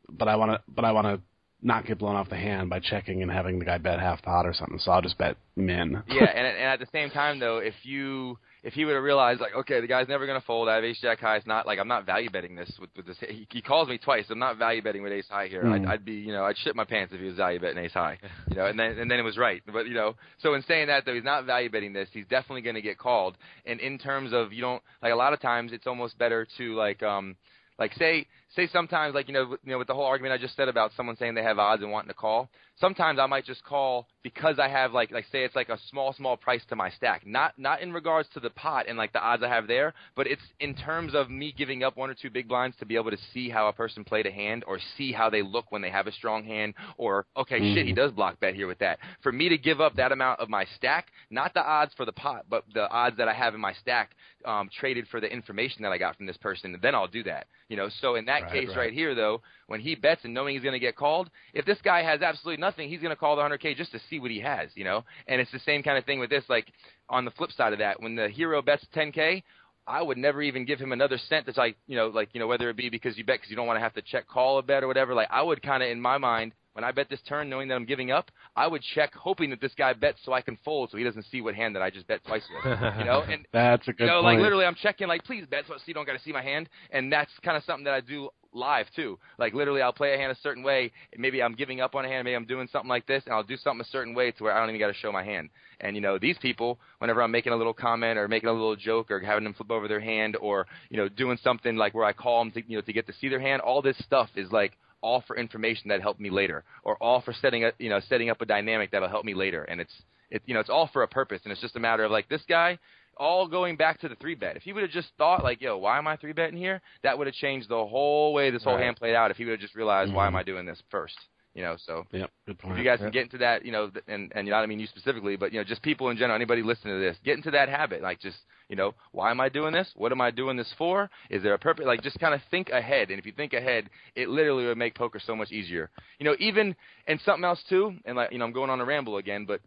[0.10, 1.22] but I want to, but I want to
[1.62, 4.46] not get blown off the hand by checking and having the guy bet half pot
[4.46, 4.78] or something.
[4.80, 6.04] So I'll just bet min.
[6.10, 9.40] yeah, and and at the same time though, if you if he would have realized
[9.40, 10.68] like, okay, the guy's never gonna fold.
[10.68, 11.36] I have ace jack high.
[11.36, 13.18] It's not like I'm not value betting this with, with this.
[13.20, 14.26] He, he calls me twice.
[14.32, 15.64] I'm not value betting with ace high here.
[15.64, 15.74] Mm.
[15.74, 17.94] I'd, I'd be you know I'd shit my pants if he was value betting ace
[17.94, 18.18] high.
[18.50, 19.62] You know, and then and then it was right.
[19.72, 22.10] But you know, so in saying that though, he's not value betting this.
[22.12, 23.38] He's definitely gonna get called.
[23.68, 26.76] And in terms of you don't like a lot of times it's almost better to
[26.76, 27.36] like um
[27.78, 28.26] like say
[28.56, 30.92] say sometimes like you know you know with the whole argument I just said about
[30.96, 32.50] someone saying they have odds and wanting to call.
[32.78, 36.14] Sometimes I might just call because I have like like say it's like a small
[36.14, 37.26] small price to my stack.
[37.26, 40.28] Not not in regards to the pot and like the odds I have there, but
[40.28, 43.12] it's in terms of me giving up one or two big blinds to be able
[43.12, 45.90] to see how a person played a hand or see how they look when they
[45.90, 49.00] have a strong hand or okay shit he does block bet here with that.
[49.22, 52.14] For me to give up that amount of my stack, not the odds for the
[52.14, 54.12] pot, but the odds that I have in my stack
[54.46, 57.48] um, traded for the information that I got from this person, then I'll do that.
[57.70, 58.78] You know, so in that Right, case right.
[58.78, 61.80] right here though, when he bets and knowing he's going to get called, if this
[61.84, 64.40] guy has absolutely nothing, he's going to call the 100k just to see what he
[64.40, 65.04] has, you know.
[65.28, 66.44] And it's the same kind of thing with this.
[66.50, 66.72] Like
[67.10, 69.44] on the flip side of that, when the hero bets 10k,
[69.88, 71.46] I would never even give him another cent.
[71.46, 73.56] That's like you know, like you know, whether it be because you bet because you
[73.56, 75.14] don't want to have to check call a bet or whatever.
[75.14, 76.54] Like I would kind of in my mind.
[76.76, 79.62] When I bet this turn, knowing that I'm giving up, I would check, hoping that
[79.62, 81.90] this guy bets so I can fold, so he doesn't see what hand that I
[81.90, 82.66] just bet twice with.
[82.66, 84.36] You know, and That's a good you know, point.
[84.36, 86.68] like literally, I'm checking like, please bet so you don't got to see my hand,
[86.92, 89.18] and that's kind of something that I do live too.
[89.40, 90.92] Like literally, I'll play a hand a certain way.
[91.18, 92.26] Maybe I'm giving up on a hand.
[92.26, 94.54] Maybe I'm doing something like this, and I'll do something a certain way to where
[94.54, 95.52] I don't even got to show my hand.
[95.80, 98.76] And you know, these people, whenever I'm making a little comment or making a little
[98.76, 102.06] joke or having them flip over their hand or you know doing something like where
[102.06, 104.30] I call them to you know to get to see their hand, all this stuff
[104.36, 104.74] is like
[105.06, 108.30] all for information that helped me later, or all for setting a you know setting
[108.32, 109.64] up a dynamic that'll help me later.
[109.70, 109.94] And it's
[110.32, 112.28] it you know it's all for a purpose, and it's just a matter of like
[112.28, 112.80] this guy
[113.18, 114.58] all going back to the three bet.
[114.58, 116.82] If he would have just thought like, yo, why am I three betting here?
[117.04, 118.84] That would have changed the whole way this whole Right.
[118.84, 119.32] hand played out.
[119.32, 120.40] If he would have just realized why am Mhm.
[120.40, 121.18] I doing this first,
[121.56, 121.76] you know?
[121.78, 122.74] So Yep, good point.
[122.74, 124.80] if you guys can get into that, you know, and and you know, I mean
[124.80, 127.52] you specifically, but you know, just people in general, anybody listening to this, get into
[127.52, 128.04] that habit.
[128.04, 128.38] Like, just
[128.70, 129.90] you know, why am I doing this?
[129.96, 131.10] What am I doing this for?
[131.30, 131.86] Is there a purpose?
[131.86, 133.10] Like, just kind of think ahead.
[133.10, 135.90] And if you think ahead, it literally would make poker so much easier.
[136.20, 136.76] You know, even
[137.08, 137.96] and something else too.
[138.06, 139.62] And like, you know, I'm going on a ramble again, but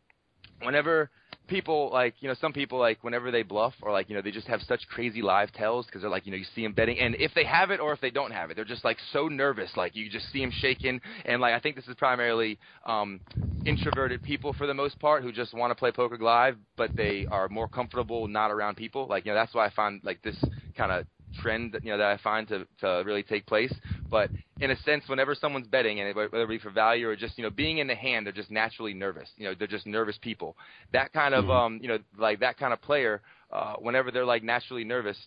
[0.63, 1.11] whenever
[1.49, 4.31] people like you know some people like whenever they bluff or like you know they
[4.31, 6.99] just have such crazy live tells because they're like you know you see them betting
[7.01, 9.29] and if they have it or if they don't have it they're just like so
[9.29, 13.21] nervous like you just see them shaking and like I think this is primarily um
[13.65, 17.27] introverted people for the most part who just want to play poker live but they
[17.31, 20.37] are more comfortable not around people like you know that's why I find like this
[20.77, 21.05] kind of
[21.41, 23.73] trend that you know that I find to to really take place.
[24.11, 24.31] But
[24.61, 27.45] in a sense, whenever someone's betting, and whether it be for value or just you
[27.45, 29.29] know being in the hand, they're just naturally nervous.
[29.37, 30.57] You know, they're just nervous people.
[30.93, 33.23] That kind of um you know like that kind of player,
[33.53, 35.19] uh, whenever they're like naturally nervous,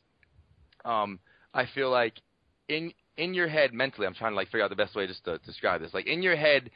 [0.86, 1.20] um,
[1.54, 2.14] I feel like
[2.68, 5.26] in in your head mentally, I'm trying to like figure out the best way just
[5.26, 5.94] to describe this.
[5.94, 6.72] Like in your head,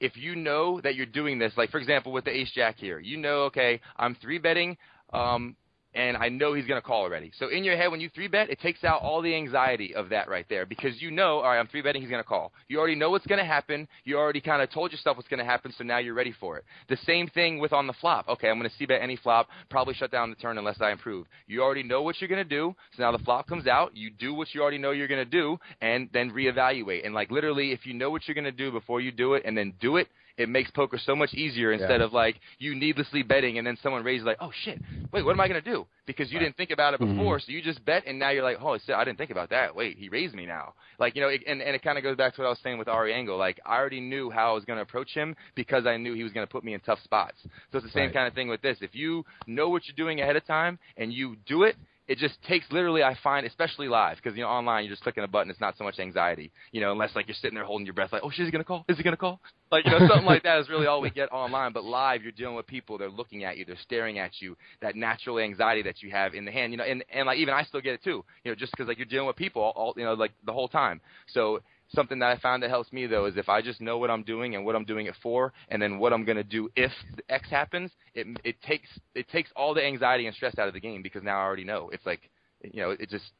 [0.00, 2.98] if you know that you're doing this, like for example with the ace jack here,
[2.98, 4.76] you know, okay, I'm three betting,
[5.12, 5.56] um,
[5.94, 7.32] and I know he's going to call already.
[7.38, 10.08] So in your head, when you three bet, it takes out all the anxiety of
[10.08, 12.52] that right there because you know, all right, I'm three betting, he's going to call.
[12.68, 13.86] You already know what's going to happen.
[14.04, 16.56] You already kind of told yourself what's going to happen, so now you're ready for
[16.56, 16.64] it.
[16.88, 18.28] The same thing with on the flop.
[18.28, 20.90] Okay, I'm going to see bet any flop, probably shut down the turn unless I
[20.90, 21.26] improve.
[21.46, 23.96] You already know what you're going to do, so now the flop comes out.
[23.96, 27.04] You do what you already know you're going to do, and then reevaluate.
[27.04, 29.42] And like literally, if you know what you're going to do before you do it,
[29.44, 33.22] and then do it, it makes poker so much easier instead of like you needlessly
[33.22, 34.80] betting and then someone raises like, oh shit,
[35.12, 35.86] wait, what am I gonna do?
[36.06, 37.16] Because you didn't think about it mm-hmm.
[37.16, 39.50] before, so you just bet and now you're like, oh, shit, I didn't think about
[39.50, 39.74] that.
[39.74, 40.74] Wait, he raised me now.
[40.98, 42.58] Like you know, it, and and it kind of goes back to what I was
[42.62, 43.36] saying with Ari Engel.
[43.38, 46.32] Like I already knew how I was gonna approach him because I knew he was
[46.32, 47.36] gonna put me in tough spots.
[47.70, 48.14] So it's the same Right.
[48.14, 48.78] kind of thing with this.
[48.80, 51.76] If you know what you're doing ahead of time and you do it,
[52.08, 55.24] it just takes literally I find especially live because you know online you're just clicking
[55.24, 57.86] a button it's not so much anxiety you know unless like you're sitting there holding
[57.86, 59.40] your breath like oh he gonna call is he gonna call?
[59.70, 62.32] Like you know something like that is really all we get online but live you're
[62.32, 66.02] dealing with people they're looking at you they're staring at you that natural anxiety that
[66.02, 68.02] you have in the hand you know and and like even I still get it
[68.02, 70.32] too you know just because like you're dealing with people all, all you know like
[70.44, 71.00] the whole time.
[71.28, 71.60] So
[71.94, 74.22] something that I found that helps me though is if I just know what I'm
[74.22, 76.92] doing and what I'm doing it for, and then what I'm going to do if
[77.28, 80.80] X happens, it it takes it takes all the anxiety and stress out of the
[80.80, 81.90] game because now I already know.
[81.92, 82.30] It's like
[82.62, 83.32] you know it just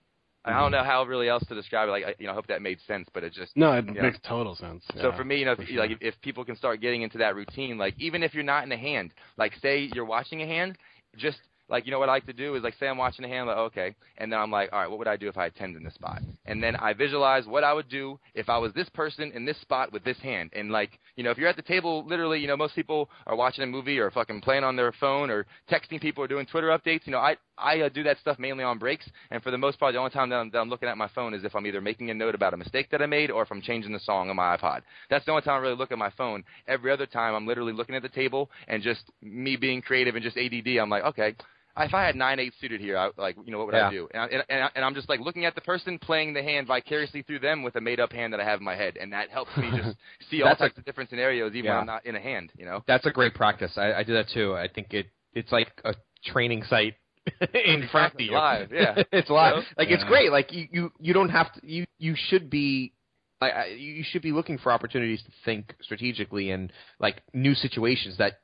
[0.44, 0.72] I don't mm-hmm.
[0.72, 1.92] know how really else to describe it.
[1.92, 3.94] Like I, you know, I hope that made sense, but it just No, it you
[3.94, 4.02] know.
[4.02, 4.84] makes total sense.
[4.96, 5.78] So yeah, for me, you know, if, sure.
[5.78, 8.64] like if, if people can start getting into that routine, like even if you're not
[8.64, 10.78] in a hand, like say you're watching a hand,
[11.16, 13.28] just like you know what I like to do is like say I'm watching a
[13.28, 15.44] hand, like okay, and then I'm like, all right, what would I do if I
[15.44, 16.20] had tens in this spot?
[16.44, 19.60] And then I visualize what I would do if I was this person in this
[19.60, 20.50] spot with this hand.
[20.54, 23.36] And like you know, if you're at the table, literally, you know, most people are
[23.36, 26.68] watching a movie or fucking playing on their phone or texting people or doing Twitter
[26.68, 27.06] updates.
[27.06, 29.78] You know, I I uh, do that stuff mainly on breaks, and for the most
[29.78, 31.66] part, the only time that I'm, that I'm looking at my phone is if I'm
[31.66, 34.00] either making a note about a mistake that I made or if I'm changing the
[34.00, 34.80] song on my iPod.
[35.10, 36.44] That's the only time I really look at my phone.
[36.66, 40.24] Every other time, I'm literally looking at the table and just me being creative and
[40.24, 40.78] just ADD.
[40.80, 41.34] I'm like, okay,
[41.76, 43.88] if I had nine eight suited here, I, like you know what would Yeah.
[43.88, 44.08] I do?
[44.12, 46.42] And, I, and, and, I, and I'm just like looking at the person playing the
[46.42, 48.96] hand vicariously through them with a made up hand that I have in my head,
[49.00, 49.96] and that helps me just
[50.30, 51.72] see all a- types of different scenarios, even Yeah.
[51.72, 52.50] when I'm not in a hand.
[52.58, 52.82] You know?
[52.86, 53.72] That's a great practice.
[53.76, 54.54] I, I do that too.
[54.54, 56.94] I think it it's like a training site
[57.54, 58.32] in front of you.
[58.32, 59.02] Live, yeah.
[59.12, 59.54] it's live.
[59.56, 59.66] You know?
[59.78, 60.30] Like it's great.
[60.32, 61.60] Like you, you you don't have to.
[61.62, 62.92] You you should be.
[63.40, 68.34] Like you should be looking for opportunities to think strategically and like new situations that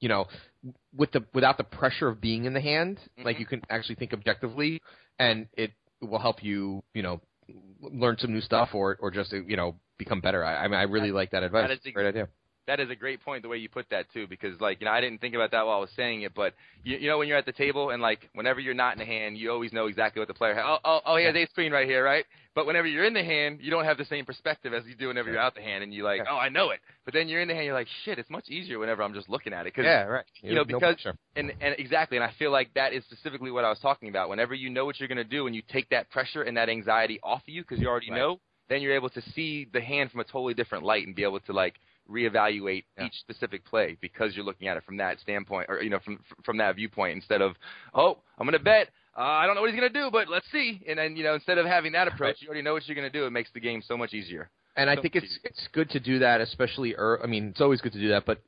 [0.00, 0.26] you know
[0.94, 3.40] with the without the pressure of being in the hand like Mhm.
[3.40, 4.82] you can actually think objectively
[5.18, 5.72] and it
[6.02, 7.22] will help you you know
[7.80, 10.82] learn some new stuff or or just you know become better i, I mean i
[10.82, 12.28] really like that advice that is great idea
[12.66, 14.92] That is a great point, the way you put that too, because like you know
[14.92, 17.28] I didn't think about that while I was saying it, but you, you know when
[17.28, 19.86] you're at the table and like whenever you're not in the hand, you always know
[19.86, 20.54] exactly what the player.
[20.54, 20.64] has.
[20.66, 22.24] Oh, oh, oh, he has eight screen right here, right?
[22.54, 25.08] But whenever you're in the hand, you don't have the same perspective as you do
[25.08, 26.80] whenever you're out the hand, and you like, oh, I know it.
[27.04, 29.28] But then you're in the hand, you're like, shit, it's much easier whenever I'm just
[29.28, 29.74] looking at it.
[29.74, 31.16] Cause, yeah right you know, No because pressure.
[31.36, 34.28] and and exactly, and I feel like that is specifically what I was talking about.
[34.28, 36.68] Whenever you know what you're going to do, and you take that pressure and that
[36.68, 38.18] anxiety off of you because you already Right.
[38.18, 41.22] know, then you're able to see the hand from a totally different light and be
[41.24, 41.74] able to like
[42.10, 43.06] reevaluate Yeah.
[43.06, 46.20] each specific play because you're looking at it from that standpoint or you know from
[46.44, 47.54] from that viewpoint instead of
[47.94, 50.28] oh I'm going to bet uh, I don't know what he's going to do but
[50.28, 52.86] let's see and then you know instead of having that approach you already know what
[52.86, 54.50] you're going to do it makes the game so much easier.
[54.76, 56.94] And I So think it's it's good to do that, especially.
[56.96, 58.42] Er, I mean, it's always good to do that, but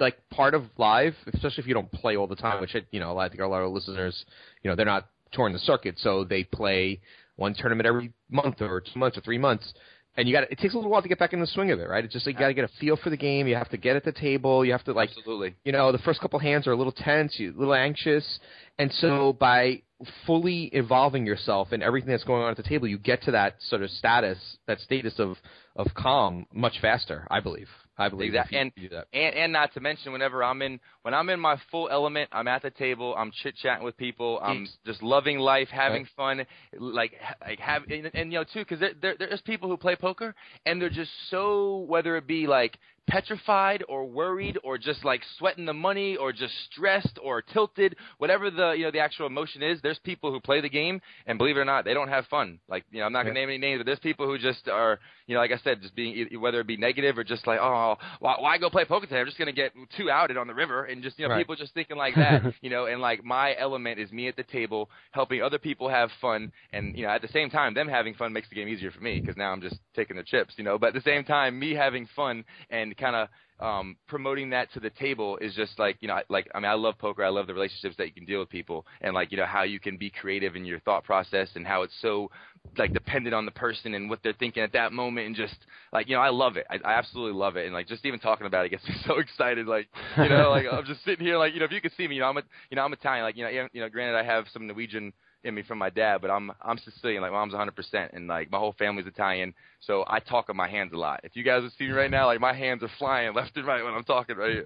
[0.00, 2.98] like part of live, especially if you don't play all the time, which I, you
[2.98, 4.24] know, I think a lot of listeners,
[4.62, 7.00] you know, they're not touring the circuit, so they play
[7.36, 9.72] one tournament every month or two months or three months.
[10.16, 11.80] And you got it takes a little while to get back in the swing of
[11.80, 12.04] it, right?
[12.04, 13.46] It's just like you got to get a feel for the game.
[13.46, 14.64] You have to get at the table.
[14.64, 15.54] You have to like Absolutely.
[15.64, 18.38] you know, the first couple hands are a little tense, you a little anxious,
[18.78, 19.82] and so by
[20.26, 23.56] fully evolving yourself and everything that's going on at the table, you get to that
[23.68, 25.36] sort of status, that status of
[25.76, 27.26] of calm much faster.
[27.30, 27.68] I believe.
[28.02, 28.28] I believe.
[28.34, 29.06] Exact- and- do that.
[29.12, 32.48] and and not to mention whenever I'm in when I'm in my full element, I'm
[32.48, 36.46] at the table, I'm chit chatting with people, I'm just loving life, having fun,
[36.78, 37.12] like
[37.46, 40.34] like have and, and you know too, because there, there there's people who play poker
[40.66, 45.64] and they're just so whether it be like petrified or worried or just like sweating
[45.66, 49.80] the money or just stressed or tilted, whatever the you know the actual emotion is.
[49.82, 52.58] There's people who play the game and believe it or not, they don't have fun.
[52.68, 54.98] Like you know, I'm not gonna name any names, but there's people who just are
[55.26, 57.58] you know, like I said, just being e- whether it be negative or just like,
[57.60, 59.20] oh, why, why go play poker today?
[59.20, 61.38] I'm just gonna get too outed on the river, and just you know, Right.
[61.38, 64.42] people just thinking like that, you know, and like my element is me at the
[64.44, 68.14] table helping other people have fun, and you know, at the same time, them having
[68.14, 70.64] fun makes the game easier for me because now I'm just taking the chips, you
[70.64, 70.78] know.
[70.78, 73.28] But at the same time, me having fun and kind of
[73.60, 76.74] um, promoting that to the table is just like you know, like I mean, I
[76.74, 77.24] love poker.
[77.24, 79.62] I love the relationships that you can deal with people, and like you know how
[79.62, 82.30] you can be creative in your thought process, and how it's so
[82.76, 85.56] like dependent on the person and what they're thinking at that moment, and just
[85.92, 86.66] like you know, I love it.
[86.70, 89.18] I, I absolutely love it, and like just even talking about it gets me so
[89.18, 89.66] excited.
[89.66, 92.08] Like you know, like I'm just sitting here, like you know, if you could see
[92.08, 93.24] me, you know, I'm a, you know, I'm Italian.
[93.24, 95.12] Like you know, you know, granted, I have some Norwegian
[95.44, 97.22] in me from my dad, but I'm I'm Sicilian.
[97.22, 99.54] Like mom's 100, percent and like my whole family's Italian.
[99.80, 101.20] So I talk with my hands a lot.
[101.24, 103.66] If you guys would see me right now, like my hands are flying left and
[103.66, 104.36] right when I'm talking.
[104.36, 104.64] Right,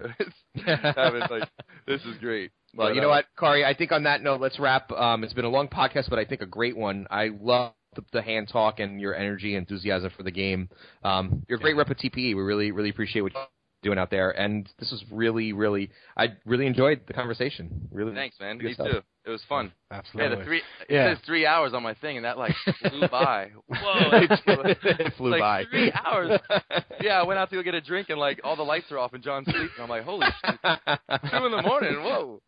[0.95, 1.49] having like
[1.85, 2.51] this is great.
[2.75, 3.65] Well, But, you know uh, what, Cory?
[3.65, 4.91] I think on that note, let's wrap.
[4.91, 7.07] Um, it's been a long podcast, but I think a great one.
[7.09, 10.69] I love the, the hand talk and your energy, and enthusiasm for the game.
[11.03, 12.35] Um, you're a great rep at TPE.
[12.35, 13.41] We really, really appreciate what you're
[13.87, 14.31] doing out there.
[14.31, 17.87] And this was really, really, I really enjoyed the conveation.
[17.91, 18.57] Really, Thanks, man.
[18.57, 18.87] Me stuff.
[18.91, 19.01] too.
[19.25, 19.71] It was fun.
[19.91, 20.29] Absolutely.
[20.31, 20.57] Yeah, the three.
[20.57, 21.13] It Yeah.
[21.15, 22.53] says three hours on my thing, and that like
[22.89, 23.51] flew by.
[23.67, 23.75] Whoa,
[24.45, 25.63] it flew like by.
[25.69, 26.39] Three hours.
[27.01, 28.99] yeah, I went out to go get a drink, and like all the lights are
[28.99, 29.69] off, and John's sleeping.
[29.81, 31.95] I'm like, holy shit, two in the morning.
[32.03, 32.41] Whoa.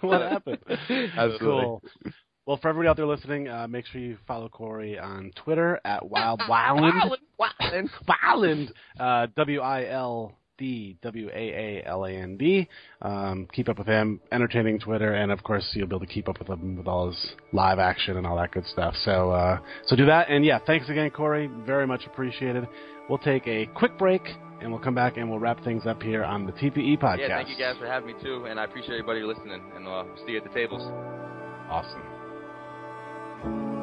[0.00, 0.58] what happened?
[0.68, 1.38] Absolutely.
[1.38, 1.82] Cool.
[2.46, 6.08] Well, for everybody out there listening, uh, make sure you follow Cory on Twitter at
[6.08, 7.12] Wild Wildland.
[7.38, 7.90] Wildland.
[8.08, 8.72] Wildland.
[8.98, 12.68] Uh, W I L D W A A L A N D.
[13.02, 14.20] Um, keep up with him.
[14.30, 17.10] Entertaining Twitter, and of course you'll be able to keep up with him with all
[17.10, 18.94] his live action and all that good stuff.
[19.04, 20.30] So, uh, so do that.
[20.30, 21.50] And yeah, thanks again, Cory.
[21.66, 22.68] Very much appreciated.
[23.08, 24.22] We'll take a quick break,
[24.60, 27.18] and we'll come back and we'll wrap things up here on the TPE podcast.
[27.18, 29.60] Yeah, thank you guys for having me too, and I appreciate everybody listening.
[29.74, 30.82] And uh, see you at the tables.
[31.70, 33.79] Awesome.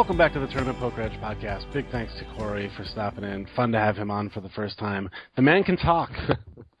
[0.00, 1.70] Welcome back to the Tournament Poker Edge podcast.
[1.74, 3.46] Big thanks to Cory for stopping in.
[3.54, 5.10] Fun to have him on for the first time.
[5.36, 6.08] The man can talk.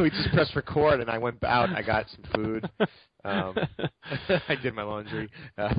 [0.00, 1.68] we just pressed record, and I went out.
[1.68, 2.70] I got some food.
[3.24, 3.54] Um,
[4.48, 5.30] I did my laundry.
[5.58, 5.74] Uh,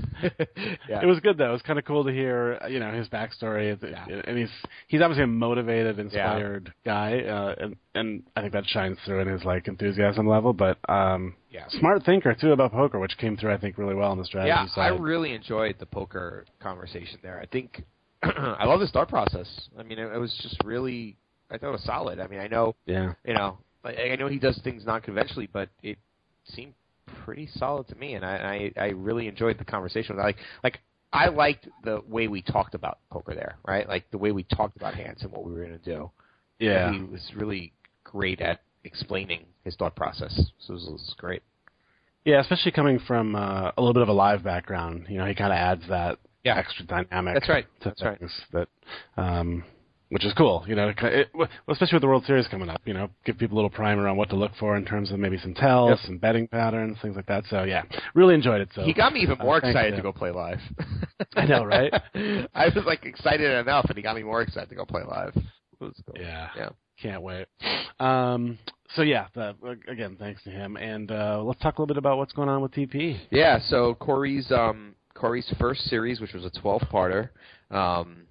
[0.88, 1.02] yeah.
[1.02, 1.50] It was good though.
[1.50, 3.76] It was kind of cool to hear, uh, you know, his backstory.
[3.82, 4.22] Yeah.
[4.26, 4.52] And he's
[4.88, 9.28] he's obviously a motivated, inspired guy, uh, and and I think that shines through in
[9.28, 10.54] his like enthusiasm level.
[10.54, 11.66] But um, Yeah.
[11.70, 14.50] smart thinker too about poker, which came through I think really well in the strategy
[14.50, 17.40] Yeah, I really enjoyed the poker conversation there.
[17.40, 17.84] I think
[18.24, 19.48] I love the start process.
[19.78, 21.18] I mean, it, it was just really,
[21.52, 22.20] I thought it was solid.
[22.20, 23.14] I mean, I know, yeah.
[23.26, 25.98] you know, I, I know he does things non-conventionally, but it
[26.46, 26.74] seemed
[27.24, 30.18] pretty solid to me, and I, I, I really enjoyed the conversation.
[30.18, 30.80] Like, like
[31.12, 33.88] I liked the way we talked about poker there, right?
[33.88, 36.12] Like the way we talked about hands and what we were going to do.
[36.60, 36.92] Yeah.
[36.94, 37.74] he was really
[38.04, 40.34] great at explaining his thought process.
[40.60, 41.44] So it was, it was great.
[42.26, 45.36] Yeah, especially coming from uh, a little bit of a live background, you know, he
[45.36, 46.58] kind of adds that Yeah.
[46.58, 47.34] extra dynamic.
[47.36, 47.66] That's right.
[47.82, 48.20] To That's right.
[48.54, 48.68] that,
[49.18, 49.64] um,
[50.14, 50.64] which is cool.
[50.68, 52.82] You know, it, it, well, especially with the World Series coming up.
[52.86, 55.20] You know, give people a little primer on what to look for in terms of
[55.20, 56.00] maybe some tells, Yep.
[56.06, 57.44] some betting patterns, things like that.
[57.50, 57.84] So yeah,
[58.14, 58.70] really enjoyed it.
[58.76, 60.60] So He got me even uh, more thanks excited to- to go play live.
[61.36, 61.92] I know, right?
[62.54, 65.34] I was like excited enough, and he got me more excited to go play live.
[65.80, 66.16] Was cool.
[66.22, 66.50] Yeah.
[66.56, 66.70] Yeah.
[67.02, 67.48] Can't wait.
[68.00, 68.58] Um,
[68.96, 69.56] so yeah, the,
[69.90, 72.62] again, thanks to him, and uh, let's talk a little bit about what's going on
[72.62, 73.20] with TP.
[73.32, 73.60] Yeah.
[73.68, 77.30] So Cory's um, Cory's first series, which was a 12-parter,
[77.72, 78.24] um,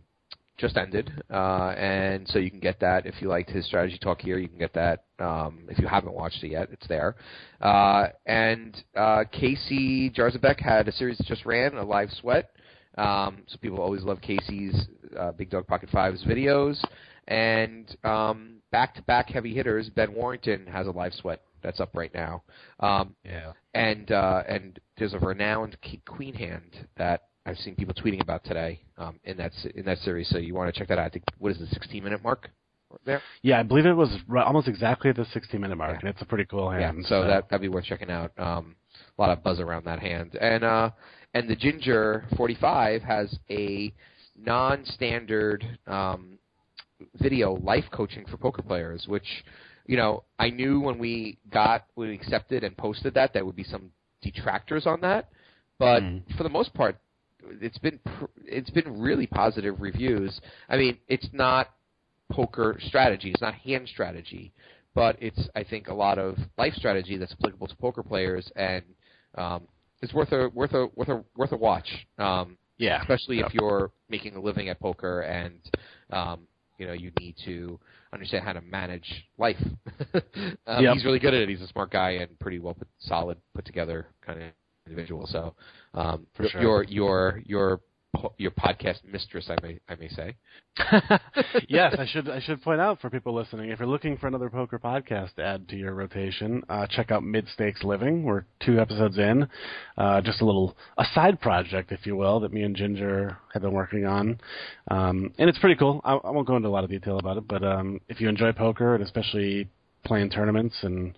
[0.63, 4.21] just ended, uh, and so you can get that if you liked his strategy talk
[4.23, 4.39] here.
[4.39, 6.69] You can get that um, if you haven't watched it yet.
[6.73, 7.17] It's there.
[7.61, 12.51] Uh, and uh, Casey Jarzabek had a series that just ran, a live sweat.
[12.97, 14.87] Um, so people always love Casey's
[15.19, 16.83] uh, Big Dog Pocket Fives videos.
[17.29, 22.43] And um, back-to-back heavy hitters, Ben Warrington has a live sweat that's up right now.
[22.81, 23.53] Um, Yeah.
[23.75, 25.77] and uh, and there's a renowned
[26.07, 30.29] queen hand that I've seen people tweeting about today um, in that in that series.
[30.29, 31.07] So you want to check that out.
[31.07, 32.49] I think what is the 16 minute mark
[33.05, 33.21] there?
[33.43, 35.99] Yeah, I believe it was almost exactly at the 16 minute mark, Yeah.
[36.01, 36.99] and it's a pretty cool hand.
[37.03, 38.33] yeah, so that that'd be worth checking out.
[38.39, 38.77] Um,
[39.19, 40.91] a lot of buzz around that hand, and uh,
[41.35, 43.93] and the Ginger 45 has a
[44.57, 46.39] non-standard um,
[47.21, 49.27] video life coaching for poker players, which
[49.87, 53.57] you know I knew when we got when we accepted and posted that there would
[53.57, 53.91] be some
[54.23, 55.29] detractors on that,
[55.79, 56.23] but Mm.
[56.37, 56.97] for the most part,
[57.61, 60.41] it's been pr- it's been really positive reviews.
[60.69, 61.71] I mean, it's not
[62.31, 64.53] poker strategy, it's not hand strategy,
[64.95, 68.83] but it's I think a lot of life strategy that's applicable to poker players, and
[69.37, 69.63] um,
[70.01, 71.89] it's worth a worth a worth a worth a watch.
[72.19, 73.47] Um, yeah, especially Yep.
[73.47, 75.61] if you're making a living at poker and
[76.11, 76.41] um,
[76.79, 77.79] you know you need to
[78.13, 79.57] understand how to manage life.
[80.67, 80.95] um, Yep.
[80.95, 81.49] He's really good at it.
[81.49, 84.49] He's a smart guy and pretty well put, solid, put together kind of
[84.87, 85.27] individual.
[85.27, 85.55] So
[85.95, 86.61] um, For sure.
[86.61, 87.81] your your your
[88.37, 90.37] your podcast mistress, I may I may say.
[91.69, 94.51] yes, I should I should point out for people listening, if you're looking for another
[94.51, 98.23] poker podcast to add to your rotation, uh, check out Mid Stakes Living.
[98.23, 99.49] We're two episodes in,
[99.97, 103.63] uh, just a little a side project, if you will, that me and Ginger have
[103.63, 104.39] been working on,
[104.91, 106.01] um, and it's pretty cool.
[106.05, 108.29] I, I won't go into a lot of detail about it, but um, if you
[108.29, 109.69] enjoy poker and especially
[110.05, 111.17] playing tournaments and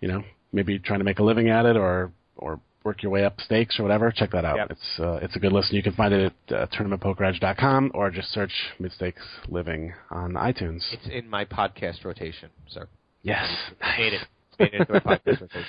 [0.00, 3.24] you know maybe trying to make a living at it or or work your way
[3.24, 4.56] up stakes or whatever, check that out.
[4.56, 4.70] Yep.
[4.70, 5.76] It's uh, it's a good listen.
[5.76, 10.82] You can find it at uh, tournamentpokeredge.com or just search Mid Stakes Living on iTunes.
[10.92, 12.88] It's in my podcast rotation, sir.
[13.22, 13.50] Yes,
[13.98, 14.22] Made it.
[14.58, 15.66] Made it into my podcast rotation.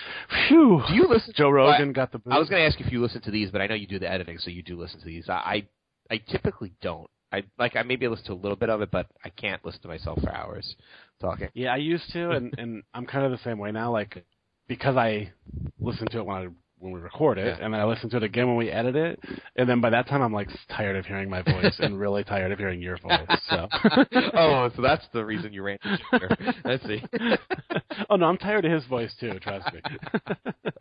[0.48, 0.82] Phew.
[0.88, 1.34] Do you listen?
[1.36, 2.20] Joe Rogan got the.
[2.20, 2.32] Boot.
[2.32, 4.00] I was going to ask if you listen to these, but I know you do
[4.00, 5.28] the editing, so you do listen to these.
[5.28, 7.10] I I, I typically don't.
[7.34, 9.82] I like I maybe listen to a little bit of it, but I can't listen
[9.82, 10.76] to myself for hours
[11.20, 11.50] talking.
[11.54, 13.92] Yeah, I used to, and and I'm kind of the same way now.
[13.92, 14.24] Like
[14.68, 15.32] because I
[15.80, 16.48] listen to it when I
[16.80, 17.66] when we record it, Yeah.
[17.66, 19.20] and then I listen to it again when we edit it,
[19.56, 22.52] and then by that time I'm like tired of hearing my voice and really tired
[22.52, 23.28] of hearing your voice.
[23.50, 23.68] So.
[24.34, 26.54] oh, so that's the reason you ran to.
[26.64, 27.04] Let's see.
[28.10, 29.40] oh no, I'm tired of his voice too.
[29.40, 29.82] Trust me.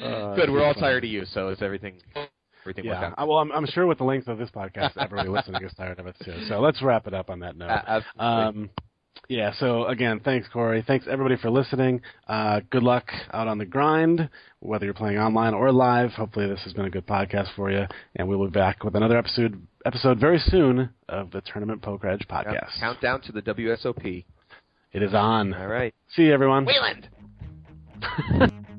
[0.00, 0.50] Uh, Good.
[0.50, 1.94] We're all it's tired of you, so it's everything.
[2.62, 3.14] Everything Yeah.
[3.16, 5.98] I- well, I'm, I'm sure with the length of this podcast, everybody listening is tired
[6.00, 6.34] of it too.
[6.48, 7.68] So let's wrap it up on that note.
[7.70, 8.10] Absolutely.
[8.18, 8.70] Um,
[9.28, 9.52] yeah.
[9.58, 10.84] So again, thanks, Cory.
[10.86, 12.02] Thanks everybody for listening.
[12.28, 14.28] Uh, good luck out on the grind,
[14.60, 16.10] whether you're playing online or live.
[16.12, 17.84] Hopefully, this has been a good podcast for you,
[18.16, 22.08] and we will be back with another episode episode very soon of the Tournament Poker
[22.08, 22.78] Edge podcast.
[22.78, 24.24] Countdown to the WSOP.
[24.92, 25.54] It is on.
[25.54, 25.94] All right.
[26.14, 26.66] See you, everyone.
[26.66, 27.08] Wayland.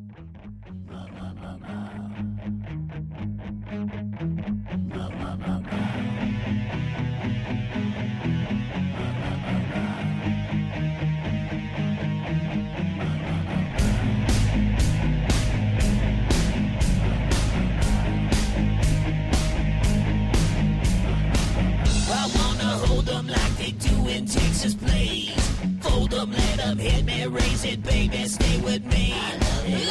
[24.22, 25.34] in Texas, please.
[25.82, 29.14] Fold 'em, let 'em hit me, raise it, baby, stay with me.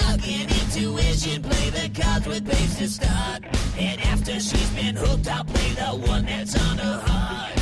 [0.01, 3.41] Log in intuition, play the cards with babes to start.
[3.79, 7.60] And after she's been hooked, I'll play the one that's on her heart.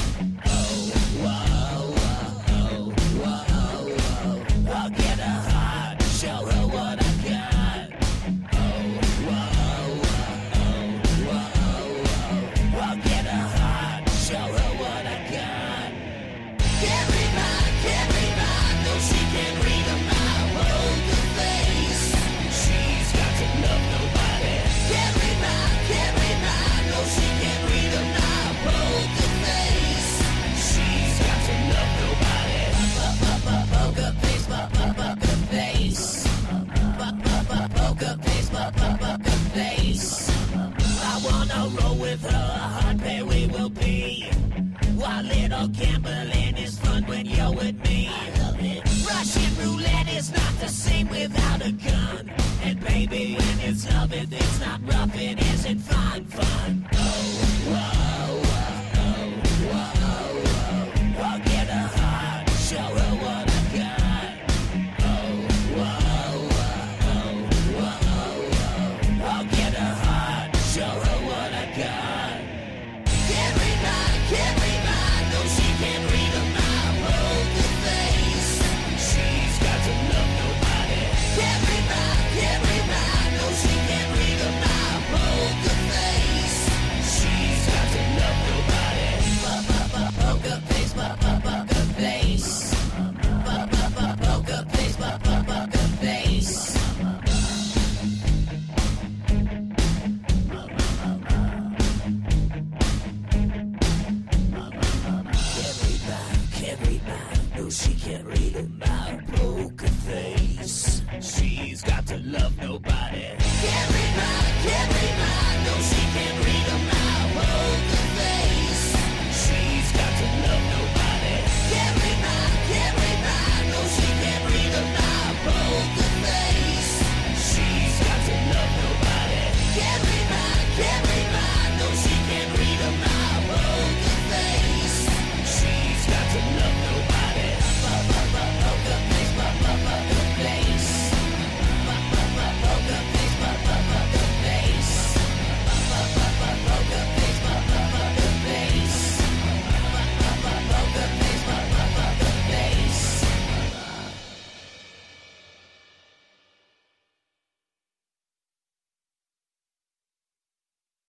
[45.18, 48.08] While little gambling is fun when you're with me.
[49.04, 52.30] Russian roulette is not the same without a gun.
[52.62, 56.88] And baby, when it's love, it, it's not rough, it isn't fun, fun.
[56.92, 57.47] Oh,